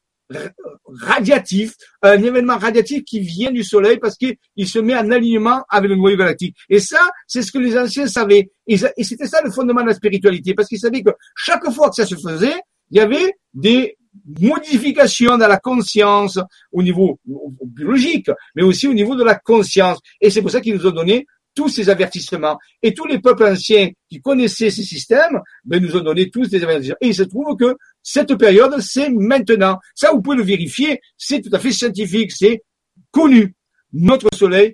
radiatif, 1.01 1.73
un 2.01 2.21
événement 2.21 2.57
radiatif 2.57 3.03
qui 3.03 3.19
vient 3.19 3.51
du 3.51 3.63
Soleil 3.63 3.97
parce 3.97 4.15
qu'il 4.15 4.67
se 4.67 4.77
met 4.79 4.95
en 4.95 5.09
alignement 5.09 5.63
avec 5.69 5.89
le 5.89 5.95
noyau 5.95 6.17
galactique. 6.17 6.55
Et 6.69 6.79
ça, 6.79 7.01
c'est 7.25 7.41
ce 7.41 7.51
que 7.51 7.57
les 7.57 7.77
anciens 7.77 8.07
savaient. 8.07 8.51
Et 8.67 8.77
c'était 8.77 9.27
ça 9.27 9.41
le 9.43 9.51
fondement 9.51 9.81
de 9.81 9.87
la 9.87 9.93
spiritualité, 9.95 10.53
parce 10.53 10.67
qu'ils 10.67 10.79
savaient 10.79 11.01
que 11.01 11.11
chaque 11.35 11.67
fois 11.71 11.89
que 11.89 11.95
ça 11.95 12.05
se 12.05 12.15
faisait, 12.15 12.55
il 12.91 12.97
y 12.97 12.99
avait 12.99 13.33
des 13.53 13.97
modifications 14.39 15.37
dans 15.37 15.47
la 15.47 15.57
conscience 15.57 16.39
au 16.71 16.83
niveau 16.83 17.19
biologique, 17.65 18.29
mais 18.55 18.63
aussi 18.63 18.87
au 18.87 18.93
niveau 18.93 19.15
de 19.15 19.23
la 19.23 19.35
conscience. 19.35 19.99
Et 20.19 20.29
c'est 20.29 20.41
pour 20.41 20.51
ça 20.51 20.61
qu'ils 20.61 20.75
nous 20.75 20.87
ont 20.87 20.91
donné 20.91 21.25
tous 21.55 21.69
ces 21.69 21.89
avertissements. 21.89 22.57
Et 22.81 22.93
tous 22.93 23.05
les 23.05 23.19
peuples 23.19 23.43
anciens 23.43 23.89
qui 24.09 24.21
connaissaient 24.21 24.69
ces 24.69 24.83
systèmes, 24.83 25.39
ben, 25.65 25.81
nous 25.81 25.95
ont 25.95 26.01
donné 26.01 26.29
tous 26.29 26.49
des 26.49 26.63
avertissements. 26.63 26.97
Et 27.01 27.07
il 27.07 27.15
se 27.15 27.23
trouve 27.23 27.57
que 27.57 27.75
cette 28.01 28.35
période, 28.35 28.79
c'est 28.79 29.09
maintenant. 29.09 29.77
Ça, 29.95 30.11
vous 30.11 30.21
pouvez 30.21 30.37
le 30.37 30.43
vérifier, 30.43 31.01
c'est 31.17 31.41
tout 31.41 31.53
à 31.53 31.59
fait 31.59 31.71
scientifique, 31.71 32.31
c'est 32.31 32.63
connu. 33.11 33.53
Notre 33.91 34.29
Soleil 34.35 34.73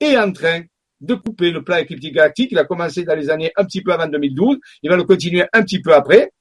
est 0.00 0.16
en 0.16 0.32
train 0.32 0.62
de 1.00 1.14
couper 1.14 1.50
le 1.50 1.62
plan 1.62 1.76
écliptique 1.76 2.14
galactique. 2.14 2.48
Il 2.50 2.58
a 2.58 2.64
commencé 2.64 3.04
dans 3.04 3.14
les 3.14 3.30
années 3.30 3.52
un 3.56 3.64
petit 3.64 3.82
peu 3.82 3.92
avant 3.92 4.08
2012. 4.08 4.58
Il 4.82 4.90
va 4.90 4.96
le 4.96 5.04
continuer 5.04 5.44
un 5.52 5.62
petit 5.62 5.80
peu 5.80 5.94
après. 5.94 6.32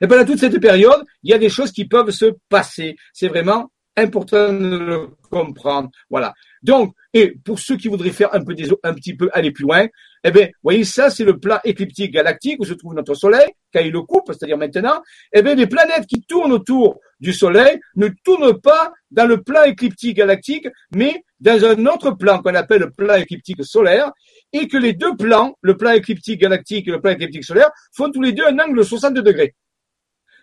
Et 0.00 0.06
pendant 0.06 0.24
toute 0.24 0.38
cette 0.38 0.60
période, 0.60 1.02
il 1.22 1.30
y 1.30 1.34
a 1.34 1.38
des 1.38 1.48
choses 1.48 1.72
qui 1.72 1.86
peuvent 1.86 2.10
se 2.10 2.26
passer. 2.48 2.96
C'est 3.12 3.28
vraiment 3.28 3.70
important 3.98 4.52
de 4.52 4.78
le 4.78 5.08
comprendre. 5.30 5.90
Voilà. 6.08 6.32
Donc, 6.62 6.94
et 7.12 7.34
pour 7.44 7.58
ceux 7.58 7.76
qui 7.76 7.88
voudraient 7.88 8.10
faire 8.10 8.34
un 8.34 8.44
peu 8.44 8.54
des, 8.54 8.68
un 8.82 8.94
petit 8.94 9.14
peu 9.14 9.28
aller 9.32 9.50
plus 9.50 9.62
loin, 9.62 9.86
eh 10.24 10.30
bien, 10.30 10.48
voyez, 10.62 10.84
ça, 10.84 11.10
c'est 11.10 11.24
le 11.24 11.38
plan 11.38 11.58
écliptique 11.64 12.12
galactique 12.12 12.56
où 12.60 12.64
se 12.64 12.74
trouve 12.74 12.94
notre 12.94 13.14
Soleil, 13.14 13.48
quand 13.72 13.80
il 13.80 13.92
le 13.92 14.02
coupe, 14.02 14.26
c'est-à-dire 14.28 14.58
maintenant. 14.58 15.00
Eh 15.32 15.42
bien, 15.42 15.54
les 15.54 15.66
planètes 15.66 16.06
qui 16.06 16.22
tournent 16.22 16.52
autour 16.52 16.98
du 17.20 17.32
Soleil 17.32 17.78
ne 17.96 18.08
tournent 18.24 18.60
pas 18.60 18.92
dans 19.10 19.26
le 19.26 19.42
plan 19.42 19.62
écliptique 19.64 20.16
galactique, 20.16 20.68
mais 20.94 21.24
dans 21.40 21.64
un 21.64 21.86
autre 21.86 22.12
plan 22.12 22.40
qu'on 22.42 22.54
appelle 22.54 22.80
le 22.80 22.90
plan 22.90 23.14
écliptique 23.14 23.64
solaire, 23.64 24.10
et 24.52 24.66
que 24.66 24.76
les 24.76 24.92
deux 24.92 25.16
plans, 25.16 25.56
le 25.60 25.76
plan 25.76 25.92
écliptique 25.92 26.40
galactique 26.40 26.88
et 26.88 26.90
le 26.90 27.00
plan 27.00 27.12
écliptique 27.12 27.44
solaire, 27.44 27.70
font 27.92 28.10
tous 28.10 28.22
les 28.22 28.32
deux 28.32 28.44
un 28.44 28.58
angle 28.58 28.78
de 28.78 28.82
60 28.82 29.14
degrés. 29.14 29.54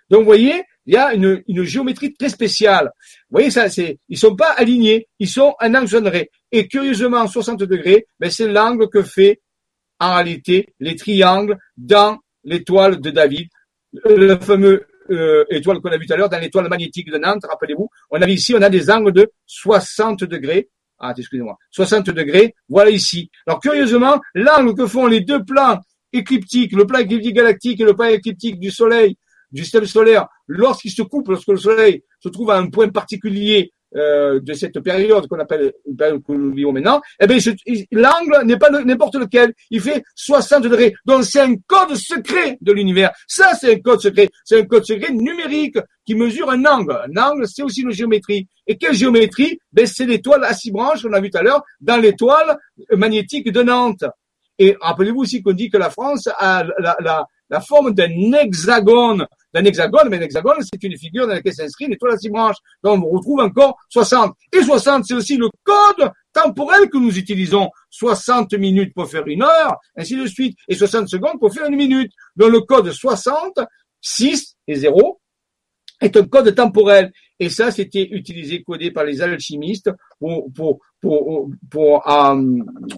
Donc, 0.09 0.19
vous 0.19 0.25
voyez, 0.25 0.63
il 0.85 0.93
y 0.93 0.97
a 0.97 1.13
une, 1.13 1.43
géométrie 1.63 2.13
très 2.13 2.29
spéciale. 2.29 2.91
Vous 3.29 3.37
voyez, 3.37 3.49
ça, 3.49 3.69
c'est, 3.69 3.99
ils 4.07 4.17
sont 4.17 4.35
pas 4.35 4.51
alignés, 4.51 5.07
ils 5.19 5.27
sont 5.27 5.55
un 5.59 5.73
angle 5.73 6.27
Et 6.51 6.67
curieusement, 6.67 7.27
60 7.27 7.63
degrés, 7.63 8.07
ben, 8.19 8.29
c'est 8.29 8.47
l'angle 8.47 8.89
que 8.89 9.01
fait, 9.01 9.41
en 9.99 10.15
réalité, 10.15 10.73
les 10.79 10.95
triangles 10.95 11.57
dans 11.77 12.19
l'étoile 12.43 12.99
de 12.99 13.09
David, 13.09 13.47
le 14.05 14.35
fameux 14.37 14.85
euh, 15.09 15.45
étoile 15.49 15.79
qu'on 15.79 15.89
a 15.89 15.97
vu 15.97 16.05
tout 16.05 16.13
à 16.13 16.17
l'heure, 16.17 16.29
dans 16.29 16.39
l'étoile 16.39 16.67
magnétique 16.69 17.11
de 17.11 17.17
Nantes, 17.17 17.45
rappelez-vous. 17.47 17.89
On 18.11 18.21
a 18.21 18.27
ici, 18.27 18.53
on 18.55 18.61
a 18.61 18.69
des 18.69 18.89
angles 18.89 19.11
de 19.11 19.31
60 19.45 20.23
degrés. 20.25 20.69
Ah, 20.99 21.13
excusez-moi. 21.17 21.57
60 21.71 22.09
degrés. 22.11 22.55
Voilà 22.69 22.89
ici. 22.89 23.29
Alors, 23.47 23.59
curieusement, 23.59 24.19
l'angle 24.33 24.75
que 24.75 24.87
font 24.87 25.07
les 25.07 25.21
deux 25.21 25.43
plans 25.43 25.79
écliptiques, 26.13 26.73
le 26.73 26.85
plan 26.85 26.99
écliptique 26.99 27.35
galactique 27.35 27.79
et 27.81 27.83
le 27.83 27.93
plan 27.93 28.05
écliptique 28.05 28.59
du 28.59 28.71
Soleil, 28.71 29.17
du 29.51 29.63
système 29.63 29.85
solaire, 29.85 30.27
lorsqu'il 30.47 30.91
se 30.91 31.01
coupe, 31.01 31.29
lorsque 31.29 31.47
le 31.47 31.57
Soleil 31.57 32.03
se 32.19 32.29
trouve 32.29 32.51
à 32.51 32.57
un 32.57 32.69
point 32.69 32.89
particulier 32.89 33.71
euh, 33.95 34.41
de 34.41 34.53
cette 34.53 34.77
période 34.81 35.25
qu'on 35.27 35.39
appelle 35.39 35.71
une 35.85 35.95
période 35.95 36.21
que 36.21 36.33
nous 36.33 36.53
vivons 36.53 36.73
maintenant, 36.73 36.99
eh 37.21 37.27
bien, 37.27 37.37
l'angle 37.93 38.45
n'est 38.45 38.57
pas 38.57 38.69
n'importe 38.69 39.15
lequel. 39.15 39.53
Il 39.69 39.79
fait 39.79 40.03
60 40.15 40.63
degrés. 40.63 40.93
Donc, 41.05 41.23
c'est 41.23 41.39
un 41.39 41.55
code 41.65 41.95
secret 41.95 42.57
de 42.59 42.73
l'univers. 42.73 43.11
Ça, 43.25 43.53
c'est 43.53 43.75
un 43.75 43.79
code 43.79 44.01
secret. 44.01 44.27
C'est 44.43 44.59
un 44.59 44.65
code 44.65 44.83
secret 44.83 45.13
numérique 45.13 45.77
qui 46.05 46.13
mesure 46.13 46.49
un 46.49 46.65
angle. 46.65 46.99
Un 47.07 47.21
angle, 47.21 47.47
c'est 47.47 47.63
aussi 47.63 47.83
une 47.83 47.91
géométrie. 47.91 48.49
Et 48.67 48.75
quelle 48.75 48.95
géométrie? 48.95 49.59
Ben, 49.71 49.85
c'est 49.85 50.05
l'étoile 50.05 50.43
à 50.43 50.53
six 50.53 50.71
branches 50.71 51.03
qu'on 51.03 51.13
a 51.13 51.21
vu 51.21 51.29
tout 51.29 51.37
à 51.37 51.43
l'heure 51.43 51.63
dans 51.79 51.97
l'étoile 51.97 52.57
magnétique 52.91 53.49
de 53.49 53.63
Nantes. 53.63 54.03
Et 54.59 54.75
rappelez-vous 54.81 55.21
aussi 55.21 55.41
qu'on 55.41 55.53
dit 55.53 55.69
que 55.69 55.77
la 55.77 55.89
France 55.89 56.27
a 56.37 56.65
la, 56.79 56.97
la, 56.99 57.25
la 57.49 57.61
forme 57.61 57.93
d'un 57.93 58.33
hexagone. 58.33 59.25
D'un 59.53 59.63
hexagone, 59.63 60.09
mais 60.09 60.17
un 60.17 60.21
hexagone, 60.21 60.57
c'est 60.61 60.83
une 60.83 60.97
figure 60.97 61.27
dans 61.27 61.33
laquelle 61.33 61.53
s'inscrit 61.53 61.85
une 61.85 61.93
étoile 61.93 62.13
à 62.13 62.17
six 62.17 62.29
branches. 62.29 62.57
Donc, 62.83 63.03
on 63.05 63.09
retrouve 63.09 63.39
encore 63.39 63.77
60. 63.89 64.33
Et 64.51 64.63
60, 64.63 65.05
c'est 65.05 65.13
aussi 65.13 65.37
le 65.37 65.49
code 65.63 66.11
temporel 66.33 66.89
que 66.89 66.97
nous 66.97 67.17
utilisons. 67.17 67.69
60 67.89 68.53
minutes 68.55 68.93
pour 68.93 69.09
faire 69.09 69.25
une 69.27 69.43
heure, 69.43 69.77
ainsi 69.95 70.17
de 70.17 70.27
suite. 70.27 70.57
Et 70.67 70.75
60 70.75 71.07
secondes 71.07 71.39
pour 71.39 71.53
faire 71.53 71.67
une 71.67 71.77
minute. 71.77 72.11
Donc, 72.35 72.51
le 72.51 72.61
code 72.61 72.91
60, 72.91 73.59
6 74.01 74.55
et 74.67 74.75
0 74.75 75.21
est 76.01 76.17
un 76.17 76.25
code 76.27 76.53
temporel. 76.53 77.11
Et 77.39 77.49
ça, 77.49 77.71
c'était 77.71 78.07
utilisé, 78.11 78.63
codé 78.63 78.91
par 78.91 79.03
les 79.03 79.21
alchimistes 79.21 79.91
pour, 80.19 80.79
pour, 81.05 81.49
pour 81.69 82.09
euh, 82.09 82.41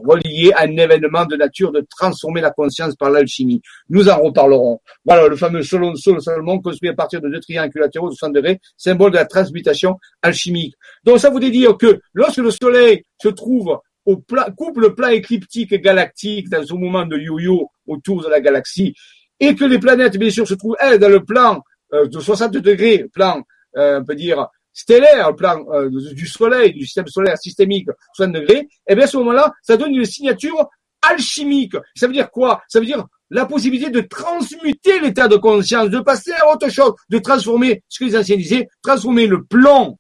relier 0.06 0.54
un 0.58 0.78
événement 0.78 1.26
de 1.26 1.36
nature 1.36 1.74
de 1.74 1.86
transformer 1.90 2.40
la 2.40 2.52
conscience 2.52 2.96
par 2.96 3.10
l'alchimie. 3.10 3.62
Nous 3.90 4.08
en 4.08 4.18
reparlerons. 4.18 4.80
Voilà, 5.04 5.28
le 5.28 5.36
fameux 5.36 5.62
Solon 5.62 5.94
Salomon 5.96 6.60
construit 6.60 6.90
à 6.90 6.94
partir 6.94 7.20
de 7.20 7.28
deux 7.28 7.42
triangles 7.42 7.78
latéraux 7.78 8.10
de 8.10 8.16
60 8.16 8.34
degrés, 8.34 8.60
symbole 8.78 9.12
de 9.12 9.18
la 9.18 9.26
transmutation 9.26 10.00
alchimique. 10.22 10.76
Donc 11.04 11.20
ça 11.20 11.30
voudrait 11.30 11.50
dire 11.50 11.76
que 11.78 12.00
lorsque 12.14 12.38
le 12.38 12.52
Soleil 12.52 13.04
se 13.22 13.28
trouve 13.28 13.78
au 14.06 14.16
plat, 14.16 14.48
coupe 14.56 14.78
le 14.78 14.96
plat 14.96 15.14
écliptique 15.14 15.74
galactique 15.74 16.50
dans 16.50 16.66
ce 16.66 16.74
moment 16.74 17.06
de 17.06 17.18
yo-yo 17.18 17.70
autour 17.88 18.24
de 18.24 18.30
la 18.30 18.40
galaxie, 18.40 18.94
et 19.42 19.54
que 19.54 19.66
les 19.66 19.80
planètes, 19.80 20.18
bien 20.18 20.30
sûr, 20.30 20.48
se 20.48 20.54
trouvent, 20.54 20.78
elles, 20.80 20.98
dans 20.98 21.10
le 21.10 21.26
plan 21.26 21.62
euh, 21.94 22.08
de 22.08 22.20
60 22.20 22.54
degrés, 22.54 23.06
plan, 23.14 23.44
euh, 23.76 24.00
on 24.00 24.06
peut 24.06 24.16
dire, 24.16 24.48
stellaire, 24.78 25.36
plan 25.36 25.66
euh, 25.72 25.90
du 25.90 26.28
Soleil, 26.28 26.72
du 26.72 26.86
système 26.86 27.08
solaire 27.08 27.38
systémique, 27.38 27.88
60 28.14 28.32
degrés, 28.32 28.60
et 28.60 28.70
eh 28.90 28.96
bien 28.96 29.06
à 29.06 29.08
ce 29.08 29.18
moment-là, 29.18 29.52
ça 29.64 29.76
donne 29.76 29.96
une 29.96 30.06
signature 30.06 30.70
alchimique. 31.02 31.76
Ça 31.96 32.06
veut 32.06 32.14
dire 32.14 32.30
quoi? 32.30 32.62
Ça 32.68 32.80
veut 32.80 32.86
dire 32.86 33.04
la 33.32 33.48
possibilité 33.48 33.90
de 33.90 34.02
transmuter 34.02 35.00
l'état 35.00 35.28
de 35.28 35.36
conscience, 35.36 35.90
de 35.90 36.00
passer 36.00 36.32
à 36.34 36.54
autre 36.54 36.70
chose, 36.70 36.94
de 37.10 37.18
transformer, 37.18 37.84
ce 37.90 38.00
que 38.00 38.06
les 38.06 38.16
anciens 38.16 38.38
disaient, 38.38 38.70
transformer 38.84 39.26
le 39.26 39.44
plan 39.44 39.98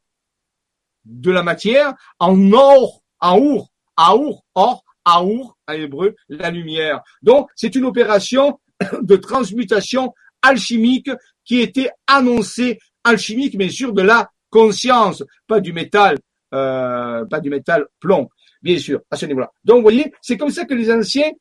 de 1.05 1.31
la 1.31 1.41
matière 1.41 1.93
en 2.19 2.51
or, 2.53 3.01
en 3.19 3.37
our, 3.37 3.67
aour, 3.97 4.43
or, 4.53 4.83
aour, 5.05 5.57
en 5.67 5.73
hébreu, 5.73 6.15
la 6.29 6.51
lumière. 6.51 7.01
Donc, 7.23 7.49
c'est 7.55 7.75
une 7.75 7.85
opération 7.85 8.59
de 9.01 9.15
transmutation 9.15 10.13
alchimique 10.43 11.09
qui 11.43 11.61
était 11.61 11.89
annoncée, 12.05 12.77
alchimique 13.03 13.57
bien 13.57 13.69
sûr 13.69 13.91
de 13.91 14.03
la 14.03 14.29
conscience, 14.49 15.23
pas 15.47 15.59
du 15.59 15.73
métal, 15.73 16.17
euh, 16.53 17.25
pas 17.25 17.39
du 17.39 17.49
métal 17.49 17.85
plomb, 17.99 18.29
bien 18.61 18.77
sûr, 18.77 19.01
à 19.11 19.15
ce 19.15 19.25
niveau-là. 19.25 19.51
Donc, 19.63 19.77
vous 19.77 19.83
voyez, 19.83 20.11
c'est 20.21 20.37
comme 20.37 20.49
ça 20.49 20.65
que 20.65 20.73
les 20.73 20.91
anciens 20.91 21.31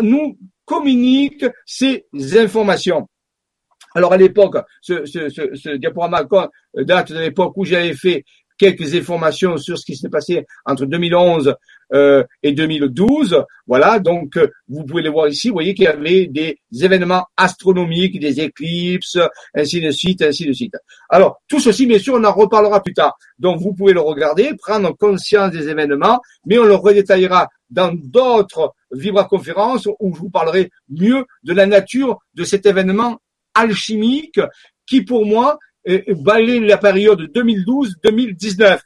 nous 0.00 0.38
communiquent 0.64 1.46
ces 1.66 2.06
informations. 2.36 3.08
Alors 3.94 4.12
à 4.12 4.16
l'époque, 4.16 4.56
ce, 4.80 5.04
ce, 5.06 5.76
diaporama 5.76 6.26
date 6.74 7.12
de 7.12 7.18
l'époque 7.18 7.52
où 7.56 7.64
j'avais 7.64 7.94
fait 7.94 8.24
quelques 8.58 8.94
informations 8.94 9.56
sur 9.56 9.78
ce 9.78 9.84
qui 9.84 9.96
s'est 9.96 10.08
passé 10.08 10.44
entre 10.64 10.86
2011 10.86 11.54
euh, 11.92 12.24
et 12.42 12.52
2012. 12.52 13.44
Voilà, 13.66 13.98
donc 13.98 14.36
euh, 14.36 14.48
vous 14.68 14.84
pouvez 14.84 15.02
les 15.02 15.08
voir 15.08 15.28
ici. 15.28 15.48
Vous 15.48 15.54
voyez 15.54 15.74
qu'il 15.74 15.84
y 15.84 15.88
avait 15.88 16.26
des 16.26 16.58
événements 16.80 17.24
astronomiques, 17.36 18.18
des 18.20 18.40
éclipses, 18.40 19.18
ainsi 19.54 19.80
de 19.80 19.90
suite, 19.90 20.22
ainsi 20.22 20.46
de 20.46 20.52
suite. 20.52 20.74
Alors, 21.08 21.40
tout 21.48 21.60
ceci, 21.60 21.86
bien 21.86 21.98
sûr, 21.98 22.14
on 22.14 22.24
en 22.24 22.32
reparlera 22.32 22.82
plus 22.82 22.94
tard. 22.94 23.16
Donc, 23.38 23.60
vous 23.60 23.72
pouvez 23.72 23.92
le 23.92 24.00
regarder, 24.00 24.52
prendre 24.58 24.96
conscience 24.96 25.50
des 25.50 25.68
événements, 25.68 26.20
mais 26.46 26.58
on 26.58 26.64
le 26.64 26.74
redétaillera 26.74 27.48
dans 27.70 27.92
d'autres 27.94 28.72
vibra-conférences 28.92 29.88
où 29.98 30.14
je 30.14 30.20
vous 30.20 30.30
parlerai 30.30 30.70
mieux 30.88 31.24
de 31.42 31.52
la 31.52 31.66
nature 31.66 32.18
de 32.34 32.44
cet 32.44 32.66
événement 32.66 33.18
alchimique 33.54 34.40
qui, 34.86 35.02
pour 35.02 35.24
moi, 35.26 35.58
balayer 36.08 36.60
la 36.60 36.78
période 36.78 37.30
2012-2019. 37.34 38.80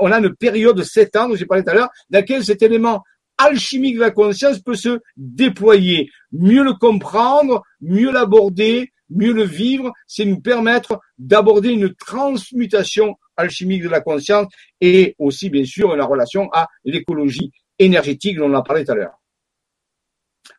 On 0.00 0.12
a 0.12 0.18
une 0.18 0.34
période 0.34 0.76
de 0.76 0.82
sept 0.82 1.16
ans, 1.16 1.28
dont 1.28 1.36
j'ai 1.36 1.46
parlé 1.46 1.64
tout 1.64 1.70
à 1.70 1.74
l'heure, 1.74 1.90
dans 2.10 2.18
laquelle 2.18 2.44
cet 2.44 2.62
élément 2.62 3.02
alchimique 3.38 3.96
de 3.96 4.00
la 4.00 4.10
conscience 4.10 4.60
peut 4.60 4.76
se 4.76 5.00
déployer. 5.16 6.10
Mieux 6.32 6.62
le 6.62 6.74
comprendre, 6.74 7.62
mieux 7.80 8.12
l'aborder, 8.12 8.92
mieux 9.10 9.32
le 9.32 9.44
vivre, 9.44 9.92
c'est 10.06 10.24
nous 10.24 10.40
permettre 10.40 11.00
d'aborder 11.18 11.70
une 11.70 11.94
transmutation 11.94 13.16
alchimique 13.36 13.82
de 13.82 13.88
la 13.88 14.00
conscience 14.00 14.46
et 14.80 15.14
aussi, 15.18 15.50
bien 15.50 15.64
sûr, 15.64 15.96
la 15.96 16.04
relation 16.04 16.48
à 16.52 16.68
l'écologie 16.84 17.50
énergétique 17.78 18.38
dont 18.38 18.50
on 18.50 18.54
a 18.54 18.62
parlé 18.62 18.84
tout 18.84 18.92
à 18.92 18.94
l'heure. 18.94 19.20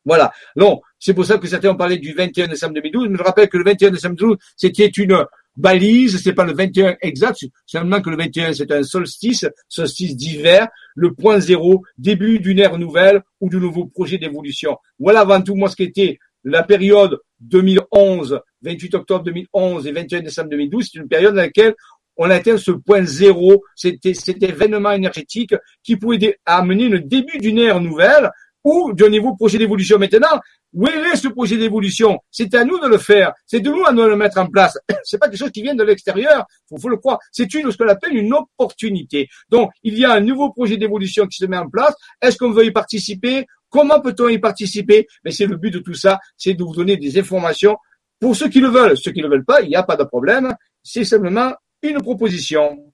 Voilà. 0.03 0.31
Non, 0.55 0.81
c'est 0.99 1.13
pour 1.13 1.25
ça 1.25 1.37
que 1.37 1.47
certains 1.47 1.69
ont 1.69 1.77
parlé 1.77 1.97
du 1.97 2.13
21 2.13 2.47
décembre 2.47 2.73
2012, 2.73 3.09
mais 3.09 3.17
je 3.17 3.23
rappelle 3.23 3.49
que 3.49 3.57
le 3.57 3.63
21 3.63 3.91
décembre 3.91 4.15
2012, 4.15 4.37
c'était 4.55 4.87
une 4.87 5.25
balise, 5.57 6.21
c'est 6.21 6.33
pas 6.33 6.45
le 6.45 6.53
21 6.53 6.95
exact, 7.01 7.39
seulement 7.65 8.01
que 8.01 8.09
le 8.09 8.17
21 8.17 8.53
c'est 8.53 8.71
un 8.71 8.83
solstice, 8.83 9.45
solstice 9.69 10.15
d'hiver, 10.15 10.67
le 10.95 11.13
point 11.13 11.39
zéro, 11.39 11.83
début 11.97 12.39
d'une 12.39 12.59
ère 12.59 12.77
nouvelle 12.77 13.21
ou 13.41 13.49
du 13.49 13.57
nouveau 13.57 13.85
projet 13.85 14.17
d'évolution. 14.17 14.77
Voilà 14.99 15.21
avant 15.21 15.41
tout 15.41 15.55
moi 15.55 15.69
ce 15.69 15.75
qu'était 15.75 16.19
la 16.43 16.63
période 16.63 17.19
2011, 17.41 18.39
28 18.61 18.95
octobre 18.95 19.23
2011 19.23 19.87
et 19.87 19.91
21 19.91 20.21
décembre 20.21 20.49
2012, 20.49 20.89
c'est 20.91 20.99
une 20.99 21.07
période 21.07 21.35
dans 21.35 21.41
laquelle 21.41 21.75
on 22.17 22.29
atteint 22.29 22.57
ce 22.57 22.71
point 22.71 23.03
zéro, 23.03 23.63
cet 23.75 24.05
événement 24.05 24.91
énergétique 24.91 25.53
qui 25.83 25.97
pouvait 25.97 26.37
amener 26.45 26.87
le 26.87 27.01
début 27.01 27.37
d'une 27.39 27.59
ère 27.59 27.81
nouvelle 27.81 28.31
ou 28.65 28.93
d'un 28.93 29.09
niveau 29.09 29.35
projet 29.35 29.59
d'évolution. 29.59 29.99
Maintenant, 29.99 30.39
où 30.73 30.87
est 30.87 31.15
ce 31.15 31.27
projet 31.29 31.55
d'évolution? 31.55 32.19
C'est 32.31 32.53
à 32.55 32.65
nous 32.65 32.79
de 32.79 32.87
le 32.87 32.97
faire. 32.97 33.31
C'est 33.45 33.61
de 33.61 33.69
nous 33.69 33.85
à 33.85 33.93
nous 33.93 34.03
le 34.07 34.15
mettre 34.17 34.39
en 34.39 34.47
place. 34.47 34.77
C'est 35.03 35.19
pas 35.19 35.29
quelque 35.29 35.39
chose 35.39 35.51
qui 35.51 35.61
vient 35.61 35.75
de 35.75 35.83
l'extérieur. 35.83 36.45
Faut, 36.67 36.77
faut 36.77 36.89
le 36.89 36.97
croire. 36.97 37.19
C'est 37.31 37.53
une 37.53 37.71
ce 37.71 37.77
qu'on 37.77 37.87
appelle 37.87 38.17
une 38.17 38.33
opportunité. 38.33 39.29
Donc, 39.49 39.69
il 39.83 39.97
y 39.97 40.03
a 40.03 40.13
un 40.13 40.19
nouveau 40.19 40.51
projet 40.51 40.77
d'évolution 40.77 41.27
qui 41.27 41.37
se 41.37 41.45
met 41.45 41.57
en 41.57 41.69
place. 41.69 41.93
Est-ce 42.21 42.37
qu'on 42.37 42.51
veut 42.51 42.65
y 42.65 42.71
participer? 42.71 43.45
Comment 43.69 44.01
peut-on 44.01 44.29
y 44.29 44.39
participer? 44.39 45.05
Mais 45.23 45.31
c'est 45.31 45.45
le 45.45 45.57
but 45.57 45.71
de 45.71 45.79
tout 45.79 45.93
ça, 45.93 46.19
c'est 46.35 46.55
de 46.55 46.63
vous 46.63 46.73
donner 46.73 46.97
des 46.97 47.19
informations 47.19 47.77
pour 48.19 48.35
ceux 48.35 48.49
qui 48.49 48.61
le 48.61 48.69
veulent. 48.69 48.97
Ceux 48.97 49.11
qui 49.11 49.19
ne 49.19 49.27
le 49.27 49.29
veulent 49.29 49.45
pas, 49.45 49.61
il 49.61 49.69
n'y 49.69 49.75
a 49.75 49.83
pas 49.83 49.95
de 49.95 50.03
problème. 50.05 50.55
C'est 50.81 51.03
simplement 51.03 51.53
une 51.83 52.01
proposition. 52.01 52.91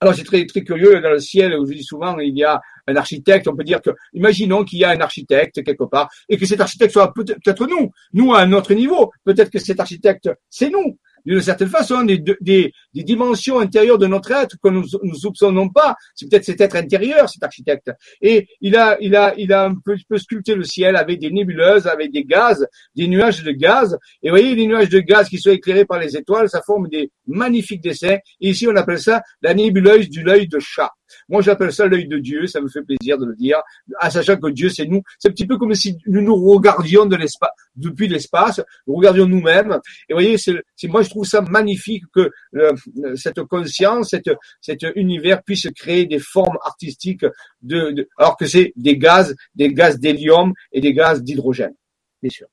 Alors 0.00 0.14
c'est 0.14 0.24
très 0.24 0.44
très 0.46 0.62
curieux 0.62 1.00
dans 1.00 1.10
le 1.10 1.18
ciel. 1.18 1.56
Je 1.66 1.72
dis 1.72 1.82
souvent, 1.82 2.18
il 2.18 2.36
y 2.36 2.44
a 2.44 2.60
un 2.86 2.96
architecte. 2.96 3.48
On 3.48 3.56
peut 3.56 3.64
dire 3.64 3.80
que, 3.80 3.90
imaginons 4.12 4.64
qu'il 4.64 4.78
y 4.78 4.84
a 4.84 4.90
un 4.90 5.00
architecte 5.00 5.62
quelque 5.62 5.84
part 5.84 6.08
et 6.28 6.36
que 6.36 6.46
cet 6.46 6.60
architecte 6.60 6.92
soit 6.92 7.12
peut-être 7.12 7.66
nous, 7.66 7.90
nous 8.12 8.34
à 8.34 8.40
un 8.40 8.52
autre 8.52 8.74
niveau. 8.74 9.12
Peut-être 9.24 9.50
que 9.50 9.58
cet 9.58 9.80
architecte, 9.80 10.30
c'est 10.50 10.70
nous 10.70 10.98
d'une 11.24 11.40
certaine 11.40 11.68
façon 11.68 12.04
des, 12.04 12.72
des, 12.94 13.04
dimensions 13.04 13.58
intérieures 13.58 13.98
de 13.98 14.06
notre 14.06 14.32
être 14.32 14.56
que 14.62 14.68
nous 14.68 14.84
ne 15.02 15.14
soupçonnons 15.14 15.68
pas. 15.68 15.96
C'est 16.14 16.28
peut-être 16.28 16.44
cet 16.44 16.60
être 16.60 16.76
intérieur, 16.76 17.28
cet 17.28 17.42
architecte. 17.42 17.90
Et 18.20 18.48
il 18.60 18.76
a, 18.76 18.96
il 19.00 19.14
a, 19.16 19.34
il 19.36 19.52
a 19.52 19.64
un 19.64 19.74
peu, 19.74 19.96
sculpté 20.16 20.54
le 20.54 20.64
ciel 20.64 20.96
avec 20.96 21.20
des 21.20 21.30
nébuleuses, 21.30 21.86
avec 21.86 22.12
des 22.12 22.24
gaz, 22.24 22.66
des 22.94 23.06
nuages 23.06 23.42
de 23.42 23.52
gaz. 23.52 23.98
Et 24.22 24.30
vous 24.30 24.36
voyez, 24.36 24.54
les 24.54 24.66
nuages 24.66 24.88
de 24.88 25.00
gaz 25.00 25.28
qui 25.28 25.38
sont 25.38 25.50
éclairés 25.50 25.84
par 25.84 25.98
les 25.98 26.16
étoiles, 26.16 26.48
ça 26.48 26.62
forme 26.62 26.88
des 26.88 27.10
magnifiques 27.26 27.82
dessins. 27.82 28.18
Et 28.40 28.50
ici, 28.50 28.66
on 28.68 28.76
appelle 28.76 29.00
ça 29.00 29.22
la 29.42 29.54
nébuleuse 29.54 30.08
du 30.08 30.22
l'œil 30.22 30.48
de 30.48 30.58
chat. 30.58 30.90
Moi, 31.28 31.42
j'appelle 31.42 31.72
ça 31.72 31.86
l'œil 31.86 32.06
de 32.06 32.18
Dieu. 32.18 32.46
Ça 32.46 32.60
me 32.60 32.68
fait 32.68 32.82
plaisir 32.82 33.18
de 33.18 33.26
le 33.26 33.34
dire, 33.34 33.58
à 33.98 34.10
sachant 34.10 34.36
que 34.36 34.50
Dieu, 34.50 34.68
c'est 34.68 34.86
nous. 34.86 35.02
C'est 35.18 35.28
un 35.28 35.32
petit 35.32 35.46
peu 35.46 35.58
comme 35.58 35.74
si 35.74 35.96
nous 36.06 36.22
nous 36.22 36.36
regardions 36.36 37.06
de 37.06 37.16
l'espace, 37.16 37.50
depuis 37.76 38.08
l'espace, 38.08 38.60
nous 38.86 38.94
regardions 38.94 39.26
nous-mêmes. 39.26 39.78
Et 40.08 40.14
vous 40.14 40.20
voyez, 40.20 40.38
c'est, 40.38 40.62
moi, 40.88 41.02
je 41.02 41.10
trouve 41.10 41.24
ça 41.24 41.40
magnifique 41.40 42.04
que 42.12 42.30
euh, 42.56 42.72
cette 43.16 43.42
conscience, 43.42 44.14
cet 44.60 44.86
univers 44.94 45.42
puisse 45.42 45.68
créer 45.74 46.06
des 46.06 46.18
formes 46.18 46.58
artistiques 46.62 47.26
de, 47.62 48.08
alors 48.18 48.36
que 48.36 48.46
c'est 48.46 48.72
des 48.76 48.96
gaz, 48.98 49.34
des 49.54 49.72
gaz 49.72 49.98
d'hélium 49.98 50.52
et 50.72 50.80
des 50.80 50.92
gaz 50.92 51.22
d'hydrogène, 51.22 51.74
bien 52.22 52.30
sûr. 52.30 52.46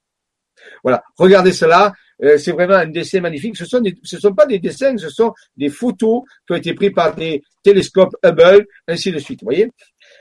Voilà, 0.84 1.03
regardez 1.18 1.53
cela, 1.53 1.94
euh, 2.24 2.38
c'est 2.38 2.52
vraiment 2.52 2.76
un 2.76 2.88
dessin 2.88 3.20
magnifique. 3.22 3.58
Ce 3.58 3.66
sont 3.66 3.82
ce 4.03 4.20
sont 4.20 4.34
pas 4.34 4.45
des 4.45 4.60
dessins, 4.60 4.98
ce 4.98 5.10
sont 5.10 5.34
des 5.58 5.70
photos 5.70 6.22
qui 6.45 6.53
ont 6.53 6.56
été 6.56 6.74
prises 6.74 6.91
par 6.94 7.16
des 7.16 7.41
télescopes 7.64 8.16
Hubble, 8.24 8.68
ainsi 8.88 9.12
de 9.12 9.20
suite. 9.20 9.41
Vous 9.41 9.48
voyez, 9.48 9.72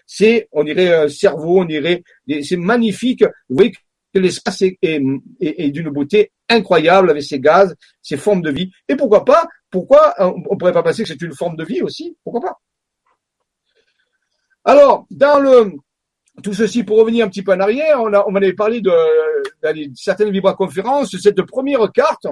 c'est, 0.07 0.49
on 0.53 0.65
dirait 0.65 0.95
un 0.95 1.09
cerveau, 1.09 1.61
on 1.61 1.65
dirait, 1.65 2.03
c'est 2.43 2.57
magnifique. 2.57 3.23
Vous 3.49 3.57
voyez 3.57 3.73
que 3.73 4.19
l'espace 4.19 4.62
est, 4.62 4.78
est, 4.82 5.70
d'une 5.70 5.91
beauté 5.91 6.32
incroyable 6.49 7.11
avec 7.11 7.23
ses 7.23 7.39
gaz, 7.39 7.74
ses 8.03 8.16
formes 8.16 8.43
de 8.43 8.51
vie. 8.51 8.70
Et 8.89 8.97
pourquoi 8.97 9.24
pas 9.24 9.47
Pourquoi 9.71 10.15
on 10.19 10.57
pourrait 10.57 10.73
pas 10.73 10.83
penser 10.83 11.03
que 11.03 11.09
c'est 11.09 11.23
une 11.23 11.35
forme 11.35 11.57
de 11.57 11.65
vie 11.65 11.83
aussi 11.83 12.17
Pourquoi 12.25 12.41
pas? 12.41 12.59
Alors, 14.65 15.07
dans 15.11 15.39
le 15.39 15.73
tout 16.43 16.55
ceci 16.55 16.85
pour 16.85 16.99
revenir 16.99 17.27
un 17.27 17.29
petit 17.29 17.43
peu 17.43 17.53
en 17.53 17.61
arrière, 17.61 18.01
on, 18.03 18.13
a, 18.13 18.25
on 18.27 18.35
avait 18.35 18.53
parlé 18.53 18.81
de, 18.81 18.91
certaines 19.95 20.31
vibra-conférences, 20.31 21.17
cette 21.19 21.43
première 21.43 21.91
carte. 21.93 22.27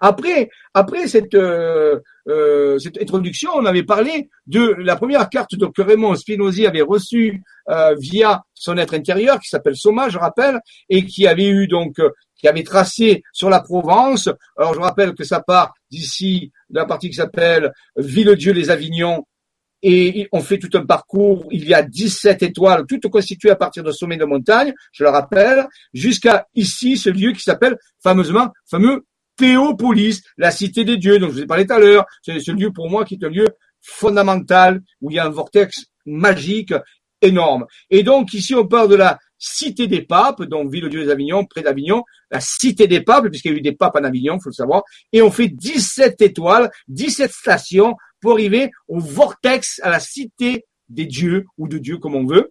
Après, 0.00 0.48
après 0.72 1.08
cette, 1.08 1.34
euh, 1.34 2.00
euh, 2.28 2.78
cette 2.78 3.00
introduction, 3.00 3.50
on 3.54 3.66
avait 3.66 3.82
parlé 3.82 4.30
de 4.46 4.74
la 4.78 4.96
première 4.96 5.28
carte 5.28 5.56
que 5.72 5.82
Raymond 5.82 6.14
Spinozzi 6.14 6.66
avait 6.66 6.80
reçue 6.80 7.42
euh, 7.68 7.94
via 7.98 8.42
son 8.54 8.78
être 8.78 8.94
intérieur, 8.94 9.38
qui 9.40 9.48
s'appelle 9.48 9.76
Soma, 9.76 10.08
je 10.08 10.18
rappelle, 10.18 10.60
et 10.88 11.04
qui 11.04 11.26
avait 11.26 11.48
eu 11.48 11.66
donc, 11.66 11.98
euh, 11.98 12.10
qui 12.40 12.48
avait 12.48 12.62
tracé 12.62 13.22
sur 13.32 13.50
la 13.50 13.60
Provence. 13.60 14.28
Alors 14.56 14.74
je 14.74 14.80
rappelle 14.80 15.14
que 15.14 15.24
ça 15.24 15.40
part 15.40 15.74
d'ici, 15.90 16.50
la 16.70 16.86
partie 16.86 17.08
qui 17.08 17.16
s'appelle 17.16 17.72
Ville-Dieu 17.96 18.52
les 18.52 18.70
Avignons, 18.70 19.26
et 19.82 20.28
on 20.32 20.40
fait 20.40 20.58
tout 20.58 20.76
un 20.76 20.84
parcours. 20.84 21.46
Il 21.50 21.66
y 21.66 21.74
a 21.74 21.82
17 21.82 22.42
étoiles, 22.42 22.84
toutes 22.86 23.08
constituées 23.08 23.50
à 23.50 23.56
partir 23.56 23.82
de 23.82 23.92
sommets 23.92 24.18
de 24.18 24.24
montagne, 24.24 24.74
je 24.92 25.04
le 25.04 25.10
rappelle, 25.10 25.66
jusqu'à 25.94 26.46
ici, 26.54 26.96
ce 26.96 27.08
lieu 27.10 27.32
qui 27.32 27.42
s'appelle 27.42 27.78
fameusement, 28.02 28.48
fameux 28.66 29.06
Théopolis, 29.36 30.20
la 30.36 30.50
cité 30.50 30.84
des 30.84 30.98
dieux, 30.98 31.18
dont 31.18 31.28
je 31.28 31.32
vous 31.32 31.42
ai 31.42 31.46
parlé 31.46 31.66
tout 31.66 31.72
à 31.72 31.78
l'heure. 31.78 32.04
C'est 32.20 32.40
ce 32.40 32.52
lieu 32.52 32.72
pour 32.72 32.90
moi 32.90 33.06
qui 33.06 33.14
est 33.14 33.24
un 33.24 33.30
lieu 33.30 33.46
fondamental 33.80 34.82
où 35.00 35.10
il 35.10 35.14
y 35.14 35.18
a 35.18 35.24
un 35.24 35.30
vortex 35.30 35.86
magique 36.04 36.74
énorme. 37.22 37.64
Et 37.88 38.02
donc 38.02 38.34
ici 38.34 38.54
on 38.54 38.66
parle 38.66 38.90
de 38.90 38.96
la 38.96 39.18
cité 39.38 39.86
des 39.86 40.02
papes, 40.02 40.42
donc 40.42 40.70
ville-dieu 40.70 41.04
des 41.04 41.10
Avignon, 41.10 41.46
près 41.46 41.62
d'Avignon, 41.62 42.04
la 42.30 42.40
cité 42.40 42.86
des 42.86 43.00
papes, 43.00 43.28
puisqu'il 43.28 43.52
y 43.52 43.54
a 43.54 43.58
eu 43.58 43.62
des 43.62 43.72
papes 43.72 43.96
en 43.96 44.04
Avignon, 44.04 44.38
faut 44.38 44.50
le 44.50 44.54
savoir, 44.54 44.82
et 45.12 45.22
on 45.22 45.30
fait 45.30 45.48
17 45.48 46.20
étoiles, 46.22 46.70
17 46.88 47.32
stations 47.32 47.96
pour 48.20 48.32
arriver 48.32 48.70
au 48.88 49.00
vortex, 49.00 49.80
à 49.82 49.90
la 49.90 50.00
cité 50.00 50.66
des 50.88 51.06
dieux, 51.06 51.46
ou 51.58 51.68
de 51.68 51.78
Dieu 51.78 51.98
comme 51.98 52.14
on 52.14 52.26
veut, 52.26 52.50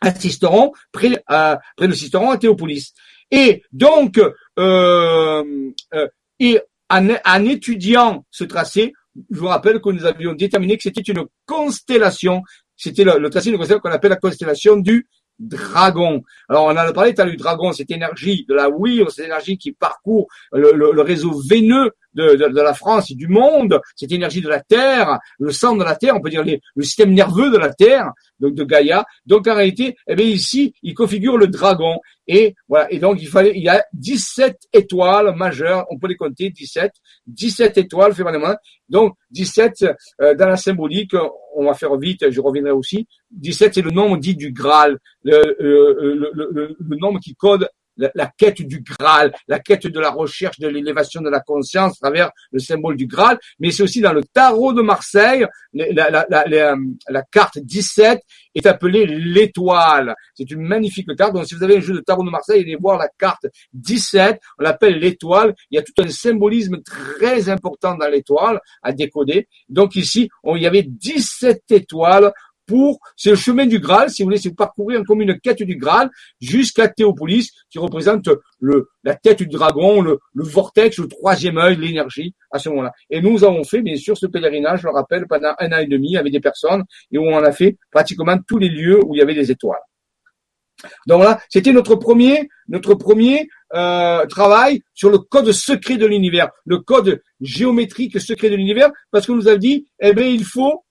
à 0.00 0.14
Sisteron, 0.14 0.72
près, 0.90 1.22
à, 1.26 1.60
près 1.76 1.88
de 1.88 1.92
Sisteron, 1.94 2.30
à 2.30 2.38
Théopolis. 2.38 2.92
Et 3.30 3.62
donc, 3.72 4.18
euh, 4.18 4.32
euh, 4.58 6.08
et 6.38 6.60
en, 6.90 7.44
étudiant 7.44 8.26
ce 8.30 8.44
tracé, 8.44 8.92
je 9.30 9.38
vous 9.38 9.46
rappelle 9.46 9.80
que 9.80 9.90
nous 9.90 10.04
avions 10.04 10.34
déterminé 10.34 10.76
que 10.76 10.82
c'était 10.82 11.00
une 11.00 11.24
constellation. 11.46 12.42
C'était 12.76 13.04
le, 13.04 13.30
tracé 13.30 13.50
d'une 13.50 13.58
constellation 13.58 13.80
qu'on 13.80 13.94
appelle 13.94 14.10
la 14.10 14.16
constellation 14.16 14.76
du 14.76 15.06
dragon. 15.38 16.22
Alors, 16.48 16.64
on 16.64 16.70
en 16.70 16.76
a 16.76 16.92
parlé, 16.92 17.14
tu 17.14 17.20
as 17.20 17.26
du 17.26 17.36
dragon, 17.36 17.72
cette 17.72 17.90
énergie 17.90 18.44
de 18.48 18.54
la 18.54 18.70
oui, 18.70 19.02
cette 19.08 19.26
énergie 19.26 19.58
qui 19.58 19.72
parcourt 19.72 20.28
le 20.52 21.00
réseau 21.00 21.40
veineux 21.48 21.92
de, 22.14 22.34
de, 22.34 22.60
la 22.60 22.74
France 22.74 23.10
et 23.10 23.14
du 23.14 23.28
monde, 23.28 23.80
cette 23.96 24.12
énergie 24.12 24.40
de 24.40 24.48
la 24.48 24.60
Terre, 24.60 25.18
le 25.38 25.50
sang 25.50 25.76
de 25.76 25.84
la 25.84 25.96
Terre, 25.96 26.16
on 26.16 26.20
peut 26.20 26.30
dire 26.30 26.44
le 26.44 26.82
système 26.82 27.12
nerveux 27.12 27.50
de 27.50 27.58
la 27.58 27.72
Terre, 27.72 28.12
donc 28.40 28.54
de 28.54 28.64
Gaïa. 28.64 29.04
Donc 29.24 29.46
en 29.46 29.54
réalité, 29.54 29.96
eh 30.06 30.14
bien 30.14 30.26
ici, 30.26 30.74
il 30.82 30.94
configure 30.94 31.38
le 31.38 31.46
dragon. 31.46 31.98
Et 32.26 32.54
voilà. 32.68 32.92
Et 32.92 32.98
donc 32.98 33.20
il 33.20 33.28
fallait, 33.28 33.52
il 33.54 33.62
y 33.62 33.68
a 33.68 33.84
17 33.94 34.56
étoiles 34.72 35.34
majeures, 35.34 35.86
on 35.90 35.98
peut 35.98 36.08
les 36.08 36.16
compter, 36.16 36.50
17, 36.50 36.92
17 37.26 37.78
étoiles 37.78 38.14
finalement. 38.14 38.54
Donc 38.88 39.14
17 39.30 39.84
euh, 40.20 40.34
dans 40.34 40.48
la 40.48 40.56
symbolique, 40.56 41.14
on 41.54 41.64
va 41.64 41.74
faire 41.74 41.96
vite, 41.96 42.30
je 42.30 42.40
reviendrai 42.40 42.72
aussi. 42.72 43.06
17 43.30 43.74
c'est 43.74 43.82
le 43.82 43.90
nombre 43.90 44.18
dit 44.18 44.36
du 44.36 44.52
Graal, 44.52 44.98
le, 45.24 45.56
le, 45.58 46.30
le, 46.32 46.76
le 46.78 46.96
nombre 46.96 47.20
qui 47.20 47.34
code 47.34 47.68
la, 48.14 48.32
quête 48.36 48.62
du 48.62 48.80
Graal, 48.80 49.32
la 49.48 49.58
quête 49.58 49.86
de 49.86 50.00
la 50.00 50.10
recherche 50.10 50.58
de 50.58 50.68
l'élévation 50.68 51.20
de 51.20 51.30
la 51.30 51.40
conscience 51.40 51.92
à 51.92 52.08
travers 52.08 52.30
le 52.50 52.58
symbole 52.58 52.96
du 52.96 53.06
Graal, 53.06 53.38
mais 53.58 53.70
c'est 53.70 53.82
aussi 53.82 54.00
dans 54.00 54.12
le 54.12 54.24
tarot 54.24 54.72
de 54.72 54.82
Marseille, 54.82 55.46
la, 55.72 56.10
la, 56.10 56.26
la, 56.28 56.76
la 57.08 57.22
carte 57.22 57.58
17 57.58 58.20
est 58.54 58.66
appelée 58.66 59.06
l'étoile. 59.06 60.14
C'est 60.34 60.50
une 60.50 60.62
magnifique 60.62 61.08
carte. 61.16 61.34
Donc 61.34 61.46
si 61.46 61.54
vous 61.54 61.62
avez 61.62 61.78
un 61.78 61.80
jeu 61.80 61.94
de 61.94 62.00
tarot 62.00 62.24
de 62.24 62.30
Marseille, 62.30 62.60
allez 62.60 62.76
voir 62.76 62.98
la 62.98 63.08
carte 63.18 63.46
17, 63.72 64.40
on 64.58 64.62
l'appelle 64.62 64.98
l'étoile. 64.98 65.54
Il 65.70 65.76
y 65.76 65.78
a 65.78 65.82
tout 65.82 65.92
un 65.98 66.08
symbolisme 66.08 66.82
très 66.82 67.48
important 67.48 67.96
dans 67.96 68.08
l'étoile 68.08 68.60
à 68.82 68.92
décoder. 68.92 69.48
Donc 69.68 69.96
ici, 69.96 70.28
on, 70.42 70.56
il 70.56 70.62
y 70.62 70.66
avait 70.66 70.82
17 70.82 71.62
étoiles 71.70 72.32
c'est 73.16 73.30
le 73.30 73.36
chemin 73.36 73.66
du 73.66 73.78
Graal, 73.78 74.10
si 74.10 74.22
vous 74.22 74.28
voulez, 74.28 74.38
c'est 74.38 74.54
parcourir 74.54 75.02
comme 75.06 75.22
une 75.22 75.38
quête 75.40 75.62
du 75.62 75.76
Graal 75.76 76.10
jusqu'à 76.40 76.88
Théopolis, 76.88 77.50
qui 77.70 77.78
représente 77.78 78.28
la 79.04 79.14
tête 79.14 79.38
du 79.38 79.46
dragon, 79.46 80.00
le, 80.00 80.18
vortex, 80.34 80.98
le 80.98 81.08
troisième 81.08 81.58
œil, 81.58 81.76
l'énergie 81.76 82.34
à 82.50 82.58
ce 82.58 82.68
moment-là. 82.70 82.92
Et 83.10 83.20
nous 83.20 83.44
avons 83.44 83.64
fait, 83.64 83.82
bien 83.82 83.96
sûr, 83.96 84.16
ce 84.16 84.26
pèlerinage, 84.26 84.80
je 84.82 84.86
le 84.86 84.92
rappelle, 84.92 85.26
pendant 85.26 85.54
un 85.58 85.72
an 85.72 85.78
et 85.78 85.86
demi 85.86 86.16
avec 86.16 86.32
des 86.32 86.40
personnes 86.40 86.84
et 87.10 87.18
où 87.18 87.24
on 87.24 87.42
a 87.42 87.52
fait 87.52 87.76
pratiquement 87.90 88.36
tous 88.46 88.58
les 88.58 88.68
lieux 88.68 89.00
où 89.04 89.14
il 89.14 89.18
y 89.18 89.22
avait 89.22 89.34
des 89.34 89.50
étoiles. 89.50 89.80
Donc 91.06 91.18
voilà, 91.18 91.40
c'était 91.48 91.72
notre 91.72 91.94
premier, 91.94 92.48
notre 92.68 92.94
premier 92.94 93.48
euh, 93.74 94.26
travail 94.26 94.82
sur 94.94 95.10
le 95.10 95.18
code 95.18 95.52
secret 95.52 95.96
de 95.96 96.06
l'univers, 96.06 96.50
le 96.64 96.78
code 96.78 97.22
géométrique 97.40 98.20
secret 98.20 98.50
de 98.50 98.56
l'univers, 98.56 98.90
parce 99.10 99.26
que 99.26 99.32
nous 99.32 99.48
a 99.48 99.56
dit, 99.56 99.86
eh 100.00 100.12
bien, 100.12 100.26
il 100.26 100.44
faut 100.44 100.84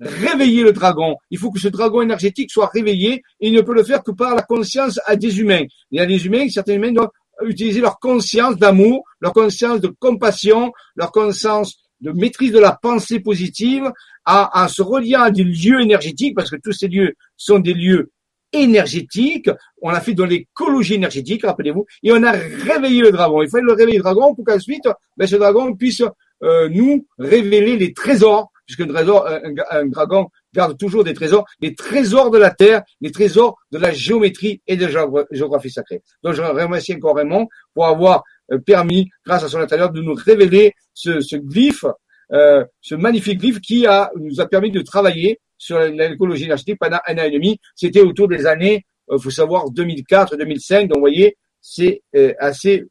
réveiller 0.00 0.62
le 0.62 0.72
dragon. 0.72 1.16
Il 1.30 1.38
faut 1.38 1.50
que 1.50 1.60
ce 1.60 1.68
dragon 1.68 2.02
énergétique 2.02 2.50
soit 2.50 2.70
réveillé 2.72 3.22
et 3.40 3.48
il 3.48 3.52
ne 3.52 3.60
peut 3.60 3.74
le 3.74 3.84
faire 3.84 4.02
que 4.02 4.10
par 4.10 4.34
la 4.34 4.42
conscience 4.42 5.00
à 5.06 5.16
des 5.16 5.40
humains. 5.40 5.64
Il 5.90 5.98
y 5.98 6.00
a 6.00 6.06
des 6.06 6.26
humains, 6.26 6.48
certains 6.48 6.74
humains 6.74 6.92
doivent 6.92 7.10
utiliser 7.44 7.80
leur 7.80 7.98
conscience 7.98 8.56
d'amour, 8.56 9.04
leur 9.20 9.32
conscience 9.32 9.80
de 9.80 9.88
compassion, 9.98 10.72
leur 10.94 11.12
conscience 11.12 11.76
de 12.00 12.12
maîtrise 12.12 12.52
de 12.52 12.58
la 12.58 12.72
pensée 12.72 13.20
positive, 13.20 13.90
en 14.26 14.68
se 14.68 14.82
reliant 14.82 15.22
à 15.22 15.30
des 15.30 15.44
lieux 15.44 15.80
énergétiques, 15.80 16.34
parce 16.34 16.50
que 16.50 16.56
tous 16.56 16.72
ces 16.72 16.88
lieux 16.88 17.14
sont 17.36 17.58
des 17.58 17.74
lieux 17.74 18.10
énergétiques. 18.52 19.50
On 19.80 19.90
a 19.90 20.00
fait 20.00 20.14
de 20.14 20.22
l'écologie 20.22 20.94
énergétique, 20.94 21.44
rappelez-vous, 21.44 21.86
et 22.02 22.12
on 22.12 22.22
a 22.22 22.32
réveillé 22.32 23.02
le 23.02 23.12
dragon. 23.12 23.42
Il 23.42 23.48
fallait 23.48 23.64
le 23.64 23.72
réveiller 23.72 23.98
le 23.98 24.02
dragon 24.02 24.34
pour 24.34 24.44
qu'ensuite, 24.44 24.88
ben, 25.16 25.26
ce 25.26 25.36
dragon 25.36 25.74
puisse 25.74 26.02
euh, 26.42 26.68
nous 26.68 27.06
révéler 27.18 27.76
les 27.76 27.92
trésors 27.92 28.50
puisqu'un 28.66 28.86
trésor, 28.86 29.26
un, 29.70 29.86
dragon 29.86 30.28
garde 30.54 30.76
toujours 30.76 31.04
des 31.04 31.14
trésors, 31.14 31.46
les 31.60 31.74
trésors 31.74 32.30
de 32.30 32.38
la 32.38 32.50
terre, 32.50 32.82
les 33.00 33.10
trésors 33.10 33.56
de 33.70 33.78
la 33.78 33.92
géométrie 33.92 34.60
et 34.66 34.76
de 34.76 34.86
la 34.86 35.06
géographie 35.30 35.70
sacrée. 35.70 36.02
Donc 36.22 36.34
je 36.34 36.42
remercie 36.42 36.94
encore 36.94 37.16
Raymond 37.16 37.48
pour 37.74 37.86
avoir 37.86 38.24
euh, 38.52 38.58
permis, 38.58 39.08
grâce 39.24 39.44
à 39.44 39.48
son 39.48 39.58
intérieur, 39.58 39.90
de 39.90 40.00
nous 40.02 40.14
révéler 40.14 40.72
ce, 40.94 41.20
ce 41.20 41.36
glyphe, 41.36 41.84
euh, 42.32 42.64
ce 42.80 42.94
magnifique 42.94 43.38
glyphe 43.38 43.60
qui 43.60 43.86
a, 43.86 44.10
nous 44.16 44.40
a 44.40 44.46
permis 44.46 44.70
de 44.70 44.82
travailler 44.82 45.40
sur 45.58 45.78
l'écologie 45.78 46.44
énergétique 46.44 46.78
pendant 46.78 46.98
un 47.06 47.18
an 47.18 47.24
et 47.24 47.30
demi. 47.30 47.58
C'était 47.74 48.00
autour 48.00 48.28
des 48.28 48.46
années, 48.46 48.84
il 49.08 49.14
euh, 49.14 49.18
faut 49.18 49.30
savoir, 49.30 49.70
2004, 49.70 50.36
2005. 50.36 50.88
Donc 50.88 50.96
vous 50.96 51.00
voyez, 51.00 51.36
c'est 51.60 52.02
euh, 52.14 52.32
assez 52.38 52.84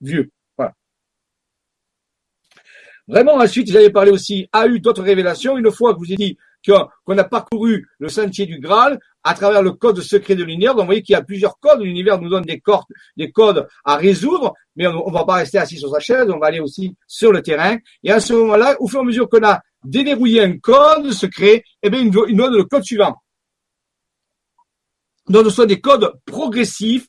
vieux. 0.00 0.30
Vraiment, 3.08 3.34
ensuite, 3.34 3.70
j'avais 3.70 3.90
parlé 3.90 4.10
aussi, 4.10 4.48
a 4.52 4.66
eu 4.66 4.80
d'autres 4.80 5.02
révélations. 5.02 5.58
Une 5.58 5.70
fois 5.70 5.94
que 5.94 5.98
vous 5.98 6.12
ai 6.12 6.16
dit 6.16 6.36
qu'on 6.64 7.18
a 7.18 7.24
parcouru 7.24 7.88
le 7.98 8.08
sentier 8.08 8.46
du 8.46 8.60
Graal 8.60 9.00
à 9.24 9.34
travers 9.34 9.62
le 9.62 9.72
code 9.72 10.00
secret 10.00 10.34
de 10.36 10.44
l'univers. 10.44 10.74
Donc, 10.74 10.82
vous 10.82 10.86
voyez 10.86 11.02
qu'il 11.02 11.14
y 11.14 11.16
a 11.16 11.22
plusieurs 11.22 11.58
codes. 11.58 11.80
L'univers 11.80 12.20
nous 12.20 12.28
donne 12.28 12.44
des 12.44 12.60
codes, 12.60 12.80
des 13.16 13.32
codes 13.32 13.66
à 13.84 13.96
résoudre, 13.96 14.54
mais 14.76 14.86
on 14.86 15.08
ne 15.08 15.12
va 15.12 15.24
pas 15.24 15.34
rester 15.34 15.58
assis 15.58 15.78
sur 15.78 15.90
sa 15.90 15.98
chaise. 15.98 16.30
On 16.30 16.38
va 16.38 16.46
aller 16.46 16.60
aussi 16.60 16.94
sur 17.06 17.32
le 17.32 17.42
terrain. 17.42 17.76
Et 18.04 18.12
à 18.12 18.20
ce 18.20 18.32
moment-là, 18.34 18.76
au 18.80 18.86
fur 18.86 19.00
et 19.00 19.02
à 19.02 19.06
mesure 19.06 19.28
qu'on 19.28 19.44
a 19.44 19.60
déverrouillé 19.84 20.42
un 20.42 20.58
code 20.58 21.10
secret, 21.10 21.64
eh 21.82 21.90
bien, 21.90 22.00
il 22.00 22.10
nous 22.10 22.36
donne 22.36 22.56
le 22.56 22.64
code 22.64 22.84
suivant. 22.84 23.16
Donc, 25.28 25.44
ce 25.44 25.50
sont 25.50 25.64
des 25.64 25.80
codes 25.80 26.12
progressifs, 26.24 27.06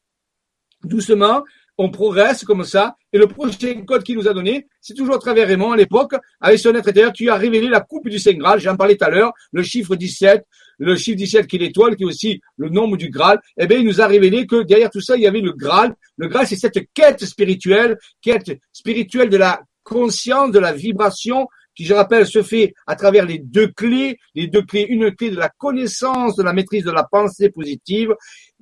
doucement, 0.83 1.43
on 1.77 1.89
progresse 1.89 2.43
comme 2.43 2.63
ça. 2.63 2.95
Et 3.11 3.17
le 3.17 3.27
prochain 3.27 3.81
code 3.85 4.03
qu'il 4.03 4.15
nous 4.15 4.27
a 4.27 4.33
donné, 4.33 4.67
c'est 4.81 4.93
toujours 4.93 5.15
à 5.15 5.19
travers 5.19 5.47
Raymond 5.47 5.71
à 5.71 5.77
l'époque, 5.77 6.13
avec 6.41 6.59
son 6.59 6.73
être 6.75 6.87
intérieur, 6.87 7.13
qui 7.13 7.29
a 7.29 7.35
révélé 7.35 7.67
la 7.67 7.81
coupe 7.81 8.09
du 8.09 8.19
Saint 8.19 8.33
Graal. 8.33 8.59
J'en 8.59 8.75
parlais 8.75 8.95
tout 8.95 9.05
à 9.05 9.09
l'heure, 9.09 9.33
le 9.51 9.63
chiffre 9.63 9.95
17, 9.95 10.43
le 10.79 10.95
chiffre 10.95 11.17
17 11.17 11.47
qui 11.47 11.57
est 11.57 11.59
l'étoile, 11.59 11.95
qui 11.95 12.03
est 12.03 12.07
aussi 12.07 12.41
le 12.57 12.69
nombre 12.69 12.97
du 12.97 13.09
Graal. 13.09 13.39
Eh 13.57 13.67
bien, 13.67 13.77
il 13.77 13.85
nous 13.85 14.01
a 14.01 14.07
révélé 14.07 14.45
que 14.45 14.63
derrière 14.63 14.89
tout 14.89 15.01
ça, 15.01 15.15
il 15.15 15.21
y 15.21 15.27
avait 15.27 15.41
le 15.41 15.53
Graal. 15.53 15.95
Le 16.17 16.27
Graal, 16.27 16.47
c'est 16.47 16.55
cette 16.55 16.79
quête 16.93 17.23
spirituelle, 17.23 17.97
quête 18.21 18.51
spirituelle 18.71 19.29
de 19.29 19.37
la 19.37 19.61
conscience, 19.83 20.51
de 20.51 20.59
la 20.59 20.71
vibration, 20.71 21.47
qui, 21.75 21.85
je 21.85 21.93
rappelle, 21.93 22.27
se 22.27 22.43
fait 22.43 22.73
à 22.85 22.95
travers 22.95 23.25
les 23.25 23.39
deux 23.39 23.67
clés, 23.67 24.17
les 24.35 24.47
deux 24.47 24.61
clés, 24.61 24.85
une 24.89 25.13
clé 25.15 25.31
de 25.31 25.35
la 25.35 25.49
connaissance, 25.49 26.35
de 26.35 26.43
la 26.43 26.53
maîtrise 26.53 26.83
de 26.83 26.91
la 26.91 27.03
pensée 27.03 27.49
positive, 27.49 28.13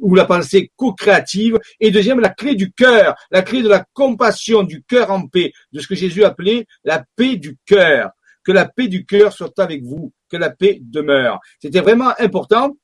ou 0.02 0.16
la 0.16 0.26
pensée 0.26 0.72
co-créative, 0.76 1.60
et 1.80 1.92
deuxième, 1.92 2.20
la 2.20 2.30
clé 2.30 2.56
du 2.56 2.72
cœur, 2.72 3.16
la 3.32 3.42
clé 3.42 3.62
de 3.62 3.70
la 3.70 3.86
compassion, 3.94 4.64
du 4.64 4.84
cœur 4.84 5.12
en 5.12 5.28
paix, 5.28 5.54
de 5.72 5.80
ce 5.80 5.88
que 5.88 5.96
Jésus 5.96 6.24
appelait 6.24 6.66
la 6.84 7.06
paix 7.16 7.38
du 7.38 7.58
cœur. 7.66 8.12
Que 8.44 8.52
la 8.52 8.66
paix 8.66 8.88
du 8.88 9.06
cœur 9.06 9.32
soit 9.32 9.58
avec 9.60 9.84
vous, 9.84 10.12
que 10.28 10.36
la 10.36 10.50
paix 10.50 10.80
demeure. 10.82 11.40
C'était 11.62 11.82
vraiment 11.82 12.12
important 12.18 12.76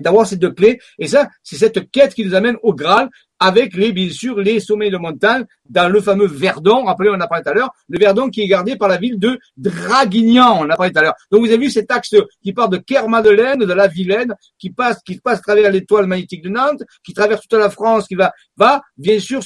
d'avoir 0.00 0.26
ces 0.26 0.36
deux 0.36 0.52
clés. 0.52 0.78
Et 0.98 1.08
ça, 1.08 1.28
c'est 1.42 1.56
cette 1.56 1.90
quête 1.90 2.14
qui 2.14 2.24
nous 2.24 2.34
amène 2.34 2.56
au 2.62 2.72
Graal 2.74 3.08
avec 3.38 3.74
les, 3.74 3.92
bien 3.92 4.10
sûr, 4.10 4.38
les 4.38 4.60
sommets 4.60 4.90
de 4.90 4.96
montagne 4.96 5.44
dans 5.68 5.88
le 5.88 6.00
fameux 6.00 6.26
Verdon. 6.26 6.84
Rappelez, 6.84 7.10
on 7.10 7.14
en 7.14 7.20
a 7.20 7.26
parlé 7.26 7.44
tout 7.44 7.50
à 7.50 7.54
l'heure. 7.54 7.70
Le 7.88 7.98
Verdon 7.98 8.30
qui 8.30 8.42
est 8.42 8.46
gardé 8.46 8.76
par 8.76 8.88
la 8.88 8.96
ville 8.96 9.18
de 9.18 9.38
Draguignan. 9.56 10.58
On 10.60 10.70
en 10.70 10.76
parlé 10.76 10.92
tout 10.92 10.98
à 10.98 11.02
l'heure. 11.02 11.14
Donc, 11.30 11.40
vous 11.40 11.48
avez 11.52 11.58
vu 11.58 11.70
cet 11.70 11.90
axe 11.90 12.14
qui 12.42 12.52
part 12.52 12.68
de 12.68 12.78
Kermadeleine, 12.78 13.60
de 13.60 13.72
la 13.72 13.88
Vilaine, 13.88 14.34
qui 14.58 14.70
passe, 14.70 15.02
qui 15.02 15.18
passe 15.18 15.38
à 15.38 15.42
travers 15.42 15.70
l'étoile 15.70 16.06
magnétique 16.06 16.42
de 16.42 16.48
Nantes, 16.48 16.82
qui 17.04 17.12
traverse 17.12 17.42
toute 17.42 17.58
la 17.58 17.70
France, 17.70 18.06
qui 18.06 18.14
va, 18.14 18.32
va, 18.56 18.82
bien 18.96 19.18
sûr, 19.20 19.40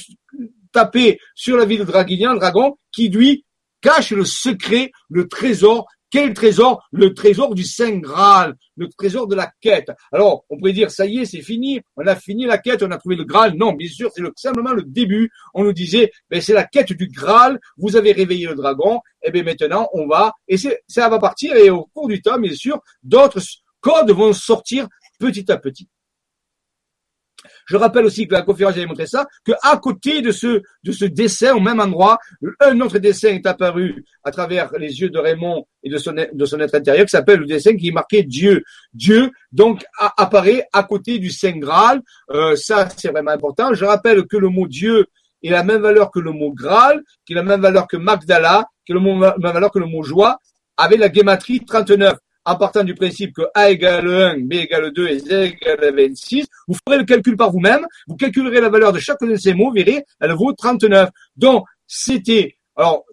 taper 0.71 1.19
sur 1.35 1.57
la 1.57 1.65
ville 1.65 1.79
de 1.79 1.85
Draguignan, 1.85 2.35
Dragon, 2.35 2.77
qui 2.91 3.09
lui 3.09 3.45
cache 3.81 4.11
le 4.11 4.25
secret, 4.25 4.91
le 5.09 5.27
trésor 5.27 5.87
quel 6.11 6.33
trésor? 6.33 6.87
Le 6.91 7.13
trésor 7.13 7.55
du 7.55 7.63
Saint 7.63 7.97
Graal, 7.97 8.55
le 8.75 8.89
trésor 8.89 9.27
de 9.27 9.35
la 9.35 9.51
quête. 9.61 9.91
Alors, 10.11 10.45
on 10.49 10.57
pourrait 10.57 10.73
dire, 10.73 10.91
ça 10.91 11.05
y 11.05 11.19
est, 11.19 11.25
c'est 11.25 11.41
fini, 11.41 11.81
on 11.95 12.05
a 12.05 12.15
fini 12.15 12.45
la 12.45 12.57
quête, 12.57 12.83
on 12.83 12.91
a 12.91 12.97
trouvé 12.97 13.15
le 13.15 13.23
Graal. 13.23 13.55
Non, 13.55 13.73
bien 13.73 13.87
sûr, 13.87 14.11
c'est 14.13 14.21
simplement 14.35 14.73
le 14.73 14.83
début. 14.83 15.31
On 15.53 15.63
nous 15.63 15.73
disait, 15.73 16.11
ben, 16.29 16.41
c'est 16.41 16.53
la 16.53 16.65
quête 16.65 16.93
du 16.93 17.07
Graal, 17.07 17.59
vous 17.77 17.95
avez 17.95 18.11
réveillé 18.11 18.47
le 18.47 18.55
dragon, 18.55 18.99
et 19.23 19.31
bien 19.31 19.43
maintenant, 19.43 19.89
on 19.93 20.07
va, 20.07 20.33
et 20.47 20.57
ça 20.57 21.09
va 21.09 21.19
partir, 21.19 21.55
et 21.55 21.69
au 21.69 21.85
cours 21.85 22.07
du 22.07 22.21
temps, 22.21 22.37
bien 22.37 22.53
sûr, 22.53 22.79
d'autres 23.01 23.41
codes 23.79 24.11
vont 24.11 24.33
sortir 24.33 24.87
petit 25.19 25.51
à 25.51 25.57
petit. 25.57 25.87
Je 27.65 27.75
rappelle 27.75 28.05
aussi 28.05 28.27
que 28.27 28.33
la 28.33 28.41
conférence 28.41 28.75
avait 28.75 28.85
montré 28.85 29.05
ça, 29.05 29.25
que 29.45 29.51
côté 29.81 30.21
de 30.21 30.31
ce, 30.31 30.61
de 30.83 30.91
ce 30.91 31.05
dessin, 31.05 31.53
au 31.53 31.59
même 31.59 31.79
endroit, 31.79 32.19
un 32.59 32.79
autre 32.81 32.99
dessin 32.99 33.29
est 33.29 33.45
apparu 33.45 34.05
à 34.23 34.31
travers 34.31 34.71
les 34.77 34.99
yeux 34.99 35.09
de 35.09 35.19
Raymond 35.19 35.65
et 35.83 35.89
de 35.89 35.97
son, 35.97 36.13
de 36.13 36.45
son 36.45 36.59
être 36.59 36.75
intérieur, 36.75 37.05
qui 37.05 37.11
s'appelle 37.11 37.39
le 37.39 37.45
dessin 37.45 37.75
qui 37.75 37.89
est 37.89 37.93
marqué 37.93 38.23
Dieu. 38.23 38.63
Dieu, 38.93 39.31
donc, 39.51 39.83
apparaît 39.97 40.67
à 40.73 40.83
côté 40.83 41.19
du 41.19 41.31
Saint 41.31 41.57
Graal. 41.57 42.01
Euh, 42.31 42.55
ça, 42.55 42.87
c'est 42.95 43.09
vraiment 43.09 43.31
important. 43.31 43.73
Je 43.73 43.85
rappelle 43.85 44.25
que 44.27 44.37
le 44.37 44.49
mot 44.49 44.67
Dieu 44.67 45.05
est 45.43 45.49
la 45.49 45.63
même 45.63 45.81
valeur 45.81 46.11
que 46.11 46.19
le 46.19 46.31
mot 46.31 46.53
Graal, 46.53 47.01
qui 47.25 47.33
est 47.33 47.35
la 47.35 47.43
même 47.43 47.61
valeur 47.61 47.87
que 47.87 47.97
Magdala, 47.97 48.67
qui 48.85 48.91
est 48.91 48.95
la 48.95 49.01
même 49.01 49.33
valeur 49.39 49.71
que 49.71 49.79
le 49.79 49.87
mot 49.87 50.03
joie, 50.03 50.37
avec 50.77 50.99
la 50.99 51.09
guématrie 51.09 51.63
39 51.65 52.17
en 52.45 52.55
partant 52.55 52.83
du 52.83 52.95
principe 52.95 53.35
que 53.35 53.43
A 53.53 53.69
égale 53.69 54.07
1, 54.09 54.39
B 54.39 54.53
égale 54.53 54.91
2 54.91 55.07
et 55.07 55.19
Z 55.19 55.31
égale 55.31 55.93
26, 55.95 56.47
vous 56.67 56.75
ferez 56.87 56.99
le 56.99 57.05
calcul 57.05 57.37
par 57.37 57.51
vous-même, 57.51 57.85
vous 58.07 58.15
calculerez 58.15 58.61
la 58.61 58.69
valeur 58.69 58.93
de 58.93 58.99
chacun 58.99 59.27
de 59.27 59.35
ces 59.35 59.53
mots, 59.53 59.69
vous 59.69 59.75
verrez, 59.75 60.05
elle 60.19 60.33
vaut 60.33 60.53
39. 60.53 61.09
Donc, 61.35 61.65
c'était, 61.87 62.57
alors, 62.75 63.05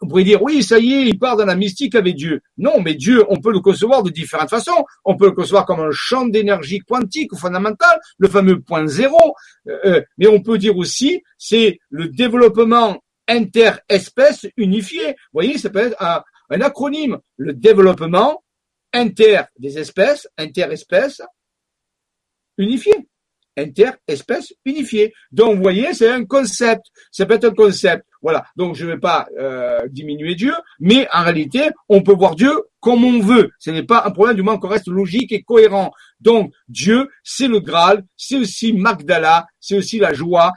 vous 0.00 0.08
pourriez 0.08 0.24
dire, 0.24 0.42
oui, 0.42 0.62
ça 0.62 0.78
y 0.78 0.92
est, 0.92 1.06
il 1.06 1.18
part 1.18 1.36
dans 1.36 1.46
la 1.46 1.56
mystique 1.56 1.94
avec 1.94 2.14
Dieu. 2.14 2.42
Non, 2.58 2.80
mais 2.80 2.94
Dieu, 2.94 3.24
on 3.28 3.36
peut 3.36 3.52
le 3.52 3.60
concevoir 3.60 4.02
de 4.02 4.10
différentes 4.10 4.50
façons. 4.50 4.84
On 5.04 5.16
peut 5.16 5.26
le 5.26 5.32
concevoir 5.32 5.66
comme 5.66 5.80
un 5.80 5.90
champ 5.90 6.26
d'énergie 6.26 6.78
quantique 6.80 7.34
fondamental, 7.34 7.98
le 8.18 8.28
fameux 8.28 8.60
point 8.60 8.86
zéro. 8.86 9.34
Euh, 9.68 9.78
euh, 9.84 10.02
mais 10.18 10.26
on 10.26 10.40
peut 10.40 10.58
dire 10.58 10.76
aussi, 10.76 11.22
c'est 11.38 11.80
le 11.88 12.08
développement 12.08 13.02
interespèce 13.26 14.46
unifié. 14.56 15.06
Vous 15.06 15.34
voyez, 15.34 15.58
ça 15.58 15.70
peut 15.70 15.78
être 15.78 15.96
un 16.00 16.60
acronyme. 16.60 17.18
Le 17.36 17.52
développement 17.52 18.42
inter 18.92 19.42
des 19.58 19.78
espèces, 19.78 20.28
interespèces 20.36 21.22
unifiées. 22.58 23.08
Interespèces 23.56 24.54
unifiées. 24.64 25.12
Donc, 25.32 25.56
vous 25.56 25.62
voyez, 25.62 25.92
c'est 25.92 26.08
un 26.08 26.24
concept. 26.24 26.86
Ça 27.10 27.26
peut 27.26 27.34
être 27.34 27.44
un 27.44 27.54
concept. 27.54 28.04
Voilà. 28.22 28.44
Donc, 28.56 28.74
je 28.74 28.86
ne 28.86 28.92
vais 28.92 28.98
pas 28.98 29.26
euh, 29.38 29.80
diminuer 29.88 30.34
Dieu, 30.34 30.54
mais 30.78 31.08
en 31.12 31.24
réalité, 31.24 31.70
on 31.88 32.02
peut 32.02 32.12
voir 32.12 32.36
Dieu 32.36 32.52
comme 32.78 33.04
on 33.04 33.20
veut. 33.20 33.50
Ce 33.58 33.70
n'est 33.70 33.82
pas 33.82 34.04
un 34.06 34.10
problème 34.10 34.36
du 34.36 34.42
moment 34.42 34.58
qu'on 34.58 34.68
reste 34.68 34.88
logique 34.88 35.32
et 35.32 35.42
cohérent. 35.42 35.92
Donc, 36.20 36.52
Dieu, 36.68 37.08
c'est 37.24 37.48
le 37.48 37.60
Graal, 37.60 38.04
c'est 38.16 38.36
aussi 38.36 38.72
Magdala, 38.72 39.46
c'est 39.58 39.76
aussi 39.76 39.98
la 39.98 40.12
joie. 40.12 40.52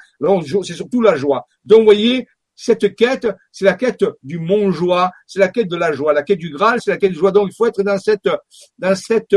C'est 0.64 0.74
surtout 0.74 1.02
la 1.02 1.16
joie. 1.16 1.48
Donc, 1.66 1.80
vous 1.80 1.86
voyez, 1.86 2.28
cette 2.56 2.96
quête, 2.96 3.28
c'est 3.52 3.66
la 3.66 3.74
quête 3.74 4.06
du 4.22 4.40
mont 4.40 4.72
joie, 4.72 5.12
c'est 5.26 5.40
la 5.40 5.50
quête 5.50 5.68
de 5.68 5.76
la 5.76 5.92
joie, 5.92 6.14
la 6.14 6.24
quête 6.24 6.40
du 6.40 6.50
Graal, 6.50 6.80
c'est 6.82 6.92
la 6.92 6.98
quête 6.98 7.12
de 7.12 7.18
joie. 7.18 7.32
Donc 7.32 7.50
il 7.52 7.56
faut 7.56 7.66
être 7.66 7.84
dans 7.84 7.98
cette, 7.98 8.30
dans 8.78 8.96
cette, 8.96 9.34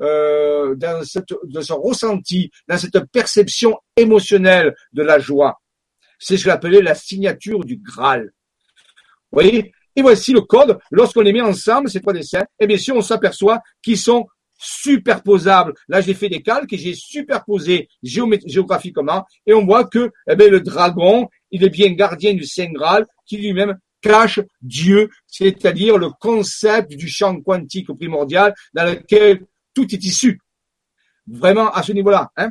euh, 0.00 0.74
dans 0.74 1.04
cette, 1.04 1.34
dans 1.44 1.62
ce 1.62 1.72
ressenti, 1.72 2.50
dans 2.66 2.78
cette 2.78 2.98
perception 3.12 3.78
émotionnelle 3.96 4.74
de 4.92 5.02
la 5.02 5.18
joie. 5.18 5.60
C'est 6.18 6.36
ce 6.36 6.44
que 6.44 6.50
j'appelais 6.50 6.82
la 6.82 6.94
signature 6.94 7.64
du 7.64 7.76
Graal. 7.76 8.32
Vous 9.30 9.40
voyez? 9.40 9.72
Et 9.94 10.02
voici 10.02 10.32
le 10.32 10.42
code. 10.42 10.78
Lorsqu'on 10.90 11.22
les 11.22 11.32
met 11.32 11.40
ensemble, 11.40 11.90
ces 11.90 12.00
trois 12.00 12.12
dessins, 12.12 12.42
et 12.42 12.64
eh 12.64 12.66
bien 12.66 12.78
sûr, 12.78 12.94
on 12.94 13.00
s'aperçoit 13.00 13.60
qu'ils 13.82 13.98
sont 13.98 14.26
superposables. 14.58 15.72
Là, 15.88 16.00
j'ai 16.00 16.14
fait 16.14 16.28
des 16.28 16.42
calques 16.42 16.72
et 16.72 16.78
j'ai 16.78 16.94
superposé 16.94 17.88
géographiquement 18.02 19.24
et 19.46 19.54
on 19.54 19.64
voit 19.64 19.84
que 19.84 20.10
eh 20.28 20.36
bien, 20.36 20.48
le 20.48 20.60
dragon, 20.60 21.28
il 21.50 21.64
est 21.64 21.70
bien 21.70 21.90
gardien 21.92 22.34
du 22.34 22.44
Saint 22.44 22.72
Graal 22.72 23.06
qui 23.24 23.38
lui-même 23.38 23.78
cache 24.00 24.40
Dieu, 24.60 25.08
c'est-à-dire 25.26 25.98
le 25.98 26.10
concept 26.10 26.92
du 26.92 27.08
champ 27.08 27.40
quantique 27.40 27.92
primordial 27.96 28.54
dans 28.74 28.84
lequel 28.84 29.44
tout 29.74 29.92
est 29.94 30.04
issu. 30.04 30.40
Vraiment 31.26 31.70
à 31.70 31.82
ce 31.82 31.92
niveau-là. 31.92 32.30
Hein 32.36 32.50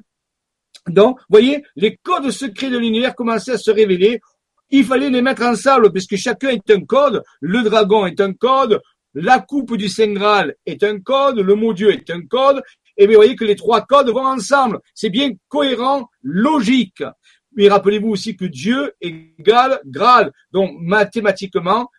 Donc, 0.87 1.19
voyez, 1.29 1.63
les 1.75 1.97
codes 1.97 2.29
secrets 2.31 2.69
de 2.69 2.77
l'univers 2.77 3.15
commençaient 3.15 3.53
à 3.53 3.57
se 3.57 3.71
révéler. 3.71 4.19
Il 4.69 4.85
fallait 4.85 5.09
les 5.09 5.21
mettre 5.21 5.43
ensemble 5.43 5.91
puisque 5.91 6.17
chacun 6.17 6.49
est 6.49 6.69
un 6.69 6.81
code. 6.81 7.23
Le 7.39 7.63
dragon 7.63 8.05
est 8.05 8.19
un 8.19 8.33
code. 8.33 8.81
La 9.19 9.39
coupe 9.39 9.75
du 9.77 9.89
Saint 9.89 10.13
Graal 10.13 10.55
est 10.67 10.83
un 10.83 10.99
code. 10.99 11.39
Le 11.39 11.55
mot 11.55 11.73
Dieu 11.73 11.91
est 11.91 12.07
un 12.11 12.21
code. 12.27 12.61
Et 12.97 13.07
vous 13.07 13.13
voyez 13.13 13.35
que 13.35 13.45
les 13.45 13.55
trois 13.55 13.81
codes 13.81 14.11
vont 14.11 14.27
ensemble. 14.27 14.79
C'est 14.93 15.09
bien 15.09 15.31
cohérent, 15.47 16.07
logique. 16.21 17.01
Mais 17.55 17.67
rappelez-vous 17.67 18.09
aussi 18.09 18.37
que 18.37 18.45
Dieu 18.45 18.93
égale 19.01 19.81
Graal. 19.85 20.31
Donc, 20.51 20.77
mathématiquement, 20.79 21.89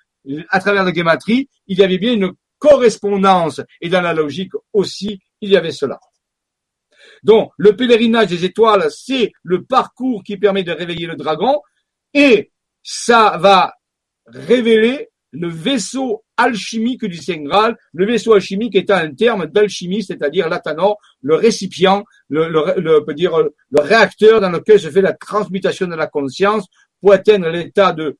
à 0.49 0.61
travers 0.61 0.85
la 0.85 0.93
guématrie, 0.93 1.49
il 1.66 1.78
y 1.78 1.82
avait 1.82 1.99
bien 1.99 2.12
une 2.12 2.31
correspondance. 2.61 3.61
Et 3.81 3.89
dans 3.89 4.01
la 4.01 4.15
logique 4.15 4.53
aussi, 4.73 5.19
il 5.40 5.51
y 5.51 5.57
avait 5.57 5.73
cela. 5.73 5.99
Donc, 7.24 7.51
le 7.57 7.74
pèlerinage 7.74 8.28
des 8.28 8.45
étoiles, 8.45 8.86
c'est 8.90 9.32
le 9.43 9.65
parcours 9.65 10.23
qui 10.23 10.36
permet 10.36 10.62
de 10.62 10.70
réveiller 10.70 11.09
le 11.09 11.16
dragon. 11.16 11.62
Et 12.15 12.53
ça 12.81 13.39
va 13.40 13.74
révéler 14.27 15.09
le 15.32 15.48
vaisseau 15.48 16.24
alchimique 16.36 17.05
du 17.05 17.16
Saint 17.16 17.42
le 17.92 18.06
vaisseau 18.06 18.32
alchimique 18.32 18.74
étant 18.74 18.94
un 18.94 19.12
terme 19.14 19.46
d'alchimie, 19.46 20.02
c'est-à-dire 20.02 20.48
l'atanor, 20.48 20.98
le 21.20 21.34
récipient, 21.34 22.05
le, 22.28 22.48
le, 22.48 23.05
peut 23.05 23.14
dire, 23.14 23.36
le 23.36 23.80
réacteur 23.80 24.40
dans 24.40 24.50
lequel 24.50 24.80
se 24.80 24.90
fait 24.90 25.02
la 25.02 25.12
transmutation 25.12 25.86
de 25.86 25.94
la 25.94 26.06
conscience 26.06 26.66
pour 27.00 27.12
atteindre 27.12 27.48
l'état 27.48 27.92
de 27.92 28.16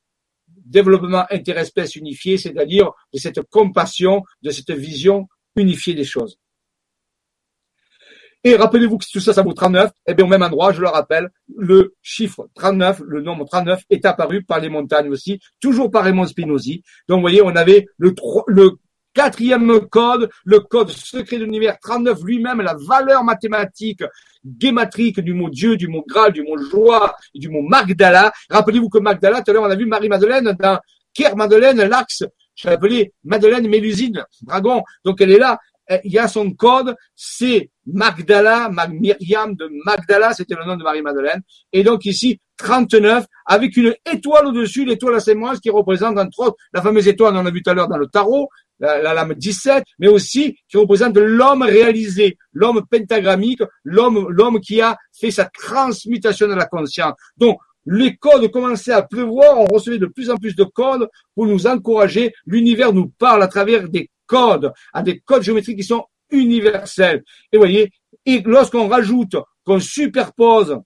développement 0.49 1.25
interespèce 1.31 1.97
unifié, 1.97 2.37
c'est-à-dire 2.37 2.93
de 3.13 3.19
cette 3.19 3.41
compassion, 3.43 4.23
de 4.43 4.51
cette 4.51 4.71
vision 4.71 5.29
unifiée 5.57 5.95
des 5.95 6.05
choses. 6.05 6.39
Et 8.45 8.57
rappelez-vous 8.57 8.99
que 8.99 9.05
tout 9.13 9.21
ça, 9.21 9.33
ça 9.33 9.43
vaut 9.43 9.53
39. 9.53 9.91
Eh 10.07 10.15
bien, 10.15 10.25
au 10.25 10.29
même 10.29 10.43
endroit, 10.43 10.73
je 10.73 10.81
le 10.81 10.89
rappelle, 10.89 11.31
le 11.57 11.95
chiffre 12.03 12.49
39, 12.55 13.03
le 13.05 13.21
nombre 13.21 13.45
39 13.47 13.83
est 13.91 14.05
apparu 14.05 14.45
par 14.45 14.61
les 14.61 14.69
montagnes 14.69 15.09
aussi, 15.09 15.41
toujours 15.61 15.91
par 15.91 16.05
Raymond 16.05 16.27
Spinozzi. 16.27 16.83
Donc, 17.09 17.17
vous 17.17 17.23
voyez, 17.23 17.43
on 17.43 17.57
avait 17.57 17.87
le, 17.99 18.15
le 18.47 18.79
quatrième 19.13 19.81
code, 19.89 20.31
le 20.45 20.61
code 20.61 20.91
secret 20.91 21.39
de 21.39 21.45
l'univers 21.45 21.79
39 21.81 22.23
lui-même, 22.23 22.61
la 22.61 22.77
valeur 22.87 23.25
mathématique 23.25 24.05
guématrique 24.47 25.21
du 25.21 25.35
mot 25.35 25.51
Dieu, 25.51 25.77
du 25.77 25.89
mot 25.89 26.05
Graal, 26.07 26.33
du 26.33 26.43
mot 26.43 26.57
joie 26.57 27.17
du 27.35 27.49
mot 27.49 27.63
Magdala. 27.63 28.33
Rappelez-vous 28.49 28.89
que 28.89 28.99
Magdala, 28.99 29.43
tout 29.43 29.51
à 29.51 29.55
l'heure, 29.55 29.65
on 29.65 29.71
a 29.71 29.77
vu 29.77 29.87
Marie-Madeleine 29.87 30.57
dans 30.59 30.79
Ker 31.13 31.37
Madeleine, 31.37 31.83
l'axe, 31.83 32.23
je 32.55 32.69
l'ai 32.69 32.75
appelé 32.75 33.13
Madeleine 33.25 33.69
Mélusine, 33.69 34.25
dragon. 34.43 34.83
Donc 35.05 35.21
elle 35.21 35.33
est 35.33 35.39
là. 35.39 35.59
Il 36.05 36.13
y 36.13 36.19
a 36.19 36.29
son 36.29 36.53
code, 36.53 36.95
c'est 37.17 37.71
Magdala, 37.93 38.71
Myriam 38.91 39.55
de 39.55 39.69
Magdala, 39.85 40.33
c'était 40.33 40.55
le 40.55 40.65
nom 40.65 40.77
de 40.77 40.83
Marie-Madeleine. 40.83 41.43
Et 41.73 41.83
donc 41.83 42.05
ici, 42.05 42.41
39, 42.59 43.25
avec 43.47 43.77
une 43.77 43.95
étoile 44.13 44.47
au-dessus, 44.47 44.85
l'étoile 44.85 45.15
à 45.15 45.21
Saint-Moise 45.21 45.61
qui 45.61 45.71
représente 45.71 46.19
entre 46.19 46.41
autres 46.41 46.57
la 46.73 46.83
fameuse 46.83 47.09
étoile 47.09 47.33
qu'on 47.33 47.47
a 47.47 47.51
vu 47.51 47.63
tout 47.63 47.71
à 47.71 47.75
l'heure 47.75 47.89
dans 47.89 47.97
le 47.97 48.09
tarot, 48.09 48.49
la, 48.81 49.15
lame 49.15 49.35
17, 49.35 49.85
mais 49.99 50.09
aussi 50.09 50.57
qui 50.69 50.77
représente 50.77 51.17
l'homme 51.17 51.63
réalisé, 51.63 52.37
l'homme 52.53 52.83
pentagrammique, 52.91 53.63
l'homme, 53.85 54.29
l'homme 54.29 54.61
qui 54.61 54.81
a 54.81 54.97
fait 55.13 55.31
sa 55.31 55.47
transmutation 55.47 56.49
de 56.49 56.55
la 56.55 56.67
conscience. 56.67 57.15
Donc, 57.37 57.59
les 57.87 58.17
codes 58.17 58.51
commençaient 58.51 58.93
à 58.93 59.03
pleuvoir, 59.03 59.59
on 59.59 59.65
recevait 59.65 59.99
de 59.99 60.07
plus 60.07 60.31
en 60.31 60.37
plus 60.37 60.55
de 60.55 60.65
codes 60.65 61.09
pour 61.35 61.47
nous 61.47 61.67
encourager. 61.67 62.35
L'univers 62.45 62.93
nous 62.93 63.09
parle 63.19 63.43
à 63.43 63.49
travers 63.49 63.89
des 63.89 64.11
codes, 64.27 64.73
à 64.93 65.03
des 65.03 65.21
codes 65.21 65.43
géométriques 65.43 65.79
qui 65.79 65.85
sont 65.85 66.05
universels. 66.31 67.25
Et 67.53 67.59
voyez, 67.59 67.91
et 68.27 68.43
lorsqu'on 68.45 68.89
rajoute, 68.89 69.37
qu'on 69.65 69.81
superpose 69.81 70.79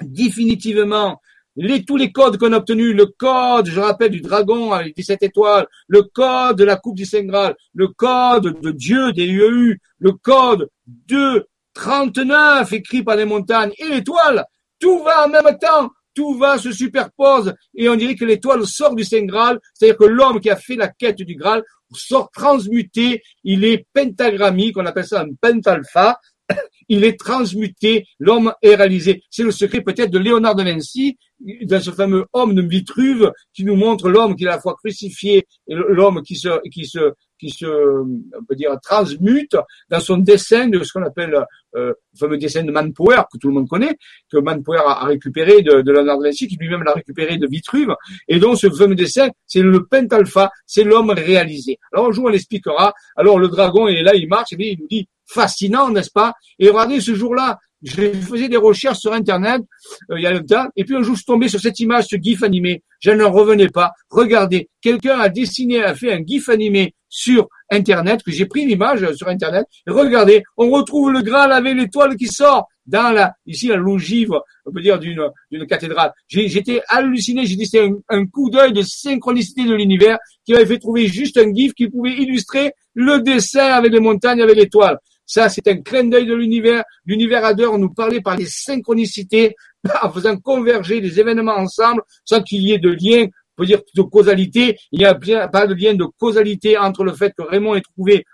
définitivement 0.00 1.20
les, 1.56 1.84
tous 1.84 1.96
les 1.96 2.12
codes 2.12 2.38
qu'on 2.38 2.52
a 2.52 2.58
obtenus, 2.58 2.94
le 2.94 3.06
code, 3.06 3.66
je 3.66 3.80
rappelle, 3.80 4.12
du 4.12 4.20
dragon 4.20 4.72
avec 4.72 4.94
17 4.94 5.24
étoiles, 5.24 5.66
le 5.88 6.02
code 6.02 6.56
de 6.56 6.64
la 6.64 6.76
coupe 6.76 6.96
du 6.96 7.04
Saint 7.04 7.24
Graal, 7.24 7.56
le 7.74 7.88
code 7.88 8.60
de 8.60 8.70
Dieu 8.70 9.12
des 9.12 9.26
UEU, 9.26 9.80
le 9.98 10.12
code 10.12 10.70
de 10.86 11.48
39 11.74 12.72
écrit 12.72 13.02
par 13.02 13.16
les 13.16 13.24
montagnes 13.24 13.72
et 13.78 13.88
l'étoile, 13.88 14.44
tout 14.78 15.02
va 15.02 15.26
en 15.26 15.28
même 15.28 15.58
temps 15.60 15.90
tout 16.14 16.34
va 16.34 16.58
se 16.58 16.72
superpose 16.72 17.54
et 17.76 17.88
on 17.88 17.94
dirait 17.94 18.16
que 18.16 18.24
l'étoile 18.24 18.66
sort 18.66 18.96
du 18.96 19.04
Saint 19.04 19.24
Graal, 19.24 19.60
c'est-à-dire 19.72 19.98
que 19.98 20.04
l'homme 20.04 20.40
qui 20.40 20.50
a 20.50 20.56
fait 20.56 20.74
la 20.74 20.88
quête 20.88 21.22
du 21.22 21.36
Graal 21.36 21.62
sort 21.92 22.30
transmuté, 22.30 23.22
il 23.44 23.64
est 23.64 23.86
pentagrammique, 23.92 24.76
on 24.76 24.86
appelle 24.86 25.06
ça 25.06 25.22
un 25.22 25.28
pentalpha, 25.40 26.18
il 26.88 27.04
est 27.04 27.18
transmuté, 27.18 28.06
l'homme 28.18 28.52
est 28.62 28.74
réalisé. 28.74 29.22
C'est 29.30 29.42
le 29.42 29.50
secret 29.50 29.82
peut-être 29.82 30.10
de 30.10 30.18
Léonard 30.18 30.54
de 30.54 30.62
Vinci, 30.62 31.18
dans 31.62 31.80
ce 31.80 31.90
fameux 31.90 32.26
homme 32.32 32.54
de 32.54 32.62
Vitruve, 32.62 33.32
qui 33.54 33.64
nous 33.64 33.76
montre 33.76 34.08
l'homme 34.08 34.34
qui 34.34 34.44
est 34.44 34.48
à 34.48 34.52
la 34.52 34.60
fois 34.60 34.74
crucifié 34.74 35.46
et 35.68 35.74
l'homme 35.74 36.22
qui 36.22 36.36
se, 36.36 36.60
qui 36.70 36.86
se, 36.86 37.12
qui 37.38 37.50
se, 37.50 37.66
on 37.66 38.44
peut 38.48 38.54
dire, 38.54 38.76
transmute 38.82 39.56
dans 39.90 40.00
son 40.00 40.18
dessin 40.18 40.68
de 40.68 40.82
ce 40.82 40.92
qu'on 40.92 41.04
appelle 41.04 41.34
euh, 41.76 41.88
le 41.88 42.18
fameux 42.18 42.38
dessin 42.38 42.64
de 42.64 42.72
Manpower, 42.72 43.22
que 43.32 43.38
tout 43.38 43.48
le 43.48 43.54
monde 43.54 43.68
connaît, 43.68 43.96
que 44.30 44.38
Manpower 44.38 44.80
a, 44.84 45.04
récupéré 45.04 45.62
de, 45.62 45.82
de 45.82 45.92
Léonard 45.92 46.18
de 46.18 46.24
Vinci, 46.24 46.48
qui 46.48 46.56
lui-même 46.56 46.82
l'a 46.82 46.92
récupéré 46.92 47.38
de 47.38 47.46
Vitruve. 47.46 47.94
Et 48.26 48.38
donc 48.38 48.58
ce 48.58 48.70
fameux 48.70 48.94
dessin, 48.94 49.28
c'est 49.46 49.62
le 49.62 49.84
pentalpha, 49.84 50.50
c'est 50.66 50.84
l'homme 50.84 51.10
réalisé. 51.10 51.78
Alors 51.92 52.08
un 52.08 52.12
jour 52.12 52.26
on 52.26 52.28
l'expliquera. 52.28 52.92
Alors 53.16 53.38
le 53.38 53.48
dragon, 53.48 53.88
est 53.88 54.02
là, 54.02 54.14
il 54.14 54.28
marche, 54.28 54.52
et 54.52 54.72
il 54.72 54.78
nous 54.80 54.88
dit, 54.88 55.08
fascinant, 55.26 55.90
n'est-ce 55.90 56.10
pas? 56.10 56.34
Et 56.58 56.68
regardez, 56.68 57.00
ce 57.00 57.14
jour-là, 57.14 57.58
je 57.82 58.10
faisais 58.12 58.48
des 58.48 58.56
recherches 58.56 58.98
sur 58.98 59.12
Internet 59.12 59.62
euh, 60.10 60.18
il 60.18 60.22
y 60.22 60.26
a 60.26 60.32
longtemps, 60.32 60.66
et 60.74 60.84
puis 60.84 60.96
un 60.96 61.02
jour 61.02 61.14
je 61.14 61.20
suis 61.20 61.26
tombé 61.26 61.48
sur 61.48 61.60
cette 61.60 61.78
image, 61.78 62.06
ce 62.10 62.16
gif 62.16 62.42
animé. 62.42 62.82
Je 63.00 63.10
n'en 63.10 63.30
revenais 63.30 63.68
pas. 63.68 63.92
Regardez, 64.10 64.68
quelqu'un 64.80 65.18
a 65.20 65.28
dessiné, 65.28 65.82
a 65.82 65.94
fait 65.94 66.12
un 66.12 66.24
gif 66.24 66.48
animé 66.48 66.94
sur 67.08 67.48
Internet, 67.70 68.22
que 68.22 68.30
j'ai 68.30 68.46
pris 68.46 68.66
l'image 68.66 69.12
sur 69.14 69.28
Internet. 69.28 69.66
Et 69.86 69.90
regardez, 69.90 70.42
on 70.56 70.70
retrouve 70.70 71.12
le 71.12 71.22
Graal 71.22 71.52
avec 71.52 71.74
l'étoile 71.76 72.16
qui 72.16 72.26
sort 72.26 72.68
dans 72.86 73.12
la, 73.12 73.34
ici 73.46 73.68
la 73.68 73.76
l'ogive, 73.76 74.32
on 74.64 74.72
peut 74.72 74.80
dire 74.80 74.98
d'une 74.98 75.22
d'une 75.50 75.66
cathédrale. 75.66 76.12
J'étais 76.26 76.80
halluciné, 76.88 77.44
j'ai 77.44 77.56
dit 77.56 77.66
c'est 77.66 77.90
un, 78.08 78.26
coup 78.26 78.50
d'œil 78.50 78.72
de 78.72 78.82
synchronicité 78.82 79.64
de 79.64 79.74
l'univers 79.74 80.18
qui 80.44 80.52
m'avait 80.52 80.66
fait 80.66 80.78
trouver 80.78 81.06
juste 81.06 81.36
un 81.36 81.52
gif 81.52 81.74
qui 81.74 81.88
pouvait 81.88 82.14
illustrer 82.14 82.72
le 82.94 83.20
dessin 83.20 83.66
avec 83.66 83.92
les 83.92 84.00
montagnes, 84.00 84.40
avec 84.40 84.56
l'étoile. 84.56 84.98
Ça, 85.26 85.50
c'est 85.50 85.68
un 85.68 85.82
clin 85.82 86.04
d'œil 86.04 86.24
de 86.24 86.34
l'univers. 86.34 86.82
L'univers 87.04 87.44
adore 87.44 87.78
nous 87.78 87.90
parler 87.90 88.22
par 88.22 88.38
les 88.38 88.46
synchronicités, 88.46 89.54
en 90.02 90.10
faisant 90.10 90.38
converger 90.38 91.00
les 91.00 91.20
événements 91.20 91.56
ensemble, 91.56 92.00
sans 92.24 92.42
qu'il 92.42 92.62
y 92.62 92.72
ait 92.72 92.78
de 92.78 92.88
lien, 92.88 93.26
on 93.26 93.28
peut 93.58 93.66
dire 93.66 93.82
de 93.94 94.02
causalité. 94.02 94.78
Il 94.92 95.00
n'y 95.00 95.04
a 95.04 95.14
pas 95.48 95.66
de 95.66 95.74
lien 95.74 95.94
de 95.94 96.06
causalité 96.16 96.78
entre 96.78 97.04
le 97.04 97.12
fait 97.12 97.34
que 97.36 97.42
Raymond 97.42 97.74
ait 97.74 97.82
trouvé 97.82 98.24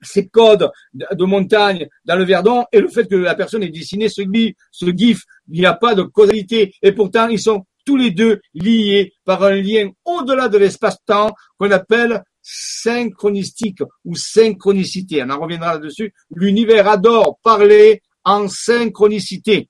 ces 0.00 0.28
codes 0.28 0.70
de 0.92 1.24
montagne 1.24 1.88
dans 2.04 2.16
le 2.16 2.24
Verdon 2.24 2.64
et 2.70 2.80
le 2.80 2.88
fait 2.88 3.08
que 3.08 3.16
la 3.16 3.34
personne 3.34 3.62
ait 3.62 3.70
dessiné 3.70 4.08
ce 4.08 4.22
ce 4.70 4.86
gif. 4.96 5.22
Il 5.48 5.60
n'y 5.60 5.66
a 5.66 5.74
pas 5.74 5.94
de 5.94 6.02
causalité. 6.02 6.74
Et 6.82 6.92
pourtant, 6.92 7.28
ils 7.28 7.40
sont 7.40 7.64
tous 7.84 7.96
les 7.96 8.10
deux 8.10 8.40
liés 8.54 9.12
par 9.24 9.42
un 9.42 9.54
lien 9.54 9.90
au-delà 10.04 10.48
de 10.48 10.58
l'espace-temps 10.58 11.32
qu'on 11.58 11.70
appelle 11.70 12.22
synchronistique 12.42 13.80
ou 14.04 14.14
synchronicité. 14.14 15.22
On 15.24 15.30
en 15.30 15.40
reviendra 15.40 15.74
là-dessus. 15.74 16.12
L'univers 16.30 16.88
adore 16.88 17.38
parler 17.42 18.02
en 18.24 18.48
synchronicité. 18.48 19.68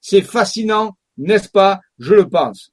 C'est 0.00 0.22
fascinant, 0.22 0.96
n'est-ce 1.16 1.48
pas? 1.48 1.80
Je 1.98 2.14
le 2.14 2.28
pense. 2.28 2.71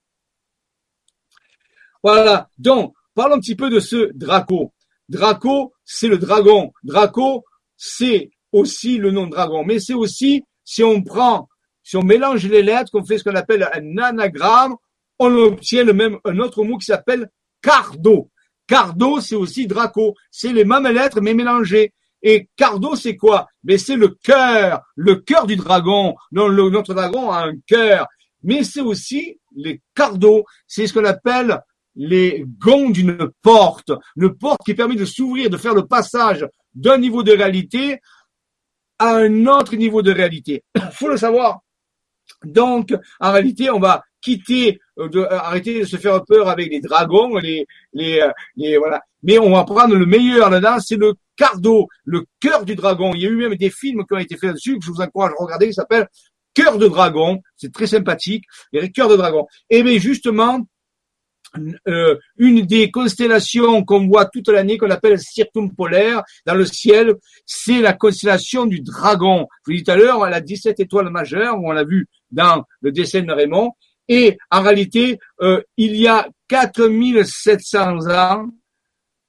Voilà. 2.04 2.50
Donc, 2.58 2.94
parlons 3.14 3.36
un 3.36 3.40
petit 3.40 3.56
peu 3.56 3.70
de 3.70 3.80
ce 3.80 4.12
Draco. 4.14 4.74
Draco, 5.08 5.74
c'est 5.84 6.08
le 6.08 6.18
dragon. 6.18 6.72
Draco, 6.84 7.44
c'est 7.76 8.30
aussi 8.52 8.98
le 8.98 9.12
nom 9.12 9.28
dragon. 9.28 9.64
Mais 9.64 9.80
c'est 9.80 9.94
aussi, 9.94 10.44
si 10.64 10.84
on 10.84 11.02
prend, 11.02 11.50
si 11.84 11.98
on 11.98 12.04
mélange 12.04 12.46
les 12.48 12.62
lettres, 12.62 12.92
qu'on 12.92 13.04
fait 13.04 13.18
ce 13.18 13.24
qu'on 13.24 13.36
appelle 13.36 13.68
un 13.74 13.98
anagramme, 13.98 14.76
on 15.18 15.36
obtient 15.36 15.84
le 15.84 15.94
même, 15.94 16.18
un 16.26 16.40
autre 16.40 16.64
mot 16.64 16.78
qui 16.78 16.86
s'appelle 16.86 17.30
cardo. 17.62 18.30
Cardo, 18.68 19.20
c'est 19.20 19.36
aussi 19.36 19.66
Draco. 19.66 20.16
C'est 20.30 20.54
les 20.54 20.64
mêmes 20.64 20.88
lettres, 20.88 21.22
mais 21.22 21.34
mélangées. 21.34 21.94
Et 22.22 22.50
Cardo, 22.56 22.96
c'est 22.96 23.16
quoi? 23.16 23.48
Mais 23.64 23.78
c'est 23.78 23.96
le 23.96 24.10
cœur, 24.10 24.82
le 24.96 25.16
cœur 25.16 25.48
du 25.48 25.56
dragon. 25.56 26.16
Notre 26.32 26.94
dragon 26.94 27.32
a 27.32 27.46
un 27.46 27.54
cœur. 27.66 28.08
Mais 28.44 28.64
c'est 28.64 28.82
aussi 28.82 29.40
les 29.56 29.82
cardos. 29.96 30.44
C'est 30.68 30.88
ce 30.88 30.94
qu'on 30.94 31.06
appelle 31.06 31.62
les 32.00 32.46
gonds 32.58 32.90
d'une 32.90 33.30
porte. 33.42 33.92
Une 34.16 34.34
porte 34.34 34.62
qui 34.66 34.74
permet 34.74 34.96
de 34.96 35.06
s'ouvrir, 35.06 35.50
de 35.50 35.58
faire 35.58 35.76
le 35.76 35.86
passage 35.86 36.48
d'un 36.74 36.98
niveau 36.98 37.24
de 37.24 37.34
réalité 37.34 38.00
à 38.98 39.18
un 39.18 39.46
autre 39.48 39.76
niveau 39.76 40.02
de 40.02 40.12
réalité. 40.12 40.64
Faut 40.94 41.10
le 41.10 41.18
savoir. 41.18 41.60
Donc, 42.46 42.96
en 43.20 43.32
réalité, 43.34 43.70
on 43.70 43.80
va 43.80 44.04
quitter, 44.22 44.80
euh, 44.98 45.10
euh, 45.14 45.28
arrêter 45.30 45.82
de 45.82 45.86
se 45.86 45.98
faire 45.98 46.24
peur 46.24 46.48
avec 46.48 46.70
les 46.70 46.80
dragons, 46.80 47.38
les, 47.38 47.66
les, 47.94 48.22
euh, 48.22 48.32
les 48.56 48.78
voilà. 48.78 49.02
Mais 49.24 49.38
on 49.38 49.52
va 49.52 49.66
prendre 49.66 49.96
le 49.96 50.06
meilleur 50.06 50.50
là-dedans, 50.50 50.80
c'est 50.80 50.96
le 50.96 51.16
cardo, 51.36 51.88
le 52.06 52.24
cœur 52.40 52.64
du 52.64 52.76
dragon. 52.76 53.12
Il 53.14 53.22
y 53.22 53.28
a 53.28 53.30
eu 53.30 53.36
même 53.36 53.56
des 53.56 53.70
films 53.70 54.06
qui 54.06 54.14
ont 54.14 54.20
été 54.20 54.38
faits 54.38 54.54
dessus 54.54 54.80
que 54.80 54.86
je 54.86 54.92
vous 54.92 55.02
encourage 55.02 55.32
à 55.38 55.44
regarder. 55.44 55.68
Qui 55.68 55.74
s'appelle 55.74 56.08
Cœur 56.54 56.78
de 56.78 56.88
dragon. 56.88 57.42
C'est 57.58 57.74
très 57.74 57.88
sympathique. 57.88 58.46
Les 58.72 58.92
cœurs 58.92 59.10
de 59.10 59.18
dragon. 59.18 59.48
Et 59.70 59.84
bien 59.84 59.98
justement, 60.00 60.62
euh, 61.88 62.18
une 62.38 62.66
des 62.66 62.92
constellations 62.92 63.84
qu'on 63.84 64.08
voit 64.08 64.26
toute 64.26 64.50
l'année, 64.50 64.78
qu'on 64.78 64.90
appelle 64.90 65.20
circumpolaire 65.20 66.24
dans 66.46 66.56
le 66.56 66.66
ciel, 66.66 67.16
c'est 67.46 67.82
la 67.82 67.94
constellation 67.94 68.66
du 68.66 68.82
dragon. 68.82 69.48
Je 69.66 69.72
vous 69.72 69.78
dis 69.78 69.84
tout 69.84 69.92
à 69.92 69.96
l'heure, 69.96 70.26
elle 70.26 70.34
a 70.34 70.42
17 70.42 70.80
étoiles 70.80 71.10
majeures, 71.10 71.58
on 71.62 71.72
l'a 71.72 71.84
vu 71.84 72.08
dans 72.32 72.64
le 72.82 72.92
dessin 72.92 73.22
de 73.22 73.32
Raymond. 73.32 73.72
Et 74.08 74.38
en 74.52 74.62
réalité, 74.62 75.20
euh, 75.42 75.62
il 75.78 75.96
y 75.96 76.08
a 76.08 76.28
4700 76.48 78.10
ans, 78.10 78.48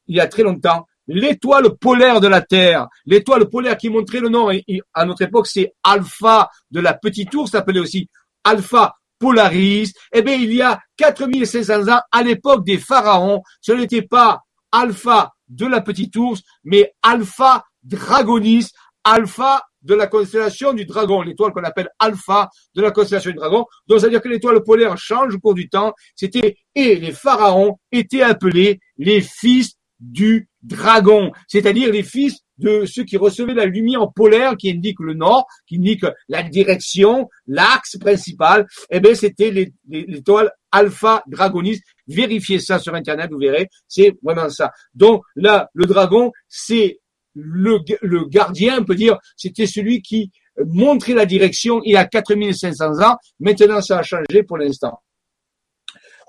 il 0.07 0.17
y 0.17 0.21
a 0.21 0.27
très 0.27 0.43
longtemps, 0.43 0.87
l'étoile 1.07 1.77
polaire 1.77 2.21
de 2.21 2.29
la 2.29 2.41
Terre, 2.41 2.89
l'étoile 3.05 3.49
polaire 3.49 3.77
qui 3.77 3.91
montrait 3.91 4.21
le 4.21 4.29
nom, 4.29 4.49
à 4.95 5.05
notre 5.05 5.23
époque, 5.23 5.47
c'est 5.47 5.75
Alpha 5.83 6.49
de 6.71 6.81
la 6.81 6.95
Petite 6.95 7.35
Ours, 7.35 7.51
s'appelait 7.51 7.81
aussi 7.81 8.09
Alpha 8.45 8.95
Polaris, 9.21 9.93
eh 10.13 10.23
bien, 10.23 10.35
il 10.35 10.53
y 10.53 10.63
a 10.63 10.81
4500 10.97 11.89
ans, 11.89 12.01
à 12.11 12.23
l'époque 12.23 12.65
des 12.65 12.79
pharaons, 12.79 13.43
ce 13.61 13.73
n'était 13.73 14.03
pas 14.03 14.43
Alpha 14.73 15.33
de 15.49 15.67
la 15.67 15.83
petite 15.83 16.17
ours, 16.17 16.41
mais 16.65 16.95
Alpha 17.03 17.65
Dragonis, 17.83 18.69
Alpha 19.05 19.63
de 19.83 19.95
la 19.95 20.07
constellation 20.07 20.73
du 20.73 20.85
dragon, 20.85 21.23
l'étoile 21.23 21.53
qu'on 21.53 21.65
appelle 21.65 21.89
Alpha 21.99 22.49
de 22.75 22.83
la 22.83 22.91
constellation 22.91 23.31
du 23.31 23.37
dragon. 23.37 23.67
Donc, 23.87 24.01
c'est-à-dire 24.01 24.21
que 24.21 24.29
l'étoile 24.29 24.63
polaire 24.63 24.97
change 24.99 25.35
au 25.35 25.39
cours 25.39 25.55
du 25.55 25.69
temps. 25.69 25.95
C'était, 26.15 26.57
et 26.75 26.97
les 26.97 27.13
pharaons 27.13 27.79
étaient 27.93 28.23
appelés 28.23 28.81
les 28.99 29.21
fils 29.21 29.73
du 30.01 30.49
dragon, 30.63 31.33
c'est-à-dire 31.47 31.93
les 31.93 32.03
fils 32.03 32.41
de 32.59 32.85
ceux 32.85 33.05
qui 33.05 33.17
recevaient 33.17 33.55
la 33.55 33.65
lumière 33.65 34.13
polaire 34.15 34.57
qui 34.57 34.71
indique 34.71 35.01
le 35.01 35.15
nord, 35.15 35.47
qui 35.67 35.77
indique 35.77 36.05
la 36.29 36.43
direction, 36.43 37.29
l'axe 37.47 37.97
principal, 37.99 38.67
eh 38.91 39.01
bien 39.01 39.15
c'était 39.15 39.73
l'étoile 39.89 40.51
Alpha 40.71 41.23
Dragonis. 41.27 41.81
Vérifiez 42.07 42.59
ça 42.59 42.79
sur 42.79 42.95
Internet, 42.95 43.31
vous 43.31 43.39
verrez, 43.39 43.69
c'est 43.89 44.15
vraiment 44.23 44.51
ça. 44.51 44.73
Donc 44.95 45.23
là, 45.37 45.69
le 45.75 45.87
dragon, 45.87 46.33
c'est 46.49 47.01
le, 47.35 47.79
le 48.03 48.25
gardien, 48.27 48.81
on 48.81 48.85
peut 48.85 48.95
dire, 48.95 49.19
c'était 49.37 49.67
celui 49.67 50.03
qui 50.03 50.31
montrait 50.67 51.15
la 51.15 51.27
direction 51.27 51.81
il 51.85 51.93
y 51.93 51.97
a 51.97 52.05
4500 52.05 53.01
ans. 53.01 53.17
Maintenant, 53.39 53.81
ça 53.81 53.99
a 53.99 54.03
changé 54.03 54.43
pour 54.43 54.59
l'instant. 54.59 55.01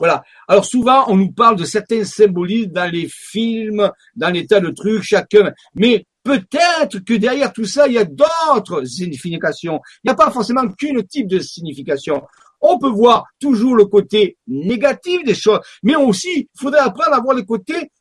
Voilà. 0.02 0.23
Alors 0.48 0.65
souvent, 0.65 1.06
on 1.10 1.15
nous 1.15 1.32
parle 1.32 1.57
de 1.57 1.64
certains 1.64 2.03
symbolismes 2.03 2.72
dans 2.72 2.91
les 2.91 3.07
films, 3.07 3.88
dans 4.15 4.32
les 4.32 4.48
tas 4.48 4.60
de 4.60 4.72
trucs, 4.72 5.03
chacun. 5.03 5.52
Mais 5.76 6.07
peut-être 6.23 7.06
que 7.06 7.14
derrière 7.14 7.53
tout 7.53 7.65
ça, 7.65 7.86
il 7.86 7.94
y 7.94 7.98
a 7.99 8.03
d'autres 8.03 8.84
significations. 8.84 9.80
Il 10.03 10.07
n'y 10.07 10.11
a 10.11 10.15
pas 10.15 10.32
forcément 10.32 10.68
qu'une 10.69 11.03
type 11.03 11.28
de 11.28 11.38
signification. 11.38 12.23
On 12.61 12.80
peut 12.80 12.90
voir 12.90 13.26
toujours 13.40 13.76
le 13.76 13.86
côté 13.86 14.38
négatif 14.48 15.23
des 15.23 15.36
choses, 15.36 15.60
mais 15.84 15.95
aussi, 15.95 16.30
il 16.36 16.60
faudrait 16.60 16.80
apprendre 16.80 17.14
à 17.15 17.19
voir 17.19 17.36
le 17.36 17.44
côté 17.44 17.91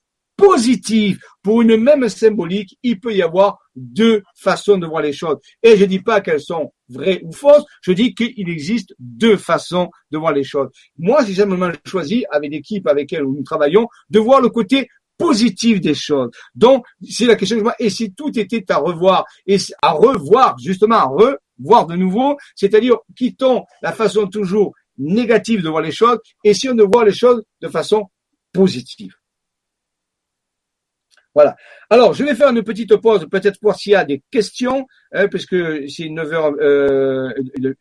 positif. 0.41 1.19
Pour 1.43 1.63
une 1.63 1.77
même 1.77 2.09
symbolique, 2.09 2.79
il 2.83 2.99
peut 2.99 3.15
y 3.15 3.23
avoir 3.23 3.59
deux 3.77 4.23
façons 4.35 4.79
de 4.79 4.87
voir 4.87 5.03
les 5.03 5.13
choses. 5.13 5.37
Et 5.63 5.77
je 5.77 5.85
dis 5.85 6.01
pas 6.01 6.21
qu'elles 6.21 6.41
sont 6.41 6.73
vraies 6.89 7.21
ou 7.23 7.33
fausses, 7.33 7.65
je 7.83 7.93
dis 7.93 8.15
qu'il 8.15 8.49
existe 8.49 8.95
deux 8.99 9.37
façons 9.37 9.91
de 10.11 10.19
voir 10.19 10.33
les 10.33 10.45
choses. 10.45 10.69
Moi, 10.99 11.25
j'ai 11.25 11.35
simplement 11.35 11.71
choisi, 11.87 12.25
avec 12.31 12.51
l'équipe 12.51 12.87
avec 12.87 13.11
laquelle 13.11 13.27
nous 13.27 13.43
travaillons, 13.43 13.87
de 14.09 14.19
voir 14.19 14.41
le 14.41 14.49
côté 14.49 14.89
positif 15.17 15.81
des 15.81 15.95
choses. 15.95 16.31
Donc, 16.55 16.85
c'est 17.09 17.27
la 17.27 17.37
question 17.37 17.57
que 17.57 17.61
je 17.61 17.65
vois. 17.65 17.77
Et 17.79 17.91
si 17.91 18.13
tout 18.13 18.37
était 18.39 18.65
à 18.73 18.79
revoir, 18.79 19.25
et 19.47 19.59
à 19.83 19.93
revoir, 19.93 20.57
justement, 20.59 20.97
à 20.97 21.05
revoir 21.05 21.87
de 21.87 21.97
nouveau, 21.97 22.37
c'est-à-dire 22.55 22.97
quittons 23.17 23.65
la 23.83 23.93
façon 23.93 24.27
toujours 24.27 24.75
négative 24.97 25.63
de 25.63 25.69
voir 25.69 25.83
les 25.83 25.93
choses, 25.93 26.19
et 26.45 26.55
si 26.55 26.69
on 26.69 26.75
ne 26.75 26.83
voit 26.83 27.05
les 27.05 27.13
choses 27.13 27.43
de 27.61 27.69
façon 27.69 28.07
positive. 28.53 29.15
Voilà. 31.35 31.57
Alors, 31.89 32.13
je 32.15 32.25
vais 32.25 32.35
faire 32.35 32.51
une 32.51 32.63
petite 32.63 32.97
pause, 32.97 33.27
peut-être 33.31 33.61
pour 33.61 33.75
s'il 33.75 33.93
y 33.93 33.95
a 33.95 34.05
des 34.05 34.23
questions, 34.31 34.87
hein, 35.13 35.29
puisque 35.29 35.57
c'est 35.89 36.05
9h30. 36.05 36.61
Euh, 36.61 37.33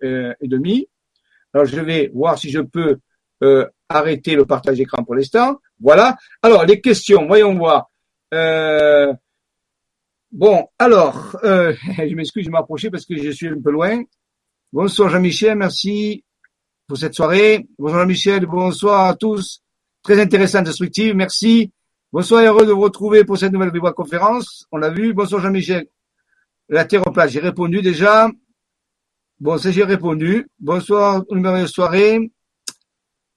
euh, 0.03 0.34
Alors, 1.53 1.65
je 1.65 1.80
vais 1.81 2.11
voir 2.13 2.38
si 2.38 2.51
je 2.51 2.59
peux 2.59 2.97
euh, 3.43 3.65
arrêter 3.88 4.35
le 4.35 4.45
partage 4.45 4.77
d'écran 4.77 5.03
pour 5.03 5.15
l'instant. 5.15 5.59
Voilà. 5.80 6.17
Alors, 6.41 6.65
les 6.65 6.80
questions, 6.80 7.26
voyons 7.26 7.55
voir. 7.55 7.89
Bon, 10.31 10.67
alors, 10.77 11.38
euh, 11.43 11.73
je 11.97 12.15
m'excuse, 12.15 12.45
je 12.45 12.51
m'approcher 12.51 12.91
parce 12.91 13.05
que 13.05 13.17
je 13.17 13.31
suis 13.31 13.47
un 13.47 13.59
peu 13.59 13.71
loin. 13.71 14.03
Bonsoir 14.71 15.09
Jean-Michel, 15.09 15.57
merci 15.57 16.23
pour 16.88 16.97
cette 16.97 17.15
soirée. 17.15 17.67
Bonsoir 17.80 18.01
Jean-Michel, 18.01 18.45
bonsoir 18.45 19.07
à 19.07 19.15
tous. 19.15 19.63
Très 20.03 20.19
intéressant, 20.21 20.59
instructive, 20.59 21.15
merci. 21.15 21.71
Bonsoir, 22.11 22.44
heureux 22.44 22.65
de 22.65 22.72
vous 22.72 22.81
retrouver 22.81 23.23
pour 23.23 23.38
cette 23.38 23.53
nouvelle 23.53 23.72
conférence. 23.95 24.65
On 24.72 24.77
l'a 24.77 24.90
vu. 24.90 25.14
Bonsoir 25.14 25.44
Jean-Michel. 25.44 25.86
La 26.68 26.84
terre 26.84 27.07
en 27.07 27.11
place, 27.11 27.30
j'ai 27.30 27.40
répondu 27.40 27.84
déjà. 27.84 28.31
Bon, 29.40 29.60
ça 29.60 29.69
j'ai 29.69 29.84
répondu. 29.84 30.48
Bonsoir, 30.60 31.23
numéro 31.30 31.60
de 31.60 31.68
soirée. 31.68 32.31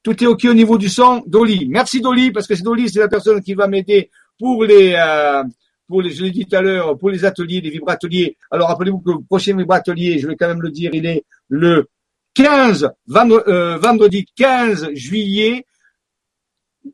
Tout 0.03 0.25
est 0.25 0.27
OK 0.27 0.47
au 0.47 0.55
niveau 0.55 0.79
du 0.79 0.89
son. 0.89 1.23
Dolly. 1.27 1.69
Merci 1.69 2.01
Dolly, 2.01 2.31
parce 2.31 2.47
que 2.47 2.55
c'est 2.55 2.63
Dolly, 2.63 2.89
c'est 2.89 3.01
la 3.01 3.09
personne 3.09 3.43
qui 3.43 3.53
va 3.53 3.67
m'aider 3.67 4.11
pour 4.39 4.65
les, 4.65 4.95
euh, 4.97 5.45
pour 5.87 6.01
les, 6.01 6.09
je 6.09 6.25
l'ai 6.25 6.31
dit 6.31 6.47
tout 6.47 6.57
à 6.57 6.63
l'heure, 6.63 6.97
pour 6.97 7.11
les 7.11 7.27
ateliers, 7.27 7.61
les 7.61 7.69
vibrateliers. 7.69 8.39
Alors, 8.51 8.69
rappelez-vous 8.69 9.01
que 9.01 9.11
le 9.11 9.19
prochain 9.21 9.55
vibratelier, 9.55 10.19
je 10.19 10.27
vais 10.27 10.35
quand 10.37 10.49
même 10.49 10.63
le 10.63 10.71
dire, 10.71 10.93
il 10.95 11.05
est 11.05 11.27
le 11.49 11.91
15, 12.33 12.89
euh, 13.11 13.77
vendredi 13.77 14.25
15 14.35 14.95
juillet, 14.95 15.67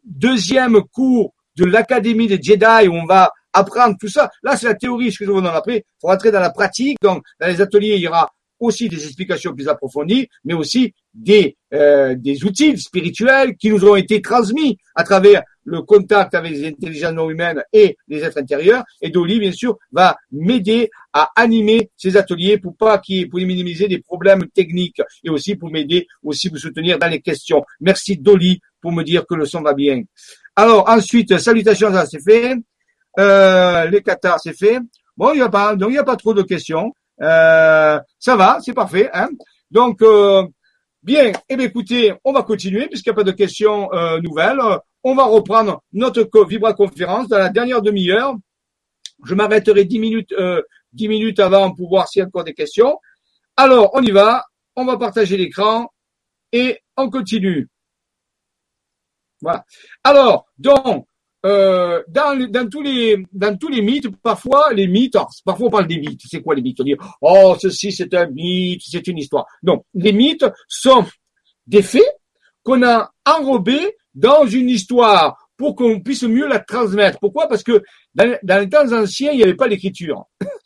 deuxième 0.04 0.82
cours 0.82 1.34
de 1.58 1.64
l'Académie 1.64 2.28
des 2.28 2.40
Jedi 2.40 2.88
où 2.88 2.94
on 2.94 3.06
va 3.06 3.30
apprendre 3.52 3.96
tout 4.00 4.08
ça. 4.08 4.30
Là, 4.42 4.56
c'est 4.56 4.66
la 4.66 4.74
théorie, 4.74 5.12
ce 5.12 5.18
que 5.18 5.24
je 5.24 5.30
vous 5.30 5.38
en 5.38 5.44
après. 5.46 5.84
Faut 6.00 6.08
rentrer 6.08 6.30
dans 6.30 6.40
la 6.40 6.50
pratique. 6.50 6.98
Donc, 7.02 7.22
dans 7.40 7.46
les 7.46 7.60
ateliers, 7.60 7.96
il 7.96 8.02
y 8.02 8.08
aura 8.08 8.30
aussi 8.60 8.88
des 8.88 9.04
explications 9.04 9.54
plus 9.54 9.68
approfondies, 9.68 10.28
mais 10.44 10.54
aussi 10.54 10.92
des, 11.14 11.56
euh, 11.72 12.14
des 12.16 12.44
outils 12.44 12.76
spirituels 12.78 13.56
qui 13.56 13.70
nous 13.70 13.84
ont 13.84 13.96
été 13.96 14.20
transmis 14.20 14.78
à 14.94 15.04
travers 15.04 15.42
le 15.64 15.82
contact 15.82 16.34
avec 16.34 16.52
les 16.52 16.66
intelligences 16.66 17.12
non 17.12 17.30
humaines 17.30 17.62
et 17.72 17.96
les 18.08 18.22
êtres 18.24 18.38
intérieurs. 18.38 18.84
Et 19.00 19.10
Dolly, 19.10 19.38
bien 19.38 19.52
sûr, 19.52 19.76
va 19.92 20.16
m'aider 20.32 20.90
à 21.12 21.30
animer 21.36 21.90
ces 21.96 22.16
ateliers 22.16 22.58
pour 22.58 22.76
pas 22.76 22.98
qu'il, 22.98 23.28
pour 23.28 23.38
minimiser 23.38 23.86
des 23.86 23.98
problèmes 23.98 24.46
techniques 24.48 25.02
et 25.22 25.30
aussi 25.30 25.56
pour 25.56 25.70
m'aider, 25.70 26.06
aussi 26.22 26.48
vous 26.48 26.56
soutenir 26.56 26.98
dans 26.98 27.08
les 27.08 27.20
questions. 27.20 27.64
Merci 27.80 28.16
Dolly 28.16 28.60
pour 28.80 28.92
me 28.92 29.02
dire 29.02 29.26
que 29.26 29.34
le 29.34 29.44
son 29.44 29.60
va 29.60 29.74
bien. 29.74 30.02
Alors 30.58 30.88
ensuite, 30.88 31.38
salutations, 31.38 31.92
ça 31.92 32.04
c'est 32.04 32.20
fait. 32.20 32.56
Euh, 33.20 33.84
les 33.84 34.02
cathares, 34.02 34.40
c'est 34.40 34.58
fait. 34.58 34.80
Bon, 35.16 35.32
il 35.32 35.36
n'y 35.36 35.42
a 35.42 35.48
pas, 35.48 35.76
donc 35.76 35.90
il 35.90 35.92
n'y 35.92 35.98
a 35.98 36.04
pas 36.04 36.16
trop 36.16 36.34
de 36.34 36.42
questions. 36.42 36.92
Euh, 37.22 38.00
ça 38.18 38.34
va, 38.34 38.58
c'est 38.60 38.72
parfait. 38.72 39.08
Hein 39.14 39.28
donc, 39.70 40.02
euh, 40.02 40.44
bien, 41.00 41.30
eh 41.48 41.54
bien, 41.56 41.66
écoutez, 41.66 42.12
on 42.24 42.32
va 42.32 42.42
continuer 42.42 42.88
puisqu'il 42.88 43.10
n'y 43.10 43.12
a 43.12 43.14
pas 43.14 43.22
de 43.22 43.30
questions 43.30 43.88
euh, 43.92 44.20
nouvelles. 44.20 44.58
On 45.04 45.14
va 45.14 45.26
reprendre 45.26 45.80
notre 45.92 46.28
Vibra 46.44 46.74
conférence 46.74 47.28
dans 47.28 47.38
la 47.38 47.50
dernière 47.50 47.80
demi-heure. 47.80 48.34
Je 49.24 49.36
m'arrêterai 49.36 49.84
dix 49.84 50.00
minutes, 50.00 50.34
dix 50.92 51.06
minutes 51.06 51.38
avant 51.38 51.72
pour 51.72 51.88
voir 51.88 52.08
s'il 52.08 52.18
y 52.18 52.22
a 52.24 52.26
encore 52.26 52.42
des 52.42 52.54
questions. 52.54 52.98
Alors, 53.56 53.90
on 53.94 54.02
y 54.02 54.10
va. 54.10 54.42
On 54.74 54.84
va 54.84 54.96
partager 54.96 55.36
l'écran 55.36 55.88
et 56.50 56.80
on 56.96 57.10
continue. 57.10 57.68
Voilà. 59.40 59.64
Alors, 60.04 60.46
donc, 60.58 61.06
euh, 61.46 62.02
dans, 62.08 62.36
dans, 62.50 62.68
tous 62.68 62.82
les 62.82 63.24
dans 63.32 63.56
tous 63.56 63.68
les 63.68 63.80
mythes, 63.80 64.08
parfois 64.22 64.72
les 64.72 64.88
mythes, 64.88 65.16
parfois 65.44 65.68
on 65.68 65.70
parle 65.70 65.86
des 65.86 65.98
mythes. 65.98 66.22
C'est 66.28 66.42
quoi 66.42 66.54
les 66.54 66.62
mythes? 66.62 66.80
On 66.80 66.84
dit 66.84 66.96
oh 67.20 67.56
ceci 67.60 67.92
c'est 67.92 68.12
un 68.14 68.26
mythe, 68.26 68.82
c'est 68.84 69.06
une 69.06 69.18
histoire. 69.18 69.46
Non, 69.62 69.84
les 69.94 70.12
mythes 70.12 70.46
sont 70.66 71.04
des 71.66 71.82
faits 71.82 72.18
qu'on 72.64 72.82
a 72.82 73.12
enrobés 73.24 73.96
dans 74.14 74.46
une 74.46 74.68
histoire 74.68 75.38
pour 75.56 75.76
qu'on 75.76 76.00
puisse 76.00 76.24
mieux 76.24 76.48
la 76.48 76.58
transmettre. 76.58 77.18
Pourquoi? 77.20 77.48
Parce 77.48 77.62
que 77.62 77.82
dans, 78.14 78.36
dans, 78.42 78.60
les 78.60 78.68
temps 78.68 78.92
anciens, 78.92 79.30
il 79.30 79.36
n'y 79.36 79.42
avait 79.44 79.54
pas 79.54 79.68
l'écriture. 79.68 80.24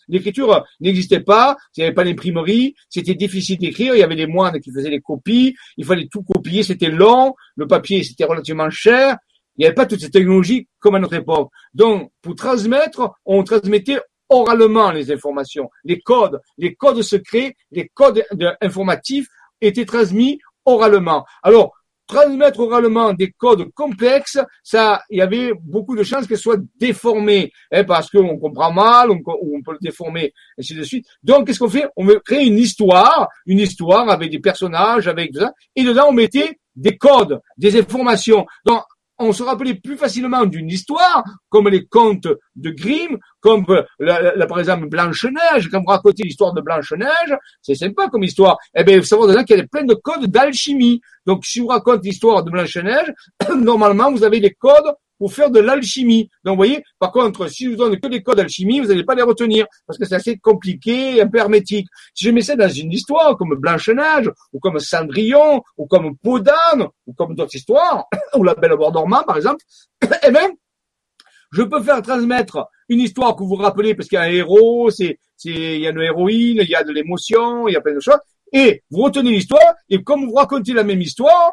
L'écriture 0.09 0.65
n'existait 0.81 1.21
pas, 1.21 1.57
il 1.77 1.81
n'y 1.81 1.87
avait 1.87 1.95
pas 1.95 2.05
l'imprimerie, 2.05 2.75
c'était 2.89 3.15
difficile 3.15 3.59
d'écrire, 3.59 3.95
il 3.95 3.99
y 3.99 4.03
avait 4.03 4.17
des 4.17 4.27
moines 4.27 4.61
qui 4.61 4.71
faisaient 4.73 4.91
les 4.91 5.01
copies, 5.01 5.55
il 5.77 5.85
fallait 5.85 6.09
tout 6.11 6.23
copier, 6.23 6.63
c'était 6.63 6.91
long, 6.91 7.35
le 7.57 7.67
papier 7.67 8.03
c'était 8.03 8.25
relativement 8.25 8.71
cher, 8.71 9.17
il 9.57 9.63
n'y 9.63 9.67
avait 9.67 9.75
pas 9.75 9.87
toutes 9.87 10.01
ces 10.01 10.11
technologies 10.11 10.69
comme 10.79 10.95
à 10.95 10.99
notre 10.99 11.15
époque. 11.15 11.51
Donc, 11.75 12.11
pour 12.23 12.35
transmettre, 12.35 13.13
on 13.25 13.43
transmettait 13.45 14.01
oralement 14.29 14.91
les 14.91 15.13
informations. 15.13 15.71
Les 15.85 16.01
codes, 16.01 16.41
les 16.57 16.75
codes 16.75 17.03
secrets, 17.03 17.55
les 17.71 17.89
codes 17.93 18.25
informatifs 18.61 19.27
étaient 19.61 19.85
transmis 19.85 20.39
oralement. 20.65 21.25
Alors, 21.43 21.73
transmettre 22.13 22.61
oralement 22.61 23.13
des 23.13 23.31
codes 23.31 23.71
complexes, 23.75 24.39
ça, 24.63 25.03
il 25.11 25.19
y 25.19 25.23
avait 25.23 25.53
beaucoup 25.63 25.97
de 25.97 26.03
chances 26.03 26.27
qu'elles 26.27 26.39
soient 26.39 26.57
déformées, 26.79 27.53
hein, 27.73 27.85
parce 27.85 28.11
qu'on 28.11 28.39
comprend 28.39 28.73
mal, 28.73 29.11
on, 29.11 29.21
on 29.27 29.63
peut 29.63 29.73
le 29.73 29.79
déformer, 29.81 30.33
ainsi 30.59 30.75
de 30.75 30.83
suite. 30.83 31.07
Donc, 31.23 31.47
qu'est-ce 31.47 31.59
qu'on 31.59 31.69
fait? 31.69 31.87
On 31.97 32.07
crée 32.25 32.45
une 32.45 32.59
histoire, 32.59 33.29
une 33.47 33.61
histoire 33.61 34.09
avec 34.11 34.31
des 34.31 34.41
personnages, 34.41 35.09
avec 35.09 35.35
ça, 35.35 35.53
et 35.75 35.85
dedans 35.85 36.07
on 36.09 36.13
mettait 36.13 36.59
des 36.75 36.97
codes, 36.97 37.41
des 37.57 37.79
informations. 37.79 38.47
On 39.19 39.33
se 39.33 39.43
rappelait 39.43 39.75
plus 39.75 39.97
facilement 39.97 40.45
d'une 40.47 40.69
histoire, 40.69 41.23
comme 41.49 41.69
les 41.69 41.87
contes 41.87 42.29
de 42.57 42.71
Grimm, 42.71 43.19
comme 43.41 43.65
la, 43.99 44.47
par 44.47 44.59
exemple 44.59 44.89
Blanche-Neige, 44.89 45.69
quand 45.71 45.81
vous 45.81 45.91
racontez 45.91 46.25
l'histoire 46.25 46.53
de 46.53 46.61
Blanche-Neige, 46.61 47.37
c'est 47.61 47.75
sympa 47.75 48.09
comme 48.09 48.25
histoire. 48.25 48.59
Eh 48.75 48.85
bien, 48.85 48.97
il 48.97 49.03
faut 49.03 49.09
savoir 49.09 49.29
dedans 49.29 49.45
qu'il 49.45 49.57
y 49.57 49.61
a 49.61 49.67
plein 49.67 49.85
de 49.85 49.95
codes 49.95 50.27
d'alchimie. 50.27 51.01
Donc, 51.27 51.45
si 51.45 51.61
vous 51.61 51.69
racontez 51.69 52.09
l'histoire 52.09 52.43
de 52.43 52.51
Blanche-Neige, 52.51 53.13
normalement, 53.57 54.11
vous 54.11 54.25
avez 54.25 54.41
les 54.41 54.55
codes 54.55 54.93
pour 55.23 55.33
faire 55.33 55.53
de 55.53 55.61
l'alchimie. 55.61 56.29
Donc, 56.43 56.55
vous 56.55 56.57
voyez, 56.57 56.83
par 56.99 57.13
contre, 57.13 57.47
si 57.47 57.67
je 57.67 57.71
vous 57.71 57.77
donne 57.77 57.97
que 58.01 58.09
des 58.09 58.25
codes 58.25 58.39
d'alchimie, 58.39 58.81
vous 58.81 58.89
n'allez 58.89 59.05
pas 59.05 59.15
les 59.15 59.23
retenir, 59.23 59.67
parce 59.87 59.97
que 59.97 60.05
c'est 60.05 60.17
assez 60.17 60.37
compliqué, 60.37 61.23
un 61.23 61.29
peu 61.29 61.39
hermétique. 61.39 61.87
Si 62.13 62.25
je 62.25 62.33
mets 62.33 62.41
ça 62.41 62.57
dans 62.57 62.69
une 62.69 62.91
histoire, 62.91 63.37
comme 63.37 63.55
Blanche-Neige, 63.55 64.33
ou 64.53 64.59
comme 64.59 64.81
Cendrillon, 64.81 65.63
ou 65.79 65.87
comme 65.87 66.17
Podane, 66.17 66.89
ou 67.07 67.13
comme 67.13 67.37
d'autres 67.37 67.55
histoires, 67.55 68.07
ou 68.37 68.43
la 68.43 68.57
Belle 68.57 68.73
au 68.73 68.79
bord 68.79 68.91
dormant, 68.91 69.23
par 69.23 69.37
exemple, 69.37 69.63
eh 70.27 70.31
bien, 70.33 70.51
je 71.53 71.63
peux 71.63 71.81
faire 71.85 72.03
transmettre 72.03 72.67
une 72.89 72.99
histoire 72.99 73.37
que 73.37 73.45
vous 73.45 73.51
vous 73.51 73.55
rappelez, 73.63 73.95
parce 73.95 74.09
qu'il 74.09 74.17
y 74.17 74.23
a 74.23 74.25
un 74.25 74.29
héros, 74.29 74.91
c'est, 74.91 75.21
il 75.45 75.83
y 75.83 75.87
a 75.87 75.91
une 75.91 76.01
héroïne, 76.01 76.59
il 76.63 76.69
y 76.69 76.75
a 76.75 76.83
de 76.83 76.91
l'émotion, 76.91 77.69
il 77.69 77.75
y 77.75 77.77
a 77.77 77.81
plein 77.81 77.95
de 77.95 78.01
choses, 78.01 78.19
et 78.53 78.83
vous 78.91 79.03
retenez 79.03 79.31
l'histoire, 79.31 79.75
et 79.89 80.03
comme 80.03 80.27
vous 80.27 80.35
racontez 80.35 80.73
la 80.73 80.83
même 80.83 81.01
histoire, 81.01 81.53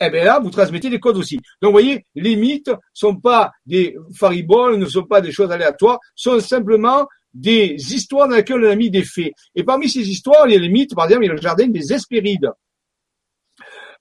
eh 0.00 0.10
bien 0.10 0.24
là, 0.24 0.40
vous 0.40 0.50
transmettez 0.50 0.90
des 0.90 1.00
codes 1.00 1.16
aussi. 1.16 1.36
Donc, 1.36 1.70
vous 1.70 1.72
voyez, 1.72 2.04
les 2.14 2.36
mythes 2.36 2.70
sont 2.92 3.16
pas 3.16 3.52
des 3.64 3.96
fariboles, 4.14 4.76
ne 4.76 4.86
sont 4.86 5.04
pas 5.04 5.20
des 5.20 5.32
choses 5.32 5.50
aléatoires, 5.50 5.98
sont 6.14 6.40
simplement 6.40 7.06
des 7.32 7.76
histoires 7.94 8.28
dans 8.28 8.36
lesquelles 8.36 8.64
on 8.64 8.70
a 8.70 8.74
mis 8.74 8.90
des 8.90 9.04
faits. 9.04 9.32
Et 9.54 9.64
parmi 9.64 9.88
ces 9.88 10.08
histoires, 10.08 10.46
il 10.46 10.54
y 10.54 10.56
a 10.56 10.60
les 10.60 10.68
mythes, 10.68 10.94
par 10.94 11.06
exemple, 11.06 11.24
il 11.24 11.28
y 11.28 11.30
a 11.30 11.34
le 11.34 11.40
jardin 11.40 11.66
des 11.66 11.92
Hespérides. 11.92 12.50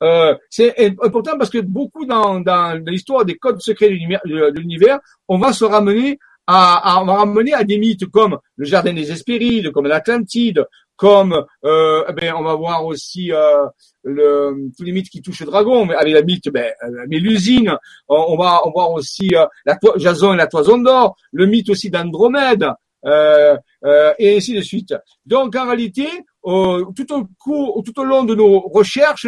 Euh, 0.01 0.35
c'est 0.49 0.75
important 1.01 1.37
parce 1.37 1.49
que 1.49 1.59
beaucoup 1.59 2.05
dans, 2.05 2.39
dans 2.41 2.81
l'histoire 2.85 3.23
des 3.23 3.35
codes 3.35 3.61
secrets 3.61 3.89
de 3.89 4.59
l'univers, 4.59 4.99
on 5.27 5.37
va 5.37 5.53
se 5.53 5.63
ramener 5.63 6.19
à, 6.45 6.95
à, 6.95 7.01
on 7.01 7.05
va 7.05 7.13
ramener 7.13 7.53
à 7.53 7.63
des 7.63 7.77
mythes 7.77 8.07
comme 8.07 8.37
le 8.57 8.65
jardin 8.65 8.93
des 8.93 9.11
Hespérides, 9.11 9.71
comme 9.71 9.87
l'Atlantide, 9.87 10.65
comme 10.95 11.45
euh, 11.65 12.03
eh 12.07 12.13
ben, 12.13 12.33
on 12.35 12.43
va 12.43 12.55
voir 12.55 12.85
aussi 12.85 13.31
euh, 13.31 13.65
le, 14.03 14.69
tous 14.77 14.83
les 14.83 14.91
mythes 14.91 15.09
qui 15.09 15.21
touchent 15.21 15.41
le 15.41 15.47
dragon, 15.47 15.85
mais 15.85 15.95
avec 15.95 16.13
la 16.13 16.21
mythe, 16.21 16.49
ben, 16.49 16.71
Mélusine, 17.07 17.77
on, 18.07 18.37
va 18.37 18.61
on 18.65 18.71
voir 18.71 18.91
aussi 18.91 19.29
euh, 19.35 19.45
la 19.65 19.77
Jason 19.97 20.33
et 20.33 20.37
la 20.37 20.47
toison 20.47 20.77
d'or, 20.77 21.15
le 21.31 21.45
mythe 21.45 21.69
aussi 21.69 21.89
d'Andromède, 21.89 22.67
euh, 23.05 23.57
euh, 23.85 24.13
et 24.17 24.37
ainsi 24.37 24.53
de 24.53 24.61
suite. 24.61 24.93
Donc 25.25 25.55
en 25.55 25.65
réalité, 25.65 26.07
tout 26.43 27.13
au 27.13 27.27
cours, 27.39 27.83
tout 27.85 27.99
au 27.99 28.03
long 28.03 28.23
de 28.23 28.35
nos 28.35 28.59
recherches, 28.59 29.27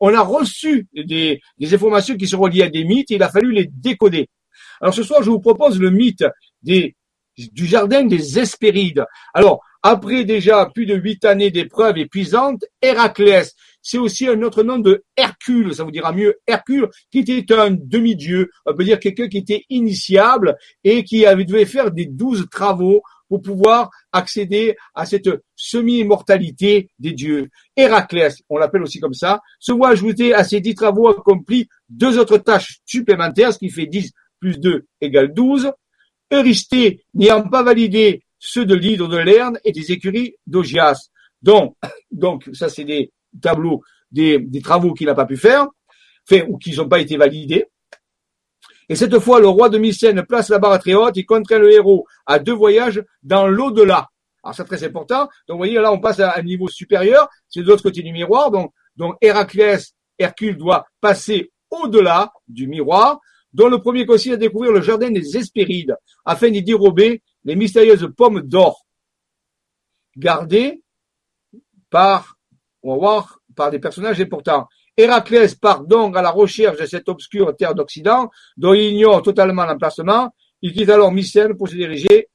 on 0.00 0.14
a 0.14 0.20
reçu 0.20 0.86
des, 0.94 1.40
des 1.58 1.74
informations 1.74 2.16
qui 2.16 2.26
sont 2.26 2.38
reliées 2.38 2.62
à 2.62 2.70
des 2.70 2.84
mythes 2.84 3.10
et 3.10 3.14
il 3.14 3.22
a 3.22 3.28
fallu 3.30 3.52
les 3.52 3.66
décoder. 3.66 4.28
Alors 4.80 4.94
ce 4.94 5.02
soir, 5.02 5.22
je 5.22 5.30
vous 5.30 5.40
propose 5.40 5.80
le 5.80 5.90
mythe 5.90 6.24
des 6.62 6.94
du 7.52 7.66
jardin 7.66 8.04
des 8.04 8.38
Hespérides. 8.38 9.04
Alors, 9.34 9.60
après 9.82 10.24
déjà 10.24 10.70
plus 10.72 10.86
de 10.86 10.94
huit 10.94 11.24
années 11.24 11.50
d'épreuves 11.50 11.98
épuisantes, 11.98 12.64
Héraclès, 12.80 13.54
c'est 13.82 13.98
aussi 13.98 14.28
un 14.28 14.40
autre 14.42 14.62
nom 14.62 14.78
de 14.78 15.02
Hercule, 15.16 15.74
ça 15.74 15.82
vous 15.82 15.90
dira 15.90 16.12
mieux, 16.12 16.36
Hercule, 16.46 16.88
qui 17.10 17.18
était 17.18 17.52
un 17.52 17.72
demi-dieu, 17.72 18.50
on 18.64 18.74
peut 18.74 18.84
dire 18.84 19.00
quelqu'un 19.00 19.28
qui 19.28 19.38
était 19.38 19.64
initiable 19.70 20.56
et 20.84 21.02
qui 21.02 21.26
avait 21.26 21.44
devait 21.44 21.66
faire 21.66 21.90
des 21.90 22.06
douze 22.06 22.46
travaux 22.48 23.02
pour 23.28 23.42
pouvoir 23.42 23.90
accéder 24.12 24.76
à 24.94 25.06
cette 25.06 25.28
semi-immortalité 25.56 26.90
des 26.98 27.12
dieux. 27.12 27.48
Héraclès, 27.76 28.36
on 28.50 28.58
l'appelle 28.58 28.82
aussi 28.82 29.00
comme 29.00 29.14
ça, 29.14 29.40
se 29.58 29.72
voit 29.72 29.88
ajouter 29.88 30.34
à 30.34 30.44
ces 30.44 30.60
dix 30.60 30.74
travaux 30.74 31.08
accomplis 31.08 31.66
deux 31.88 32.18
autres 32.18 32.38
tâches 32.38 32.80
supplémentaires, 32.84 33.52
ce 33.52 33.58
qui 33.58 33.70
fait 33.70 33.86
dix 33.86 34.12
plus 34.38 34.60
deux 34.60 34.86
égale 35.00 35.32
douze. 35.32 35.72
Eurysthée, 36.32 37.04
n'ayant 37.14 37.48
pas 37.48 37.62
validé 37.62 38.24
ceux 38.38 38.64
de 38.64 38.74
l'hydre 38.74 39.08
de 39.08 39.18
Lerne 39.18 39.58
et 39.64 39.72
des 39.72 39.92
écuries 39.92 40.34
d'Ogias. 40.46 41.08
Donc, 41.42 41.76
donc, 42.10 42.48
ça 42.52 42.68
c'est 42.68 42.84
des 42.84 43.12
tableaux, 43.40 43.82
des, 44.10 44.38
des 44.38 44.60
travaux 44.60 44.94
qu'il 44.94 45.06
n'a 45.06 45.14
pas 45.14 45.26
pu 45.26 45.36
faire, 45.36 45.66
fait, 46.26 46.44
ou 46.48 46.58
qui 46.58 46.74
n'ont 46.76 46.88
pas 46.88 47.00
été 47.00 47.16
validés. 47.16 47.66
Et 48.88 48.96
cette 48.96 49.18
fois, 49.20 49.40
le 49.40 49.48
roi 49.48 49.68
de 49.68 49.78
Mycène 49.78 50.24
place 50.26 50.48
la 50.48 50.58
barre 50.58 50.78
très 50.78 50.94
haute, 50.94 51.16
il 51.16 51.24
contraint 51.24 51.58
le 51.58 51.72
héros 51.72 52.06
à 52.26 52.38
deux 52.38 52.52
voyages 52.52 53.02
dans 53.22 53.46
l'au-delà. 53.46 54.08
Alors 54.42 54.54
c'est 54.54 54.64
très 54.64 54.82
important. 54.84 55.28
Donc 55.46 55.54
vous 55.54 55.58
voyez, 55.58 55.74
là 55.74 55.92
on 55.92 56.00
passe 56.00 56.20
à 56.20 56.36
un 56.36 56.42
niveau 56.42 56.68
supérieur, 56.68 57.28
c'est 57.48 57.62
de 57.62 57.66
l'autre 57.66 57.82
côté 57.84 58.02
du 58.02 58.12
miroir. 58.12 58.50
Donc, 58.50 58.72
donc 58.96 59.14
Héraclès, 59.20 59.94
Hercule 60.18 60.56
doit 60.56 60.84
passer 61.00 61.52
au-delà 61.70 62.32
du 62.48 62.66
miroir, 62.66 63.20
dont 63.52 63.68
le 63.68 63.78
premier 63.78 64.06
consiste 64.06 64.34
à 64.34 64.36
découvrir 64.36 64.72
le 64.72 64.80
jardin 64.80 65.10
des 65.10 65.36
Hespérides, 65.36 65.96
afin 66.24 66.50
d'y 66.50 66.62
dérober 66.62 67.22
les 67.44 67.56
mystérieuses 67.56 68.08
pommes 68.16 68.40
d'or, 68.42 68.86
gardées 70.16 70.82
par, 71.90 72.36
on 72.82 72.92
va 72.92 72.98
voir, 72.98 73.40
par 73.54 73.70
des 73.70 73.78
personnages 73.78 74.20
importants. 74.20 74.66
Héraclès 74.96 75.54
part 75.54 75.84
donc 75.84 76.16
à 76.16 76.22
la 76.22 76.30
recherche 76.30 76.78
de 76.78 76.86
cette 76.86 77.08
obscure 77.08 77.54
terre 77.56 77.74
d'Occident, 77.74 78.30
dont 78.56 78.74
il 78.74 78.92
ignore 78.92 79.22
totalement 79.22 79.64
l'emplacement. 79.64 80.34
Il 80.60 80.72
quitte 80.72 80.90
alors 80.90 81.12
Mycène 81.12 81.56
pour 81.56 81.68
se 81.68 81.74
diriger 81.74 82.28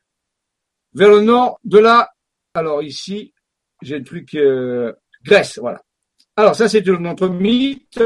vers 0.94 1.10
le 1.10 1.22
nord 1.22 1.60
de 1.64 1.78
la, 1.78 2.10
alors 2.54 2.82
ici, 2.82 3.34
j'ai 3.82 4.00
le 4.00 4.04
truc, 4.04 4.34
euh, 4.36 4.94
Grèce, 5.24 5.60
voilà. 5.60 5.82
Alors 6.36 6.56
ça, 6.56 6.68
c'est 6.70 6.86
notre 6.86 7.28
mythe. 7.28 8.02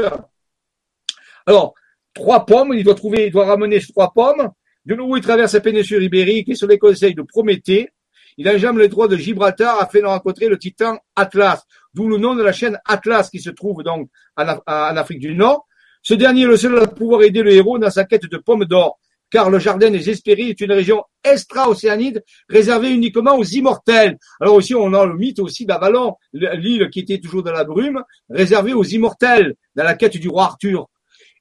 Alors, 1.46 1.74
trois 2.14 2.46
pommes, 2.46 2.72
il 2.74 2.84
doit 2.84 2.94
trouver, 2.94 3.26
il 3.26 3.32
doit 3.32 3.46
ramener 3.46 3.80
trois 3.80 4.12
pommes. 4.12 4.50
De 4.84 4.94
nouveau, 4.94 5.16
il 5.16 5.22
traverse 5.22 5.54
la 5.54 5.60
péninsule 5.60 6.02
ibérique 6.02 6.48
et 6.48 6.54
sur 6.54 6.66
les 6.66 6.78
conseils 6.78 7.14
de 7.14 7.22
Prométhée, 7.22 7.90
il 8.38 8.48
enjambe 8.48 8.78
les 8.78 8.88
droits 8.88 9.08
de 9.08 9.16
Gibraltar 9.16 9.80
afin 9.80 10.00
de 10.00 10.06
rencontrer 10.06 10.48
le 10.48 10.58
titan 10.58 10.98
Atlas, 11.16 11.62
d'où 11.94 12.08
le 12.08 12.16
nom 12.16 12.34
de 12.34 12.42
la 12.42 12.52
chaîne 12.52 12.78
Atlas 12.86 13.28
qui 13.30 13.40
se 13.40 13.50
trouve 13.50 13.82
donc 13.82 14.08
en, 14.36 14.46
Afrique 14.66 15.20
du 15.20 15.34
Nord. 15.34 15.66
Ce 16.02 16.14
dernier 16.14 16.42
est 16.42 16.46
le 16.46 16.56
seul 16.56 16.78
à 16.78 16.86
pouvoir 16.86 17.22
aider 17.22 17.42
le 17.42 17.52
héros 17.52 17.78
dans 17.78 17.90
sa 17.90 18.04
quête 18.04 18.26
de 18.26 18.36
pommes 18.38 18.64
d'or, 18.64 18.98
car 19.30 19.50
le 19.50 19.58
jardin 19.58 19.90
des 19.90 20.10
Hespérides 20.10 20.48
est 20.48 20.60
une 20.60 20.72
région 20.72 21.04
extra-océanide 21.22 22.24
réservée 22.48 22.90
uniquement 22.90 23.36
aux 23.36 23.44
immortels. 23.44 24.18
Alors 24.40 24.54
aussi, 24.54 24.74
on 24.74 24.92
a 24.94 25.06
le 25.06 25.14
mythe 25.14 25.38
aussi 25.38 25.64
d'Avalon, 25.64 26.16
l'île 26.32 26.90
qui 26.90 27.00
était 27.00 27.20
toujours 27.20 27.42
dans 27.42 27.52
la 27.52 27.64
brume, 27.64 28.02
réservée 28.30 28.72
aux 28.72 28.84
immortels, 28.84 29.54
dans 29.76 29.84
la 29.84 29.94
quête 29.94 30.16
du 30.16 30.28
roi 30.28 30.44
Arthur. 30.44 30.88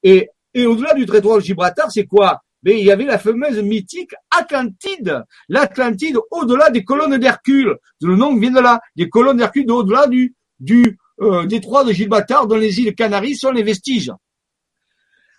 Et, 0.03 0.29
et 0.53 0.65
au-delà 0.65 0.93
du 0.93 1.05
territoire 1.05 1.37
de 1.37 1.43
Gibraltar, 1.43 1.91
c'est 1.91 2.05
quoi? 2.05 2.41
Mais 2.63 2.79
il 2.79 2.85
y 2.85 2.91
avait 2.91 3.05
la 3.05 3.17
fameuse 3.17 3.61
mythique 3.61 4.11
Atlantide, 4.29 5.23
l'Atlantide 5.49 6.17
au-delà 6.29 6.69
des 6.69 6.83
colonnes 6.83 7.17
d'Hercule. 7.17 7.75
Le 8.01 8.15
nom 8.15 8.35
vient 8.37 8.51
de 8.51 8.59
là, 8.59 8.79
des 8.95 9.09
colonnes 9.09 9.37
d'Hercule 9.37 9.71
au-delà 9.71 10.07
du, 10.07 10.35
du 10.59 10.97
euh, 11.21 11.45
détroit 11.45 11.83
de 11.83 11.91
Gibraltar, 11.91 12.47
dont 12.47 12.57
les 12.57 12.79
îles 12.79 12.93
Canaries 12.93 13.35
sont 13.35 13.51
les 13.51 13.63
vestiges. 13.63 14.11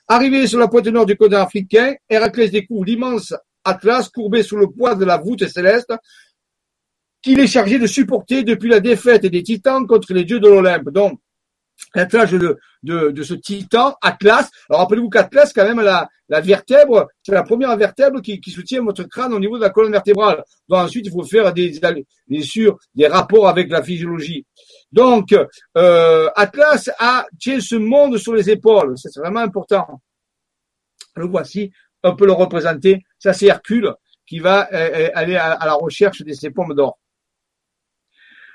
Arrivé 0.09 0.47
sur 0.47 0.59
la 0.59 0.68
pointe 0.68 0.89
nord 0.89 1.06
du 1.06 1.16
continent 1.16 1.43
africain, 1.43 1.94
Héraclès 2.09 2.51
découvre 2.51 2.84
l'immense 2.84 3.34
Atlas 3.64 4.09
courbé 4.09 4.43
sous 4.43 4.56
le 4.56 4.68
poids 4.68 4.97
de 4.97 5.05
la 5.05 5.16
voûte 5.16 5.47
céleste 5.47 5.93
qu'il 7.22 7.39
est 7.39 7.47
chargé 7.47 7.78
de 7.78 7.86
supporter 7.86 8.43
depuis 8.43 8.68
la 8.68 8.80
défaite 8.80 9.26
des 9.26 9.43
titans 9.44 9.86
contre 9.86 10.12
les 10.12 10.24
dieux 10.24 10.40
de 10.40 10.48
l'Olympe. 10.48 10.90
Donc, 10.90 11.20
l'attelage 11.95 12.33
de, 12.33 13.23
ce 13.23 13.35
titan, 13.35 13.95
Atlas. 14.01 14.51
Alors 14.69 14.81
rappelez-vous 14.81 15.11
qu'Atlas, 15.11 15.53
quand 15.53 15.65
même, 15.65 15.81
la, 15.81 16.09
la 16.29 16.41
vertèbre, 16.41 17.09
c'est 17.23 17.33
la 17.33 17.43
première 17.43 17.77
vertèbre 17.77 18.21
qui, 18.23 18.41
soutient 18.51 18.83
votre 18.83 19.05
crâne 19.05 19.33
au 19.33 19.39
niveau 19.39 19.57
de 19.57 19.63
la 19.63 19.71
colonne 19.71 19.93
vertébrale. 19.93 20.43
Donc 20.69 20.81
ensuite, 20.81 21.07
il 21.07 21.13
faut 21.13 21.25
faire 21.25 21.53
des, 21.53 21.79
bien 22.27 22.43
sûr, 22.43 22.79
des 22.95 23.07
rapports 23.07 23.49
avec 23.49 23.71
la 23.71 23.83
physiologie. 23.83 24.47
Donc, 24.91 25.35
euh, 25.77 26.29
Atlas 26.35 26.91
a 26.99 27.27
tient 27.39 27.61
ce 27.61 27.77
monde 27.77 28.19
sur 28.19 28.35
les 28.35 28.51
épaules. 28.51 28.95
C'est 28.97 29.21
vraiment 29.21 29.41
important. 29.41 30.01
Le 31.17 31.27
voici, 31.27 31.71
on 32.03 32.17
peut 32.17 32.27
le 32.27 32.33
représenter. 32.33 33.03
Ça, 33.19 33.33
c'est 33.33 33.47
Hercule 33.47 33.95
qui 34.27 34.39
va 34.39 34.69
euh, 34.73 34.91
euh, 34.95 35.11
aller 35.15 35.37
à, 35.37 35.59
la 35.65 35.75
recherche 35.75 36.23
de 36.23 36.33
ces 36.33 36.51
pommes 36.51 36.75
d'or. 36.75 36.99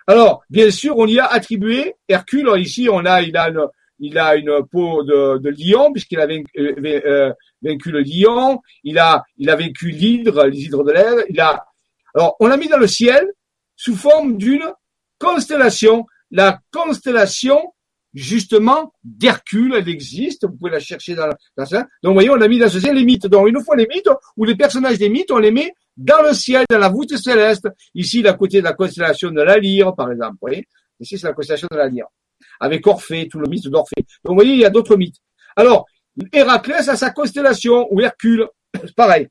Alors, 0.07 0.41
bien 0.49 0.71
sûr, 0.71 0.97
on 0.97 1.05
y 1.05 1.19
a 1.19 1.25
attribué 1.25 1.95
Hercule. 2.07 2.49
Ici, 2.57 2.87
on 2.89 3.05
a, 3.05 3.21
il 3.21 3.37
a 3.37 4.35
une, 4.37 4.65
peau 4.71 5.03
de, 5.03 5.49
lion 5.49 5.91
puisqu'il 5.91 6.19
a 6.21 6.25
vaincu, 6.25 6.49
euh, 6.57 7.01
euh, 7.05 7.33
vaincu, 7.61 7.91
le 7.91 8.01
lion. 8.01 8.61
Il 8.85 8.99
a, 8.99 9.23
il 9.37 9.49
a 9.49 9.57
vaincu 9.57 9.89
l'hydre, 9.89 10.45
les 10.45 10.59
hydres 10.61 10.85
de 10.85 10.91
l'air. 10.93 11.13
Il 11.29 11.41
a, 11.41 11.65
alors, 12.15 12.37
on 12.39 12.47
l'a 12.47 12.55
mis 12.55 12.69
dans 12.69 12.77
le 12.77 12.87
ciel 12.87 13.27
sous 13.75 13.95
forme 13.95 14.37
d'une 14.37 14.63
constellation. 15.19 16.05
La 16.31 16.59
constellation, 16.71 17.73
justement, 18.13 18.93
d'Hercule, 19.03 19.75
elle 19.75 19.89
existe. 19.89 20.45
Vous 20.45 20.55
pouvez 20.55 20.71
la 20.71 20.79
chercher 20.79 21.15
dans, 21.15 21.29
dans 21.57 21.65
ça. 21.65 21.85
Donc, 22.01 22.13
voyez, 22.13 22.29
on 22.29 22.39
a 22.39 22.47
mis 22.47 22.59
dans 22.59 22.69
ce 22.69 22.79
ciel 22.79 22.95
les 22.95 23.03
mythes. 23.03 23.27
Donc, 23.27 23.49
une 23.49 23.61
fois 23.61 23.75
les 23.75 23.87
mythes, 23.87 24.09
ou 24.37 24.45
les 24.45 24.55
personnages 24.55 24.99
des 24.99 25.09
mythes, 25.09 25.31
on 25.31 25.37
les 25.37 25.51
met 25.51 25.73
dans 25.97 26.21
le 26.21 26.33
ciel, 26.33 26.65
dans 26.69 26.77
la 26.77 26.89
voûte 26.89 27.17
céleste. 27.17 27.67
Ici, 27.93 28.25
à 28.25 28.33
côté 28.33 28.59
de 28.59 28.63
la 28.63 28.73
constellation 28.73 29.31
de 29.31 29.41
la 29.41 29.57
lyre, 29.57 29.95
par 29.95 30.11
exemple. 30.11 30.33
Vous 30.33 30.47
voyez 30.47 30.67
Ici, 30.99 31.17
c'est 31.17 31.27
la 31.27 31.33
constellation 31.33 31.67
de 31.71 31.77
la 31.77 31.87
lyre. 31.87 32.07
Avec 32.59 32.85
Orphée, 32.87 33.27
tout 33.27 33.39
le 33.39 33.47
mythe 33.49 33.67
d'Orphée. 33.67 34.05
Donc, 34.23 34.31
vous 34.31 34.35
voyez, 34.35 34.53
il 34.53 34.59
y 34.59 34.65
a 34.65 34.69
d'autres 34.69 34.95
mythes. 34.95 35.17
Alors, 35.55 35.85
Héraclès 36.31 36.87
a 36.87 36.95
sa 36.95 37.09
constellation, 37.09 37.87
ou 37.91 38.01
Hercule, 38.01 38.47
pareil. 38.95 39.27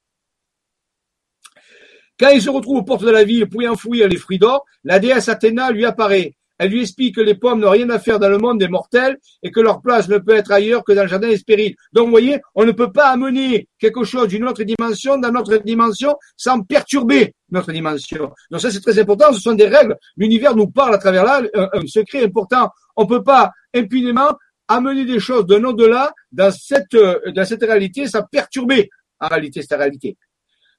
Quand 2.19 2.31
il 2.31 2.41
se 2.41 2.51
retrouve 2.51 2.79
aux 2.79 2.83
portes 2.83 3.05
de 3.05 3.11
la 3.11 3.25
ville 3.25 3.49
pour 3.49 3.63
y 3.63 3.69
enfouir 3.69 4.09
les 4.09 4.17
fruits 4.17 4.39
d'or, 4.39 4.65
la 4.85 4.99
déesse 4.99 5.29
Athéna 5.29 5.71
lui 5.71 5.85
apparaît. 5.85 6.35
Elle 6.59 6.71
lui 6.71 6.83
explique 6.83 7.17
que 7.17 7.21
les 7.21 7.35
pommes 7.35 7.61
n'ont 7.61 7.71
rien 7.71 7.89
à 7.91 7.99
faire 7.99 8.19
dans 8.19 8.29
le 8.29 8.39
monde 8.39 8.59
des 8.59 8.69
mortels 8.69 9.19
et 9.43 9.51
que 9.51 9.61
leur 9.61 9.83
place 9.83 10.09
ne 10.09 10.19
peut 10.19 10.35
être 10.35 10.51
ailleurs 10.51 10.85
que 10.85 10.93
dans 10.93 11.03
le 11.03 11.09
jardin 11.09 11.29
des 11.29 11.77
Donc, 11.93 12.07
vous 12.07 12.11
voyez, 12.11 12.41
on 12.55 12.65
ne 12.65 12.73
peut 12.73 12.93
pas 12.93 13.09
amener 13.09 13.69
quelque 13.79 14.05
chose 14.05 14.29
d'une 14.29 14.45
autre 14.45 14.63
dimension 14.63 15.19
dans 15.19 15.31
notre 15.31 15.57
dimension 15.59 16.17
sans 16.37 16.63
perturber 16.63 17.35
notre 17.51 17.73
dimension. 17.73 18.33
Donc 18.51 18.61
ça, 18.61 18.71
c'est 18.71 18.81
très 18.81 18.99
important. 18.99 19.33
Ce 19.33 19.41
sont 19.41 19.55
des 19.55 19.69
règles. 19.69 19.97
L'univers 20.17 20.57
nous 20.57 20.69
parle 20.69 20.95
à 20.95 20.99
travers 20.99 21.25
là 21.25 21.43
un, 21.55 21.87
secret 21.87 22.25
important. 22.25 22.71
On 22.97 23.03
ne 23.05 23.09
peut 23.09 23.23
pas 23.23 23.53
impunément 23.75 24.31
amener 24.69 25.05
des 25.05 25.21
choses 25.21 25.47
d'un 25.47 25.63
au-delà 25.65 26.13
dans 26.33 26.51
cette, 26.51 26.97
dans 27.35 27.45
cette 27.45 27.63
réalité 27.63 28.07
sans 28.09 28.23
perturber 28.23 28.89
en 29.21 29.29
réalité 29.29 29.63
cette 29.63 29.79
réalité. 29.79 30.17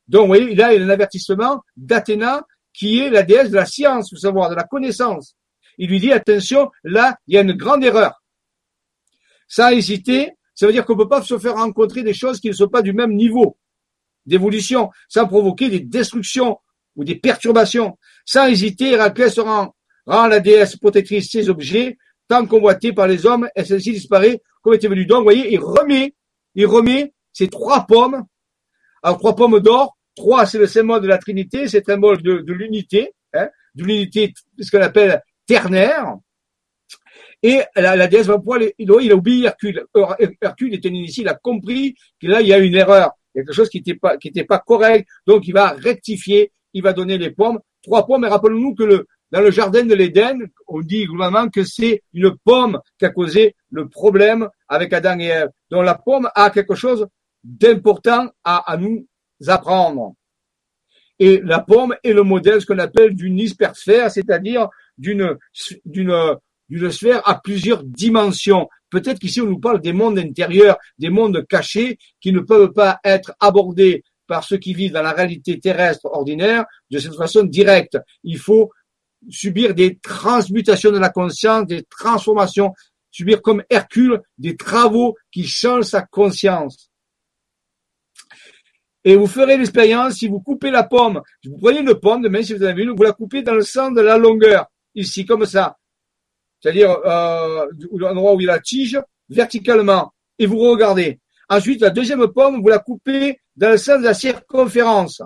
Donc, 0.07 0.21
vous 0.21 0.27
voyez, 0.27 0.55
là, 0.55 0.73
il 0.73 0.79
y 0.79 0.83
a 0.83 0.85
un 0.85 0.89
avertissement 0.89 1.61
d'Athéna 1.75 2.43
qui 2.73 2.99
est 2.99 3.09
la 3.09 3.23
déesse 3.23 3.49
de 3.49 3.55
la 3.55 3.65
science, 3.65 4.11
vous 4.11 4.19
savoir, 4.19 4.49
de 4.49 4.55
la 4.55 4.63
connaissance 4.63 5.35
il 5.77 5.89
lui 5.89 5.99
dit 5.99 6.11
attention, 6.11 6.71
là, 6.83 7.17
il 7.27 7.35
y 7.35 7.37
a 7.37 7.41
une 7.41 7.53
grande 7.53 7.83
erreur. 7.83 8.21
Sans 9.47 9.69
hésiter, 9.69 10.31
ça 10.55 10.65
veut 10.65 10.73
dire 10.73 10.85
qu'on 10.85 10.93
ne 10.93 11.03
peut 11.03 11.09
pas 11.09 11.21
se 11.21 11.37
faire 11.37 11.55
rencontrer 11.55 12.03
des 12.03 12.13
choses 12.13 12.39
qui 12.39 12.47
ne 12.47 12.53
sont 12.53 12.67
pas 12.67 12.81
du 12.81 12.93
même 12.93 13.13
niveau 13.13 13.57
d'évolution, 14.25 14.89
sans 15.07 15.27
provoquer 15.27 15.69
des 15.69 15.79
destructions 15.79 16.59
ou 16.95 17.03
des 17.03 17.15
perturbations. 17.15 17.97
Sans 18.25 18.47
hésiter, 18.47 18.91
Héraclès 18.91 19.39
rend, 19.39 19.75
rend 20.05 20.27
la 20.27 20.39
déesse 20.39 20.75
protectrice 20.75 21.31
ses 21.31 21.49
objets, 21.49 21.97
tant 22.27 22.45
convoités 22.45 22.91
par 22.91 23.07
les 23.07 23.25
hommes, 23.25 23.47
et 23.55 23.63
celle-ci 23.63 23.91
disparaît 23.91 24.41
comme 24.61 24.73
était 24.73 24.87
venu. 24.87 25.05
Donc, 25.05 25.19
vous 25.19 25.23
voyez, 25.23 25.53
il 25.53 25.59
remet, 25.59 26.15
il 26.55 26.65
remet 26.65 27.13
ces 27.31 27.47
trois 27.47 27.85
pommes, 27.85 28.25
alors 29.03 29.19
trois 29.19 29.35
pommes 29.35 29.59
d'or, 29.59 29.97
trois, 30.15 30.45
c'est 30.45 30.57
le 30.57 30.67
symbole 30.67 31.01
de 31.01 31.07
la 31.07 31.19
Trinité, 31.19 31.67
c'est 31.67 31.87
un 31.87 31.93
symbole 31.93 32.21
de, 32.21 32.39
de 32.39 32.53
l'unité, 32.53 33.13
hein, 33.33 33.47
de 33.75 33.83
l'unité, 33.83 34.33
ce 34.59 34.71
qu'on 34.71 34.81
appelle 34.81 35.21
ternaire. 35.47 36.17
Et 37.43 37.61
la, 37.75 37.95
la 37.95 38.07
déesse 38.07 38.27
va 38.27 38.37
pouvoir, 38.37 38.59
il, 38.77 38.91
a 38.91 39.15
oublié 39.15 39.45
Hercule. 39.45 39.85
Hercule 40.41 40.73
était 40.73 40.89
ici, 40.89 41.21
il 41.21 41.27
a 41.27 41.35
compris 41.35 41.95
que 42.19 42.27
là, 42.27 42.41
il 42.41 42.47
y 42.47 42.53
a 42.53 42.57
une 42.57 42.75
erreur, 42.75 43.11
quelque 43.33 43.53
chose 43.53 43.69
qui 43.69 43.77
n'était 43.77 43.95
pas, 43.95 44.17
qui 44.17 44.29
était 44.29 44.43
pas 44.43 44.59
correct. 44.59 45.07
Donc, 45.25 45.47
il 45.47 45.53
va 45.53 45.69
rectifier, 45.69 46.51
il 46.73 46.83
va 46.83 46.93
donner 46.93 47.17
les 47.17 47.31
pommes. 47.31 47.59
Trois 47.83 48.05
pommes, 48.05 48.25
et 48.25 48.27
rappelons-nous 48.27 48.75
que 48.75 48.83
le, 48.83 49.07
dans 49.31 49.41
le 49.41 49.51
jardin 49.51 49.85
de 49.85 49.93
l'Éden, 49.93 50.47
on 50.67 50.81
dit 50.81 51.05
globalement 51.05 51.47
que 51.49 51.63
c'est 51.63 52.01
une 52.13 52.35
pomme 52.43 52.79
qui 52.97 53.05
a 53.05 53.09
causé 53.09 53.55
le 53.69 53.87
problème 53.87 54.49
avec 54.67 54.91
Adam 54.93 55.19
et 55.19 55.25
Ève. 55.25 55.49
Donc, 55.69 55.85
la 55.85 55.95
pomme 55.95 56.29
a 56.33 56.49
quelque 56.49 56.75
chose 56.75 57.07
d'important 57.43 58.29
à, 58.43 58.71
à 58.71 58.77
nous 58.77 59.07
apprendre. 59.45 60.13
Et 61.19 61.39
la 61.43 61.59
pomme 61.59 61.95
est 62.03 62.13
le 62.13 62.23
modèle, 62.23 62.61
ce 62.61 62.65
qu'on 62.65 62.79
appelle 62.79 63.15
d'une 63.15 63.39
hypersphère, 63.39 64.11
c'est-à-dire 64.11 64.69
d'une 64.97 65.37
d'une 66.69 66.91
sphère 66.91 67.27
à 67.27 67.39
plusieurs 67.39 67.83
dimensions. 67.83 68.67
Peut-être 68.89 69.19
qu'ici 69.19 69.41
on 69.41 69.45
nous 69.47 69.59
parle 69.59 69.81
des 69.81 69.93
mondes 69.93 70.19
intérieurs, 70.19 70.77
des 70.97 71.09
mondes 71.09 71.45
cachés 71.47 71.97
qui 72.19 72.31
ne 72.31 72.39
peuvent 72.39 72.73
pas 72.73 72.99
être 73.03 73.33
abordés 73.39 74.03
par 74.27 74.43
ceux 74.43 74.57
qui 74.57 74.73
vivent 74.73 74.91
dans 74.91 75.01
la 75.01 75.13
réalité 75.13 75.59
terrestre 75.59 76.05
ordinaire 76.05 76.65
de 76.91 76.99
cette 76.99 77.15
façon 77.15 77.43
directe. 77.43 77.97
Il 78.23 78.37
faut 78.37 78.71
subir 79.29 79.73
des 79.73 79.97
transmutations 79.99 80.91
de 80.91 80.99
la 80.99 81.09
conscience, 81.09 81.65
des 81.65 81.83
transformations, 81.83 82.73
subir 83.09 83.41
comme 83.41 83.63
Hercule 83.69 84.21
des 84.37 84.55
travaux 84.55 85.15
qui 85.31 85.47
changent 85.47 85.85
sa 85.85 86.01
conscience. 86.01 86.89
Et 89.03 89.15
vous 89.15 89.27
ferez 89.27 89.57
l'expérience 89.57 90.15
si 90.15 90.27
vous 90.27 90.41
coupez 90.41 90.69
la 90.69 90.83
pomme. 90.83 91.21
Vous 91.45 91.57
prenez 91.57 91.79
une 91.79 91.95
pomme, 91.95 92.21
demain 92.21 92.43
si 92.43 92.53
vous 92.53 92.63
avez 92.63 92.83
une, 92.83 92.91
vous 92.91 93.03
la 93.03 93.13
coupez 93.13 93.41
dans 93.41 93.53
le 93.53 93.61
sens 93.61 93.93
de 93.93 94.01
la 94.01 94.17
longueur 94.17 94.67
ici, 94.97 95.25
comme 95.25 95.45
ça. 95.45 95.77
C'est-à-dire 96.59 96.91
euh, 97.05 97.67
l'endroit 97.93 98.33
où 98.33 98.41
il 98.41 98.49
a 98.49 98.53
la 98.53 98.59
tige, 98.59 98.99
verticalement. 99.29 100.13
Et 100.39 100.45
vous 100.45 100.59
regardez. 100.59 101.19
Ensuite, 101.49 101.81
la 101.81 101.89
deuxième 101.89 102.27
pomme, 102.27 102.61
vous 102.61 102.67
la 102.67 102.79
coupez 102.79 103.39
dans 103.55 103.69
le 103.69 103.77
sens 103.77 103.99
de 103.99 104.05
la 104.05 104.13
circonférence. 104.13 105.21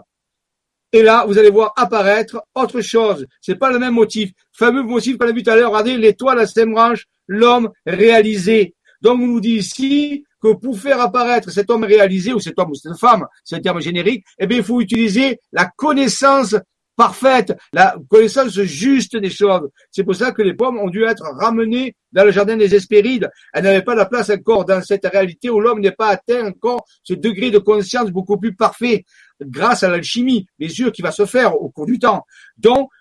Et 0.93 1.03
là, 1.03 1.25
vous 1.25 1.37
allez 1.37 1.49
voir 1.49 1.73
apparaître 1.77 2.43
autre 2.53 2.81
chose. 2.81 3.25
C'est 3.39 3.55
pas 3.55 3.71
le 3.71 3.79
même 3.79 3.93
motif. 3.93 4.31
Fameux 4.51 4.83
motif 4.83 5.17
qu'on 5.17 5.27
a 5.27 5.31
vu 5.31 5.41
tout 5.41 5.49
à 5.49 5.55
l'heure. 5.55 5.71
Regardez, 5.71 5.97
l'étoile 5.97 6.39
à 6.39 6.45
cinq 6.45 6.69
branches, 6.69 7.05
l'homme 7.27 7.71
réalisé. 7.85 8.75
Donc, 9.01 9.19
on 9.21 9.27
nous 9.27 9.39
dit 9.39 9.55
ici 9.55 10.25
que 10.41 10.53
pour 10.53 10.77
faire 10.77 10.99
apparaître 10.99 11.49
cet 11.49 11.69
homme 11.69 11.83
réalisé, 11.83 12.33
ou 12.33 12.39
cet 12.39 12.59
homme 12.59 12.71
ou 12.71 12.75
cette 12.75 12.97
femme, 12.97 13.25
c'est 13.43 13.55
un 13.55 13.61
terme 13.61 13.79
générique, 13.79 14.25
eh 14.37 14.47
bien, 14.47 14.57
il 14.57 14.63
faut 14.63 14.81
utiliser 14.81 15.39
la 15.51 15.69
connaissance 15.75 16.55
parfaite, 17.01 17.57
la 17.73 17.95
connaissance 18.07 18.61
juste 18.61 19.17
des 19.17 19.31
choses. 19.31 19.67
C'est 19.89 20.03
pour 20.03 20.13
ça 20.13 20.31
que 20.33 20.43
les 20.43 20.53
pommes 20.53 20.77
ont 20.77 20.87
dû 20.87 21.03
être 21.03 21.23
ramenées 21.39 21.95
dans 22.11 22.23
le 22.23 22.29
jardin 22.31 22.55
des 22.55 22.75
Hespérides. 22.75 23.27
Elles 23.53 23.63
n'avaient 23.63 23.81
pas 23.81 23.95
la 23.95 24.05
place 24.05 24.29
encore 24.29 24.65
dans 24.65 24.83
cette 24.83 25.07
réalité 25.07 25.49
où 25.49 25.59
l'homme 25.59 25.79
n'est 25.79 25.97
pas 26.03 26.09
atteint 26.09 26.45
encore 26.45 26.85
ce 27.01 27.15
degré 27.15 27.49
de 27.49 27.57
conscience 27.57 28.11
beaucoup 28.11 28.37
plus 28.37 28.53
parfait 28.53 29.03
grâce 29.41 29.81
à 29.81 29.89
l'alchimie, 29.89 30.45
yeux 30.59 30.91
qui 30.91 31.01
va 31.01 31.11
se 31.11 31.25
faire 31.25 31.59
au 31.59 31.69
cours 31.69 31.87
du 31.87 31.97
temps. 31.97 32.23
Donc, 32.59 32.91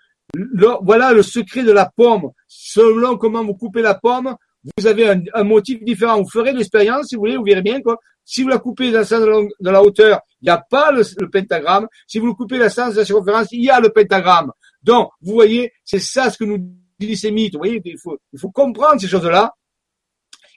voilà 0.80 1.12
le 1.12 1.22
secret 1.22 1.62
de 1.62 1.72
la 1.72 1.84
pomme. 1.94 2.30
Selon 2.48 3.18
comment 3.18 3.44
vous 3.44 3.54
coupez 3.54 3.82
la 3.82 3.96
pomme, 3.96 4.34
vous 4.76 4.86
avez 4.86 5.08
un, 5.34 5.44
motif 5.44 5.82
différent. 5.82 6.22
Vous 6.22 6.28
ferez 6.28 6.52
l'expérience, 6.52 7.08
si 7.08 7.14
vous 7.14 7.22
voulez, 7.22 7.36
vous 7.36 7.44
verrez 7.44 7.62
bien 7.62 7.80
quoi. 7.80 7.98
Si 8.24 8.42
vous 8.42 8.48
la 8.48 8.58
coupez 8.58 8.92
dans 8.92 8.98
le 8.98 9.04
sens 9.04 9.20
de 9.22 9.70
la 9.70 9.82
hauteur, 9.82 10.20
il 10.40 10.44
n'y 10.44 10.50
a 10.50 10.58
pas 10.58 10.92
le, 10.92 11.02
pentagramme. 11.28 11.88
Si 12.06 12.18
vous 12.18 12.26
le 12.26 12.34
coupez 12.34 12.58
dans 12.58 12.64
le 12.64 12.70
sens 12.70 12.94
de 12.94 13.00
la 13.00 13.04
circonférence, 13.04 13.48
il 13.52 13.64
y 13.64 13.70
a 13.70 13.80
le 13.80 13.90
pentagramme. 13.90 14.52
Donc, 14.82 15.10
vous 15.20 15.32
voyez, 15.32 15.72
c'est 15.84 15.98
ça 15.98 16.30
ce 16.30 16.38
que 16.38 16.44
nous 16.44 16.58
disent 16.98 17.22
ces 17.22 17.30
mythes. 17.30 17.54
Vous 17.54 17.60
voyez, 17.60 17.80
il 17.84 17.98
faut, 17.98 18.18
il 18.32 18.38
faut 18.38 18.50
comprendre 18.50 19.00
ces 19.00 19.08
choses-là. 19.08 19.54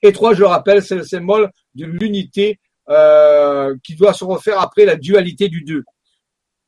Et 0.01 0.11
trois, 0.11 0.33
je 0.33 0.41
le 0.41 0.47
rappelle, 0.47 0.83
c'est 0.83 0.95
le 0.95 1.03
symbole 1.03 1.49
de 1.73 1.85
l'unité 1.85 2.59
euh, 2.89 3.75
qui 3.83 3.95
doit 3.95 4.13
se 4.13 4.25
refaire 4.25 4.59
après 4.59 4.85
la 4.85 4.95
dualité 4.95 5.47
du 5.47 5.63
deux. 5.63 5.83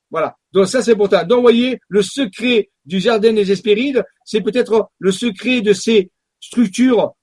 Voilà. 0.10 0.36
Donc 0.54 0.68
ça, 0.68 0.82
c'est 0.82 0.94
important. 0.94 1.24
Donc, 1.26 1.38
vous 1.38 1.44
voyez, 1.44 1.80
le 1.90 2.02
secret 2.02 2.70
du 2.86 3.00
jardin 3.00 3.34
des 3.34 3.52
Hespérides, 3.52 4.04
c'est 4.24 4.42
peut-être 4.42 4.90
le 5.00 5.12
secret 5.12 5.62
de 5.62 5.74
ces 5.74 6.10
structures 6.40 7.14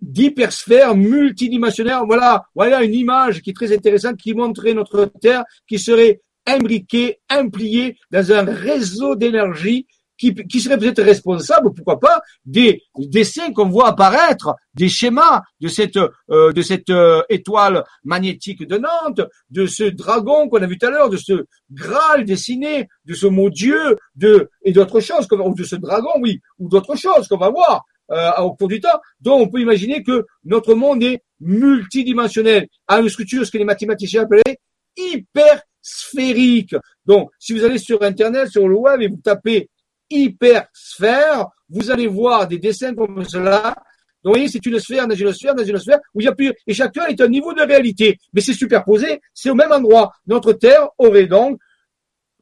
d'hypersphère 0.00 0.94
multidimensionnelle. 0.94 2.00
Voilà, 2.06 2.44
voilà 2.54 2.82
une 2.82 2.94
image 2.94 3.42
qui 3.42 3.50
est 3.50 3.54
très 3.54 3.74
intéressante 3.74 4.16
qui 4.16 4.34
montrait 4.34 4.74
notre 4.74 5.10
Terre 5.20 5.44
qui 5.68 5.78
serait 5.78 6.20
imbriquée, 6.46 7.20
impliée 7.28 7.96
dans 8.10 8.32
un 8.32 8.44
réseau 8.44 9.16
d'énergie 9.16 9.86
qui, 10.18 10.34
qui 10.34 10.60
serait 10.60 10.78
peut-être 10.78 11.02
responsable, 11.02 11.74
pourquoi 11.74 12.00
pas, 12.00 12.22
des 12.44 12.82
dessins 12.96 13.52
qu'on 13.52 13.68
voit 13.68 13.88
apparaître, 13.88 14.54
des 14.74 14.88
schémas 14.88 15.42
de 15.60 15.68
cette 15.68 15.98
euh, 16.30 16.52
de 16.52 16.62
cette 16.62 16.90
euh, 16.90 17.22
étoile 17.28 17.84
magnétique 18.04 18.66
de 18.66 18.78
Nantes, 18.78 19.20
de 19.50 19.66
ce 19.66 19.84
dragon 19.84 20.48
qu'on 20.48 20.62
a 20.62 20.66
vu 20.66 20.78
tout 20.78 20.86
à 20.86 20.90
l'heure, 20.90 21.10
de 21.10 21.16
ce 21.16 21.44
Graal 21.70 22.24
dessiné, 22.24 22.88
de 23.04 23.14
ce 23.14 23.26
mot 23.26 23.50
Dieu, 23.50 23.98
de 24.14 24.48
et 24.62 24.72
d'autres 24.72 25.00
choses, 25.00 25.26
ou 25.30 25.54
de 25.54 25.64
ce 25.64 25.76
dragon, 25.76 26.12
oui, 26.20 26.40
ou 26.58 26.68
d'autres 26.68 26.96
choses 26.96 27.28
qu'on 27.28 27.36
va 27.36 27.50
voir 27.50 27.84
euh, 28.10 28.30
au 28.38 28.54
cours 28.54 28.68
du 28.68 28.80
temps. 28.80 29.00
Donc, 29.20 29.40
on 29.40 29.48
peut 29.48 29.60
imaginer 29.60 30.02
que 30.02 30.24
notre 30.44 30.74
monde 30.74 31.02
est 31.02 31.22
multidimensionnel, 31.40 32.68
a 32.86 33.00
une 33.00 33.08
structure, 33.08 33.44
ce 33.44 33.50
que 33.50 33.58
les 33.58 33.64
mathématiciens 33.64 34.22
appellent 34.22 34.56
hyper 34.96 35.62
sphérique. 35.82 36.74
Donc, 37.04 37.30
si 37.38 37.52
vous 37.52 37.64
allez 37.64 37.78
sur 37.78 38.02
Internet, 38.02 38.48
sur 38.48 38.66
le 38.66 38.74
web, 38.74 39.02
et 39.02 39.08
vous 39.08 39.20
tapez 39.22 39.68
hypersphère, 40.10 41.46
vous 41.68 41.90
allez 41.90 42.06
voir 42.06 42.46
des 42.46 42.58
dessins 42.58 42.94
comme 42.94 43.24
cela. 43.24 43.74
Donc, 44.22 44.34
vous 44.34 44.40
voyez, 44.40 44.48
c'est 44.48 44.64
une 44.66 44.78
sphère 44.78 45.04
une 45.04 45.32
sphère 45.32 45.54
une 45.56 45.78
sphère 45.78 46.00
où 46.14 46.20
il 46.20 46.24
y 46.24 46.28
a 46.28 46.32
plus, 46.32 46.52
et 46.66 46.74
chacun 46.74 47.06
est 47.06 47.20
un 47.20 47.28
niveau 47.28 47.52
de 47.52 47.62
réalité. 47.62 48.18
Mais 48.32 48.40
c'est 48.40 48.54
superposé, 48.54 49.20
c'est 49.34 49.50
au 49.50 49.54
même 49.54 49.72
endroit. 49.72 50.12
Notre 50.26 50.52
Terre 50.52 50.88
aurait 50.98 51.26
donc, 51.26 51.60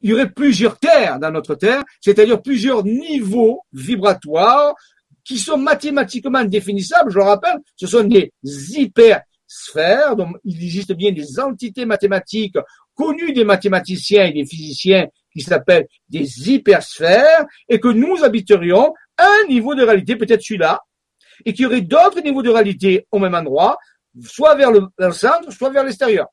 il 0.01 0.11
y 0.11 0.13
aurait 0.13 0.29
plusieurs 0.29 0.77
terres 0.77 1.19
dans 1.19 1.31
notre 1.31 1.55
Terre, 1.55 1.83
c'est-à-dire 2.01 2.41
plusieurs 2.41 2.83
niveaux 2.83 3.61
vibratoires 3.73 4.75
qui 5.25 5.39
sont 5.39 5.57
mathématiquement 5.57 6.45
définissables. 6.45 7.11
Je 7.11 7.17
le 7.17 7.23
rappelle, 7.23 7.57
ce 7.75 7.87
sont 7.87 8.03
des 8.03 8.31
hypersphères. 8.43 10.15
Donc, 10.15 10.37
il 10.43 10.63
existe 10.63 10.93
bien 10.93 11.11
des 11.11 11.39
entités 11.39 11.85
mathématiques 11.85 12.57
connues 12.93 13.33
des 13.33 13.43
mathématiciens 13.43 14.25
et 14.25 14.31
des 14.31 14.45
physiciens 14.45 15.07
qui 15.33 15.41
s'appellent 15.41 15.87
des 16.07 16.49
hypersphères 16.49 17.45
et 17.67 17.79
que 17.79 17.89
nous 17.89 18.23
habiterions 18.23 18.93
un 19.17 19.47
niveau 19.49 19.75
de 19.75 19.83
réalité, 19.83 20.15
peut-être 20.15 20.41
celui-là, 20.41 20.81
et 21.43 21.53
qu'il 21.53 21.63
y 21.63 21.65
aurait 21.65 21.81
d'autres 21.81 22.21
niveaux 22.21 22.41
de 22.41 22.49
réalité 22.49 23.05
au 23.11 23.19
même 23.19 23.35
endroit, 23.35 23.77
soit 24.23 24.55
vers 24.55 24.71
le, 24.71 24.87
centre, 25.11 25.51
soit 25.51 25.71
vers 25.71 25.83
l'extérieur. 25.83 26.27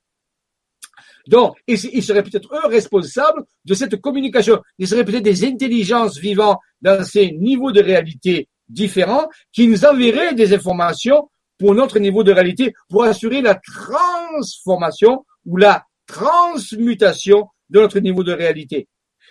Donc, 1.27 1.57
ils 1.67 2.03
seraient 2.03 2.23
peut-être 2.23 2.53
eux 2.53 2.69
responsables 2.69 3.45
de 3.65 3.75
cette 3.75 4.01
communication. 4.01 4.61
Ils 4.79 4.89
seraient 4.89 5.05
peut-être 5.05 5.23
des 5.23 5.45
intelligences 5.45 6.19
vivant 6.19 6.59
dans 6.81 7.05
ces 7.05 7.33
niveaux 7.33 7.71
de 7.73 7.81
réalité 7.81 8.49
différents 8.73 9.29
qui 9.53 9.67
nous 9.69 9.85
enverraient 9.85 10.35
des 10.35 10.53
informations 10.55 11.29
pour 11.59 11.75
notre 11.75 11.99
niveau 11.99 12.25
de 12.25 12.33
réalité, 12.33 12.75
pour 12.89 13.05
assurer 13.05 13.41
la 13.41 13.55
transformation 13.55 15.25
ou 15.47 15.57
la 15.57 15.85
transmutation 16.07 17.47
de 17.71 17.81
notre 17.81 18.01
niveau 18.01 18.25
de 18.25 18.33
réalité. 18.33 18.89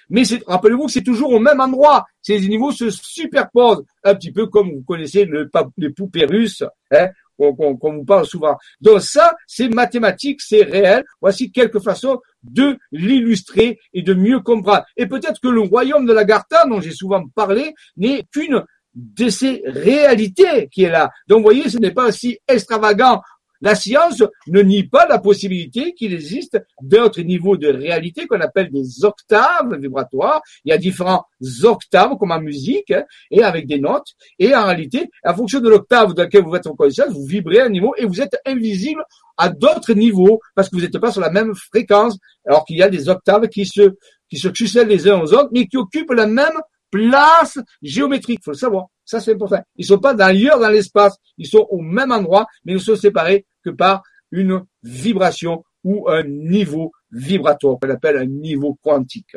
Mais 0.10 0.24
rappelez-vous 0.46 0.88
que 0.88 0.92
c'est 0.92 1.04
toujours 1.04 1.32
au 1.32 1.40
même 1.40 1.62
endroit. 1.62 2.06
Ces 2.22 2.40
niveaux 2.40 2.72
se 2.72 2.90
superposent, 2.90 3.84
un 4.04 4.16
petit 4.16 4.32
peu 4.32 4.48
comme 4.48 4.70
vous 4.70 4.84
connaissez 4.84 5.26
le, 5.26 5.50
les 5.78 5.90
poupées 5.90 6.26
russes, 6.26 6.64
hein, 6.92 7.10
qu'on 7.38 7.94
vous 7.94 8.06
parle 8.06 8.26
souvent. 8.26 8.58
Donc 8.82 9.02
ça, 9.02 9.36
c'est 9.48 9.70
mathématique, 9.70 10.42
c'est 10.42 10.64
réel. 10.64 11.04
Voici 11.22 11.52
quelques 11.52 11.80
façons 11.80 12.20
de 12.44 12.78
l'illustrer 12.92 13.80
et 13.94 14.02
de 14.02 14.14
mieux 14.14 14.42
comprendre. 14.42 14.86
Et 14.98 15.06
peut-être 15.06 15.40
que 15.40 15.48
le 15.48 15.62
royaume 15.62 16.06
de 16.06 16.14
la 16.14 16.26
Garta, 16.26 16.66
dont 16.68 16.82
j'ai 16.82 16.92
souvent 16.92 17.24
parlé, 17.36 17.74
n'est 17.98 18.24
qu'une 18.32 18.64
de 18.94 19.30
ces 19.30 19.62
réalités 19.66 20.68
qui 20.72 20.84
est 20.84 20.90
là. 20.90 21.10
Donc, 21.28 21.40
vous 21.40 21.44
voyez, 21.44 21.70
ce 21.70 21.78
n'est 21.78 21.92
pas 21.92 22.08
aussi 22.08 22.40
extravagant 22.48 23.22
la 23.62 23.76
science 23.76 24.24
ne 24.48 24.62
nie 24.62 24.84
pas 24.84 25.06
la 25.06 25.20
possibilité 25.20 25.94
qu'il 25.94 26.14
existe 26.14 26.60
d'autres 26.82 27.22
niveaux 27.22 27.58
de 27.58 27.68
réalité 27.68 28.26
qu'on 28.26 28.42
appelle 28.42 28.72
des 28.72 29.06
octaves 29.06 29.76
vibratoires. 29.80 30.42
Il 30.66 30.70
y 30.70 30.72
a 30.72 30.78
différents 30.78 31.26
octaves 31.64 32.18
comme 32.18 32.32
en 32.32 32.42
musique 32.42 32.92
hein, 32.92 33.04
et 33.30 33.44
avec 33.44 33.68
des 33.68 33.80
notes. 33.80 34.08
Et 34.40 34.56
en 34.56 34.66
réalité, 34.66 35.10
en 35.24 35.36
fonction 35.36 35.60
de 35.60 35.70
l'octave 35.70 36.14
dans 36.14 36.24
laquelle 36.24 36.44
vous 36.44 36.56
êtes 36.56 36.68
en 36.68 36.76
conscience, 36.76 37.14
vous 37.14 37.26
vibrez 37.26 37.60
à 37.60 37.66
un 37.66 37.70
niveau 37.70 37.94
et 37.98 38.06
vous 38.06 38.20
êtes 38.20 38.36
invisible 38.46 39.04
à 39.38 39.50
d'autres 39.50 39.94
niveaux 39.94 40.40
parce 40.56 40.70
que 40.70 40.76
vous 40.76 40.82
n'êtes 40.82 40.98
pas 40.98 41.12
sur 41.12 41.22
la 41.22 41.30
même 41.30 41.54
fréquence 41.54 42.18
alors 42.48 42.66
qu'il 42.66 42.78
y 42.78 42.84
a 42.84 42.90
des 42.90 43.10
octaves 43.10 43.48
qui 43.48 43.66
se 43.66 43.96
qui 44.30 44.38
se 44.38 44.84
les 44.84 45.10
uns 45.10 45.20
aux 45.20 45.34
autres 45.34 45.50
mais 45.52 45.68
qui 45.68 45.78
occupent 45.78 46.12
la 46.12 46.26
même 46.26 46.58
place 46.92 47.58
géométrique. 47.82 48.42
Faut 48.44 48.52
le 48.52 48.58
savoir. 48.58 48.88
Ça, 49.06 49.20
c'est 49.20 49.34
important. 49.34 49.64
Ils 49.76 49.86
sont 49.86 50.00
pas 50.00 50.14
d'ailleurs 50.14 50.60
dans 50.60 50.70
l'espace. 50.70 51.18
Ils 51.38 51.48
sont 51.48 51.68
au 51.70 51.82
même 51.82 52.12
endroit, 52.12 52.46
mais 52.66 52.74
ils 52.74 52.82
sont 52.82 52.96
séparés 52.96 53.46
que 53.64 53.70
par 53.72 54.04
une 54.32 54.64
vibration 54.84 55.64
ou 55.84 56.10
un 56.10 56.24
niveau 56.24 56.92
vibratoire 57.12 57.78
qu'on 57.82 57.90
appelle 57.90 58.18
un 58.18 58.26
niveau 58.26 58.78
quantique. 58.82 59.36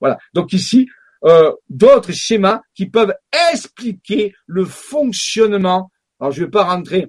Voilà. 0.00 0.18
Donc 0.34 0.52
ici, 0.52 0.88
euh, 1.24 1.52
d'autres 1.68 2.12
schémas 2.12 2.60
qui 2.74 2.86
peuvent 2.86 3.14
expliquer 3.50 4.34
le 4.46 4.64
fonctionnement. 4.64 5.90
Alors 6.20 6.32
je 6.32 6.40
ne 6.40 6.46
vais 6.46 6.50
pas 6.50 6.64
rentrer 6.64 7.08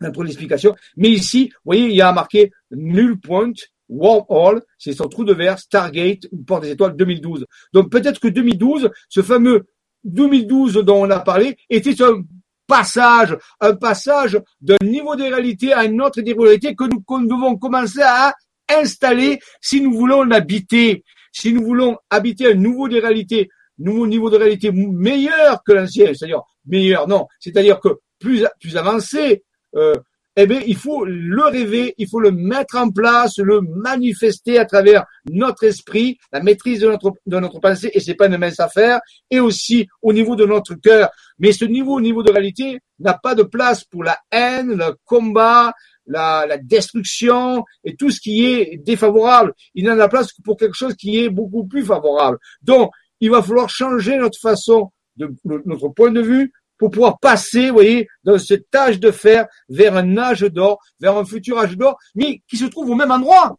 dans 0.00 0.22
l'explication, 0.22 0.76
mais 0.96 1.10
ici, 1.10 1.48
vous 1.48 1.60
voyez, 1.72 1.86
il 1.86 1.96
y 1.96 2.00
a 2.00 2.12
marqué 2.12 2.52
null 2.70 3.18
point, 3.18 3.52
wormhole, 3.88 4.62
c'est 4.78 4.92
son 4.92 5.08
trou 5.08 5.24
de 5.24 5.32
verre, 5.32 5.58
Stargate, 5.58 6.26
une 6.32 6.44
porte 6.44 6.62
des 6.62 6.72
étoiles 6.72 6.96
2012. 6.96 7.46
Donc 7.72 7.90
peut-être 7.90 8.20
que 8.20 8.28
2012, 8.28 8.90
ce 9.08 9.22
fameux 9.22 9.66
2012 10.04 10.74
dont 10.84 11.04
on 11.04 11.10
a 11.10 11.20
parlé, 11.20 11.56
était 11.70 12.02
un 12.02 12.22
passage, 12.66 13.36
un 13.60 13.74
passage 13.74 14.38
d'un 14.60 14.76
niveau 14.84 15.16
de 15.16 15.24
réalité 15.24 15.72
à 15.72 15.80
un 15.80 15.98
autre 15.98 16.20
niveau 16.20 16.42
de 16.42 16.48
réalité 16.48 16.74
que 16.74 16.84
nous, 16.84 17.02
devons 17.26 17.56
commencer 17.56 18.02
à 18.02 18.34
installer 18.68 19.40
si 19.60 19.80
nous 19.80 19.94
voulons 19.94 20.22
l'habiter, 20.22 21.02
si 21.32 21.52
nous 21.52 21.64
voulons 21.64 21.96
habiter 22.10 22.52
un 22.52 22.54
nouveau 22.54 22.88
de 22.88 23.00
réalité, 23.00 23.48
nouveau 23.78 24.06
niveau 24.06 24.28
de 24.28 24.36
réalité 24.36 24.70
meilleur 24.70 25.62
que 25.64 25.72
l'ancien, 25.72 26.12
c'est-à-dire 26.14 26.42
meilleur, 26.66 27.08
non, 27.08 27.26
c'est-à-dire 27.40 27.80
que 27.80 27.88
plus 28.18 28.44
plus 28.60 28.76
avancé, 28.76 29.42
euh, 29.74 29.94
eh 30.40 30.46
bien, 30.46 30.60
il 30.64 30.76
faut 30.76 31.04
le 31.04 31.42
rêver, 31.46 31.94
il 31.98 32.08
faut 32.08 32.20
le 32.20 32.30
mettre 32.30 32.76
en 32.76 32.90
place, 32.90 33.38
le 33.38 33.60
manifester 33.60 34.56
à 34.60 34.64
travers 34.64 35.04
notre 35.28 35.64
esprit, 35.64 36.16
la 36.32 36.40
maîtrise 36.40 36.80
de 36.80 36.86
notre, 36.86 37.12
de 37.26 37.40
notre 37.40 37.58
pensée, 37.58 37.90
et 37.92 37.98
c'est 37.98 38.14
pas 38.14 38.28
une 38.28 38.36
mince 38.36 38.60
affaire, 38.60 39.00
et 39.32 39.40
aussi 39.40 39.88
au 40.00 40.12
niveau 40.12 40.36
de 40.36 40.46
notre 40.46 40.74
cœur. 40.74 41.10
Mais 41.40 41.50
ce 41.50 41.64
niveau, 41.64 41.96
au 41.96 42.00
niveau 42.00 42.22
de 42.22 42.30
réalité, 42.30 42.78
n'a 43.00 43.14
pas 43.14 43.34
de 43.34 43.42
place 43.42 43.82
pour 43.82 44.04
la 44.04 44.16
haine, 44.30 44.74
le 44.74 44.94
combat, 45.04 45.72
la, 46.06 46.46
la, 46.46 46.56
destruction 46.56 47.64
et 47.82 47.96
tout 47.96 48.12
ce 48.12 48.20
qui 48.20 48.46
est 48.46 48.76
défavorable. 48.78 49.54
Il 49.74 49.86
n'en 49.86 49.98
a 49.98 50.08
place 50.08 50.32
que 50.32 50.40
pour 50.42 50.56
quelque 50.56 50.76
chose 50.76 50.94
qui 50.94 51.18
est 51.18 51.30
beaucoup 51.30 51.66
plus 51.66 51.84
favorable. 51.84 52.38
Donc, 52.62 52.92
il 53.20 53.30
va 53.30 53.42
falloir 53.42 53.68
changer 53.68 54.16
notre 54.16 54.38
façon 54.38 54.92
de 55.16 55.34
notre 55.44 55.88
point 55.88 56.12
de 56.12 56.20
vue, 56.20 56.52
pour 56.78 56.90
pouvoir 56.90 57.18
passer, 57.18 57.68
vous 57.68 57.74
voyez, 57.74 58.08
dans 58.24 58.38
cet 58.38 58.74
âge 58.74 59.00
de 59.00 59.10
fer 59.10 59.46
vers 59.68 59.96
un 59.96 60.16
âge 60.16 60.42
d'or, 60.42 60.78
vers 61.00 61.16
un 61.16 61.24
futur 61.24 61.58
âge 61.58 61.76
d'or, 61.76 61.98
mais 62.14 62.42
qui 62.48 62.56
se 62.56 62.66
trouve 62.66 62.90
au 62.90 62.94
même 62.94 63.10
endroit. 63.10 63.58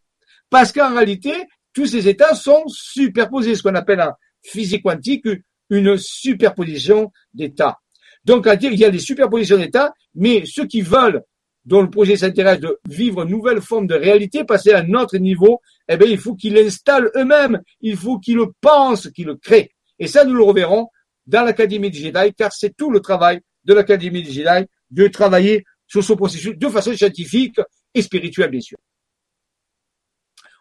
Parce 0.50 0.72
qu'en 0.72 0.94
réalité, 0.94 1.34
tous 1.74 1.86
ces 1.86 2.08
états 2.08 2.34
sont 2.34 2.64
superposés, 2.68 3.56
ce 3.56 3.64
qu'on 3.64 3.76
appelle 3.76 4.02
en 4.02 4.14
physique 4.42 4.84
quantique 4.84 5.28
une 5.70 5.98
superposition 5.98 7.12
d'états. 7.34 7.78
Donc, 8.26 8.48
à 8.48 8.56
dire, 8.56 8.72
il 8.72 8.80
y 8.80 8.86
a 8.86 8.90
des 8.90 9.00
superpositions 9.00 9.58
d'états, 9.58 9.94
mais 10.16 10.44
ceux 10.46 10.66
qui 10.66 10.82
veulent, 10.82 11.22
dont 11.66 11.82
le 11.82 11.90
projet 11.90 12.16
s'intéresse 12.16 12.60
de 12.60 12.80
vivre 12.88 13.24
une 13.24 13.30
nouvelle 13.30 13.62
forme 13.62 13.86
de 13.86 13.94
réalité, 13.94 14.44
passer 14.44 14.72
à 14.72 14.80
un 14.80 14.94
autre 14.94 15.18
niveau, 15.18 15.62
eh 15.88 15.98
bien, 15.98 16.08
il 16.08 16.18
faut 16.18 16.36
qu'ils 16.36 16.54
l'installent 16.54 17.12
eux-mêmes. 17.16 17.62
Il 17.82 17.96
faut 17.96 18.18
qu'ils 18.18 18.38
le 18.38 18.48
pensent, 18.62 19.10
qu'ils 19.12 19.28
le 19.28 19.36
créent. 19.36 19.70
Et 20.00 20.08
ça, 20.08 20.24
nous 20.24 20.34
le 20.34 20.44
reverrons 20.44 20.88
dans 21.30 21.44
l'Académie 21.44 21.92
du 21.92 22.00
Jedi, 22.00 22.34
car 22.36 22.52
c'est 22.52 22.76
tout 22.76 22.90
le 22.90 23.00
travail 23.00 23.40
de 23.64 23.74
l'Académie 23.74 24.24
du 24.24 24.32
Jedi 24.32 24.66
de 24.90 25.08
travailler 25.08 25.64
sur 25.88 26.04
ce 26.04 26.14
processus 26.14 26.58
de 26.58 26.68
façon 26.70 26.94
scientifique 26.96 27.60
et 27.94 28.02
spirituelle, 28.02 28.50
bien 28.50 28.62
sûr. 28.62 28.78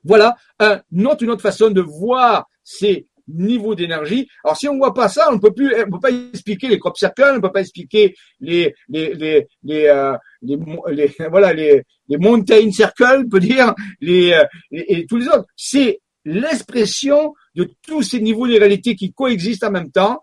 Voilà 0.04 0.36
un 0.58 0.80
autre, 1.04 1.22
une 1.22 1.30
autre 1.30 1.42
façon 1.42 1.70
de 1.70 1.80
voir 1.80 2.46
ces 2.62 3.06
niveaux 3.26 3.74
d'énergie. 3.74 4.28
Alors 4.44 4.56
si 4.56 4.68
on 4.68 4.76
voit 4.76 4.94
pas 4.94 5.08
ça, 5.08 5.28
on 5.32 5.38
peut 5.38 5.52
plus, 5.52 5.74
on 5.86 5.90
peut 5.90 6.00
pas 6.00 6.10
expliquer 6.10 6.68
les 6.68 6.78
crop 6.78 6.96
circles, 6.96 7.34
on 7.36 7.40
peut 7.40 7.52
pas 7.52 7.60
expliquer 7.60 8.14
les 8.40 8.74
les 8.88 9.14
les 9.14 9.46
les, 9.62 9.86
euh, 9.86 10.16
voilà 11.30 11.52
les 11.52 11.82
les 12.08 12.18
mountain 12.18 12.70
circles, 12.70 13.22
on 13.24 13.28
peut 13.28 13.40
dire 13.40 13.74
les, 14.00 14.32
euh, 14.32 14.44
et 14.70 15.06
tous 15.06 15.16
les 15.16 15.28
autres. 15.28 15.46
C'est 15.56 16.00
l'expression 16.24 17.34
de 17.54 17.70
tous 17.86 18.02
ces 18.02 18.20
niveaux 18.20 18.46
de 18.46 18.58
réalité 18.58 18.94
qui 18.94 19.12
coexistent 19.12 19.64
en 19.64 19.70
même 19.70 19.90
temps 19.90 20.20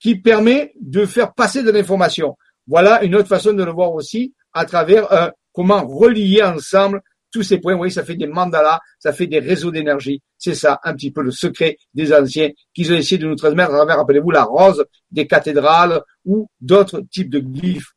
qui 0.00 0.16
permet 0.16 0.72
de 0.80 1.06
faire 1.06 1.34
passer 1.34 1.62
de 1.62 1.70
l'information. 1.70 2.36
Voilà 2.66 3.02
une 3.02 3.14
autre 3.14 3.28
façon 3.28 3.52
de 3.52 3.62
le 3.62 3.72
voir 3.72 3.92
aussi 3.92 4.34
à 4.52 4.64
travers 4.64 5.12
euh, 5.12 5.28
comment 5.52 5.86
relier 5.86 6.42
ensemble 6.42 7.02
tous 7.30 7.42
ces 7.42 7.58
points. 7.58 7.72
Vous 7.72 7.78
voyez, 7.78 7.92
ça 7.92 8.04
fait 8.04 8.16
des 8.16 8.26
mandalas, 8.26 8.80
ça 8.98 9.12
fait 9.12 9.26
des 9.26 9.40
réseaux 9.40 9.70
d'énergie. 9.70 10.22
C'est 10.38 10.54
ça 10.54 10.80
un 10.84 10.94
petit 10.94 11.10
peu 11.10 11.22
le 11.22 11.32
secret 11.32 11.76
des 11.92 12.12
anciens 12.12 12.50
qu'ils 12.72 12.92
ont 12.92 12.96
essayé 12.96 13.18
de 13.18 13.26
nous 13.26 13.34
transmettre 13.34 13.70
à 13.70 13.76
travers, 13.76 13.96
rappelez-vous, 13.96 14.30
la 14.30 14.44
rose 14.44 14.84
des 15.10 15.26
cathédrales 15.26 16.00
ou 16.24 16.48
d'autres 16.60 17.02
types 17.10 17.30
de 17.30 17.40
glyphes. 17.40 17.92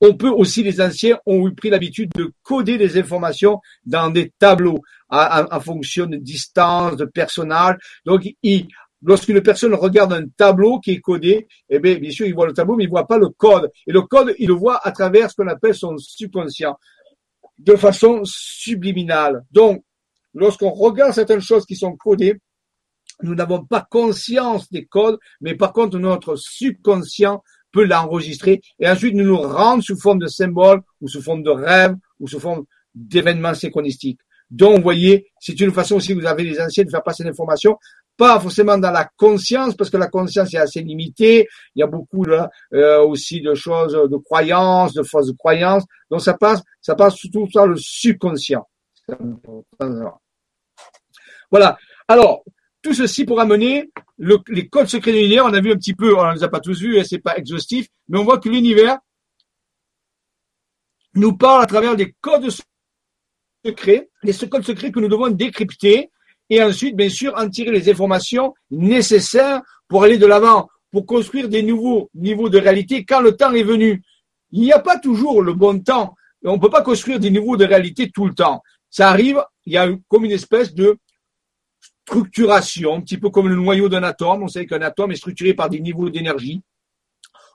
On 0.00 0.14
peut 0.14 0.30
aussi, 0.30 0.62
les 0.62 0.80
anciens 0.80 1.18
ont 1.24 1.46
eu 1.46 1.54
pris 1.54 1.70
l'habitude 1.70 2.10
de 2.14 2.32
coder 2.42 2.78
des 2.78 2.98
informations 2.98 3.60
dans 3.86 4.10
des 4.10 4.32
tableaux 4.38 4.80
en, 5.08 5.60
fonction 5.60 6.06
de 6.06 6.16
distance, 6.16 6.96
de 6.96 7.04
personnages. 7.04 7.76
Donc, 8.04 8.22
ils, 8.42 8.68
lorsqu'une 9.04 9.40
personne 9.42 9.74
regarde 9.74 10.12
un 10.12 10.26
tableau 10.36 10.80
qui 10.80 10.92
est 10.92 11.00
codé, 11.00 11.46
eh 11.68 11.78
bien, 11.78 11.96
bien 11.96 12.10
sûr, 12.10 12.26
il 12.26 12.34
voit 12.34 12.46
le 12.46 12.52
tableau, 12.52 12.76
mais 12.76 12.84
il 12.84 12.90
voit 12.90 13.06
pas 13.06 13.18
le 13.18 13.28
code. 13.28 13.70
Et 13.86 13.92
le 13.92 14.02
code, 14.02 14.34
il 14.38 14.48
le 14.48 14.54
voit 14.54 14.80
à 14.86 14.90
travers 14.90 15.30
ce 15.30 15.36
qu'on 15.36 15.48
appelle 15.48 15.74
son 15.74 15.96
subconscient, 15.98 16.76
de 17.58 17.76
façon 17.76 18.22
subliminale. 18.24 19.44
Donc, 19.50 19.84
lorsqu'on 20.32 20.70
regarde 20.70 21.12
certaines 21.12 21.40
choses 21.40 21.66
qui 21.66 21.76
sont 21.76 21.96
codées, 21.96 22.40
nous 23.22 23.34
n'avons 23.34 23.64
pas 23.64 23.86
conscience 23.88 24.70
des 24.70 24.86
codes, 24.86 25.18
mais 25.40 25.54
par 25.54 25.72
contre, 25.72 25.98
notre 25.98 26.36
subconscient 26.36 27.42
peut 27.70 27.84
l'enregistrer 27.84 28.60
et 28.78 28.88
ensuite 28.88 29.14
nous 29.14 29.24
nous 29.24 29.40
rendre 29.40 29.82
sous 29.82 29.98
forme 29.98 30.18
de 30.18 30.26
symboles 30.26 30.80
ou 31.00 31.08
sous 31.08 31.22
forme 31.22 31.42
de 31.42 31.50
rêves 31.50 31.94
ou 32.20 32.28
sous 32.28 32.40
forme 32.40 32.64
d'événements 32.94 33.54
synchronistiques. 33.54 34.20
Donc, 34.50 34.76
vous 34.76 34.82
voyez, 34.82 35.26
c'est 35.40 35.58
une 35.60 35.72
façon 35.72 35.96
aussi, 35.96 36.12
vous 36.12 36.26
avez 36.26 36.44
les 36.44 36.60
anciens 36.60 36.84
de 36.84 36.90
faire 36.90 37.02
passer 37.02 37.24
l'information 37.24 37.76
pas 38.16 38.38
forcément 38.40 38.78
dans 38.78 38.90
la 38.90 39.08
conscience, 39.16 39.74
parce 39.76 39.90
que 39.90 39.96
la 39.96 40.08
conscience 40.08 40.52
est 40.54 40.58
assez 40.58 40.82
limitée. 40.82 41.48
Il 41.74 41.80
y 41.80 41.82
a 41.82 41.86
beaucoup 41.86 42.24
euh, 42.24 43.00
aussi 43.02 43.40
de 43.40 43.54
choses, 43.54 43.92
de 43.92 44.16
croyances, 44.16 44.94
de 44.94 45.02
fausses 45.02 45.32
croyances. 45.38 45.84
Donc 46.10 46.20
ça 46.20 46.34
passe, 46.34 46.62
ça 46.80 46.94
passe 46.94 47.16
surtout 47.16 47.48
sur 47.50 47.66
le 47.66 47.76
subconscient. 47.76 48.66
Voilà. 51.50 51.76
Alors, 52.08 52.44
tout 52.82 52.94
ceci 52.94 53.24
pour 53.24 53.40
amener 53.40 53.90
le, 54.18 54.38
les 54.48 54.68
codes 54.68 54.88
secrets 54.88 55.12
de 55.12 55.16
l'univers. 55.16 55.46
On 55.46 55.54
a 55.54 55.60
vu 55.60 55.72
un 55.72 55.76
petit 55.76 55.94
peu, 55.94 56.16
on 56.16 56.26
ne 56.26 56.34
les 56.34 56.44
a 56.44 56.48
pas 56.48 56.60
tous 56.60 56.80
vus, 56.80 57.02
c'est 57.04 57.18
pas 57.18 57.36
exhaustif, 57.36 57.88
mais 58.08 58.18
on 58.18 58.24
voit 58.24 58.38
que 58.38 58.48
l'univers 58.48 58.98
nous 61.14 61.36
parle 61.36 61.62
à 61.62 61.66
travers 61.66 61.96
des 61.96 62.14
codes 62.20 62.48
secrets, 63.64 64.10
les 64.22 64.32
codes 64.48 64.64
secrets 64.64 64.90
que 64.92 65.00
nous 65.00 65.08
devons 65.08 65.30
décrypter 65.30 66.10
et 66.54 66.62
ensuite, 66.62 66.94
bien 66.94 67.08
sûr, 67.08 67.32
en 67.36 67.48
tirer 67.48 67.72
les 67.72 67.90
informations 67.90 68.54
nécessaires 68.70 69.60
pour 69.88 70.04
aller 70.04 70.18
de 70.18 70.26
l'avant, 70.26 70.68
pour 70.92 71.04
construire 71.04 71.48
des 71.48 71.64
nouveaux 71.64 72.10
niveaux 72.14 72.48
de 72.48 72.58
réalité 72.58 73.04
quand 73.04 73.20
le 73.20 73.36
temps 73.36 73.52
est 73.52 73.64
venu. 73.64 74.02
Il 74.52 74.60
n'y 74.60 74.72
a 74.72 74.78
pas 74.78 74.98
toujours 75.00 75.42
le 75.42 75.52
bon 75.52 75.80
temps. 75.80 76.14
On 76.44 76.54
ne 76.54 76.60
peut 76.60 76.70
pas 76.70 76.82
construire 76.82 77.18
des 77.18 77.30
niveaux 77.32 77.56
de 77.56 77.64
réalité 77.64 78.12
tout 78.14 78.26
le 78.26 78.34
temps. 78.34 78.62
Ça 78.88 79.08
arrive, 79.08 79.42
il 79.66 79.72
y 79.72 79.76
a 79.76 79.88
comme 80.06 80.24
une 80.24 80.30
espèce 80.30 80.72
de 80.74 80.96
structuration, 82.06 82.94
un 82.94 83.00
petit 83.00 83.18
peu 83.18 83.30
comme 83.30 83.48
le 83.48 83.56
noyau 83.56 83.88
d'un 83.88 84.04
atome. 84.04 84.44
On 84.44 84.48
sait 84.48 84.64
qu'un 84.64 84.82
atome 84.82 85.10
est 85.10 85.16
structuré 85.16 85.54
par 85.54 85.68
des 85.68 85.80
niveaux 85.80 86.08
d'énergie. 86.08 86.62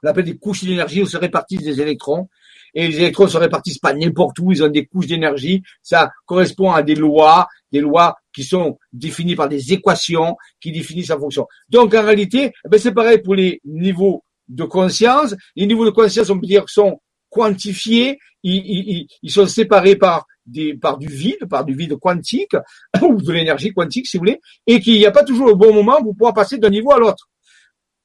On 0.03 0.09
appelle 0.09 0.25
des 0.25 0.37
couches 0.37 0.65
d'énergie 0.65 1.03
où 1.03 1.05
se 1.05 1.17
répartissent 1.17 1.63
des 1.63 1.79
électrons 1.79 2.27
et 2.73 2.87
les 2.87 2.97
électrons 2.97 3.27
se 3.27 3.37
répartissent 3.37 3.79
pas 3.79 3.93
n'importe 3.93 4.39
où, 4.39 4.51
ils 4.51 4.63
ont 4.63 4.69
des 4.69 4.85
couches 4.85 5.07
d'énergie, 5.07 5.63
ça 5.81 6.11
correspond 6.25 6.71
à 6.71 6.83
des 6.83 6.95
lois, 6.95 7.47
des 7.71 7.81
lois 7.81 8.17
qui 8.39 8.45
sont 8.45 8.77
définies 8.93 9.35
par 9.35 9.49
des 9.49 9.73
équations 9.73 10.37
qui 10.61 10.71
définissent 10.71 11.07
sa 11.07 11.19
fonction. 11.19 11.45
Donc 11.67 11.93
en 11.93 12.01
réalité, 12.01 12.53
eh 12.65 12.69
ben, 12.69 12.79
c'est 12.79 12.93
pareil 12.93 13.17
pour 13.21 13.35
les 13.35 13.59
niveaux 13.65 14.23
de 14.47 14.63
conscience. 14.63 15.35
Les 15.57 15.67
niveaux 15.67 15.83
de 15.83 15.89
conscience, 15.89 16.29
on 16.29 16.39
peut 16.39 16.47
dire, 16.47 16.63
sont 16.69 17.01
quantifiés, 17.29 18.17
ils, 18.43 18.63
ils, 18.65 19.07
ils 19.23 19.29
sont 19.29 19.45
séparés 19.45 19.97
par 19.97 20.25
des, 20.45 20.73
par 20.73 20.97
du 20.97 21.09
vide, 21.09 21.49
par 21.49 21.65
du 21.65 21.75
vide 21.75 21.97
quantique, 21.97 22.55
ou 23.01 23.21
de 23.21 23.33
l'énergie 23.33 23.73
quantique 23.73 24.07
si 24.07 24.15
vous 24.15 24.21
voulez, 24.21 24.39
et 24.65 24.79
qu'il 24.79 24.93
n'y 24.93 25.05
a 25.05 25.11
pas 25.11 25.25
toujours 25.25 25.47
le 25.47 25.55
bon 25.55 25.73
moment 25.73 26.01
pour 26.01 26.13
pouvoir 26.15 26.33
passer 26.33 26.57
d'un 26.57 26.69
niveau 26.69 26.93
à 26.93 26.97
l'autre. 26.97 27.27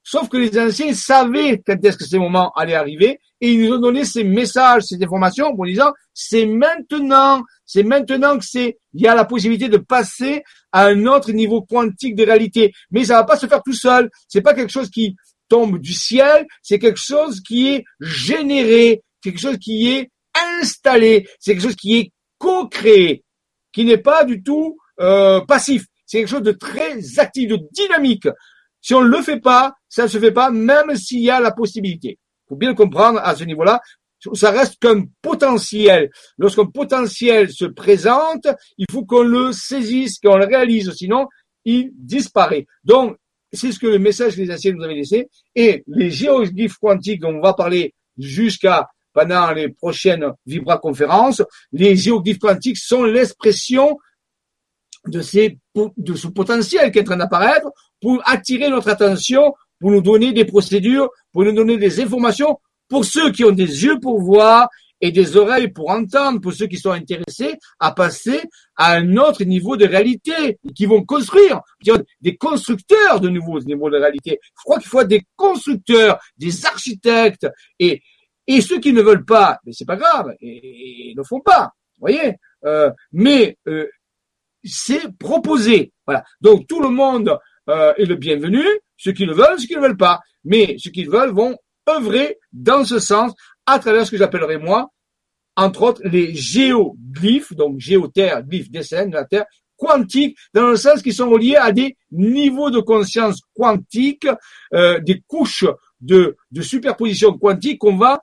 Sauf 0.06 0.28
que 0.28 0.36
les 0.36 0.56
anciens 0.58 0.92
savaient 0.92 1.62
quand 1.66 1.82
est-ce 1.82 1.96
que 1.96 2.04
ces 2.04 2.18
moments 2.18 2.52
allaient 2.52 2.74
arriver 2.74 3.18
et 3.40 3.52
ils 3.52 3.64
nous 3.64 3.74
ont 3.74 3.80
donné 3.80 4.04
ces 4.04 4.22
messages, 4.22 4.84
ces 4.84 5.02
informations 5.02 5.56
pour 5.56 5.64
disant 5.64 5.92
c'est 6.12 6.44
maintenant, 6.44 7.42
c'est 7.64 7.82
maintenant 7.82 8.38
que 8.38 8.44
c'est, 8.44 8.78
il 8.92 9.02
y 9.02 9.06
a 9.08 9.14
la 9.14 9.24
possibilité 9.24 9.68
de 9.68 9.78
passer 9.78 10.42
à 10.72 10.86
un 10.86 11.06
autre 11.06 11.32
niveau 11.32 11.62
quantique 11.62 12.14
de 12.16 12.24
réalité. 12.24 12.72
Mais 12.90 13.04
ça 13.04 13.14
va 13.14 13.24
pas 13.24 13.38
se 13.38 13.46
faire 13.46 13.62
tout 13.62 13.72
seul. 13.72 14.10
C'est 14.28 14.42
pas 14.42 14.52
quelque 14.52 14.72
chose 14.72 14.90
qui 14.90 15.16
tombe 15.48 15.78
du 15.78 15.94
ciel, 15.94 16.46
c'est 16.62 16.78
quelque 16.78 17.00
chose 17.00 17.40
qui 17.40 17.68
est 17.68 17.84
généré, 18.00 19.02
quelque 19.22 19.40
chose 19.40 19.58
qui 19.58 19.90
est 19.90 20.10
installé, 20.60 21.26
c'est 21.38 21.52
quelque 21.52 21.64
chose 21.64 21.76
qui 21.76 21.96
est 21.98 22.12
co-créé, 22.38 23.24
qui 23.72 23.84
n'est 23.84 23.98
pas 23.98 24.24
du 24.24 24.42
tout 24.42 24.76
euh, 25.00 25.40
passif. 25.40 25.86
C'est 26.06 26.18
quelque 26.18 26.30
chose 26.30 26.42
de 26.42 26.52
très 26.52 27.18
actif, 27.18 27.48
de 27.48 27.58
dynamique. 27.72 28.28
Si 28.84 28.92
on 28.92 29.00
ne 29.00 29.08
le 29.08 29.22
fait 29.22 29.40
pas, 29.40 29.74
ça 29.88 30.02
ne 30.02 30.08
se 30.08 30.18
fait 30.18 30.30
pas, 30.30 30.50
même 30.50 30.94
s'il 30.94 31.20
y 31.20 31.30
a 31.30 31.40
la 31.40 31.52
possibilité. 31.52 32.18
Il 32.18 32.48
faut 32.50 32.56
bien 32.56 32.74
comprendre 32.74 33.18
à 33.18 33.34
ce 33.34 33.42
niveau-là. 33.44 33.80
Ça 34.34 34.50
reste 34.50 34.78
qu'un 34.78 35.04
potentiel. 35.22 36.10
Lorsqu'un 36.36 36.66
potentiel 36.66 37.50
se 37.50 37.64
présente, 37.64 38.46
il 38.76 38.84
faut 38.90 39.06
qu'on 39.06 39.22
le 39.22 39.52
saisisse, 39.52 40.18
qu'on 40.18 40.36
le 40.36 40.44
réalise, 40.44 40.92
sinon 40.92 41.28
il 41.64 41.92
disparaît. 41.94 42.66
Donc, 42.84 43.16
c'est 43.54 43.72
ce 43.72 43.78
que 43.78 43.86
le 43.86 43.98
message 43.98 44.36
que 44.36 44.42
les 44.42 44.52
anciens 44.52 44.72
nous 44.72 44.84
avaient 44.84 44.96
laissé. 44.96 45.28
Et 45.54 45.82
les 45.86 46.10
géoglyphes 46.10 46.76
quantiques 46.76 47.22
dont 47.22 47.36
on 47.36 47.40
va 47.40 47.54
parler 47.54 47.94
jusqu'à 48.18 48.90
pendant 49.14 49.50
les 49.52 49.70
prochaines 49.70 50.26
Vibra-conférences, 50.44 51.42
les 51.72 51.96
géoglyphes 51.96 52.38
quantiques 52.38 52.76
sont 52.76 53.04
l'expression 53.04 53.96
de, 55.06 55.22
ces, 55.22 55.58
de 55.96 56.14
ce 56.14 56.28
potentiel 56.28 56.90
qui 56.92 56.98
est 56.98 57.02
en 57.02 57.04
train 57.04 57.16
d'apparaître 57.16 57.68
pour 58.04 58.20
attirer 58.26 58.68
notre 58.68 58.90
attention, 58.90 59.54
pour 59.80 59.90
nous 59.90 60.02
donner 60.02 60.34
des 60.34 60.44
procédures, 60.44 61.08
pour 61.32 61.42
nous 61.42 61.52
donner 61.52 61.78
des 61.78 62.02
informations, 62.02 62.60
pour 62.86 63.06
ceux 63.06 63.32
qui 63.32 63.44
ont 63.44 63.50
des 63.50 63.82
yeux 63.84 63.98
pour 63.98 64.20
voir 64.20 64.68
et 65.00 65.10
des 65.10 65.38
oreilles 65.38 65.68
pour 65.68 65.88
entendre, 65.88 66.38
pour 66.38 66.52
ceux 66.52 66.66
qui 66.66 66.76
sont 66.76 66.90
intéressés 66.90 67.56
à 67.80 67.92
passer 67.92 68.42
à 68.76 68.92
un 68.92 69.16
autre 69.16 69.42
niveau 69.44 69.78
de 69.78 69.86
réalité, 69.86 70.58
qui 70.74 70.84
vont 70.84 71.02
construire, 71.02 71.62
des 72.20 72.36
constructeurs 72.36 73.20
de 73.20 73.30
nouveaux 73.30 73.60
niveaux 73.60 73.88
de 73.88 73.96
réalité. 73.96 74.38
Je 74.42 74.62
crois 74.62 74.78
qu'il 74.78 74.88
faut 74.88 75.02
des 75.04 75.22
constructeurs, 75.34 76.18
des 76.36 76.66
architectes, 76.66 77.48
et, 77.78 78.02
et 78.46 78.60
ceux 78.60 78.80
qui 78.80 78.92
ne 78.92 79.00
veulent 79.00 79.24
pas, 79.24 79.60
mais 79.64 79.72
c'est 79.72 79.86
pas 79.86 79.96
grave, 79.96 80.34
et, 80.42 81.14
ne 81.16 81.22
font 81.22 81.40
pas, 81.40 81.70
voyez. 81.98 82.34
Euh, 82.66 82.90
mais 83.12 83.56
euh, 83.66 83.86
c'est 84.62 85.16
proposé. 85.16 85.92
Voilà. 86.06 86.22
Donc 86.42 86.66
tout 86.66 86.80
le 86.80 86.90
monde 86.90 87.38
euh, 87.68 87.94
est 87.96 88.04
le 88.04 88.16
bienvenu, 88.16 88.64
ceux 88.96 89.12
qui 89.12 89.24
le 89.24 89.32
veulent, 89.32 89.58
ceux 89.58 89.66
qui 89.66 89.76
ne 89.76 89.80
veulent 89.80 89.96
pas. 89.96 90.20
Mais 90.44 90.76
ceux 90.78 90.90
qui 90.90 91.04
le 91.04 91.10
veulent 91.10 91.34
vont 91.34 91.56
œuvrer 91.88 92.38
dans 92.52 92.84
ce 92.84 92.98
sens 92.98 93.32
à 93.66 93.78
travers 93.78 94.06
ce 94.06 94.10
que 94.10 94.16
j'appellerai 94.16 94.58
moi, 94.58 94.90
entre 95.56 95.82
autres, 95.82 96.02
les 96.04 96.34
géoglyphes, 96.34 97.54
donc 97.54 97.78
géoterre, 97.78 98.42
glyphes, 98.42 98.70
dessin 98.70 99.06
de 99.06 99.14
la 99.14 99.24
Terre, 99.24 99.46
quantiques, 99.76 100.36
dans 100.52 100.68
le 100.68 100.76
sens 100.76 101.02
qu'ils 101.02 101.14
sont 101.14 101.28
reliés 101.28 101.56
à 101.56 101.72
des 101.72 101.96
niveaux 102.10 102.70
de 102.70 102.80
conscience 102.80 103.40
quantique, 103.54 104.26
euh, 104.72 104.98
des 105.00 105.22
couches 105.26 105.66
de, 106.00 106.36
de 106.50 106.62
superposition 106.62 107.36
quantique 107.38 107.78
qu'on 107.78 107.96
va, 107.96 108.20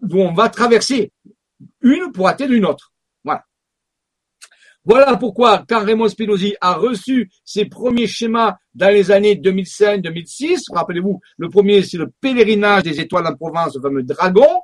où 0.00 0.20
on 0.20 0.32
va 0.32 0.48
traverser 0.48 1.12
une 1.80 2.12
pour 2.12 2.28
atteindre 2.28 2.52
une 2.52 2.66
autre. 2.66 2.93
Voilà. 4.84 5.16
Pourquoi, 5.16 5.64
quand 5.68 5.84
Raymond 5.84 6.08
Spinozzi 6.08 6.54
a 6.60 6.74
reçu 6.74 7.30
ses 7.44 7.64
premiers 7.66 8.06
schémas 8.06 8.56
dans 8.74 8.92
les 8.92 9.10
années 9.10 9.34
2005-2006, 9.36 10.72
rappelez-vous, 10.72 11.20
le 11.38 11.48
premier, 11.48 11.82
c'est 11.82 11.98
le 11.98 12.10
pèlerinage 12.20 12.82
des 12.82 13.00
étoiles 13.00 13.26
en 13.26 13.34
Provence, 13.34 13.76
le 13.76 13.80
fameux 13.80 14.02
dragon, 14.02 14.60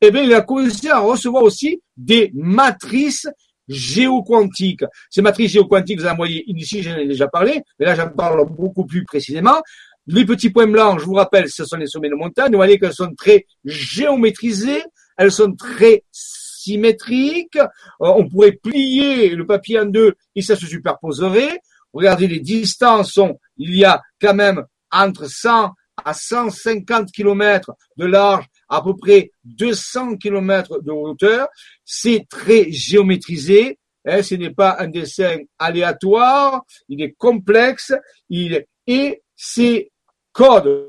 eh 0.00 0.10
bien, 0.10 0.22
il 0.22 0.32
a 0.32 0.42
commencé 0.42 0.88
à 0.88 1.00
recevoir 1.00 1.42
aussi 1.42 1.82
des 1.96 2.30
matrices 2.34 3.28
géoquantiques. 3.68 4.84
Ces 5.10 5.22
matrices 5.22 5.52
géoquantiques, 5.52 6.00
vous 6.00 6.06
en 6.06 6.16
voyez 6.16 6.44
ici, 6.50 6.82
j'en 6.82 6.96
ai 6.96 7.06
déjà 7.06 7.28
parlé, 7.28 7.62
mais 7.78 7.86
là, 7.86 7.94
j'en 7.94 8.08
parle 8.08 8.46
beaucoup 8.48 8.86
plus 8.86 9.04
précisément. 9.04 9.60
Les 10.06 10.24
petits 10.24 10.50
points 10.50 10.66
blancs, 10.66 11.00
je 11.00 11.04
vous 11.04 11.14
rappelle, 11.14 11.50
ce 11.50 11.64
sont 11.64 11.76
les 11.76 11.86
sommets 11.86 12.08
de 12.08 12.14
montagne. 12.14 12.50
Vous 12.52 12.58
voyez 12.58 12.78
qu'elles 12.78 12.94
sont 12.94 13.12
très 13.14 13.44
géométrisées, 13.64 14.82
elles 15.18 15.32
sont 15.32 15.52
très 15.52 16.04
symétriques. 16.68 17.56
Euh, 17.56 18.12
on 18.20 18.28
pourrait 18.28 18.52
plier 18.52 19.30
le 19.30 19.46
papier 19.46 19.80
en 19.80 19.86
deux 19.86 20.14
et 20.34 20.42
ça 20.42 20.56
se 20.56 20.66
superposerait. 20.66 21.60
Regardez, 21.92 22.26
les 22.26 22.40
distances 22.40 23.12
sont, 23.12 23.38
il 23.56 23.74
y 23.76 23.84
a 23.84 24.02
quand 24.20 24.34
même 24.34 24.64
entre 24.90 25.26
100 25.26 25.72
à 26.04 26.14
150 26.14 27.10
km 27.10 27.72
de 27.96 28.06
large, 28.06 28.46
à 28.68 28.82
peu 28.82 28.94
près 28.96 29.32
200 29.44 30.16
km 30.16 30.80
de 30.80 30.92
hauteur. 30.92 31.48
C'est 31.84 32.26
très 32.28 32.70
géométrisé. 32.70 33.78
Hein, 34.04 34.22
ce 34.22 34.36
n'est 34.36 34.54
pas 34.54 34.76
un 34.78 34.88
dessin 34.88 35.38
aléatoire, 35.58 36.64
il 36.88 37.02
est 37.02 37.14
complexe, 37.18 37.92
et 38.30 39.22
c'est 39.36 39.90
codes. 40.32 40.88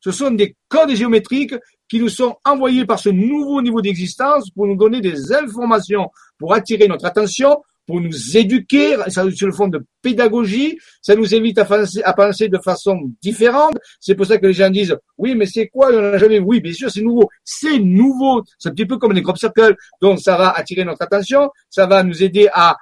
Ce 0.00 0.12
sont 0.12 0.30
des 0.30 0.54
codes 0.68 0.94
géométriques 0.94 1.56
qui 1.88 2.00
nous 2.00 2.08
sont 2.08 2.36
envoyés 2.44 2.84
par 2.84 2.98
ce 2.98 3.08
nouveau 3.08 3.62
niveau 3.62 3.80
d'existence 3.80 4.50
pour 4.50 4.66
nous 4.66 4.76
donner 4.76 5.00
des 5.00 5.32
informations, 5.32 6.10
pour 6.38 6.54
attirer 6.54 6.86
notre 6.86 7.06
attention, 7.06 7.56
pour 7.88 8.02
nous 8.02 8.36
éduquer, 8.36 8.96
ça 9.08 9.28
sur 9.30 9.46
le 9.46 9.52
fond 9.52 9.66
de 9.66 9.82
pédagogie, 10.02 10.78
ça 11.00 11.16
nous 11.16 11.34
invite 11.34 11.56
à 11.56 11.64
penser, 11.64 12.02
à 12.02 12.12
penser 12.12 12.48
de 12.48 12.58
façon 12.58 13.10
différente. 13.22 13.78
C'est 13.98 14.14
pour 14.14 14.26
ça 14.26 14.36
que 14.36 14.46
les 14.46 14.52
gens 14.52 14.68
disent, 14.68 14.94
oui, 15.16 15.34
mais 15.34 15.46
c'est 15.46 15.68
quoi, 15.68 15.88
on 15.88 16.02
n'a 16.02 16.18
jamais, 16.18 16.38
oui, 16.38 16.60
bien 16.60 16.74
sûr, 16.74 16.90
c'est 16.90 17.00
nouveau. 17.00 17.30
C'est 17.42 17.78
nouveau. 17.78 18.44
C'est 18.58 18.68
un 18.68 18.72
petit 18.72 18.84
peu 18.84 18.98
comme 18.98 19.12
les 19.12 19.22
crop 19.22 19.38
circles. 19.38 19.74
Donc, 20.02 20.20
ça 20.20 20.36
va 20.36 20.50
attirer 20.50 20.84
notre 20.84 21.00
attention, 21.00 21.50
ça 21.70 21.86
va 21.86 22.02
nous 22.02 22.22
aider 22.22 22.46
à 22.52 22.76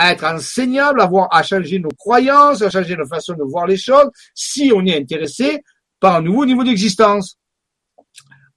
être 0.00 0.24
enseignable, 0.24 1.00
à, 1.00 1.06
voir, 1.06 1.28
à 1.30 1.44
changer 1.44 1.78
nos 1.78 1.90
croyances, 1.96 2.60
à 2.60 2.70
changer 2.70 2.96
nos 2.96 3.06
façons 3.06 3.34
de 3.34 3.44
voir 3.44 3.68
les 3.68 3.76
choses, 3.76 4.10
si 4.34 4.72
on 4.74 4.84
est 4.84 4.98
intéressé 4.98 5.62
par 6.00 6.16
un 6.16 6.22
nouveau 6.22 6.44
niveau 6.44 6.64
d'existence. 6.64 7.36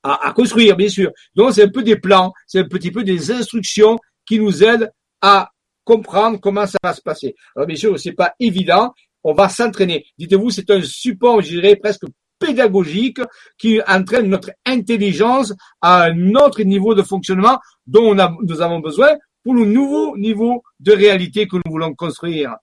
À, 0.03 0.27
à, 0.27 0.33
construire, 0.33 0.75
bien 0.75 0.89
sûr. 0.89 1.11
Donc, 1.35 1.53
c'est 1.53 1.63
un 1.63 1.69
peu 1.69 1.81
des 1.81 1.95
plans, 1.95 2.33
c'est 2.45 2.59
un 2.59 2.67
petit 2.67 2.91
peu 2.91 3.03
des 3.03 3.31
instructions 3.31 3.97
qui 4.25 4.39
nous 4.39 4.63
aident 4.63 4.91
à 5.21 5.49
comprendre 5.83 6.39
comment 6.39 6.65
ça 6.65 6.77
va 6.83 6.93
se 6.93 7.01
passer. 7.01 7.35
Alors, 7.55 7.67
bien 7.67 7.75
sûr, 7.75 7.97
c'est 7.99 8.13
pas 8.13 8.33
évident. 8.39 8.93
On 9.23 9.33
va 9.33 9.47
s'entraîner. 9.49 10.05
Dites-vous, 10.17 10.49
c'est 10.49 10.69
un 10.69 10.81
support, 10.81 11.41
je 11.41 11.49
dirais, 11.49 11.75
presque 11.77 12.03
pédagogique 12.39 13.19
qui 13.57 13.79
entraîne 13.87 14.27
notre 14.27 14.51
intelligence 14.65 15.53
à 15.81 16.03
un 16.03 16.35
autre 16.35 16.61
niveau 16.63 16.93
de 16.93 17.01
fonctionnement 17.01 17.59
dont 17.87 18.15
nous 18.43 18.61
avons 18.61 18.79
besoin 18.79 19.11
pour 19.43 19.53
le 19.53 19.65
nouveau 19.65 20.17
niveau 20.17 20.63
de 20.79 20.91
réalité 20.93 21.47
que 21.47 21.55
nous 21.57 21.71
voulons 21.71 21.93
construire. 21.93 22.55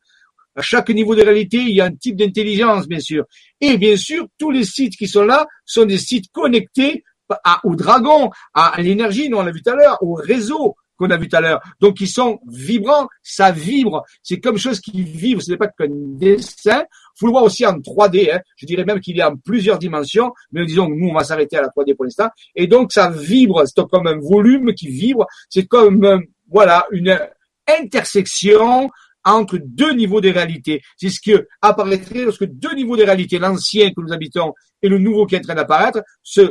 À 0.57 0.63
chaque 0.63 0.91
niveau 0.91 1.15
de 1.15 1.23
réalité, 1.23 1.59
il 1.59 1.75
y 1.75 1.81
a 1.81 1.87
un 1.87 1.95
type 1.95 2.17
d'intelligence, 2.17 2.89
bien 2.89 3.01
sûr. 3.01 3.25
Et 3.61 3.79
bien 3.79 3.97
sûr, 3.97 4.27
tous 4.37 4.51
les 4.51 4.65
sites 4.65 4.97
qui 4.97 5.07
sont 5.07 5.25
là 5.25 5.47
sont 5.65 5.85
des 5.85 5.99
sites 5.99 6.31
connectés 6.33 7.05
à, 7.45 7.61
au 7.65 7.75
dragon, 7.75 8.31
à, 8.55 8.75
l'énergie, 8.79 9.29
nous 9.29 9.39
on 9.39 9.43
l'a 9.43 9.53
vu 9.53 9.63
tout 9.63 9.71
à 9.71 9.77
l'heure, 9.77 9.99
au 10.03 10.15
réseau 10.15 10.77
qu'on 11.01 11.11
a 11.11 11.17
vu 11.17 11.29
tout 11.29 11.37
à 11.37 11.41
l'heure. 11.41 11.61
Donc, 11.81 12.01
ils 12.01 12.09
sont 12.09 12.41
vibrants, 12.47 13.09
ça 13.23 13.51
vibre. 13.53 14.05
C'est 14.23 14.39
comme 14.39 14.59
chose 14.59 14.81
qui 14.81 15.03
vibre, 15.03 15.41
ce 15.41 15.51
n'est 15.51 15.57
pas 15.57 15.69
qu'un 15.69 15.89
dessin. 15.89 16.85
Faut 17.19 17.27
le 17.27 17.33
voir 17.33 17.45
aussi 17.45 17.65
en 17.65 17.79
3D. 17.79 18.35
Hein. 18.35 18.41
Je 18.57 18.67
dirais 18.67 18.85
même 18.85 19.01
qu'il 19.01 19.19
est 19.19 19.25
en 19.25 19.35
plusieurs 19.37 19.79
dimensions, 19.79 20.33
mais 20.53 20.67
disons 20.67 20.91
nous, 20.91 21.09
on 21.09 21.15
va 21.15 21.25
s'arrêter 21.25 21.57
à 21.57 21.63
la 21.63 21.69
3D 21.69 21.97
pour 21.97 22.05
l'instant. 22.05 22.29
Et 22.55 22.67
donc, 22.67 22.93
ça 22.93 23.09
vibre. 23.09 23.63
C'est 23.67 23.87
comme 23.89 24.07
un 24.07 24.19
volume 24.19 24.75
qui 24.75 24.89
vibre. 24.89 25.27
C'est 25.49 25.65
comme 25.65 26.23
voilà, 26.51 26.87
une 26.91 27.19
intersection 27.67 28.91
entre 29.25 29.59
deux 29.63 29.93
niveaux 29.93 30.21
de 30.21 30.29
réalité. 30.29 30.83
C'est 30.97 31.11
ce 31.11 31.21
qui 31.21 31.35
apparaîtrait 31.61 32.25
lorsque 32.25 32.47
deux 32.47 32.75
niveaux 32.75 32.97
de 32.97 33.05
réalité, 33.05 33.39
l'ancien 33.39 33.91
que 33.91 34.01
nous 34.01 34.13
habitons 34.13 34.55
et 34.83 34.89
le 34.89 34.99
nouveau 34.99 35.27
qui 35.27 35.35
est 35.35 35.39
en 35.39 35.43
train 35.43 35.55
d'apparaître, 35.55 36.03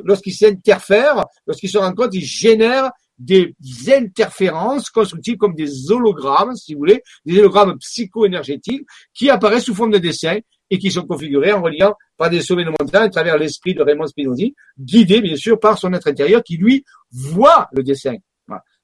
lorsqu'ils 0.04 0.34
s'interfèrent, 0.34 1.26
lorsqu'ils 1.48 1.70
se 1.70 1.78
rencontrent, 1.78 2.14
ils 2.16 2.26
génèrent 2.26 2.91
des 3.18 3.54
interférences 3.90 4.90
constructives 4.90 5.38
comme 5.38 5.54
des 5.54 5.91
hologrammes, 5.91 6.56
si 6.56 6.74
vous 6.74 6.80
voulez, 6.80 7.04
des 7.26 7.40
hologrammes 7.40 7.78
psycho-énergétiques 7.80 8.86
qui 9.14 9.30
apparaissent 9.30 9.66
sous 9.66 9.76
forme 9.76 9.91
de 9.91 9.98
dessin 9.98 10.38
et 10.70 10.78
qui 10.78 10.91
sont 10.91 11.06
configurés 11.06 11.52
en 11.52 11.62
reliant 11.62 11.96
par 12.18 12.30
des 12.30 12.41
sommets 12.41 12.64
de 12.64 12.70
montagne 12.70 13.08
à 13.08 13.10
travers 13.10 13.38
l'esprit 13.38 13.74
de 13.74 13.82
Raymond 13.82 14.08
Spinozzi, 14.08 14.56
guidé 14.80 15.20
bien 15.20 15.36
sûr 15.36 15.60
par 15.60 15.78
son 15.78 15.91
être 15.94 16.08
intérieur 16.08 16.44
qui 16.44 16.58
lui 16.58 16.86
voit 17.12 17.68
le 17.74 17.84
dessin. 17.84 18.16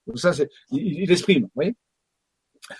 Donc 0.08 0.20
ça, 0.20 0.34
c'est, 0.34 0.50
il, 0.72 1.12
exprime, 1.12 1.44
vous 1.44 1.52
voyez. 1.56 1.76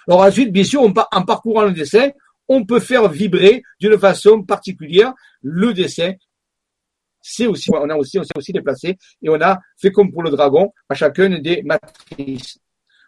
Alors 0.08 0.22
ensuite, 0.22 0.52
bien 0.52 0.64
sûr, 0.64 0.82
en 0.82 1.24
parcourant 1.24 1.64
le 1.64 1.72
dessin, 1.72 2.10
on 2.48 2.66
peut 2.66 2.80
faire 2.80 3.10
vibrer 3.10 3.64
d'une 3.80 3.98
façon 3.98 4.44
particulière 4.44 5.14
le 5.42 5.74
dessin. 5.74 6.14
C'est 7.22 7.48
aussi, 7.48 7.72
on 7.74 7.90
a 7.90 7.96
aussi, 7.96 8.20
on 8.20 8.24
s'est 8.24 8.38
aussi 8.38 8.52
déplacé 8.52 8.98
et 9.22 9.30
on 9.30 9.42
a 9.42 9.60
fait 9.78 9.92
comme 9.92 10.12
pour 10.12 10.22
le 10.22 10.30
dragon 10.30 10.72
à 10.90 10.94
chacune 10.94 11.40
des 11.42 11.64
matrices. 11.64 12.60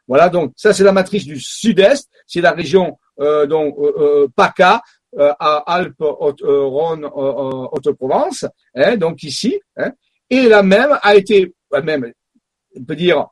Voilà, 0.08 0.30
donc 0.30 0.54
ça 0.56 0.74
c'est 0.74 0.84
la 0.84 0.92
matrice 0.92 1.26
du 1.26 1.40
sud-est, 1.40 2.10
c'est 2.26 2.42
la 2.42 2.52
région 2.52 2.98
euh, 3.20 3.46
donc 3.46 3.76
euh, 3.78 3.94
euh 3.98 4.28
PACA, 4.36 4.82
euh, 5.18 5.34
à 5.40 5.58
Alpes, 5.74 5.96
Haute, 6.00 6.42
euh, 6.44 6.64
Rhône, 6.64 7.06
Haute-Provence, 7.06 8.46
hein, 8.76 8.98
donc 8.98 9.24
ici, 9.24 9.60
hein, 9.76 9.92
et 10.30 10.48
la 10.48 10.64
même 10.64 10.98
a 11.02 11.16
été, 11.16 11.54
même, 11.84 12.12
on 12.76 12.84
peut 12.84 12.96
dire 12.96 13.28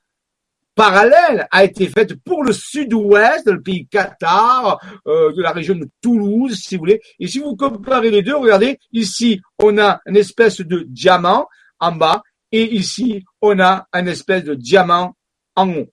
parallèle 0.76 1.48
a 1.52 1.64
été 1.64 1.88
faite 1.88 2.16
pour 2.24 2.44
le 2.44 2.54
sud-ouest, 2.54 3.48
le 3.48 3.62
pays 3.62 3.88
Qatar, 3.88 4.80
euh, 5.08 5.34
de 5.34 5.42
la 5.42 5.52
région 5.52 5.76
de 5.76 5.90
Toulouse, 6.02 6.56
si 6.56 6.76
vous 6.76 6.82
voulez. 6.82 7.02
Et 7.20 7.28
si 7.28 7.40
vous 7.40 7.56
comparez 7.56 8.12
les 8.12 8.22
deux, 8.22 8.36
regardez, 8.36 8.78
ici, 8.92 9.42
on 9.60 9.78
a 9.78 10.02
une 10.06 10.18
espèce 10.18 10.58
de 10.58 10.86
diamant 10.88 11.48
en 11.80 11.94
bas, 11.94 12.22
et 12.52 12.76
ici, 12.76 13.24
on 13.42 13.60
a 13.60 13.88
une 13.94 14.08
espèce 14.08 14.44
de 14.44 14.54
diamant 14.54 15.16
en 15.56 15.70
haut. 15.70 15.88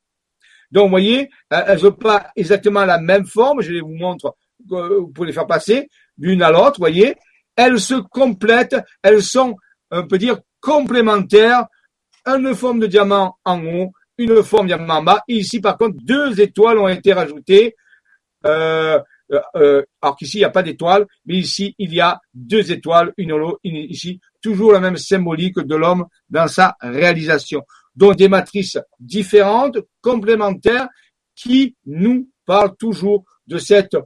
Donc, 0.70 0.84
vous 0.84 0.90
voyez, 0.90 1.30
euh, 1.52 1.62
elles 1.66 1.82
n'ont 1.82 1.92
pas 1.92 2.30
exactement 2.34 2.84
la 2.84 2.98
même 2.98 3.26
forme. 3.26 3.62
Je 3.62 3.72
vais 3.72 3.80
vous 3.80 3.94
montrer, 3.94 4.30
euh, 4.72 5.06
pouvez 5.14 5.28
les 5.28 5.32
faire 5.32 5.46
passer 5.46 5.88
d'une 6.16 6.42
à 6.42 6.50
l'autre, 6.50 6.78
vous 6.78 6.82
voyez. 6.82 7.16
Elles 7.56 7.80
se 7.80 7.94
complètent, 7.94 8.76
elles 9.02 9.22
sont, 9.22 9.56
on 9.90 10.06
peut 10.06 10.18
dire, 10.18 10.38
complémentaires. 10.60 11.66
Une 12.24 12.54
forme 12.54 12.78
de 12.78 12.86
diamant 12.86 13.36
en 13.44 13.62
haut, 13.64 13.92
une 14.18 14.42
forme 14.42 14.68
Yamamba. 14.68 15.22
Ici, 15.28 15.60
par 15.60 15.78
contre, 15.78 15.96
deux 16.02 16.40
étoiles 16.40 16.78
ont 16.78 16.88
été 16.88 17.12
rajoutées. 17.12 17.74
Euh, 18.46 18.98
euh, 19.32 19.40
euh 19.56 19.82
alors 20.00 20.16
qu'ici, 20.16 20.38
il 20.38 20.40
n'y 20.40 20.44
a 20.46 20.50
pas 20.50 20.62
d'étoiles, 20.62 21.06
mais 21.26 21.36
ici, 21.36 21.74
il 21.78 21.94
y 21.94 22.00
a 22.00 22.20
deux 22.34 22.72
étoiles, 22.72 23.12
une, 23.16 23.32
une 23.64 23.76
ici, 23.76 24.20
toujours 24.40 24.72
la 24.72 24.80
même 24.80 24.96
symbolique 24.96 25.58
de 25.58 25.76
l'homme 25.76 26.06
dans 26.28 26.48
sa 26.48 26.76
réalisation. 26.80 27.62
Donc, 27.94 28.16
des 28.16 28.28
matrices 28.28 28.78
différentes, 28.98 29.78
complémentaires, 30.00 30.88
qui 31.34 31.76
nous 31.86 32.28
parlent 32.44 32.76
toujours 32.76 33.24
de 33.46 33.58
cette 33.58 33.96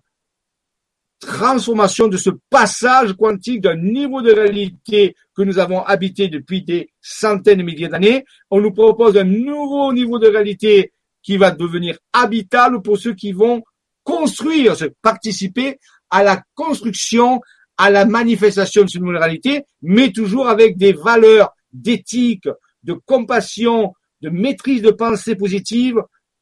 transformation 1.21 2.09
de 2.09 2.17
ce 2.17 2.31
passage 2.51 3.15
quantique 3.15 3.61
d'un 3.61 3.77
niveau 3.77 4.23
de 4.23 4.33
réalité 4.33 5.15
que 5.35 5.43
nous 5.43 5.59
avons 5.59 5.83
habité 5.83 6.29
depuis 6.29 6.63
des 6.63 6.91
centaines 7.01 7.59
de 7.59 7.63
milliers 7.63 7.89
d'années. 7.89 8.25
On 8.51 8.61
nous 8.61 8.73
propose 8.73 9.17
un 9.17 9.25
nouveau 9.25 9.93
niveau 9.93 10.19
de 10.19 10.29
réalité 10.29 10.93
qui 11.23 11.37
va 11.37 11.51
devenir 11.51 11.99
habitable 12.13 12.83
pour 12.83 12.99
ceux 12.99 13.15
qui 13.15 13.33
vont 13.33 13.63
construire, 14.05 14.75
participer 15.03 15.79
à 16.11 16.23
la 16.23 16.43
construction, 16.55 17.41
à 17.77 17.91
la 17.91 18.05
manifestation 18.05 18.85
de 18.85 18.89
cette 18.89 19.03
nouvelle 19.03 19.19
réalité, 19.19 19.65
mais 19.83 20.13
toujours 20.13 20.49
avec 20.49 20.77
des 20.77 20.93
valeurs 20.93 21.53
d'éthique, 21.73 22.49
de 22.85 22.93
compassion, 23.05 23.93
de 24.23 24.31
maîtrise 24.31 24.83
de 24.83 24.91
pensée 24.91 25.35
positive 25.35 26.01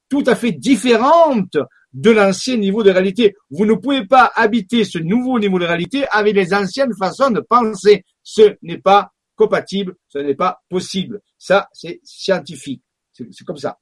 tout 0.09 0.25
à 0.27 0.37
fait 0.37 0.53
différentes 0.53 1.57
de 1.95 2.11
l'ancien 2.11 2.57
niveau 2.57 2.83
de 2.83 2.91
réalité. 2.91 3.35
Vous 3.51 3.65
ne 3.65 3.75
pouvez 3.75 4.05
pas 4.05 4.31
habiter 4.35 4.85
ce 4.85 4.99
nouveau 4.99 5.39
niveau 5.39 5.59
de 5.59 5.65
réalité 5.65 6.07
avec 6.11 6.35
les 6.35 6.53
anciennes 6.53 6.93
façons 6.99 7.31
de 7.31 7.41
penser. 7.41 8.05
Ce 8.23 8.57
n'est 8.63 8.79
pas 8.79 9.13
compatible, 9.37 9.95
ce 10.09 10.19
n'est 10.19 10.35
pas 10.35 10.59
possible. 10.69 11.21
Ça, 11.39 11.69
c'est 11.73 12.01
scientifique. 12.03 12.83
C'est 13.13 13.45
comme 13.47 13.57
ça. 13.57 13.79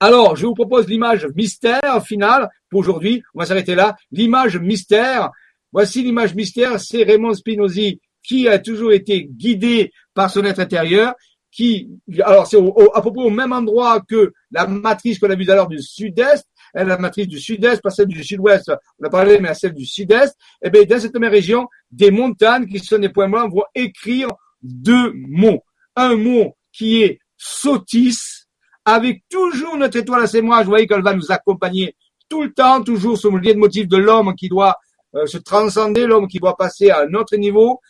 Alors, 0.00 0.36
je 0.36 0.46
vous 0.46 0.54
propose 0.54 0.86
l'image 0.86 1.26
mystère 1.34 2.04
finale 2.06 2.48
pour 2.70 2.80
aujourd'hui. 2.80 3.22
On 3.34 3.40
va 3.40 3.46
s'arrêter 3.46 3.74
là. 3.74 3.96
L'image 4.12 4.56
mystère. 4.58 5.30
Voici 5.72 6.02
l'image 6.02 6.34
mystère. 6.34 6.78
C'est 6.78 7.02
Raymond 7.02 7.34
Spinozzi 7.34 8.00
qui 8.22 8.46
a 8.46 8.58
toujours 8.58 8.92
été 8.92 9.24
guidé 9.24 9.90
par 10.14 10.30
son 10.30 10.44
être 10.44 10.60
intérieur. 10.60 11.14
Qui, 11.50 11.88
alors 12.22 12.46
c'est 12.46 12.58
à 12.58 13.00
peu 13.00 13.12
près 13.12 13.24
au 13.24 13.30
même 13.30 13.52
endroit 13.52 14.00
que 14.00 14.32
la 14.50 14.66
matrice 14.66 15.18
qu'on 15.18 15.30
a 15.30 15.34
vue 15.34 15.46
tout 15.46 15.52
à 15.52 15.54
l'heure 15.54 15.68
du 15.68 15.80
sud-est, 15.80 16.46
hein, 16.74 16.84
la 16.84 16.98
matrice 16.98 17.26
du 17.26 17.40
sud-est, 17.40 17.80
pas 17.80 17.90
celle 17.90 18.08
du 18.08 18.22
sud-ouest, 18.22 18.70
on 19.00 19.06
a 19.06 19.10
parlé, 19.10 19.38
mais 19.40 19.54
celle 19.54 19.72
du 19.72 19.86
sud-est. 19.86 20.36
Et 20.62 20.66
eh 20.66 20.70
bien, 20.70 20.84
dans 20.84 21.00
cette 21.00 21.16
même 21.16 21.32
région, 21.32 21.66
des 21.90 22.10
montagnes 22.10 22.66
qui 22.66 22.78
sont 22.78 22.98
des 22.98 23.08
points 23.08 23.28
blancs 23.28 23.50
vont 23.50 23.64
écrire 23.74 24.28
deux 24.62 25.12
mots. 25.14 25.62
Un 25.96 26.16
mot 26.16 26.54
qui 26.72 27.02
est 27.02 27.18
Sotis, 27.38 28.46
avec 28.84 29.22
toujours 29.28 29.76
notre 29.76 29.98
étoile 29.98 30.22
à 30.22 30.26
ses 30.26 30.42
moi, 30.42 30.62
vous 30.62 30.70
voyez 30.70 30.86
qu'elle 30.86 31.02
va 31.02 31.14
nous 31.14 31.30
accompagner 31.30 31.94
tout 32.28 32.42
le 32.42 32.52
temps, 32.52 32.82
toujours 32.82 33.16
sur 33.16 33.30
le 33.30 33.38
lien 33.38 33.54
de 33.54 33.58
motif 33.58 33.88
de 33.88 33.96
l'homme 33.96 34.34
qui 34.34 34.48
doit 34.48 34.76
euh, 35.14 35.26
se 35.26 35.38
transcender, 35.38 36.06
l'homme 36.06 36.28
qui 36.28 36.38
doit 36.38 36.56
passer 36.56 36.90
à 36.90 37.02
un 37.02 37.14
autre 37.14 37.36
niveau. 37.36 37.80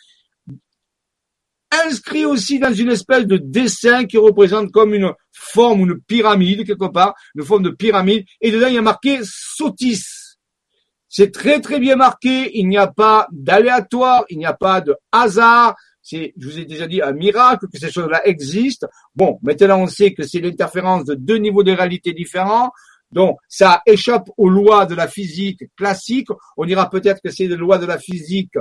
Inscrit 1.70 2.24
aussi 2.24 2.59
dans 2.59 2.73
une 2.73 2.90
espèce 2.90 3.27
de 3.27 3.36
dessin 3.36 4.07
qui 4.07 4.16
représente 4.16 4.73
comme 4.73 4.95
une 4.95 5.12
forme, 5.32 5.81
une 5.81 6.01
pyramide 6.01 6.66
quelque 6.66 6.90
part, 6.90 7.15
une 7.35 7.45
forme 7.45 7.65
de 7.65 7.70
pyramide, 7.70 8.24
et 8.40 8.51
dedans 8.51 8.69
il 8.69 8.74
y 8.74 8.78
a 8.78 8.82
marqué 8.82 9.20
Sotis. 9.23 10.03
C'est 11.09 11.31
très 11.31 11.61
très 11.61 11.78
bien 11.78 11.97
marqué, 11.97 12.51
il 12.59 12.69
n'y 12.69 12.78
a 12.78 12.86
pas 12.86 13.28
d'aléatoire, 13.32 14.24
il 14.31 14.39
n'y 14.39 14.47
a 14.47 14.55
pas 14.55 14.81
de 14.81 14.95
hasard, 15.12 15.77
c'est, 16.03 16.32
je 16.39 16.49
vous 16.49 16.59
ai 16.59 16.65
déjà 16.65 16.86
dit, 16.86 17.03
un 17.03 17.12
miracle 17.12 17.66
que 17.70 17.78
ces 17.78 17.90
choses-là 17.90 18.27
existent. 18.27 18.86
Bon, 19.15 19.39
maintenant 19.43 19.82
on 19.82 19.86
sait 19.86 20.15
que 20.15 20.23
c'est 20.23 20.40
l'interférence 20.40 21.05
de 21.05 21.15
deux 21.15 21.36
niveaux 21.36 21.62
de 21.62 21.73
réalité 21.73 22.15
différents. 22.15 22.70
Donc, 23.11 23.39
ça 23.49 23.82
échappe 23.86 24.28
aux 24.36 24.49
lois 24.49 24.86
de 24.86 24.95
la 24.95 25.09
physique 25.09 25.65
classique. 25.77 26.28
On 26.57 26.65
dira 26.65 26.89
peut-être 26.90 27.20
que 27.23 27.31
c'est 27.31 27.49
des 27.49 27.57
lois 27.57 27.78
de 27.78 27.86
la 27.86 27.99
physique 27.99 28.55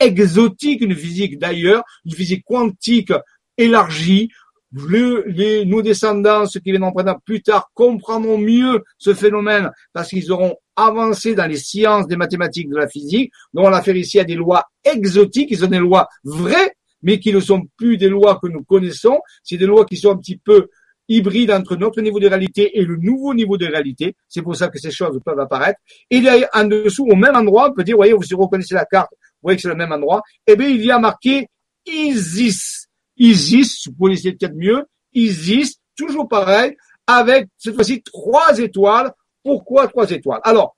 exotique, 0.00 0.80
une 0.80 0.94
physique 0.94 1.38
d'ailleurs, 1.38 1.82
une 2.04 2.14
physique 2.14 2.44
quantique 2.46 3.12
élargie. 3.56 4.30
les, 4.72 5.64
nos 5.64 5.82
descendants, 5.82 6.46
ceux 6.46 6.60
qui 6.60 6.70
viendront 6.70 6.92
plus 7.24 7.42
tard, 7.42 7.70
comprendront 7.74 8.38
mieux 8.38 8.84
ce 8.98 9.14
phénomène 9.14 9.70
parce 9.92 10.08
qu'ils 10.10 10.30
auront 10.30 10.56
avancé 10.76 11.34
dans 11.34 11.46
les 11.46 11.56
sciences 11.56 12.06
des 12.06 12.16
mathématiques 12.16 12.68
de 12.68 12.76
la 12.76 12.88
physique. 12.88 13.32
Donc, 13.52 13.66
on 13.66 13.72
a 13.72 13.78
affaire 13.78 13.96
ici 13.96 14.20
à 14.20 14.24
des 14.24 14.36
lois 14.36 14.64
exotiques, 14.84 15.48
ils 15.50 15.58
sont 15.58 15.66
des 15.66 15.78
lois 15.78 16.06
vraies, 16.22 16.72
mais 17.02 17.18
qui 17.18 17.32
ne 17.32 17.40
sont 17.40 17.62
plus 17.76 17.96
des 17.96 18.08
lois 18.08 18.38
que 18.42 18.48
nous 18.48 18.62
connaissons, 18.62 19.18
c'est 19.42 19.56
des 19.56 19.66
lois 19.66 19.84
qui 19.84 19.96
sont 19.96 20.10
un 20.10 20.16
petit 20.16 20.36
peu 20.36 20.68
hybrides 21.08 21.50
entre 21.50 21.76
notre 21.76 22.00
niveau 22.02 22.20
de 22.20 22.28
réalité 22.28 22.78
et 22.78 22.84
le 22.84 22.96
nouveau 22.96 23.34
niveau 23.34 23.56
de 23.56 23.66
réalité. 23.66 24.14
C'est 24.28 24.42
pour 24.42 24.56
ça 24.56 24.68
que 24.68 24.78
ces 24.78 24.90
choses 24.90 25.18
peuvent 25.24 25.40
apparaître. 25.40 25.80
Et 26.10 26.20
là, 26.20 26.36
en 26.52 26.64
dessous, 26.64 27.06
au 27.06 27.16
même 27.16 27.34
endroit, 27.34 27.70
on 27.70 27.72
peut 27.72 27.84
dire, 27.84 27.96
voyez, 27.96 28.12
vous 28.12 28.36
reconnaissez 28.36 28.74
la 28.74 28.84
carte, 28.84 29.10
voyez 29.42 29.56
que 29.56 29.62
c'est 29.62 29.68
le 29.68 29.74
même 29.74 29.92
endroit. 29.92 30.22
Eh 30.46 30.56
bien, 30.56 30.68
il 30.68 30.84
y 30.84 30.90
a 30.90 30.98
marqué 30.98 31.48
Isis. 31.86 32.88
Isis, 33.16 33.88
vous 33.88 33.94
connaissez 34.04 34.32
peut-être 34.32 34.54
mieux, 34.54 34.84
Isis, 35.12 35.80
toujours 35.96 36.28
pareil, 36.28 36.76
avec 37.06 37.48
cette 37.56 37.74
fois-ci 37.74 38.02
trois 38.02 38.58
étoiles. 38.58 39.12
Pourquoi 39.42 39.88
trois 39.88 40.10
étoiles? 40.10 40.40
Alors, 40.44 40.76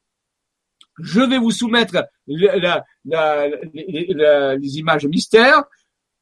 je 1.03 1.21
vais 1.21 1.39
vous 1.39 1.51
soumettre 1.51 2.05
les 2.27 2.79
images 4.79 5.07
mystères. 5.07 5.65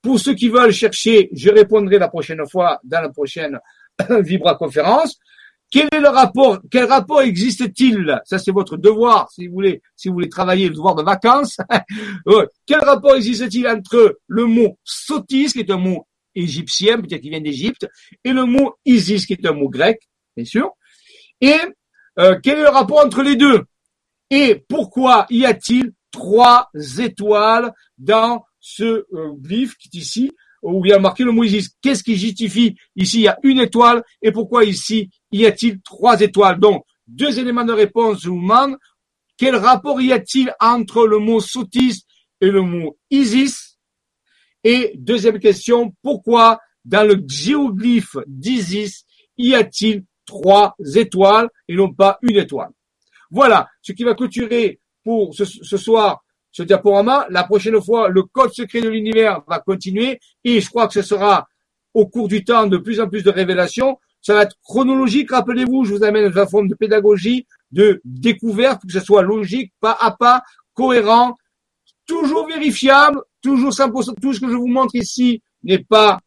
Pour 0.01 0.20
ceux 0.20 0.35
qui 0.35 0.48
veulent 0.48 0.73
chercher, 0.73 1.28
je 1.32 1.51
répondrai 1.51 1.98
la 1.98 2.09
prochaine 2.09 2.47
fois 2.48 2.81
dans 2.85 3.01
la 3.01 3.09
prochaine 3.10 3.59
Vibra 4.20 4.55
conférence. 4.55 5.19
Quel 5.70 5.89
est 5.93 6.01
le 6.01 6.09
rapport 6.09 6.61
Quel 6.70 6.85
rapport 6.85 7.20
existe-t-il 7.20 8.20
Ça, 8.24 8.39
c'est 8.39 8.53
votre 8.53 8.77
devoir, 8.77 9.31
si 9.31 9.47
vous 9.47 9.55
voulez, 9.55 9.82
si 9.97 10.09
vous 10.09 10.15
voulez 10.15 10.28
travailler 10.28 10.69
le 10.69 10.74
devoir 10.74 10.95
de 10.95 11.03
vacances. 11.03 11.59
Quel 12.66 12.81
rapport 12.81 13.16
existe-t-il 13.16 13.69
entre 13.69 14.19
le 14.27 14.47
mot 14.47 14.78
sotis, 14.85 15.53
qui 15.53 15.61
est 15.61 15.70
un 15.70 15.77
mot 15.77 16.07
égyptien, 16.35 17.01
peut-être 17.01 17.20
qu'il 17.20 17.31
vient 17.31 17.40
d'Égypte, 17.40 17.86
et 18.24 18.32
le 18.32 18.45
mot 18.45 18.74
Isis, 18.86 19.27
qui 19.27 19.35
est 19.35 19.47
un 19.47 19.53
mot 19.53 19.69
grec, 19.69 20.01
bien 20.36 20.47
sûr? 20.47 20.70
Et 21.40 21.57
euh, 22.19 22.39
quel 22.43 22.59
est 22.59 22.62
le 22.62 22.70
rapport 22.70 23.05
entre 23.05 23.23
les 23.23 23.36
deux? 23.36 23.65
Et 24.31 24.65
pourquoi 24.69 25.27
y 25.31 25.45
a-t-il 25.45 25.93
trois 26.11 26.70
étoiles 26.99 27.73
dans 27.99 28.45
ce 28.61 28.85
euh, 28.85 29.32
glyphe 29.36 29.77
qui 29.77 29.89
est 29.93 29.99
ici, 29.99 30.32
où 30.62 30.85
il 30.85 30.89
y 30.89 30.93
a 30.93 30.99
marqué 30.99 31.24
le 31.24 31.32
mot 31.32 31.45
Isis? 31.45 31.70
Qu'est-ce 31.82 32.03
qui 32.03 32.16
justifie 32.16 32.77
Ici, 32.97 33.19
il 33.19 33.23
y 33.24 33.28
a 33.28 33.39
une 33.43 33.61
étoile, 33.61 34.03
et 34.23 34.32
pourquoi 34.32 34.65
ici, 34.65 35.11
y 35.32 35.46
a-t-il 35.46 35.80
trois 35.82 36.20
étoiles? 36.20 36.59
Donc, 36.59 36.84
deux 37.06 37.38
éléments 37.38 37.64
de 37.64 37.72
réponse, 37.72 38.22
demande, 38.22 38.76
quel 39.36 39.56
rapport 39.56 40.00
y 40.00 40.12
a-t-il 40.12 40.52
entre 40.60 41.06
le 41.06 41.18
mot 41.18 41.40
Sotis 41.40 42.05
et 42.40 42.50
le 42.50 42.62
mot 42.62 42.98
Isis? 43.10 43.78
Et 44.64 44.92
deuxième 44.96 45.38
question, 45.38 45.94
pourquoi 46.02 46.60
dans 46.84 47.06
le 47.06 47.22
géoglyphe 47.26 48.16
d'Isis, 48.26 49.05
y 49.36 49.55
a-t-il 49.55 50.05
trois 50.26 50.74
étoiles 50.94 51.48
et 51.68 51.74
non 51.74 51.92
pas 51.92 52.18
une 52.22 52.36
étoile? 52.36 52.70
Voilà 53.30 53.68
ce 53.82 53.92
qui 53.92 54.05
va 54.05 54.14
clôturer 54.14 54.80
pour 55.05 55.34
ce 55.34 55.76
soir 55.76 56.22
ce 56.50 56.62
diaporama. 56.62 57.26
La 57.30 57.44
prochaine 57.44 57.80
fois, 57.80 58.09
le 58.09 58.22
code 58.22 58.52
secret 58.52 58.80
de 58.80 58.88
l'univers 58.88 59.42
va 59.46 59.60
continuer 59.60 60.18
et 60.44 60.60
je 60.60 60.68
crois 60.68 60.88
que 60.88 60.94
ce 60.94 61.02
sera 61.02 61.46
au 61.94 62.06
cours 62.06 62.28
du 62.28 62.44
temps 62.44 62.66
de 62.66 62.78
plus 62.78 63.00
en 63.00 63.09
plus 63.09 63.22
de 63.22 63.30
révélations. 63.30 63.98
Ça 64.23 64.35
va 64.35 64.43
être 64.43 64.57
chronologique, 64.62 65.31
rappelez-vous, 65.31 65.85
je 65.85 65.95
vous 65.95 66.05
amène 66.05 66.28
dans 66.28 66.43
une 66.43 66.49
forme 66.49 66.69
de 66.69 66.74
pédagogie, 66.74 67.47
de 67.70 68.01
découverte, 68.05 68.82
que 68.86 68.93
ce 68.93 69.01
soit 69.01 69.23
logique, 69.23 69.73
pas 69.81 69.97
à 69.99 70.11
pas, 70.11 70.43
cohérent, 70.74 71.36
toujours 72.07 72.47
vérifiable, 72.47 73.23
toujours 73.43 73.70
100%. 73.70 74.15
Tout 74.20 74.32
ce 74.32 74.40
que 74.40 74.49
je 74.49 74.57
vous 74.57 74.69
montre 74.69 74.95
ici 74.97 75.43
n'est 75.62 75.85
pas 75.85 76.19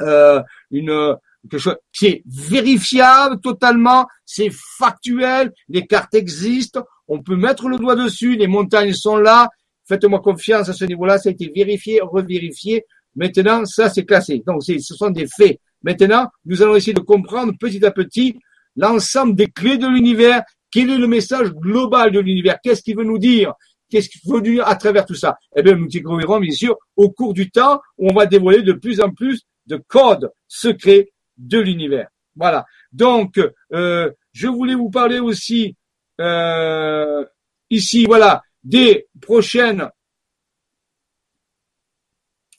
euh, 0.00 0.42
une 0.70 1.16
quelque 1.50 1.60
chose 1.60 1.76
c'est 1.92 2.22
vérifiable 2.26 3.40
totalement, 3.40 4.06
c'est 4.24 4.50
factuel, 4.50 5.52
les 5.68 5.86
cartes 5.86 6.14
existent, 6.14 6.84
on 7.08 7.22
peut 7.22 7.36
mettre 7.36 7.68
le 7.68 7.76
doigt 7.78 7.96
dessus, 7.96 8.36
les 8.36 8.46
montagnes 8.46 8.94
sont 8.94 9.16
là. 9.16 9.48
Faites-moi 9.86 10.20
confiance 10.20 10.68
à 10.68 10.72
ce 10.72 10.84
niveau-là, 10.86 11.18
ça 11.18 11.28
a 11.28 11.32
été 11.32 11.52
vérifié, 11.54 12.00
revérifié. 12.00 12.84
Maintenant, 13.16 13.64
ça 13.66 13.90
c'est 13.90 14.04
classé. 14.04 14.42
Donc, 14.46 14.62
ce 14.62 14.78
sont 14.78 15.10
des 15.10 15.26
faits. 15.26 15.60
Maintenant, 15.84 16.28
nous 16.46 16.62
allons 16.62 16.74
essayer 16.74 16.94
de 16.94 17.00
comprendre 17.00 17.52
petit 17.60 17.84
à 17.84 17.90
petit 17.90 18.40
l'ensemble 18.74 19.36
des 19.36 19.48
clés 19.48 19.76
de 19.76 19.86
l'univers. 19.86 20.42
Quel 20.70 20.90
est 20.90 20.98
le 20.98 21.06
message 21.06 21.50
global 21.52 22.10
de 22.10 22.18
l'univers? 22.18 22.58
Qu'est-ce 22.62 22.82
qu'il 22.82 22.96
veut 22.96 23.04
nous 23.04 23.18
dire? 23.18 23.52
Qu'est-ce 23.90 24.08
qu'il 24.08 24.22
veut 24.32 24.40
dire 24.40 24.66
à 24.66 24.74
travers 24.76 25.04
tout 25.04 25.14
ça? 25.14 25.36
Eh 25.54 25.62
bien, 25.62 25.76
nous 25.76 25.86
découvrirons 25.86 26.40
bien 26.40 26.50
sûr 26.50 26.76
au 26.96 27.10
cours 27.10 27.34
du 27.34 27.50
temps 27.50 27.80
où 27.98 28.08
on 28.10 28.14
va 28.14 28.26
dévoiler 28.26 28.62
de 28.62 28.72
plus 28.72 29.00
en 29.00 29.10
plus 29.10 29.42
de 29.66 29.76
codes 29.76 30.32
secrets 30.48 31.12
de 31.36 31.60
l'univers. 31.60 32.08
Voilà. 32.34 32.64
Donc, 32.90 33.38
euh, 33.72 34.10
je 34.32 34.48
voulais 34.48 34.74
vous 34.74 34.90
parler 34.90 35.20
aussi 35.20 35.76
euh, 36.20 37.24
ici, 37.70 38.06
voilà, 38.06 38.42
des 38.64 39.06
prochaines. 39.20 39.88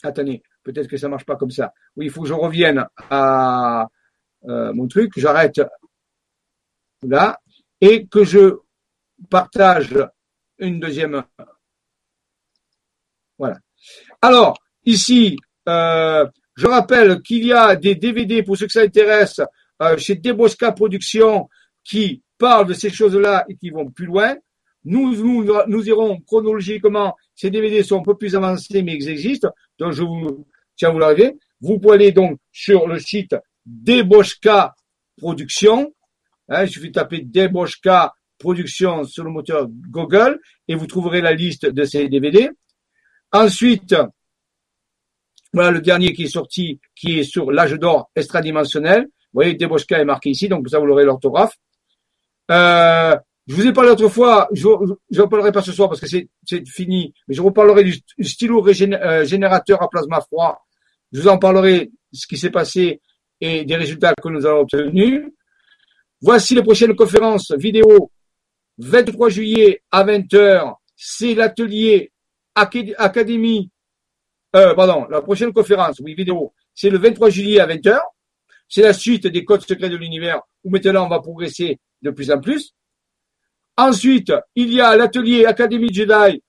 Attendez, 0.03 0.43
peut-être 0.65 0.87
que 0.87 0.97
ça 0.97 1.07
marche 1.07 1.25
pas 1.25 1.37
comme 1.37 1.51
ça. 1.51 1.73
Oui, 1.95 2.07
il 2.07 2.11
faut 2.11 2.23
que 2.23 2.27
je 2.27 2.33
revienne 2.33 2.85
à 3.09 3.87
euh, 4.45 4.73
mon 4.73 4.87
truc. 4.87 5.13
J'arrête 5.15 5.61
là 7.03 7.39
et 7.79 8.07
que 8.07 8.25
je 8.25 8.57
partage 9.29 9.95
une 10.57 10.79
deuxième. 10.79 11.23
Voilà. 13.37 13.59
Alors 14.21 14.57
ici, 14.85 15.37
euh, 15.69 16.25
je 16.55 16.67
rappelle 16.67 17.21
qu'il 17.21 17.45
y 17.45 17.53
a 17.53 17.75
des 17.75 17.95
DVD 17.95 18.43
pour 18.43 18.57
ceux 18.57 18.65
que 18.65 18.73
ça 18.73 18.81
intéresse 18.81 19.41
euh, 19.81 19.97
chez 19.97 20.15
Debosca 20.15 20.71
Productions 20.71 21.47
qui 21.83 22.23
parlent 22.37 22.67
de 22.67 22.73
ces 22.73 22.89
choses-là 22.89 23.45
et 23.47 23.55
qui 23.55 23.69
vont 23.69 23.89
plus 23.91 24.07
loin. 24.07 24.35
Nous, 24.83 25.15
nous, 25.15 25.51
nous 25.67 25.87
irons 25.87 26.19
chronologiquement. 26.21 27.15
Ces 27.35 27.49
DVD 27.49 27.83
sont 27.83 27.99
un 27.99 28.03
peu 28.03 28.15
plus 28.15 28.35
avancés, 28.35 28.83
mais 28.83 28.95
ils 28.95 29.09
existent. 29.09 29.49
Donc, 29.79 29.93
je 29.93 30.03
vous 30.03 30.45
à 30.83 30.89
vous 30.89 30.99
l'arriver. 30.99 31.37
Vous 31.61 31.79
pouvez 31.79 31.95
aller 31.95 32.11
donc 32.11 32.39
sur 32.51 32.87
le 32.87 32.99
site 32.99 33.35
Deboschka 33.65 34.75
Production. 35.17 35.93
Hein, 36.49 36.63
il 36.63 36.69
suffit 36.69 36.87
de 36.87 36.93
taper 36.93 37.21
Deboschka 37.21 38.13
Production 38.37 39.05
sur 39.05 39.23
le 39.23 39.29
moteur 39.29 39.67
Google 39.69 40.39
et 40.67 40.75
vous 40.75 40.87
trouverez 40.87 41.21
la 41.21 41.33
liste 41.33 41.65
de 41.65 41.83
ces 41.85 42.09
DVD. 42.09 42.49
Ensuite, 43.31 43.95
voilà 45.53 45.71
le 45.71 45.81
dernier 45.81 46.11
qui 46.11 46.23
est 46.23 46.29
sorti, 46.29 46.81
qui 46.95 47.19
est 47.19 47.23
sur 47.23 47.51
l'âge 47.51 47.73
d'or 47.73 48.11
extradimensionnel. 48.15 49.03
Vous 49.03 49.41
voyez, 49.41 49.53
Deboschka 49.53 49.99
est 49.99 50.05
marqué 50.05 50.29
ici, 50.29 50.49
donc 50.49 50.67
ça 50.69 50.79
vous 50.79 50.85
l'aurez 50.85 51.05
l'orthographe. 51.05 51.53
Euh, 52.51 53.15
je 53.47 53.55
vous 53.55 53.67
ai 53.67 53.73
parlé 53.73 53.91
autrefois, 53.91 54.49
je 54.53 54.67
n'en 55.11 55.27
parlerai 55.27 55.51
pas 55.51 55.61
ce 55.61 55.71
soir 55.71 55.87
parce 55.87 56.01
que 56.01 56.07
c'est 56.07 56.27
fini, 56.67 57.13
mais 57.27 57.35
je 57.35 57.41
vous 57.41 57.51
parlerai 57.51 57.83
du, 57.83 57.95
stylo 58.21 58.65
euh, 58.67 59.25
générateur 59.25 59.83
à 59.83 59.89
plasma 59.89 60.19
froid. 60.21 60.64
Je 61.15 61.21
vous 61.21 61.29
en 61.29 61.37
parlerai 61.37 61.91
ce 62.11 62.27
qui 62.27 62.37
s'est 62.37 62.49
passé 62.49 62.99
et 63.39 63.63
des 63.63 63.77
résultats 63.77 64.13
que 64.21 64.27
nous 64.27 64.45
avons 64.45 64.63
obtenus. 64.63 65.23
Voici 66.19 66.55
les 66.55 66.61
prochaines 66.61 66.93
conférences 66.93 67.53
vidéo. 67.53 68.11
23 68.79 69.29
juillet 69.29 69.81
à 69.91 70.03
20h, 70.03 70.73
c'est 70.97 71.33
l'atelier 71.33 72.11
Académie. 72.53 73.71
Euh, 74.57 74.73
pardon, 74.73 75.07
la 75.09 75.21
prochaine 75.21 75.53
conférence, 75.53 76.01
oui, 76.01 76.15
vidéo, 76.15 76.53
c'est 76.73 76.89
le 76.89 76.97
23 76.97 77.29
juillet 77.29 77.61
à 77.61 77.67
20h. 77.67 77.97
C'est 78.67 78.81
la 78.81 78.91
suite 78.91 79.25
des 79.25 79.45
codes 79.45 79.65
secrets 79.65 79.89
de 79.89 79.95
l'univers 79.95 80.41
où 80.65 80.69
maintenant 80.69 81.05
on 81.05 81.09
va 81.09 81.21
progresser 81.21 81.79
de 82.01 82.11
plus 82.11 82.29
en 82.29 82.41
plus. 82.41 82.73
Ensuite, 83.77 84.33
il 84.55 84.73
y 84.73 84.81
a 84.81 84.97
l'atelier 84.97 85.45
Académie 85.45 85.93
Jedi, 85.93 86.43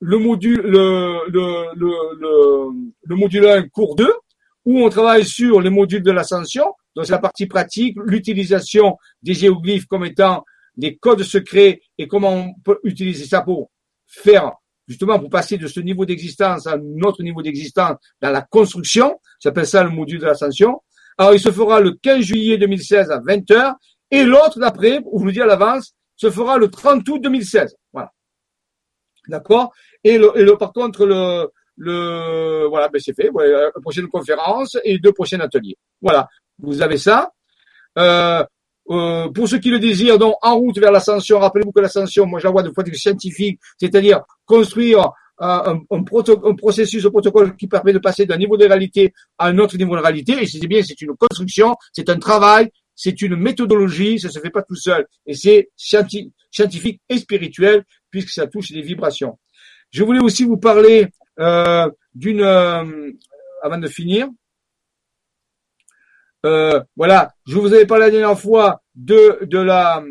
le 0.00 0.18
module, 0.18 0.60
le, 0.60 1.20
le, 1.28 1.74
le, 1.74 2.90
le, 3.04 3.16
module 3.16 3.46
1, 3.46 3.68
cours 3.68 3.96
2, 3.96 4.12
où 4.66 4.80
on 4.80 4.88
travaille 4.88 5.24
sur 5.24 5.60
les 5.60 5.70
modules 5.70 6.02
de 6.02 6.10
l'ascension, 6.10 6.74
donc 6.94 7.08
la 7.08 7.18
partie 7.18 7.46
pratique, 7.46 7.96
l'utilisation 8.04 8.96
des 9.22 9.34
géoglyphes 9.34 9.86
comme 9.86 10.04
étant 10.04 10.44
des 10.76 10.96
codes 10.96 11.22
secrets 11.22 11.80
et 11.98 12.06
comment 12.06 12.32
on 12.32 12.54
peut 12.62 12.78
utiliser 12.84 13.24
ça 13.24 13.42
pour 13.42 13.70
faire 14.06 14.52
justement 14.88 15.18
pour 15.18 15.30
passer 15.30 15.56
de 15.56 15.66
ce 15.66 15.80
niveau 15.80 16.04
d'existence 16.04 16.66
à 16.66 16.74
un 16.74 17.02
autre 17.02 17.22
niveau 17.22 17.42
d'existence 17.42 17.96
dans 18.20 18.30
la 18.30 18.42
construction. 18.42 19.18
Ça 19.40 19.50
s'appelle 19.50 19.66
ça 19.66 19.82
le 19.82 19.90
module 19.90 20.20
de 20.20 20.26
l'ascension. 20.26 20.80
Alors, 21.18 21.34
il 21.34 21.40
se 21.40 21.50
fera 21.50 21.80
le 21.80 21.92
15 21.92 22.20
juillet 22.20 22.58
2016 22.58 23.10
à 23.10 23.20
20h 23.20 23.74
et 24.10 24.22
l'autre 24.22 24.58
d'après, 24.58 25.00
pour 25.00 25.18
vous 25.18 25.26
le 25.26 25.32
dire 25.32 25.44
à 25.44 25.46
l'avance, 25.46 25.94
se 26.16 26.30
fera 26.30 26.56
le 26.56 26.68
30 26.68 27.08
août 27.08 27.20
2016. 27.22 27.74
D'accord 29.28 29.72
et, 30.04 30.18
le, 30.18 30.32
et 30.36 30.42
le, 30.42 30.56
par 30.56 30.72
contre, 30.72 31.04
le, 31.06 31.48
le 31.76 32.66
voilà, 32.68 32.88
ben 32.88 33.00
c'est 33.00 33.14
fait. 33.14 33.28
Voilà, 33.28 33.70
prochaine 33.82 34.08
conférence 34.08 34.76
et 34.84 34.98
deux 34.98 35.12
prochains 35.12 35.40
ateliers. 35.40 35.76
Voilà, 36.00 36.28
vous 36.58 36.82
avez 36.82 36.98
ça. 36.98 37.32
Euh, 37.98 38.44
euh, 38.88 39.28
pour 39.30 39.48
ceux 39.48 39.58
qui 39.58 39.70
le 39.70 39.80
désirent, 39.80 40.18
donc 40.18 40.36
en 40.42 40.56
route 40.56 40.78
vers 40.78 40.92
l'ascension, 40.92 41.40
rappelez-vous 41.40 41.72
que 41.72 41.80
l'ascension, 41.80 42.24
moi 42.24 42.38
j'envoie 42.38 42.62
de 42.62 42.70
point 42.70 42.84
de 42.84 42.90
vue 42.90 42.96
scientifique, 42.96 43.58
c'est-à-dire 43.80 44.22
construire 44.44 45.10
un, 45.38 45.80
un, 45.90 45.96
un, 45.96 46.54
processus, 46.54 47.04
un 47.04 47.10
protocole 47.10 47.56
qui 47.56 47.66
permet 47.66 47.92
de 47.92 47.98
passer 47.98 48.26
d'un 48.26 48.36
niveau 48.36 48.56
de 48.56 48.64
réalité 48.64 49.12
à 49.38 49.48
un 49.48 49.58
autre 49.58 49.76
niveau 49.76 49.96
de 49.96 50.02
réalité. 50.02 50.40
Et 50.40 50.46
c'est 50.46 50.64
bien, 50.66 50.82
c'est 50.84 51.00
une 51.00 51.16
construction, 51.16 51.74
c'est 51.92 52.08
un 52.08 52.18
travail, 52.18 52.70
c'est 52.94 53.20
une 53.22 53.36
méthodologie, 53.36 54.20
ça 54.20 54.30
se 54.30 54.38
fait 54.38 54.50
pas 54.50 54.62
tout 54.62 54.76
seul. 54.76 55.06
Et 55.26 55.34
c'est 55.34 55.70
scientifique 55.76 57.00
et 57.08 57.18
spirituel 57.18 57.84
puisque 58.10 58.30
ça 58.30 58.46
touche 58.46 58.70
les 58.70 58.82
vibrations. 58.82 59.38
Je 59.90 60.04
voulais 60.04 60.20
aussi 60.20 60.44
vous 60.44 60.56
parler 60.58 61.08
euh, 61.38 61.90
d'une, 62.14 62.40
euh, 62.40 63.12
avant 63.62 63.78
de 63.78 63.88
finir, 63.88 64.28
euh, 66.44 66.80
voilà, 66.94 67.34
je 67.46 67.58
vous 67.58 67.72
avais 67.72 67.86
parlé 67.86 68.04
la 68.04 68.10
dernière 68.10 68.38
fois 68.38 68.82
de, 68.94 69.44
de 69.44 69.58
la... 69.58 70.02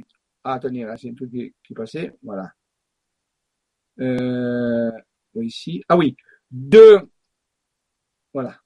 Ah, 0.44 0.54
attendez, 0.56 0.84
là, 0.84 0.98
c'est 0.98 1.10
un 1.10 1.14
truc 1.14 1.32
qui, 1.32 1.54
qui 1.64 1.74
est 1.74 1.76
passé. 1.76 2.12
Voilà. 2.22 2.52
Euh, 4.00 4.92
ici. 5.36 5.84
Ah 5.88 5.96
oui, 5.96 6.16
de... 6.52 7.00
Voilà. 8.34 8.60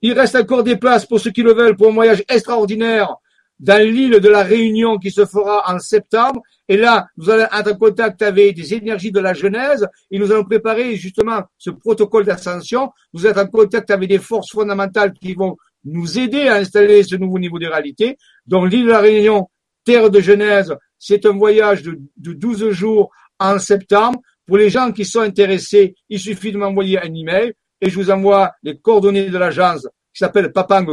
Il 0.00 0.12
reste 0.12 0.36
encore 0.36 0.62
des 0.62 0.76
places 0.76 1.06
pour 1.06 1.18
ceux 1.18 1.32
qui 1.32 1.42
le 1.42 1.54
veulent 1.54 1.76
pour 1.76 1.88
un 1.88 1.94
voyage 1.94 2.22
extraordinaire 2.28 3.16
dans 3.60 3.82
l'île 3.82 4.20
de 4.20 4.28
la 4.28 4.42
Réunion 4.42 4.98
qui 4.98 5.10
se 5.10 5.24
fera 5.24 5.62
en 5.72 5.78
septembre. 5.78 6.42
Et 6.68 6.76
là, 6.76 7.06
nous 7.16 7.30
allons 7.30 7.44
être 7.44 7.72
en 7.72 7.76
contact 7.76 8.22
avec 8.22 8.56
des 8.56 8.74
énergies 8.74 9.12
de 9.12 9.20
la 9.20 9.34
Genèse 9.34 9.86
et 10.10 10.18
nous 10.18 10.30
allons 10.32 10.44
préparer 10.44 10.96
justement 10.96 11.42
ce 11.58 11.70
protocole 11.70 12.24
d'ascension. 12.24 12.90
Vous 13.12 13.26
êtes 13.26 13.38
en 13.38 13.46
contact 13.46 13.90
avec 13.90 14.08
des 14.08 14.18
forces 14.18 14.50
fondamentales 14.50 15.12
qui 15.12 15.34
vont 15.34 15.56
nous 15.84 16.18
aider 16.18 16.48
à 16.48 16.56
installer 16.56 17.02
ce 17.02 17.16
nouveau 17.16 17.38
niveau 17.38 17.58
de 17.58 17.66
réalité. 17.66 18.16
Donc 18.46 18.70
l'île 18.70 18.86
de 18.86 18.90
la 18.90 19.00
Réunion, 19.00 19.48
terre 19.84 20.10
de 20.10 20.20
Genèse, 20.20 20.74
c'est 20.98 21.26
un 21.26 21.32
voyage 21.32 21.82
de, 21.82 21.98
de 22.16 22.32
12 22.32 22.70
jours 22.70 23.10
en 23.38 23.58
septembre. 23.58 24.20
Pour 24.46 24.58
les 24.58 24.70
gens 24.70 24.92
qui 24.92 25.04
sont 25.04 25.20
intéressés, 25.20 25.94
il 26.08 26.18
suffit 26.18 26.52
de 26.52 26.58
m'envoyer 26.58 26.98
un 26.98 27.14
email 27.14 27.52
et 27.80 27.90
je 27.90 27.94
vous 27.96 28.10
envoie 28.10 28.52
les 28.62 28.78
coordonnées 28.78 29.30
de 29.30 29.38
l'agence 29.38 29.86
qui 30.14 30.20
s'appelle 30.20 30.52
Papang 30.52 30.86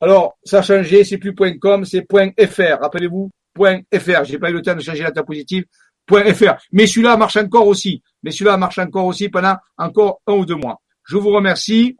Alors, 0.00 0.38
ça 0.44 0.60
a 0.60 0.62
changé, 0.62 1.02
c'est 1.02 1.18
plus 1.18 1.34
.com, 1.58 1.84
c'est 1.84 2.06
.fr. 2.06 2.80
Rappelez-vous, 2.80 3.28
.fr. 3.56 4.24
J'ai 4.24 4.38
pas 4.38 4.50
eu 4.50 4.52
le 4.52 4.62
temps 4.62 4.76
de 4.76 4.80
changer 4.80 5.02
la 5.02 5.10
table 5.10 5.26
positive. 5.26 5.64
.fr. 6.08 6.54
Mais 6.70 6.86
celui-là 6.86 7.16
marche 7.16 7.36
encore 7.36 7.66
aussi. 7.66 8.04
Mais 8.22 8.30
celui-là 8.30 8.56
marche 8.56 8.78
encore 8.78 9.06
aussi 9.06 9.28
pendant 9.28 9.56
encore 9.76 10.22
un 10.28 10.34
ou 10.34 10.46
deux 10.46 10.54
mois. 10.54 10.80
Je 11.02 11.16
vous 11.16 11.30
remercie. 11.30 11.96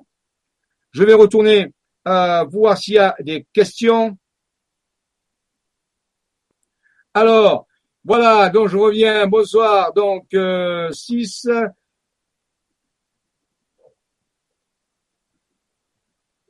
Je 0.93 1.03
vais 1.03 1.15
retourner 1.15 1.73
euh, 2.07 2.45
voir 2.45 2.79
s'il 2.79 2.95
y 2.95 2.99
a 2.99 3.17
des 3.19 3.45
questions. 3.53 4.17
Alors, 7.13 7.67
voilà, 8.05 8.51
donc 8.51 8.69
je 8.69 8.77
reviens. 8.77 9.27
Bonsoir. 9.27 9.93
Donc, 9.95 10.33
euh, 10.33 10.91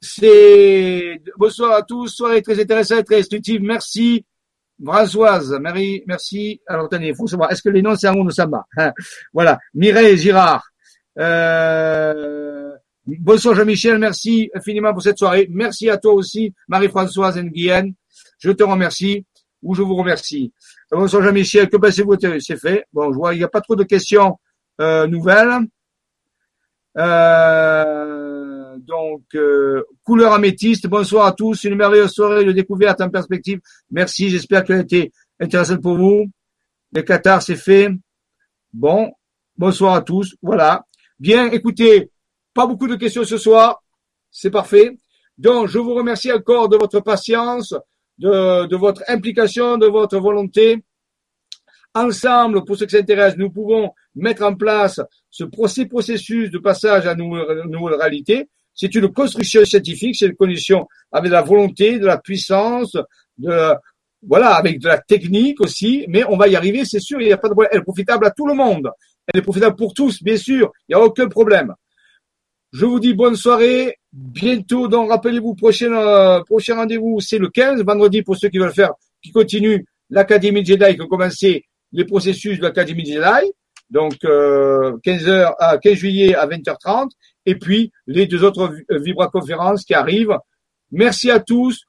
C'est 0.01 1.21
bonsoir 1.37 1.73
à 1.73 1.83
tous, 1.83 2.09
soirée 2.09 2.43
très 2.43 2.59
intéressante, 2.61 3.05
très 3.05 3.19
instructive. 3.19 3.63
Merci. 3.63 4.25
Françoise, 4.83 5.51
Marie, 5.61 6.03
merci. 6.07 6.61
Alors 6.67 6.87
attendez, 6.87 7.09
il 7.09 7.15
faut 7.15 7.27
savoir, 7.27 7.53
est-ce 7.53 7.63
que 7.63 7.69
les 7.69 7.83
noms 7.83 7.95
c'est 7.97 8.07
un 8.07 8.17
ou 8.17 8.31
Samba? 8.31 8.65
Hein? 8.79 8.93
Voilà. 9.33 9.59
Mireille 9.75 10.17
Girard. 10.17 10.65
Euh... 11.19 12.73
Bonsoir 13.07 13.55
Jean-Michel, 13.55 13.99
merci 13.99 14.51
infiniment 14.55 14.93
pour 14.93 15.03
cette 15.03 15.19
soirée. 15.19 15.49
Merci 15.51 15.91
à 15.91 15.99
toi 15.99 16.15
aussi, 16.15 16.55
Marie-Françoise 16.69 17.37
Nguyen. 17.39 17.93
Je 18.39 18.51
te 18.53 18.63
remercie 18.63 19.27
ou 19.63 19.75
je 19.75 19.83
vous 19.83 19.97
remercie. 19.97 20.53
Bonsoir 20.91 21.23
Jean-Michel, 21.25 21.69
que 21.69 21.77
pensez-vous? 21.77 22.17
C'est 22.39 22.57
fait. 22.57 22.87
Bon, 22.93 23.13
je 23.13 23.17
vois, 23.17 23.35
il 23.35 23.39
n'y 23.39 23.45
a 23.45 23.49
pas 23.49 23.61
trop 23.61 23.77
de 23.77 23.85
questions 23.85 24.39
euh, 24.81 25.07
nouvelles. 25.07 25.67
Euh, 26.97 28.30
donc, 28.91 29.23
euh, 29.35 29.85
couleur 30.05 30.33
améthyste. 30.33 30.87
Bonsoir 30.89 31.27
à 31.27 31.33
tous. 31.33 31.65
Une 31.65 31.77
merveilleuse 31.77 32.11
soirée 32.11 32.45
de 32.45 32.53
découverte 32.53 33.01
en 33.01 33.09
perspective. 33.09 33.61
Merci. 33.91 34.29
J'espère 34.29 34.65
qu'elle 34.65 34.79
a 34.79 34.81
été 34.81 35.13
intéressante 35.39 35.81
pour 35.81 35.97
vous. 35.97 36.27
Les 36.93 37.05
Qatar, 37.05 37.41
c'est 37.41 37.57
fait. 37.57 37.89
Bon. 38.73 39.13
Bonsoir 39.57 39.95
à 39.95 40.03
tous. 40.03 40.35
Voilà. 40.43 40.85
Bien. 41.19 41.51
Écoutez, 41.51 42.11
pas 42.53 42.67
beaucoup 42.67 42.89
de 42.89 42.97
questions 42.97 43.25
ce 43.25 43.39
soir. 43.39 43.83
C'est 44.31 44.51
parfait. 44.51 44.99
Donc, 45.39 45.69
je 45.69 45.79
vous 45.79 45.95
remercie 45.95 46.33
encore 46.33 46.69
de 46.69 46.77
votre 46.77 47.01
patience, 47.01 47.75
de, 48.19 48.77
votre 48.77 49.03
implication, 49.09 49.79
de 49.79 49.87
votre 49.87 50.19
volonté. 50.19 50.85
Ensemble, 51.95 52.65
pour 52.65 52.77
ceux 52.77 52.87
qui 52.87 52.97
s'intéressent, 52.97 53.39
nous 53.39 53.51
pouvons 53.51 53.93
mettre 54.15 54.43
en 54.43 54.55
place 54.55 55.01
ce 55.31 55.45
processus 55.45 56.51
de 56.51 56.59
passage 56.59 57.07
à 57.07 57.13
une 57.13 57.71
nouvelle 57.71 57.99
réalité. 57.99 58.49
C'est 58.75 58.95
une 58.95 59.13
construction 59.13 59.65
scientifique, 59.65 60.17
c'est 60.17 60.27
une 60.27 60.37
condition 60.37 60.87
avec 61.13 61.29
de 61.31 61.35
la 61.35 61.43
volonté, 61.43 61.99
de 61.99 62.07
la 62.07 62.19
puissance, 62.19 62.97
de 63.39 63.75
voilà, 64.23 64.55
avec 64.55 64.81
de 64.81 64.89
la 64.89 64.99
technique 64.99 65.61
aussi, 65.61 66.05
mais 66.09 66.25
on 66.25 66.37
va 66.37 66.49
y 66.49 66.57
arriver, 66.57 66.85
c'est 66.85 67.01
sûr, 67.01 67.21
il 67.21 67.27
n'y 67.27 67.33
a 67.33 67.39
pas 67.39 67.49
de 67.49 67.55
problème. 67.55 67.71
Elle 67.73 67.81
est 67.81 67.85
profitable 67.85 68.27
à 68.27 68.31
tout 68.31 68.47
le 68.47 68.55
monde. 68.55 68.91
Elle 69.27 69.41
est 69.41 69.43
profitable 69.43 69.77
pour 69.77 69.95
tous, 69.95 70.23
bien 70.23 70.37
sûr, 70.37 70.73
il 70.89 70.95
n'y 70.95 71.01
a 71.01 71.05
aucun 71.05 71.29
problème. 71.29 71.75
Je 72.73 72.85
vous 72.85 73.01
dis 73.01 73.15
bonne 73.15 73.37
soirée, 73.37 73.97
bientôt, 74.13 74.89
donc 74.89 75.11
rappelez-vous, 75.11 75.55
prochain, 75.55 75.93
euh, 75.93 76.43
prochain 76.45 76.77
rendez-vous, 76.77 77.21
c'est 77.21 77.39
le 77.39 77.49
15, 77.49 77.83
vendredi 77.83 78.23
pour 78.23 78.37
ceux 78.37 78.49
qui 78.49 78.59
veulent 78.59 78.73
faire, 78.73 78.93
qui 79.23 79.33
continuent 79.33 79.85
l'Académie 80.11 80.65
Jedi, 80.65 80.95
qui 80.95 81.03
ont 81.03 81.09
commencé 81.09 81.65
les 81.93 82.05
processus 82.05 82.59
de 82.59 82.63
l'Académie 82.63 83.07
Jedi, 83.07 83.53
donc 83.91 84.17
euh, 84.25 84.97
15 85.03 85.29
heures, 85.29 85.55
à 85.59 85.79
15 85.79 85.95
juillet 85.95 86.35
à 86.35 86.47
20h30, 86.47 87.11
et 87.51 87.57
puis 87.57 87.91
les 88.07 88.27
deux 88.27 88.45
autres 88.45 88.73
Vibra 88.89 89.27
conférences 89.29 89.85
qui 89.85 89.93
arrivent. 89.93 90.39
Merci 90.93 91.33
à 91.33 91.41
tous. 91.41 91.85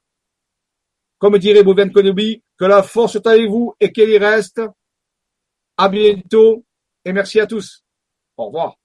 Comme 1.18 1.38
dirait 1.38 1.62
Bouven 1.62 1.92
Konobi, 1.92 2.42
que 2.58 2.64
la 2.64 2.82
force 2.82 3.12
soit 3.12 3.28
avec 3.28 3.48
vous 3.48 3.74
et 3.78 3.92
qu'elle 3.92 4.10
y 4.10 4.18
reste. 4.18 4.60
À 5.76 5.88
bientôt 5.88 6.64
et 7.04 7.12
merci 7.12 7.38
à 7.38 7.46
tous. 7.46 7.84
Au 8.36 8.46
revoir. 8.46 8.81